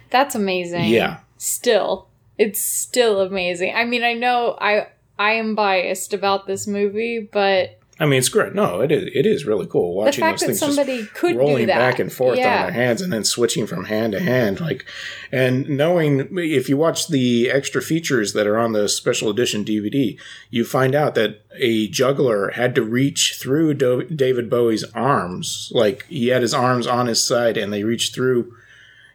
that's 0.10 0.36
amazing. 0.36 0.86
yeah, 0.86 1.20
Still. 1.38 2.08
It's 2.38 2.60
still 2.60 3.22
amazing. 3.22 3.74
I 3.76 3.86
mean, 3.86 4.04
I 4.04 4.14
know 4.14 4.58
I, 4.60 4.88
I 5.18 5.34
am 5.34 5.56
biased 5.56 6.14
about 6.14 6.48
this 6.48 6.68
movie, 6.68 7.20
but 7.20 7.80
I 7.98 8.06
mean 8.06 8.20
it's 8.20 8.30
great. 8.30 8.54
No, 8.54 8.82
it 8.82 8.92
is 8.92 9.10
it 9.14 9.26
is 9.26 9.46
really 9.46 9.68
cool 9.68 9.94
the 9.94 10.06
watching 10.06 10.22
fact 10.22 10.40
those 10.40 10.42
that 10.42 10.46
things 10.48 10.60
just 10.60 10.76
somebody 10.76 11.06
could 11.06 11.34
do 11.34 11.40
rolling 11.40 11.68
back 11.68 12.00
and 12.00 12.12
forth 12.12 12.38
yeah. 12.38 12.58
on 12.58 12.64
their 12.64 12.72
hands 12.72 13.02
and 13.02 13.12
then 13.12 13.24
switching 13.24 13.66
from 13.66 13.86
hand 13.86 14.12
to 14.12 14.20
hand 14.20 14.60
like 14.60 14.86
and 15.32 15.70
knowing 15.70 16.28
if 16.38 16.68
you 16.68 16.76
watch 16.76 17.08
the 17.08 17.50
extra 17.50 17.82
features 17.82 18.34
that 18.34 18.48
are 18.48 18.58
on 18.58 18.74
the 18.74 18.90
special 18.90 19.30
edition 19.30 19.64
dvd 19.64 20.20
you 20.50 20.66
find 20.66 20.94
out 20.94 21.16
that 21.16 21.46
a 21.58 21.88
juggler 21.88 22.50
had 22.52 22.76
to 22.76 22.84
reach 22.84 23.38
through 23.40 23.74
Do- 23.74 24.04
david 24.04 24.50
bowie's 24.50 24.84
arms 24.94 25.72
like 25.74 26.06
he 26.08 26.28
had 26.28 26.42
his 26.42 26.54
arms 26.54 26.88
on 26.88 27.08
his 27.08 27.26
side 27.26 27.56
and 27.56 27.72
they 27.72 27.84
reached 27.84 28.14
through 28.14 28.54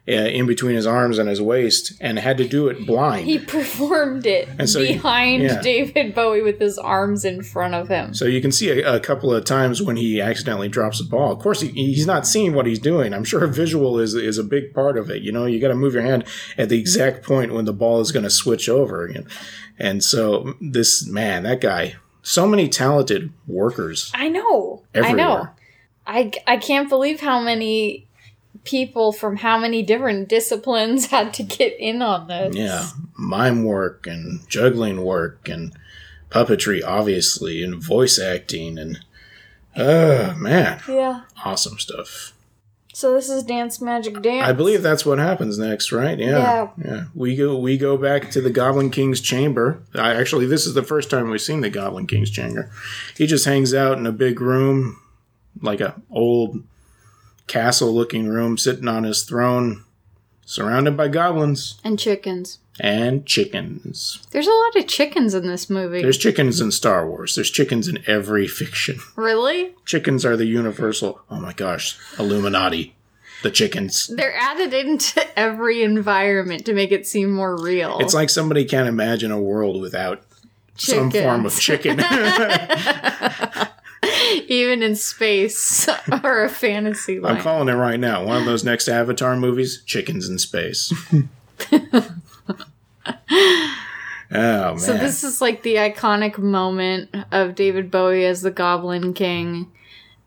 Uh, 0.07 0.13
in 0.13 0.47
between 0.47 0.75
his 0.75 0.87
arms 0.87 1.19
and 1.19 1.29
his 1.29 1.39
waist, 1.39 1.93
and 2.01 2.17
had 2.17 2.35
to 2.35 2.47
do 2.47 2.67
it 2.67 2.87
blind. 2.87 3.23
He 3.23 3.37
performed 3.37 4.25
it 4.25 4.49
And 4.57 4.67
so 4.67 4.79
behind 4.79 5.43
yeah. 5.43 5.61
David 5.61 6.15
Bowie 6.15 6.41
with 6.41 6.59
his 6.59 6.79
arms 6.79 7.23
in 7.23 7.43
front 7.43 7.75
of 7.75 7.87
him. 7.87 8.15
So 8.15 8.25
you 8.25 8.41
can 8.41 8.51
see 8.51 8.71
a, 8.71 8.95
a 8.95 8.99
couple 8.99 9.31
of 9.31 9.45
times 9.45 9.79
when 9.79 9.97
he 9.97 10.19
accidentally 10.19 10.69
drops 10.69 10.97
the 10.97 11.03
ball. 11.03 11.31
Of 11.31 11.37
course, 11.37 11.61
he, 11.61 11.67
he's 11.69 12.07
not 12.07 12.25
seeing 12.25 12.55
what 12.55 12.65
he's 12.65 12.79
doing. 12.79 13.13
I'm 13.13 13.23
sure 13.23 13.45
visual 13.61 13.99
is 13.99 14.15
is 14.15 14.39
a 14.39 14.43
big 14.43 14.73
part 14.73 14.97
of 14.97 15.11
it. 15.11 15.21
You 15.21 15.31
know, 15.31 15.45
you 15.45 15.59
got 15.59 15.67
to 15.67 15.75
move 15.75 15.93
your 15.93 16.01
hand 16.01 16.25
at 16.57 16.69
the 16.69 16.79
exact 16.79 17.23
point 17.23 17.53
when 17.53 17.65
the 17.65 17.73
ball 17.73 18.01
is 18.01 18.11
going 18.11 18.23
to 18.23 18.31
switch 18.31 18.67
over. 18.67 19.07
know. 19.07 19.23
And 19.77 20.03
so 20.03 20.55
this 20.59 21.05
man, 21.07 21.43
that 21.43 21.61
guy, 21.61 21.93
so 22.23 22.47
many 22.47 22.69
talented 22.69 23.31
workers. 23.47 24.11
I 24.15 24.29
know. 24.29 24.83
I 24.95 25.11
know. 25.13 25.47
I, 26.07 26.31
I 26.47 26.57
can't 26.57 26.89
believe 26.89 27.21
how 27.21 27.39
many 27.39 28.07
people 28.63 29.11
from 29.11 29.37
how 29.37 29.57
many 29.57 29.81
different 29.83 30.27
disciplines 30.29 31.05
had 31.11 31.33
to 31.35 31.43
get 31.43 31.75
in 31.79 32.01
on 32.01 32.27
this. 32.27 32.55
Yeah, 32.55 32.87
mime 33.15 33.63
work 33.63 34.07
and 34.07 34.47
juggling 34.49 35.03
work 35.03 35.47
and 35.49 35.73
puppetry, 36.29 36.83
obviously, 36.85 37.63
and 37.63 37.81
voice 37.83 38.19
acting 38.19 38.77
and. 38.77 38.99
Oh 39.77 40.33
man, 40.37 40.81
Yeah. 40.85 41.21
awesome 41.45 41.79
stuff. 41.79 42.33
So 42.93 43.13
this 43.13 43.29
is 43.29 43.41
Dance 43.43 43.79
Magic 43.79 44.21
Dance. 44.21 44.45
I 44.45 44.51
believe 44.51 44.83
that's 44.83 45.05
what 45.05 45.17
happens 45.17 45.57
next, 45.57 45.93
right? 45.93 46.19
Yeah. 46.19 46.67
Yeah. 46.83 47.05
We 47.15 47.37
go 47.37 47.57
we 47.57 47.77
go 47.77 47.95
back 47.95 48.31
to 48.31 48.41
the 48.41 48.49
Goblin 48.49 48.89
King's 48.89 49.21
chamber. 49.21 49.81
I, 49.95 50.13
actually 50.13 50.45
this 50.45 50.65
is 50.67 50.73
the 50.73 50.83
first 50.83 51.09
time 51.09 51.29
we've 51.29 51.39
seen 51.39 51.61
the 51.61 51.69
Goblin 51.69 52.05
King's 52.05 52.29
chamber. 52.29 52.69
He 53.15 53.27
just 53.27 53.45
hangs 53.45 53.73
out 53.73 53.97
in 53.97 54.05
a 54.05 54.11
big 54.11 54.41
room, 54.41 54.99
like 55.61 55.79
a 55.79 55.95
old 56.11 56.61
castle 57.47 57.93
looking 57.93 58.27
room, 58.27 58.57
sitting 58.57 58.87
on 58.87 59.03
his 59.03 59.23
throne, 59.23 59.83
surrounded 60.45 60.95
by 60.97 61.07
goblins 61.07 61.79
And 61.83 61.97
chickens. 61.99 62.59
and 62.79 63.25
chickens. 63.25 64.25
There's 64.31 64.47
a 64.47 64.51
lot 64.51 64.75
of 64.77 64.87
chickens 64.87 65.33
in 65.33 65.47
this 65.47 65.69
movie. 65.69 66.01
There's 66.01 66.17
chickens 66.17 66.59
in 66.61 66.71
Star 66.71 67.07
Wars. 67.07 67.35
There's 67.35 67.49
chickens 67.51 67.87
in 67.87 67.99
every 68.07 68.47
fiction. 68.47 68.99
really? 69.15 69.75
Chickens 69.85 70.25
are 70.25 70.37
the 70.37 70.45
universal 70.45 71.21
oh 71.29 71.39
my 71.39 71.53
gosh, 71.53 71.97
Illuminati. 72.17 72.95
The 73.43 73.49
chickens. 73.51 74.05
They're 74.07 74.35
added 74.37 74.71
into 74.71 75.25
every 75.39 75.81
environment 75.81 76.63
to 76.67 76.73
make 76.75 76.91
it 76.91 77.07
seem 77.07 77.31
more 77.31 77.55
real. 77.59 77.97
It's 77.99 78.13
like 78.13 78.29
somebody 78.29 78.65
can't 78.65 78.87
imagine 78.87 79.31
a 79.31 79.41
world 79.41 79.81
without 79.81 80.21
some 80.75 81.09
form 81.09 81.47
of 81.47 81.59
chicken. 81.59 81.97
even 84.47 84.81
in 84.81 84.95
space 84.95 85.87
or 86.23 86.43
a 86.43 86.49
fantasy 86.49 87.19
I'm 87.23 87.37
calling 87.37 87.69
it 87.69 87.73
right 87.73 87.99
now. 87.99 88.23
One 88.23 88.37
of 88.37 88.45
those 88.45 88.63
next 88.63 88.87
Avatar 88.87 89.35
movies, 89.35 89.83
chickens 89.85 90.27
in 90.27 90.39
space. 90.39 90.91
oh 91.11 92.09
man. 94.31 94.79
So 94.79 94.97
this 94.97 95.23
is 95.23 95.41
like 95.41 95.61
the 95.61 95.75
iconic 95.75 96.37
moment 96.37 97.15
of 97.31 97.55
David 97.55 97.91
Bowie 97.91 98.25
as 98.25 98.41
the 98.41 98.51
Goblin 98.51 99.13
King, 99.13 99.71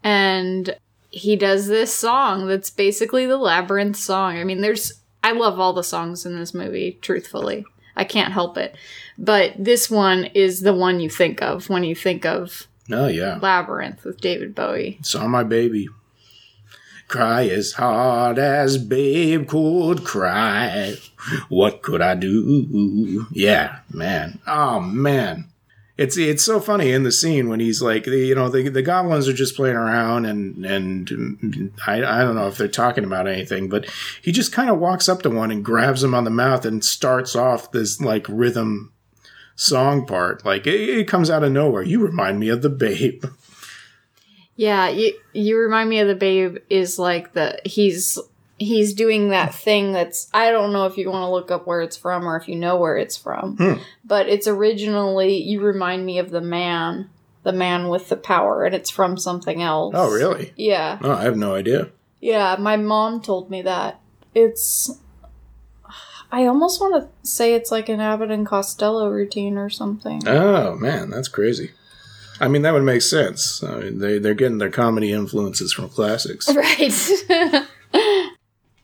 and 0.05 0.77
he 1.11 1.35
does 1.35 1.67
this 1.67 1.93
song 1.93 2.47
that's 2.47 2.71
basically 2.71 3.27
the 3.27 3.39
Labyrinth 3.39 3.97
song. 3.97 4.39
I 4.39 4.45
mean, 4.45 4.61
there's 4.61 4.93
I 5.25 5.33
love 5.33 5.59
all 5.59 5.73
the 5.73 5.83
songs 5.83 6.25
in 6.25 6.39
this 6.39 6.55
movie. 6.55 6.99
Truthfully, 7.03 7.65
I 7.97 8.05
can't 8.05 8.33
help 8.33 8.57
it, 8.57 8.77
but 9.19 9.53
this 9.59 9.91
one 9.91 10.27
is 10.27 10.61
the 10.61 10.75
one 10.75 11.01
you 11.01 11.11
think 11.11 11.43
of 11.43 11.69
when 11.69 11.83
you 11.83 11.97
think 11.97 12.25
of 12.25 12.69
oh 12.91 13.07
yeah. 13.07 13.39
Labyrinth 13.41 14.05
with 14.05 14.21
David 14.21 14.55
Bowie. 14.55 14.99
Saw 15.03 15.27
my 15.27 15.43
baby. 15.43 15.89
Cry 17.07 17.47
as 17.49 17.73
hard 17.73 18.39
as 18.39 18.79
babe 18.79 19.47
could 19.47 20.05
cry. 20.05 20.97
What 21.49 21.83
could 21.83 22.01
I 22.01 22.15
do? 22.15 23.27
Yeah, 23.31 23.81
man. 23.91 24.41
Oh 24.47 24.81
man. 24.81 25.49
It's 25.97 26.19
it's 26.19 26.43
so 26.43 26.59
funny 26.59 26.91
in 26.91 27.05
the 27.05 27.13
scene 27.13 27.49
when 27.49 27.61
he's 27.61 27.81
like, 27.81 28.05
the, 28.05 28.19
you 28.19 28.35
know, 28.35 28.49
the, 28.49 28.69
the 28.69 28.83
goblins 28.83 29.29
are 29.29 29.33
just 29.33 29.55
playing 29.55 29.77
around 29.77 30.25
and 30.25 30.65
and 30.67 31.73
I, 31.87 31.99
I 31.99 32.23
don't 32.23 32.35
know 32.35 32.49
if 32.49 32.57
they're 32.59 32.67
talking 32.67 33.05
about 33.05 33.29
anything, 33.29 33.69
but 33.69 33.89
he 34.21 34.33
just 34.33 34.51
kind 34.51 34.71
of 34.71 34.81
walks 34.81 35.09
up 35.09 35.23
to 35.23 35.31
one 35.31 35.53
and 35.53 35.65
grabs 35.65 36.03
him 36.03 36.15
on 36.15 36.25
the 36.25 36.31
mouth 36.31 36.65
and 36.65 36.85
starts 36.85 37.37
off 37.37 37.71
this 37.71 38.01
like 38.01 38.27
rhythm 38.29 38.93
song 39.57 40.07
part. 40.07 40.45
Like 40.45 40.67
it, 40.67 40.81
it 40.89 41.09
comes 41.09 41.31
out 41.31 41.43
of 41.45 41.53
nowhere. 41.53 41.83
You 41.83 42.05
remind 42.05 42.41
me 42.41 42.49
of 42.49 42.63
the 42.63 42.71
babe. 42.71 43.25
Yeah, 44.57 44.89
you 44.89 45.15
you 45.33 45.59
remind 45.59 45.89
me 45.91 45.99
of 45.99 46.07
the 46.07 46.15
Babe. 46.15 46.59
Is 46.71 46.97
like 46.97 47.33
the 47.33 47.59
he's 47.65 48.21
he's 48.57 48.95
doing 48.95 49.31
that 49.31 49.53
thing 49.53 49.93
that's 49.93 50.29
I 50.33 50.53
don't 50.53 50.73
know 50.73 50.87
if 50.87 50.97
you 50.97 51.11
want 51.11 51.25
to 51.25 51.31
look 51.31 51.51
up 51.51 51.67
where 51.67 51.81
it's 51.81 51.97
from 51.97 52.25
or 52.25 52.37
if 52.37 52.47
you 52.49 52.55
know 52.55 52.77
where 52.77 52.97
it's 52.97 53.17
from, 53.17 53.57
Hmm. 53.57 53.83
but 54.05 54.29
it's 54.29 54.47
originally 54.47 55.39
you 55.43 55.61
remind 55.61 56.07
me 56.07 56.21
of 56.21 56.31
the 56.31 56.41
man, 56.41 57.11
the 57.43 57.53
man 57.53 57.89
with 57.89 58.09
the 58.09 58.17
power, 58.17 58.65
and 58.65 58.77
it's 58.77 58.91
from 58.91 59.17
something 59.17 59.61
else. 59.61 59.93
Oh, 59.99 60.13
really? 60.13 60.53
Yeah, 60.57 60.99
Oh, 61.03 61.11
I 61.11 61.23
have 61.25 61.37
no 61.37 61.57
idea. 61.57 61.89
yeah. 62.21 62.55
My 62.57 62.77
mom 62.77 63.23
told 63.23 63.51
me 63.51 63.63
that 63.63 64.01
it's. 64.37 65.01
I 66.35 66.47
almost 66.47 66.81
want 66.81 67.01
to 67.01 67.29
say 67.29 67.55
it's 67.55 67.71
like 67.71 67.89
an 67.89 68.01
Abbott 68.01 68.33
and 68.33 68.45
Costello 68.45 69.09
routine 69.09 69.57
or 69.57 69.71
something. 69.71 70.27
Oh 70.27 70.75
man, 70.75 71.09
that's 71.11 71.29
crazy. 71.29 71.71
I 72.41 72.49
mean, 72.49 72.63
that 72.63 72.73
would 72.73 72.83
make 72.83 73.03
sense. 73.03 73.63
I 73.63 73.79
mean, 73.79 73.99
they 74.01 74.19
they're 74.19 74.35
getting 74.35 74.59
their 74.59 74.69
comedy 74.69 75.13
influences 75.13 75.73
from 75.73 75.91
classics. 75.91 76.49
Right. 76.53 77.69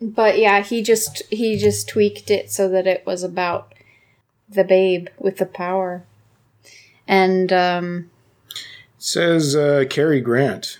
but 0.01 0.39
yeah, 0.39 0.63
he 0.63 0.81
just 0.81 1.25
he 1.29 1.59
just 1.59 1.89
tweaked 1.89 2.31
it 2.31 2.53
so 2.53 2.69
that 2.69 2.87
it 2.87 3.05
was 3.05 3.25
about 3.25 3.75
the 4.49 4.63
babe 4.63 5.09
with 5.19 5.39
the 5.39 5.47
power. 5.47 6.05
And 7.09 7.53
um 7.53 8.11
Says 8.97 9.57
uh, 9.57 9.87
Cary 9.91 10.21
Grant. 10.21 10.79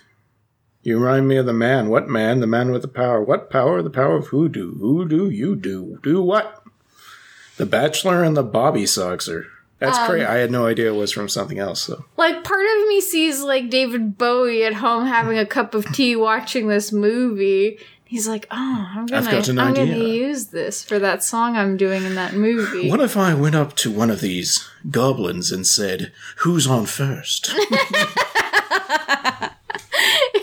You 0.83 0.99
remind 0.99 1.27
me 1.27 1.35
of 1.35 1.45
the 1.45 1.53
man. 1.53 1.89
What 1.89 2.07
man? 2.07 2.39
The 2.39 2.47
man 2.47 2.71
with 2.71 2.81
the 2.81 2.87
power. 2.87 3.21
What 3.21 3.49
power? 3.49 3.81
The 3.81 3.89
power 3.89 4.15
of 4.15 4.27
hoodoo. 4.27 4.75
Who 4.79 5.05
do 5.05 5.29
you 5.29 5.57
do? 5.57 5.99
Do 6.01 6.21
what? 6.21 6.60
The 7.57 7.65
Bachelor 7.65 8.23
and 8.23 8.35
the 8.35 8.43
Bobby 8.43 8.83
Soxer. 8.83 9.45
That's 9.79 9.97
Um, 9.97 10.07
great. 10.09 10.25
I 10.25 10.35
had 10.35 10.51
no 10.51 10.67
idea 10.67 10.87
it 10.93 10.95
was 10.95 11.11
from 11.11 11.27
something 11.27 11.57
else. 11.59 11.81
So 11.81 12.05
like 12.17 12.43
part 12.43 12.65
of 12.65 12.87
me 12.87 13.01
sees 13.01 13.41
like 13.41 13.69
David 13.69 14.17
Bowie 14.17 14.63
at 14.63 14.75
home 14.75 15.07
having 15.07 15.37
a 15.39 15.45
cup 15.45 15.73
of 15.73 15.91
tea 15.91 16.15
watching 16.15 16.67
this 16.67 16.91
movie. 16.91 17.79
He's 18.05 18.27
like, 18.27 18.45
"Oh, 18.51 18.87
I'm 18.93 19.05
gonna, 19.05 19.25
I'm 19.61 19.73
going 19.73 19.87
to 19.87 20.05
use 20.05 20.47
this 20.47 20.83
for 20.83 20.99
that 20.99 21.23
song 21.23 21.55
I'm 21.55 21.77
doing 21.77 22.03
in 22.03 22.15
that 22.15 22.33
movie." 22.33 22.89
what 22.91 22.99
if 22.99 23.15
I 23.15 23.33
went 23.33 23.55
up 23.55 23.73
to 23.77 23.89
one 23.89 24.09
of 24.11 24.19
these 24.19 24.67
goblins 24.91 25.49
and 25.51 25.65
said, 25.65 26.11
"Who's 26.39 26.67
on 26.67 26.85
first? 26.87 27.51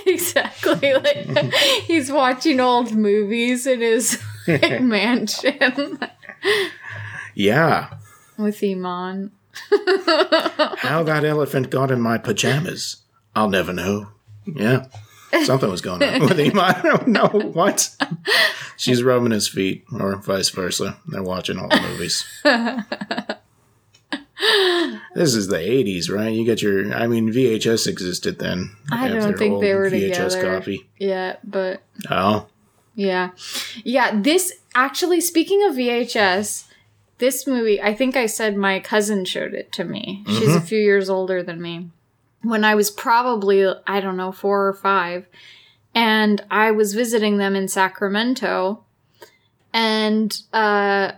exactly. 0.07 0.95
Like 0.95 1.53
he's 1.85 2.11
watching 2.11 2.61
old 2.61 2.95
movies 2.95 3.67
in 3.67 3.81
his 3.81 4.21
mansion 4.81 5.99
yeah. 7.39 7.95
with 8.37 8.63
Iman. 8.63 9.31
How 9.71 11.03
that 11.05 11.25
elephant 11.25 11.71
got 11.71 11.91
in 11.91 12.01
my 12.01 12.19
pajamas, 12.19 12.97
I'll 13.35 13.49
never 13.49 13.73
know. 13.73 14.09
Yeah. 14.45 14.87
Something 15.45 15.71
was 15.71 15.81
going 15.81 16.03
on 16.03 16.21
with 16.29 16.39
Iman. 16.41 16.59
I 16.59 16.83
don't 16.83 17.09
know 17.09 17.29
what. 17.29 17.91
She's 18.77 19.03
rubbing 19.03 19.33
his 19.33 19.47
feet, 19.49 19.85
or 19.93 20.17
vice 20.17 20.49
versa. 20.51 20.97
They're 21.07 21.23
watching 21.23 21.59
all 21.59 21.69
the 21.69 21.81
movies. 21.81 22.25
this 25.15 25.35
is 25.35 25.49
the 25.49 25.57
80s, 25.57 26.11
right? 26.11 26.33
You 26.33 26.45
get 26.45 26.63
your. 26.63 26.95
I 26.95 27.07
mean, 27.07 27.31
VHS 27.33 27.87
existed 27.87 28.39
then. 28.39 28.75
I 28.91 29.09
don't 29.09 29.37
think 29.37 29.61
they 29.61 29.75
were 29.75 29.91
VHS 29.91 30.31
together. 30.31 30.59
copy. 30.61 30.89
Yeah, 30.99 31.37
but 31.45 31.83
Oh. 32.11 32.47
yeah. 32.95 33.31
Yeah, 33.85 34.19
this 34.21 34.53
actually 34.75 35.21
speaking 35.21 35.65
of 35.67 35.75
VHS, 35.75 36.68
this 37.19 37.47
movie, 37.47 37.81
I 37.81 37.95
think 37.95 38.17
I 38.17 38.27
said 38.27 38.57
my 38.57 38.81
cousin 38.81 39.25
showed 39.25 39.55
it 39.55 39.73
to 39.73 39.85
me. 39.85 40.25
She's 40.27 40.55
a 40.55 40.61
few 40.61 40.79
years 40.79 41.11
older 41.11 41.43
than 41.43 41.61
me. 41.61 41.91
When 42.43 42.65
I 42.65 42.75
was 42.75 42.91
probably, 42.91 43.67
I 43.87 44.01
don't 44.01 44.17
know, 44.17 44.33
4 44.33 44.69
or 44.69 44.73
5, 44.73 45.27
and 45.95 46.45
I 46.51 46.71
was 46.71 46.95
visiting 46.95 47.39
them 47.39 47.57
in 47.57 47.69
Sacramento 47.69 48.85
and 49.73 50.41
uh 50.53 51.13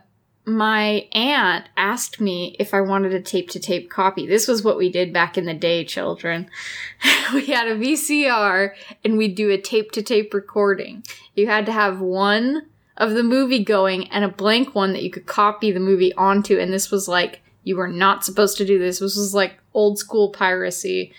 my 0.46 1.06
aunt 1.12 1.66
asked 1.76 2.20
me 2.20 2.56
if 2.58 2.74
I 2.74 2.80
wanted 2.80 3.14
a 3.14 3.20
tape 3.20 3.50
to 3.50 3.60
tape 3.60 3.90
copy. 3.90 4.26
This 4.26 4.48
was 4.48 4.64
what 4.64 4.78
we 4.78 4.90
did 4.90 5.12
back 5.12 5.38
in 5.38 5.44
the 5.44 5.54
day, 5.54 5.84
children. 5.84 6.50
we 7.34 7.46
had 7.46 7.68
a 7.68 7.76
VCR 7.76 8.74
and 9.04 9.16
we'd 9.16 9.34
do 9.34 9.50
a 9.50 9.60
tape 9.60 9.92
to 9.92 10.02
tape 10.02 10.34
recording. 10.34 11.04
You 11.34 11.46
had 11.46 11.66
to 11.66 11.72
have 11.72 12.00
one 12.00 12.66
of 12.96 13.12
the 13.12 13.22
movie 13.22 13.64
going 13.64 14.08
and 14.10 14.24
a 14.24 14.28
blank 14.28 14.74
one 14.74 14.92
that 14.92 15.02
you 15.02 15.10
could 15.10 15.26
copy 15.26 15.70
the 15.70 15.80
movie 15.80 16.12
onto. 16.14 16.58
And 16.58 16.72
this 16.72 16.90
was 16.90 17.08
like, 17.08 17.40
you 17.64 17.76
were 17.76 17.88
not 17.88 18.24
supposed 18.24 18.56
to 18.58 18.64
do 18.66 18.78
this. 18.78 18.98
This 19.00 19.16
was 19.16 19.34
like 19.34 19.58
old 19.74 19.98
school 19.98 20.30
piracy. 20.30 21.12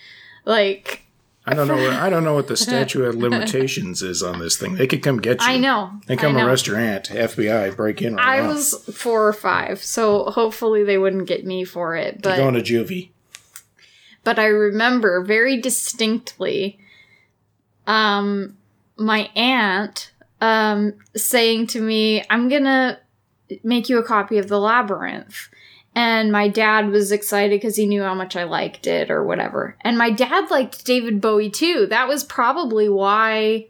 Like, 0.46 1.04
I 1.46 1.54
don't 1.56 1.68
know. 1.68 1.76
What, 1.76 1.94
I 1.94 2.10
don't 2.10 2.24
know 2.24 2.36
what 2.36 2.48
the 2.48 2.58
statute 2.68 3.04
of 3.04 3.16
limitations 3.16 4.02
is 4.04 4.22
on 4.22 4.40
this 4.40 4.58
thing. 4.58 4.76
They 4.76 4.86
could 4.88 5.02
come 5.02 5.18
get 5.20 5.42
you. 5.42 5.48
I 5.48 5.58
know. 5.58 5.92
They 6.06 6.16
come 6.16 6.34
know. 6.36 6.46
arrest 6.46 6.68
your 6.68 6.78
aunt. 6.78 7.10
FBI 7.10 7.76
break 7.76 8.02
in 8.02 8.16
right 8.16 8.28
I 8.28 8.42
now. 8.42 8.50
was 8.50 8.76
four 8.94 9.28
or 9.28 9.34
five, 9.34 9.84
so 9.84 10.26
hopefully 10.26 10.84
they 10.84 10.98
wouldn't 11.00 11.28
get 11.28 11.46
me 11.46 11.64
for 11.64 11.96
it. 11.96 12.16
You're 12.16 12.22
But 12.22 12.38
going 12.38 12.54
to 12.54 12.62
juvie. 12.62 13.10
but 14.24 14.38
I 14.38 14.46
remember 14.46 15.24
very 15.24 15.60
distinctly 15.60 16.78
um 17.88 18.56
my 18.98 19.30
aunt 19.36 20.11
um 20.42 20.94
saying 21.16 21.68
to 21.68 21.82
me, 21.82 22.24
"I'm 22.30 22.50
going 22.50 22.64
to 22.64 23.00
make 23.64 23.88
you 23.90 24.00
a 24.00 24.04
copy 24.04 24.38
of 24.38 24.48
The 24.48 24.60
Labyrinth." 24.60 25.50
And 25.94 26.32
my 26.32 26.48
dad 26.48 26.90
was 26.90 27.12
excited 27.12 27.60
because 27.60 27.76
he 27.76 27.86
knew 27.86 28.02
how 28.02 28.14
much 28.16 28.36
I 28.38 28.46
liked 28.46 28.88
it 28.88 29.12
or 29.12 29.26
whatever. 29.26 29.76
And 29.82 29.98
my 29.98 30.10
dad 30.10 30.50
liked 30.50 30.86
David 30.86 31.20
Bowie 31.20 31.50
too. 31.50 31.86
That 31.90 32.08
was 32.08 32.24
probably 32.24 32.88
why 32.88 33.68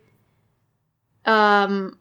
um 1.26 1.98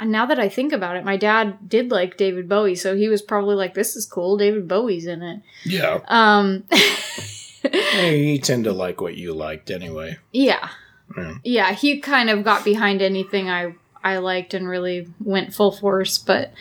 and 0.00 0.10
now 0.10 0.24
that 0.26 0.40
I 0.40 0.48
think 0.48 0.72
about 0.72 0.96
it, 0.96 1.04
my 1.04 1.16
dad 1.18 1.68
did 1.68 1.90
like 1.90 2.16
David 2.16 2.48
Bowie, 2.48 2.74
so 2.74 2.96
he 2.96 3.08
was 3.08 3.20
probably 3.20 3.54
like, 3.54 3.74
"This 3.74 3.96
is 3.96 4.06
cool. 4.06 4.38
David 4.38 4.66
Bowie's 4.66 5.06
in 5.06 5.22
it." 5.22 5.42
Yeah. 5.64 6.00
Um, 6.08 6.64
Hey, 7.62 8.22
you 8.24 8.38
tend 8.38 8.64
to 8.64 8.72
like 8.72 9.02
what 9.02 9.16
you 9.16 9.34
liked 9.34 9.70
anyway. 9.70 10.16
yeah, 10.32 10.70
Yeah. 11.44 11.72
He 11.72 12.00
kind 12.00 12.30
of 12.30 12.44
got 12.44 12.64
behind 12.64 13.02
anything 13.02 13.50
I 13.50 13.74
I 14.02 14.18
liked 14.18 14.54
and 14.54 14.68
really 14.68 15.08
went 15.20 15.54
full 15.54 15.72
force. 15.72 16.18
But 16.18 16.52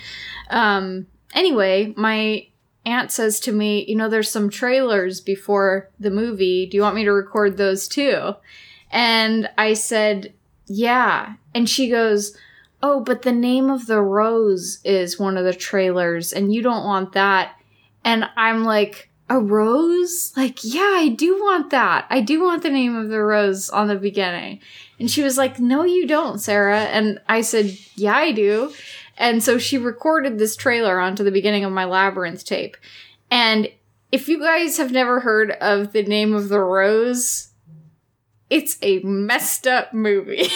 um, 0.50 1.08
anyway, 1.34 1.94
my 1.96 2.48
aunt 2.86 3.12
says 3.12 3.40
to 3.42 3.52
me, 3.52 3.86
"You 3.88 3.96
know, 3.96 4.10
there's 4.10 4.30
some 4.30 4.50
trailers 4.50 5.22
before 5.22 5.90
the 6.00 6.12
movie. 6.12 6.66
Do 6.66 6.76
you 6.76 6.84
want 6.84 6.96
me 6.96 7.06
to 7.06 7.14
record 7.14 7.58
those 7.58 7.88
too?" 7.88 8.36
And 8.92 9.50
I 9.58 9.74
said, 9.74 10.34
"Yeah." 10.68 11.36
And 11.54 11.70
she 11.70 11.90
goes. 11.90 12.36
Oh, 12.82 13.02
but 13.02 13.24
the 13.24 13.34
name 13.34 13.70
of 13.70 13.88
the 13.88 14.02
rose 14.02 14.80
is 14.86 15.20
one 15.20 15.36
of 15.36 15.44
the 15.44 15.54
trailers, 15.54 16.32
and 16.32 16.54
you 16.54 16.62
don't 16.62 16.86
want 16.86 17.12
that. 17.12 17.56
And 18.06 18.24
I'm 18.38 18.64
like, 18.64 19.10
a 19.30 19.40
rose? 19.40 20.34
Like, 20.36 20.60
yeah, 20.64 20.94
I 20.96 21.10
do 21.10 21.40
want 21.42 21.70
that. 21.70 22.06
I 22.10 22.22
do 22.22 22.42
want 22.42 22.64
the 22.64 22.70
name 22.70 22.96
of 22.96 23.10
the 23.10 23.22
rose 23.22 23.70
on 23.70 23.88
the 23.88 23.96
beginning. 23.96 24.60
And 25.00 25.10
she 25.10 25.22
was 25.24 25.38
like, 25.38 25.60
no, 25.60 25.84
you 25.84 26.08
don't, 26.08 26.40
Sarah. 26.40 26.84
And 26.84 27.20
I 27.28 27.42
said, 27.42 27.78
yeah, 27.96 28.16
I 28.16 28.32
do. 28.32 28.74
And 29.18 29.44
so 29.44 29.58
she 29.58 29.78
recorded 29.78 30.38
this 30.38 30.56
trailer 30.56 31.00
onto 31.00 31.24
the 31.24 31.32
beginning 31.32 31.66
of 31.66 31.72
my 31.72 31.86
Labyrinth 31.86 32.46
tape. 32.46 32.78
And 33.30 33.70
if 34.12 34.28
you 34.28 34.40
guys 34.40 34.78
have 34.78 34.92
never 34.92 35.20
heard 35.20 35.52
of 35.52 35.92
the 35.92 36.04
name 36.04 36.34
of 36.34 36.50
the 36.50 36.60
rose, 36.60 37.50
it's 38.50 38.78
a 38.82 39.00
messed 39.00 39.68
up 39.68 39.94
movie. 39.94 40.48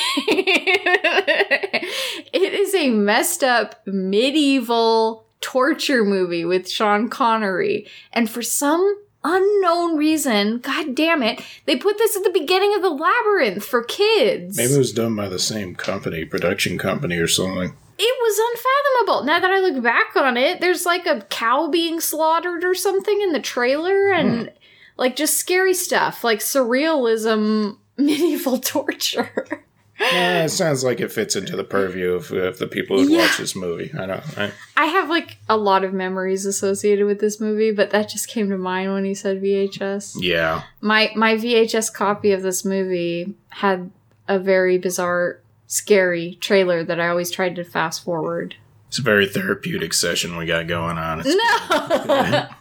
it 2.34 2.54
is 2.54 2.74
a 2.74 2.90
messed 2.90 3.44
up 3.44 3.86
medieval 3.86 5.28
torture 5.44 6.04
movie 6.06 6.46
with 6.46 6.70
Sean 6.70 7.10
Connery. 7.10 7.86
And 8.14 8.30
for 8.30 8.42
some 8.42 8.98
unknown 9.24 9.98
reason, 9.98 10.60
god 10.60 10.96
damn 10.96 11.22
it, 11.22 11.42
they 11.66 11.76
put 11.76 11.98
this 11.98 12.16
at 12.16 12.24
the 12.24 12.32
beginning 12.32 12.74
of 12.76 12.82
the 12.82 12.90
labyrinth 12.90 13.64
for 13.64 13.84
kids. 13.84 14.58
Maybe 14.58 14.74
it 14.74 14.78
was 14.78 14.94
done 14.94 15.16
by 15.16 15.28
the 15.30 15.38
same 15.38 15.76
company, 15.76 16.26
production 16.26 16.78
company 16.78 17.18
or 17.18 17.28
something. 17.28 17.76
It 18.00 18.18
was 18.22 18.58
unfathomable. 19.06 19.26
Now 19.26 19.40
that 19.40 19.52
I 19.52 19.60
look 19.60 19.84
back 19.84 20.16
on 20.16 20.38
it, 20.38 20.62
there's 20.62 20.86
like 20.86 21.06
a 21.06 21.22
cow 21.30 21.70
being 21.70 22.00
slaughtered 22.00 22.64
or 22.64 22.74
something 22.74 23.22
in 23.22 23.34
the 23.34 23.40
trailer 23.40 24.12
and 24.12 24.48
hmm. 24.48 24.56
like 24.98 25.16
just 25.16 25.38
scary 25.38 25.74
stuff, 25.74 26.24
like 26.24 26.40
surrealism 26.40 27.78
medieval 27.98 28.60
torture. 28.60 29.66
Yeah, 30.00 30.46
it 30.46 30.50
sounds 30.50 30.84
like 30.84 31.00
it 31.00 31.12
fits 31.12 31.36
into 31.36 31.56
the 31.56 31.64
purview 31.64 32.14
of, 32.14 32.32
of 32.32 32.58
the 32.58 32.68
people 32.68 32.98
who 33.00 33.10
Yeah. 33.10 33.20
watch 33.20 33.38
this 33.38 33.56
movie. 33.56 33.92
I 33.98 34.06
don't. 34.08 34.38
I, 34.38 34.52
I 34.76 34.86
have 34.86 35.08
like 35.10 35.38
a 35.48 35.56
lot 35.56 35.84
of 35.84 35.94
memories 35.94 36.46
associated 36.46 37.06
with 37.06 37.20
this 37.20 37.40
movie, 37.40 37.72
but 37.72 37.92
that 37.92 38.10
just 38.10 38.28
came 38.28 38.50
to 38.50 38.58
mind 38.58 38.92
when 38.92 39.06
he 39.06 39.14
said 39.14 39.42
VHS. 39.42 40.16
yeah. 40.20 40.64
My 40.82 41.12
my 41.16 41.36
VHS 41.36 41.94
copy 41.94 42.32
of 42.32 42.42
this 42.42 42.66
movie 42.66 43.36
had 43.50 43.92
a 44.28 44.40
very 44.40 44.78
bizarre, 44.78 45.40
scary 45.68 46.38
trailer 46.42 46.84
that 46.84 47.00
I 47.00 47.08
always 47.10 47.30
tried 47.32 47.56
to 47.58 47.64
fast 47.64 48.04
forward. 48.04 48.56
It's 48.88 49.00
a 49.00 49.04
very 49.04 49.28
therapeutic 49.28 49.94
session 49.94 50.38
we 50.38 50.46
got 50.46 50.68
going 50.68 50.98
on. 50.98 51.22
It's, 51.24 51.36
No. 51.36 52.48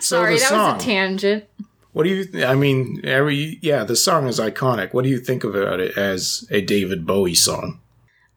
So 0.00 0.16
Sorry, 0.16 0.38
that 0.38 0.48
song. 0.48 0.74
was 0.74 0.82
a 0.82 0.86
tangent. 0.86 1.44
What 1.92 2.04
do 2.04 2.10
you? 2.10 2.44
I 2.44 2.54
mean, 2.54 3.00
every 3.04 3.58
yeah, 3.62 3.84
the 3.84 3.96
song 3.96 4.28
is 4.28 4.38
iconic. 4.38 4.94
What 4.94 5.02
do 5.02 5.10
you 5.10 5.18
think 5.18 5.42
about 5.42 5.80
it 5.80 5.98
as 5.98 6.46
a 6.50 6.60
David 6.60 7.06
Bowie 7.06 7.34
song? 7.34 7.80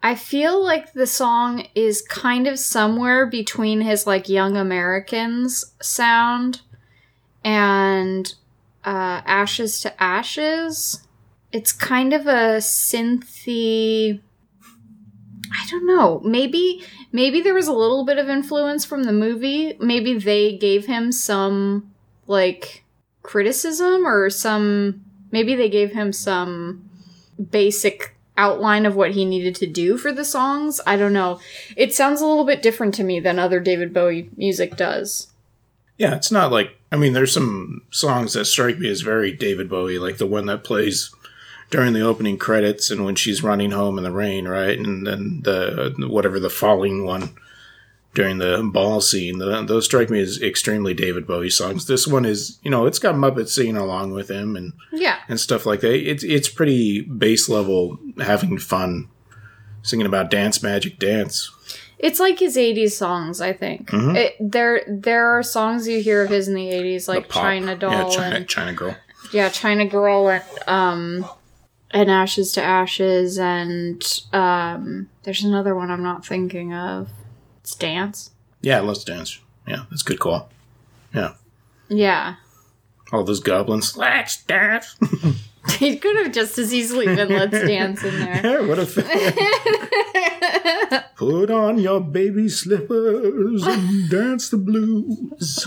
I 0.01 0.15
feel 0.15 0.61
like 0.61 0.91
the 0.93 1.07
song 1.07 1.67
is 1.75 2.01
kind 2.01 2.45
of 2.45 2.59
somewhere 2.59 3.25
between 3.25 3.81
his 3.81 4.05
like 4.05 4.27
Young 4.27 4.57
Americans 4.57 5.63
sound 5.81 6.61
and 7.43 8.33
uh, 8.83 9.21
Ashes 9.25 9.79
to 9.81 10.03
Ashes. 10.03 11.07
It's 11.51 11.71
kind 11.71 12.11
of 12.11 12.27
a 12.27 12.57
synthy. 12.57 14.19
I 15.53 15.67
don't 15.69 15.85
know. 15.85 16.21
Maybe 16.25 16.83
maybe 17.11 17.41
there 17.41 17.53
was 17.53 17.67
a 17.67 17.73
little 17.73 18.03
bit 18.03 18.17
of 18.17 18.27
influence 18.27 18.83
from 18.83 19.03
the 19.03 19.13
movie. 19.13 19.77
Maybe 19.79 20.17
they 20.17 20.57
gave 20.57 20.87
him 20.87 21.11
some 21.11 21.93
like 22.27 22.82
criticism 23.23 24.05
or 24.05 24.29
some 24.29 25.03
maybe 25.31 25.55
they 25.55 25.69
gave 25.69 25.93
him 25.93 26.13
some 26.13 26.89
basic 27.51 28.15
outline 28.37 28.85
of 28.85 28.95
what 28.95 29.11
he 29.11 29.25
needed 29.25 29.55
to 29.55 29.67
do 29.67 29.97
for 29.97 30.11
the 30.11 30.25
songs. 30.25 30.79
I 30.85 30.97
don't 30.97 31.13
know. 31.13 31.39
It 31.75 31.93
sounds 31.93 32.21
a 32.21 32.27
little 32.27 32.45
bit 32.45 32.61
different 32.61 32.93
to 32.95 33.03
me 33.03 33.19
than 33.19 33.39
other 33.39 33.59
David 33.59 33.93
Bowie 33.93 34.29
music 34.35 34.75
does. 34.75 35.31
Yeah, 35.97 36.15
it's 36.15 36.31
not 36.31 36.51
like 36.51 36.77
I 36.91 36.95
mean, 36.95 37.13
there's 37.13 37.33
some 37.33 37.81
songs 37.89 38.33
that 38.33 38.45
strike 38.45 38.77
me 38.77 38.89
as 38.89 39.01
very 39.01 39.31
David 39.31 39.69
Bowie, 39.69 39.97
like 39.97 40.17
the 40.17 40.27
one 40.27 40.45
that 40.45 40.63
plays 40.63 41.13
during 41.71 41.93
the 41.93 42.01
opening 42.01 42.37
credits 42.37 42.91
and 42.91 43.03
when 43.03 43.15
she's 43.15 43.41
running 43.41 43.71
home 43.71 43.97
in 43.97 44.03
the 44.03 44.11
rain, 44.11 44.47
right? 44.47 44.77
And 44.77 45.07
then 45.07 45.41
the 45.43 45.95
whatever 46.07 46.39
the 46.39 46.51
falling 46.51 47.03
one 47.03 47.31
during 48.13 48.37
the 48.37 48.61
ball 48.71 49.01
scene. 49.01 49.39
The, 49.39 49.63
those 49.63 49.85
strike 49.85 50.09
me 50.09 50.21
as 50.21 50.41
extremely 50.41 50.93
David 50.93 51.25
Bowie 51.25 51.49
songs. 51.49 51.87
This 51.87 52.07
one 52.07 52.25
is, 52.25 52.59
you 52.63 52.69
know, 52.69 52.85
it's 52.85 52.99
got 52.99 53.15
Muppets 53.15 53.49
singing 53.49 53.77
along 53.77 54.11
with 54.11 54.29
him 54.29 54.55
and 54.55 54.73
Yeah. 54.91 55.17
and 55.27 55.39
stuff 55.39 55.65
like 55.65 55.79
that. 55.81 55.93
It's 55.95 56.23
it's 56.23 56.47
pretty 56.49 57.01
base 57.01 57.49
level, 57.49 57.97
having 58.21 58.57
fun, 58.59 59.07
singing 59.81 60.05
about 60.05 60.29
dance 60.29 60.61
magic 60.61 60.99
dance. 60.99 61.49
It's 61.97 62.19
like 62.19 62.37
his 62.39 62.57
80s 62.57 62.91
songs, 62.91 63.39
I 63.39 63.53
think. 63.53 63.89
Mhm. 63.89 64.15
It, 64.15 64.35
there 64.39 64.83
there 64.87 65.25
are 65.37 65.41
songs 65.41 65.87
you 65.87 66.01
hear 66.03 66.23
of 66.23 66.29
his 66.29 66.47
in 66.47 66.53
the 66.53 66.67
80s 66.69 67.07
like 67.07 67.27
The. 67.29 67.33
China 67.33 67.75
Doll 67.75 67.91
yeah, 67.91 68.09
China, 68.09 68.35
and 68.35 68.47
China 68.47 68.73
Girl. 68.73 68.95
yeah, 69.31 69.49
China 69.49 69.85
Girl 69.87 70.29
and 70.29 70.43
um 70.67 71.25
and 71.91 72.11
Ashes 72.11 72.51
to 72.53 72.61
Ashes 72.61 73.39
and 73.39 74.03
um 74.33 75.07
there's 75.23 75.43
another 75.43 75.73
one 75.75 75.89
I'm 75.89 76.03
not 76.03 76.25
thinking 76.25 76.73
of. 76.73 77.07
It's 77.63 77.75
Dance. 77.75 78.31
Yeah, 78.61 78.81
let's 78.81 79.03
dance. 79.03 79.39
Yeah, 79.67 79.85
that's 79.89 80.01
a 80.01 80.05
good 80.05 80.19
call. 80.19 80.49
Yeah, 81.13 81.33
Yeah. 81.89 82.35
all 83.11 83.23
those 83.23 83.39
goblins. 83.39 83.95
Let's 83.97 84.43
dance. 84.43 84.95
He 85.79 85.95
could 85.95 86.17
have 86.17 86.33
just 86.33 86.57
as 86.57 86.73
easily 86.73 87.05
been 87.05 87.29
Let's 87.29 87.51
Dance 87.53 88.03
in 88.03 88.19
there. 88.19 88.63
what 88.67 88.79
if 88.79 88.95
put 91.15 91.49
on 91.49 91.79
your 91.79 92.01
baby 92.01 92.49
slippers 92.49 93.65
and 93.65 94.09
dance 94.09 94.49
the 94.49 94.57
blues? 94.57 95.65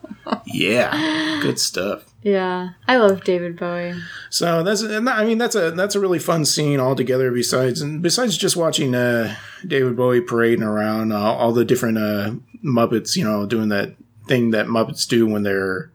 yeah, 0.46 1.38
good 1.42 1.60
stuff. 1.60 2.12
Yeah. 2.26 2.70
I 2.88 2.96
love 2.96 3.22
David 3.22 3.56
Bowie. 3.56 3.94
So 4.30 4.64
that's 4.64 4.82
and 4.82 5.08
I 5.08 5.24
mean 5.24 5.38
that's 5.38 5.54
a 5.54 5.70
that's 5.70 5.94
a 5.94 6.00
really 6.00 6.18
fun 6.18 6.44
scene 6.44 6.80
altogether. 6.80 7.30
Besides 7.30 7.80
and 7.80 8.02
besides 8.02 8.36
just 8.36 8.56
watching 8.56 8.96
uh, 8.96 9.36
David 9.64 9.96
Bowie 9.96 10.20
parading 10.20 10.64
around 10.64 11.12
uh, 11.12 11.20
all 11.20 11.52
the 11.52 11.64
different 11.64 11.98
uh, 11.98 12.32
Muppets, 12.64 13.14
you 13.14 13.22
know, 13.22 13.46
doing 13.46 13.68
that 13.68 13.94
thing 14.26 14.50
that 14.50 14.66
Muppets 14.66 15.06
do 15.06 15.24
when 15.24 15.44
they're 15.44 15.92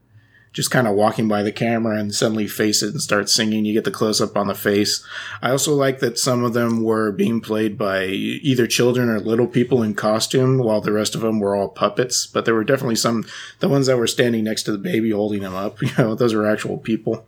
just 0.53 0.69
kind 0.71 0.85
of 0.87 0.95
walking 0.95 1.27
by 1.27 1.43
the 1.43 1.51
camera 1.51 1.97
and 1.97 2.13
suddenly 2.13 2.45
face 2.47 2.83
it 2.83 2.91
and 2.91 3.01
start 3.01 3.29
singing. 3.29 3.63
You 3.63 3.73
get 3.73 3.85
the 3.85 3.91
close 3.91 4.19
up 4.19 4.35
on 4.35 4.47
the 4.47 4.55
face. 4.55 5.05
I 5.41 5.51
also 5.51 5.73
like 5.73 5.99
that 5.99 6.19
some 6.19 6.43
of 6.43 6.53
them 6.53 6.83
were 6.83 7.11
being 7.11 7.39
played 7.39 7.77
by 7.77 8.05
either 8.05 8.67
children 8.67 9.09
or 9.09 9.19
little 9.19 9.47
people 9.47 9.81
in 9.81 9.93
costume, 9.93 10.57
while 10.57 10.81
the 10.81 10.91
rest 10.91 11.15
of 11.15 11.21
them 11.21 11.39
were 11.39 11.55
all 11.55 11.69
puppets. 11.69 12.25
But 12.27 12.45
there 12.45 12.55
were 12.55 12.65
definitely 12.65 12.97
some 12.97 13.25
the 13.59 13.69
ones 13.69 13.87
that 13.87 13.97
were 13.97 14.07
standing 14.07 14.43
next 14.43 14.63
to 14.63 14.71
the 14.71 14.77
baby 14.77 15.11
holding 15.11 15.41
him 15.41 15.55
up. 15.55 15.81
You 15.81 15.91
know, 15.97 16.15
those 16.15 16.33
were 16.33 16.45
actual 16.47 16.77
people 16.77 17.25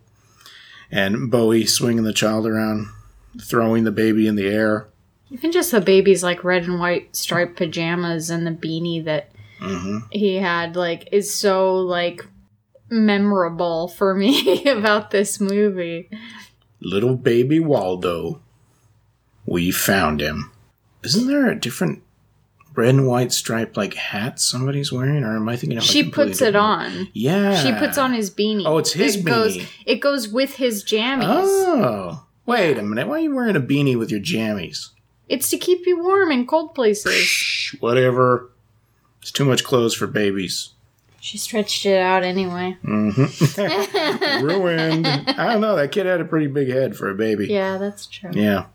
and 0.94 1.32
Bowie 1.32 1.66
swinging 1.66 2.04
the 2.04 2.14
child 2.14 2.46
around, 2.46 2.88
throwing 3.42 3.84
the 3.84 3.92
baby 3.92 4.28
in 4.28 4.36
the 4.36 4.46
air. 4.48 4.88
Even 5.32 5.52
just 5.52 5.72
the 5.72 5.82
baby's 5.82 6.24
like 6.24 6.44
red 6.44 6.64
and 6.66 6.80
white 6.80 7.16
striped 7.16 7.56
pajamas 7.58 8.30
and 8.30 8.46
the 8.46 8.52
beanie 8.52 9.04
that 9.06 9.32
hmm 9.60 10.00
he 10.12 10.36
had 10.36 10.76
like 10.76 11.08
is 11.12 11.34
so 11.34 11.76
like 11.76 12.26
memorable 12.94 13.88
for 13.88 14.14
me 14.16 14.64
about 14.70 15.12
this 15.12 15.40
movie. 15.40 16.10
Little 16.80 17.16
baby 17.16 17.60
Waldo. 17.60 18.42
We 19.46 19.72
found 19.72 20.22
him. 20.22 20.52
Isn't 21.04 21.28
there 21.28 21.50
a 21.50 21.60
different 21.60 22.02
red 22.76 22.90
and 22.96 23.08
white 23.08 23.32
striped 23.32 23.76
like 23.78 23.94
hat 23.94 24.40
somebody's 24.40 24.92
wearing, 24.92 25.24
or 25.24 25.36
am 25.36 25.48
I 25.50 25.56
thinking 25.58 25.78
of? 25.78 25.84
She 25.84 26.10
puts 26.10 26.42
it 26.42 26.56
on. 26.56 27.10
Yeah. 27.14 27.62
She 27.62 27.74
puts 27.74 27.98
on 27.98 28.14
his 28.14 28.32
beanie. 28.32 28.64
Oh, 28.66 28.78
it's 28.78 28.94
his 28.94 29.18
it 29.18 29.26
Goes, 29.26 29.58
beanie. 29.58 29.68
it 29.86 30.00
goes 30.00 30.28
with 30.30 30.56
his 30.56 30.84
jammies. 30.84 31.26
Oh, 31.28 32.26
wait 32.46 32.78
a 32.78 32.84
minute. 32.84 33.08
Why 33.08 33.16
are 33.16 33.20
you 33.20 33.36
wearing 33.36 33.56
a 33.56 33.62
beanie 33.62 33.98
with 33.98 34.12
your 34.12 34.22
jammies? 34.22 34.90
It's 35.30 35.50
to 35.50 35.58
keep 35.58 35.86
you 35.86 36.02
warm 36.02 36.32
in 36.32 36.46
cold 36.48 36.74
places. 36.76 37.14
Shh, 37.16 37.76
whatever. 37.80 38.50
It's 39.22 39.32
too 39.32 39.46
much 39.46 39.64
clothes 39.64 39.94
for 39.94 40.06
babies. 40.08 40.73
She 41.24 41.38
stretched 41.38 41.86
it 41.86 42.02
out 42.02 42.24
anyway. 42.26 42.76
Mm-hmm. 42.84 44.46
Ruined. 44.46 45.08
I 45.08 45.54
don't 45.54 45.62
know. 45.62 45.78
That 45.78 45.94
kid 45.94 46.06
had 46.06 46.20
a 46.20 46.26
pretty 46.26 46.48
big 46.48 46.68
head 46.68 46.98
for 46.98 47.10
a 47.10 47.16
baby. 47.16 47.48
Yeah, 47.48 47.78
that's 47.78 48.08
true. 48.08 48.32
Yeah. 48.34 48.66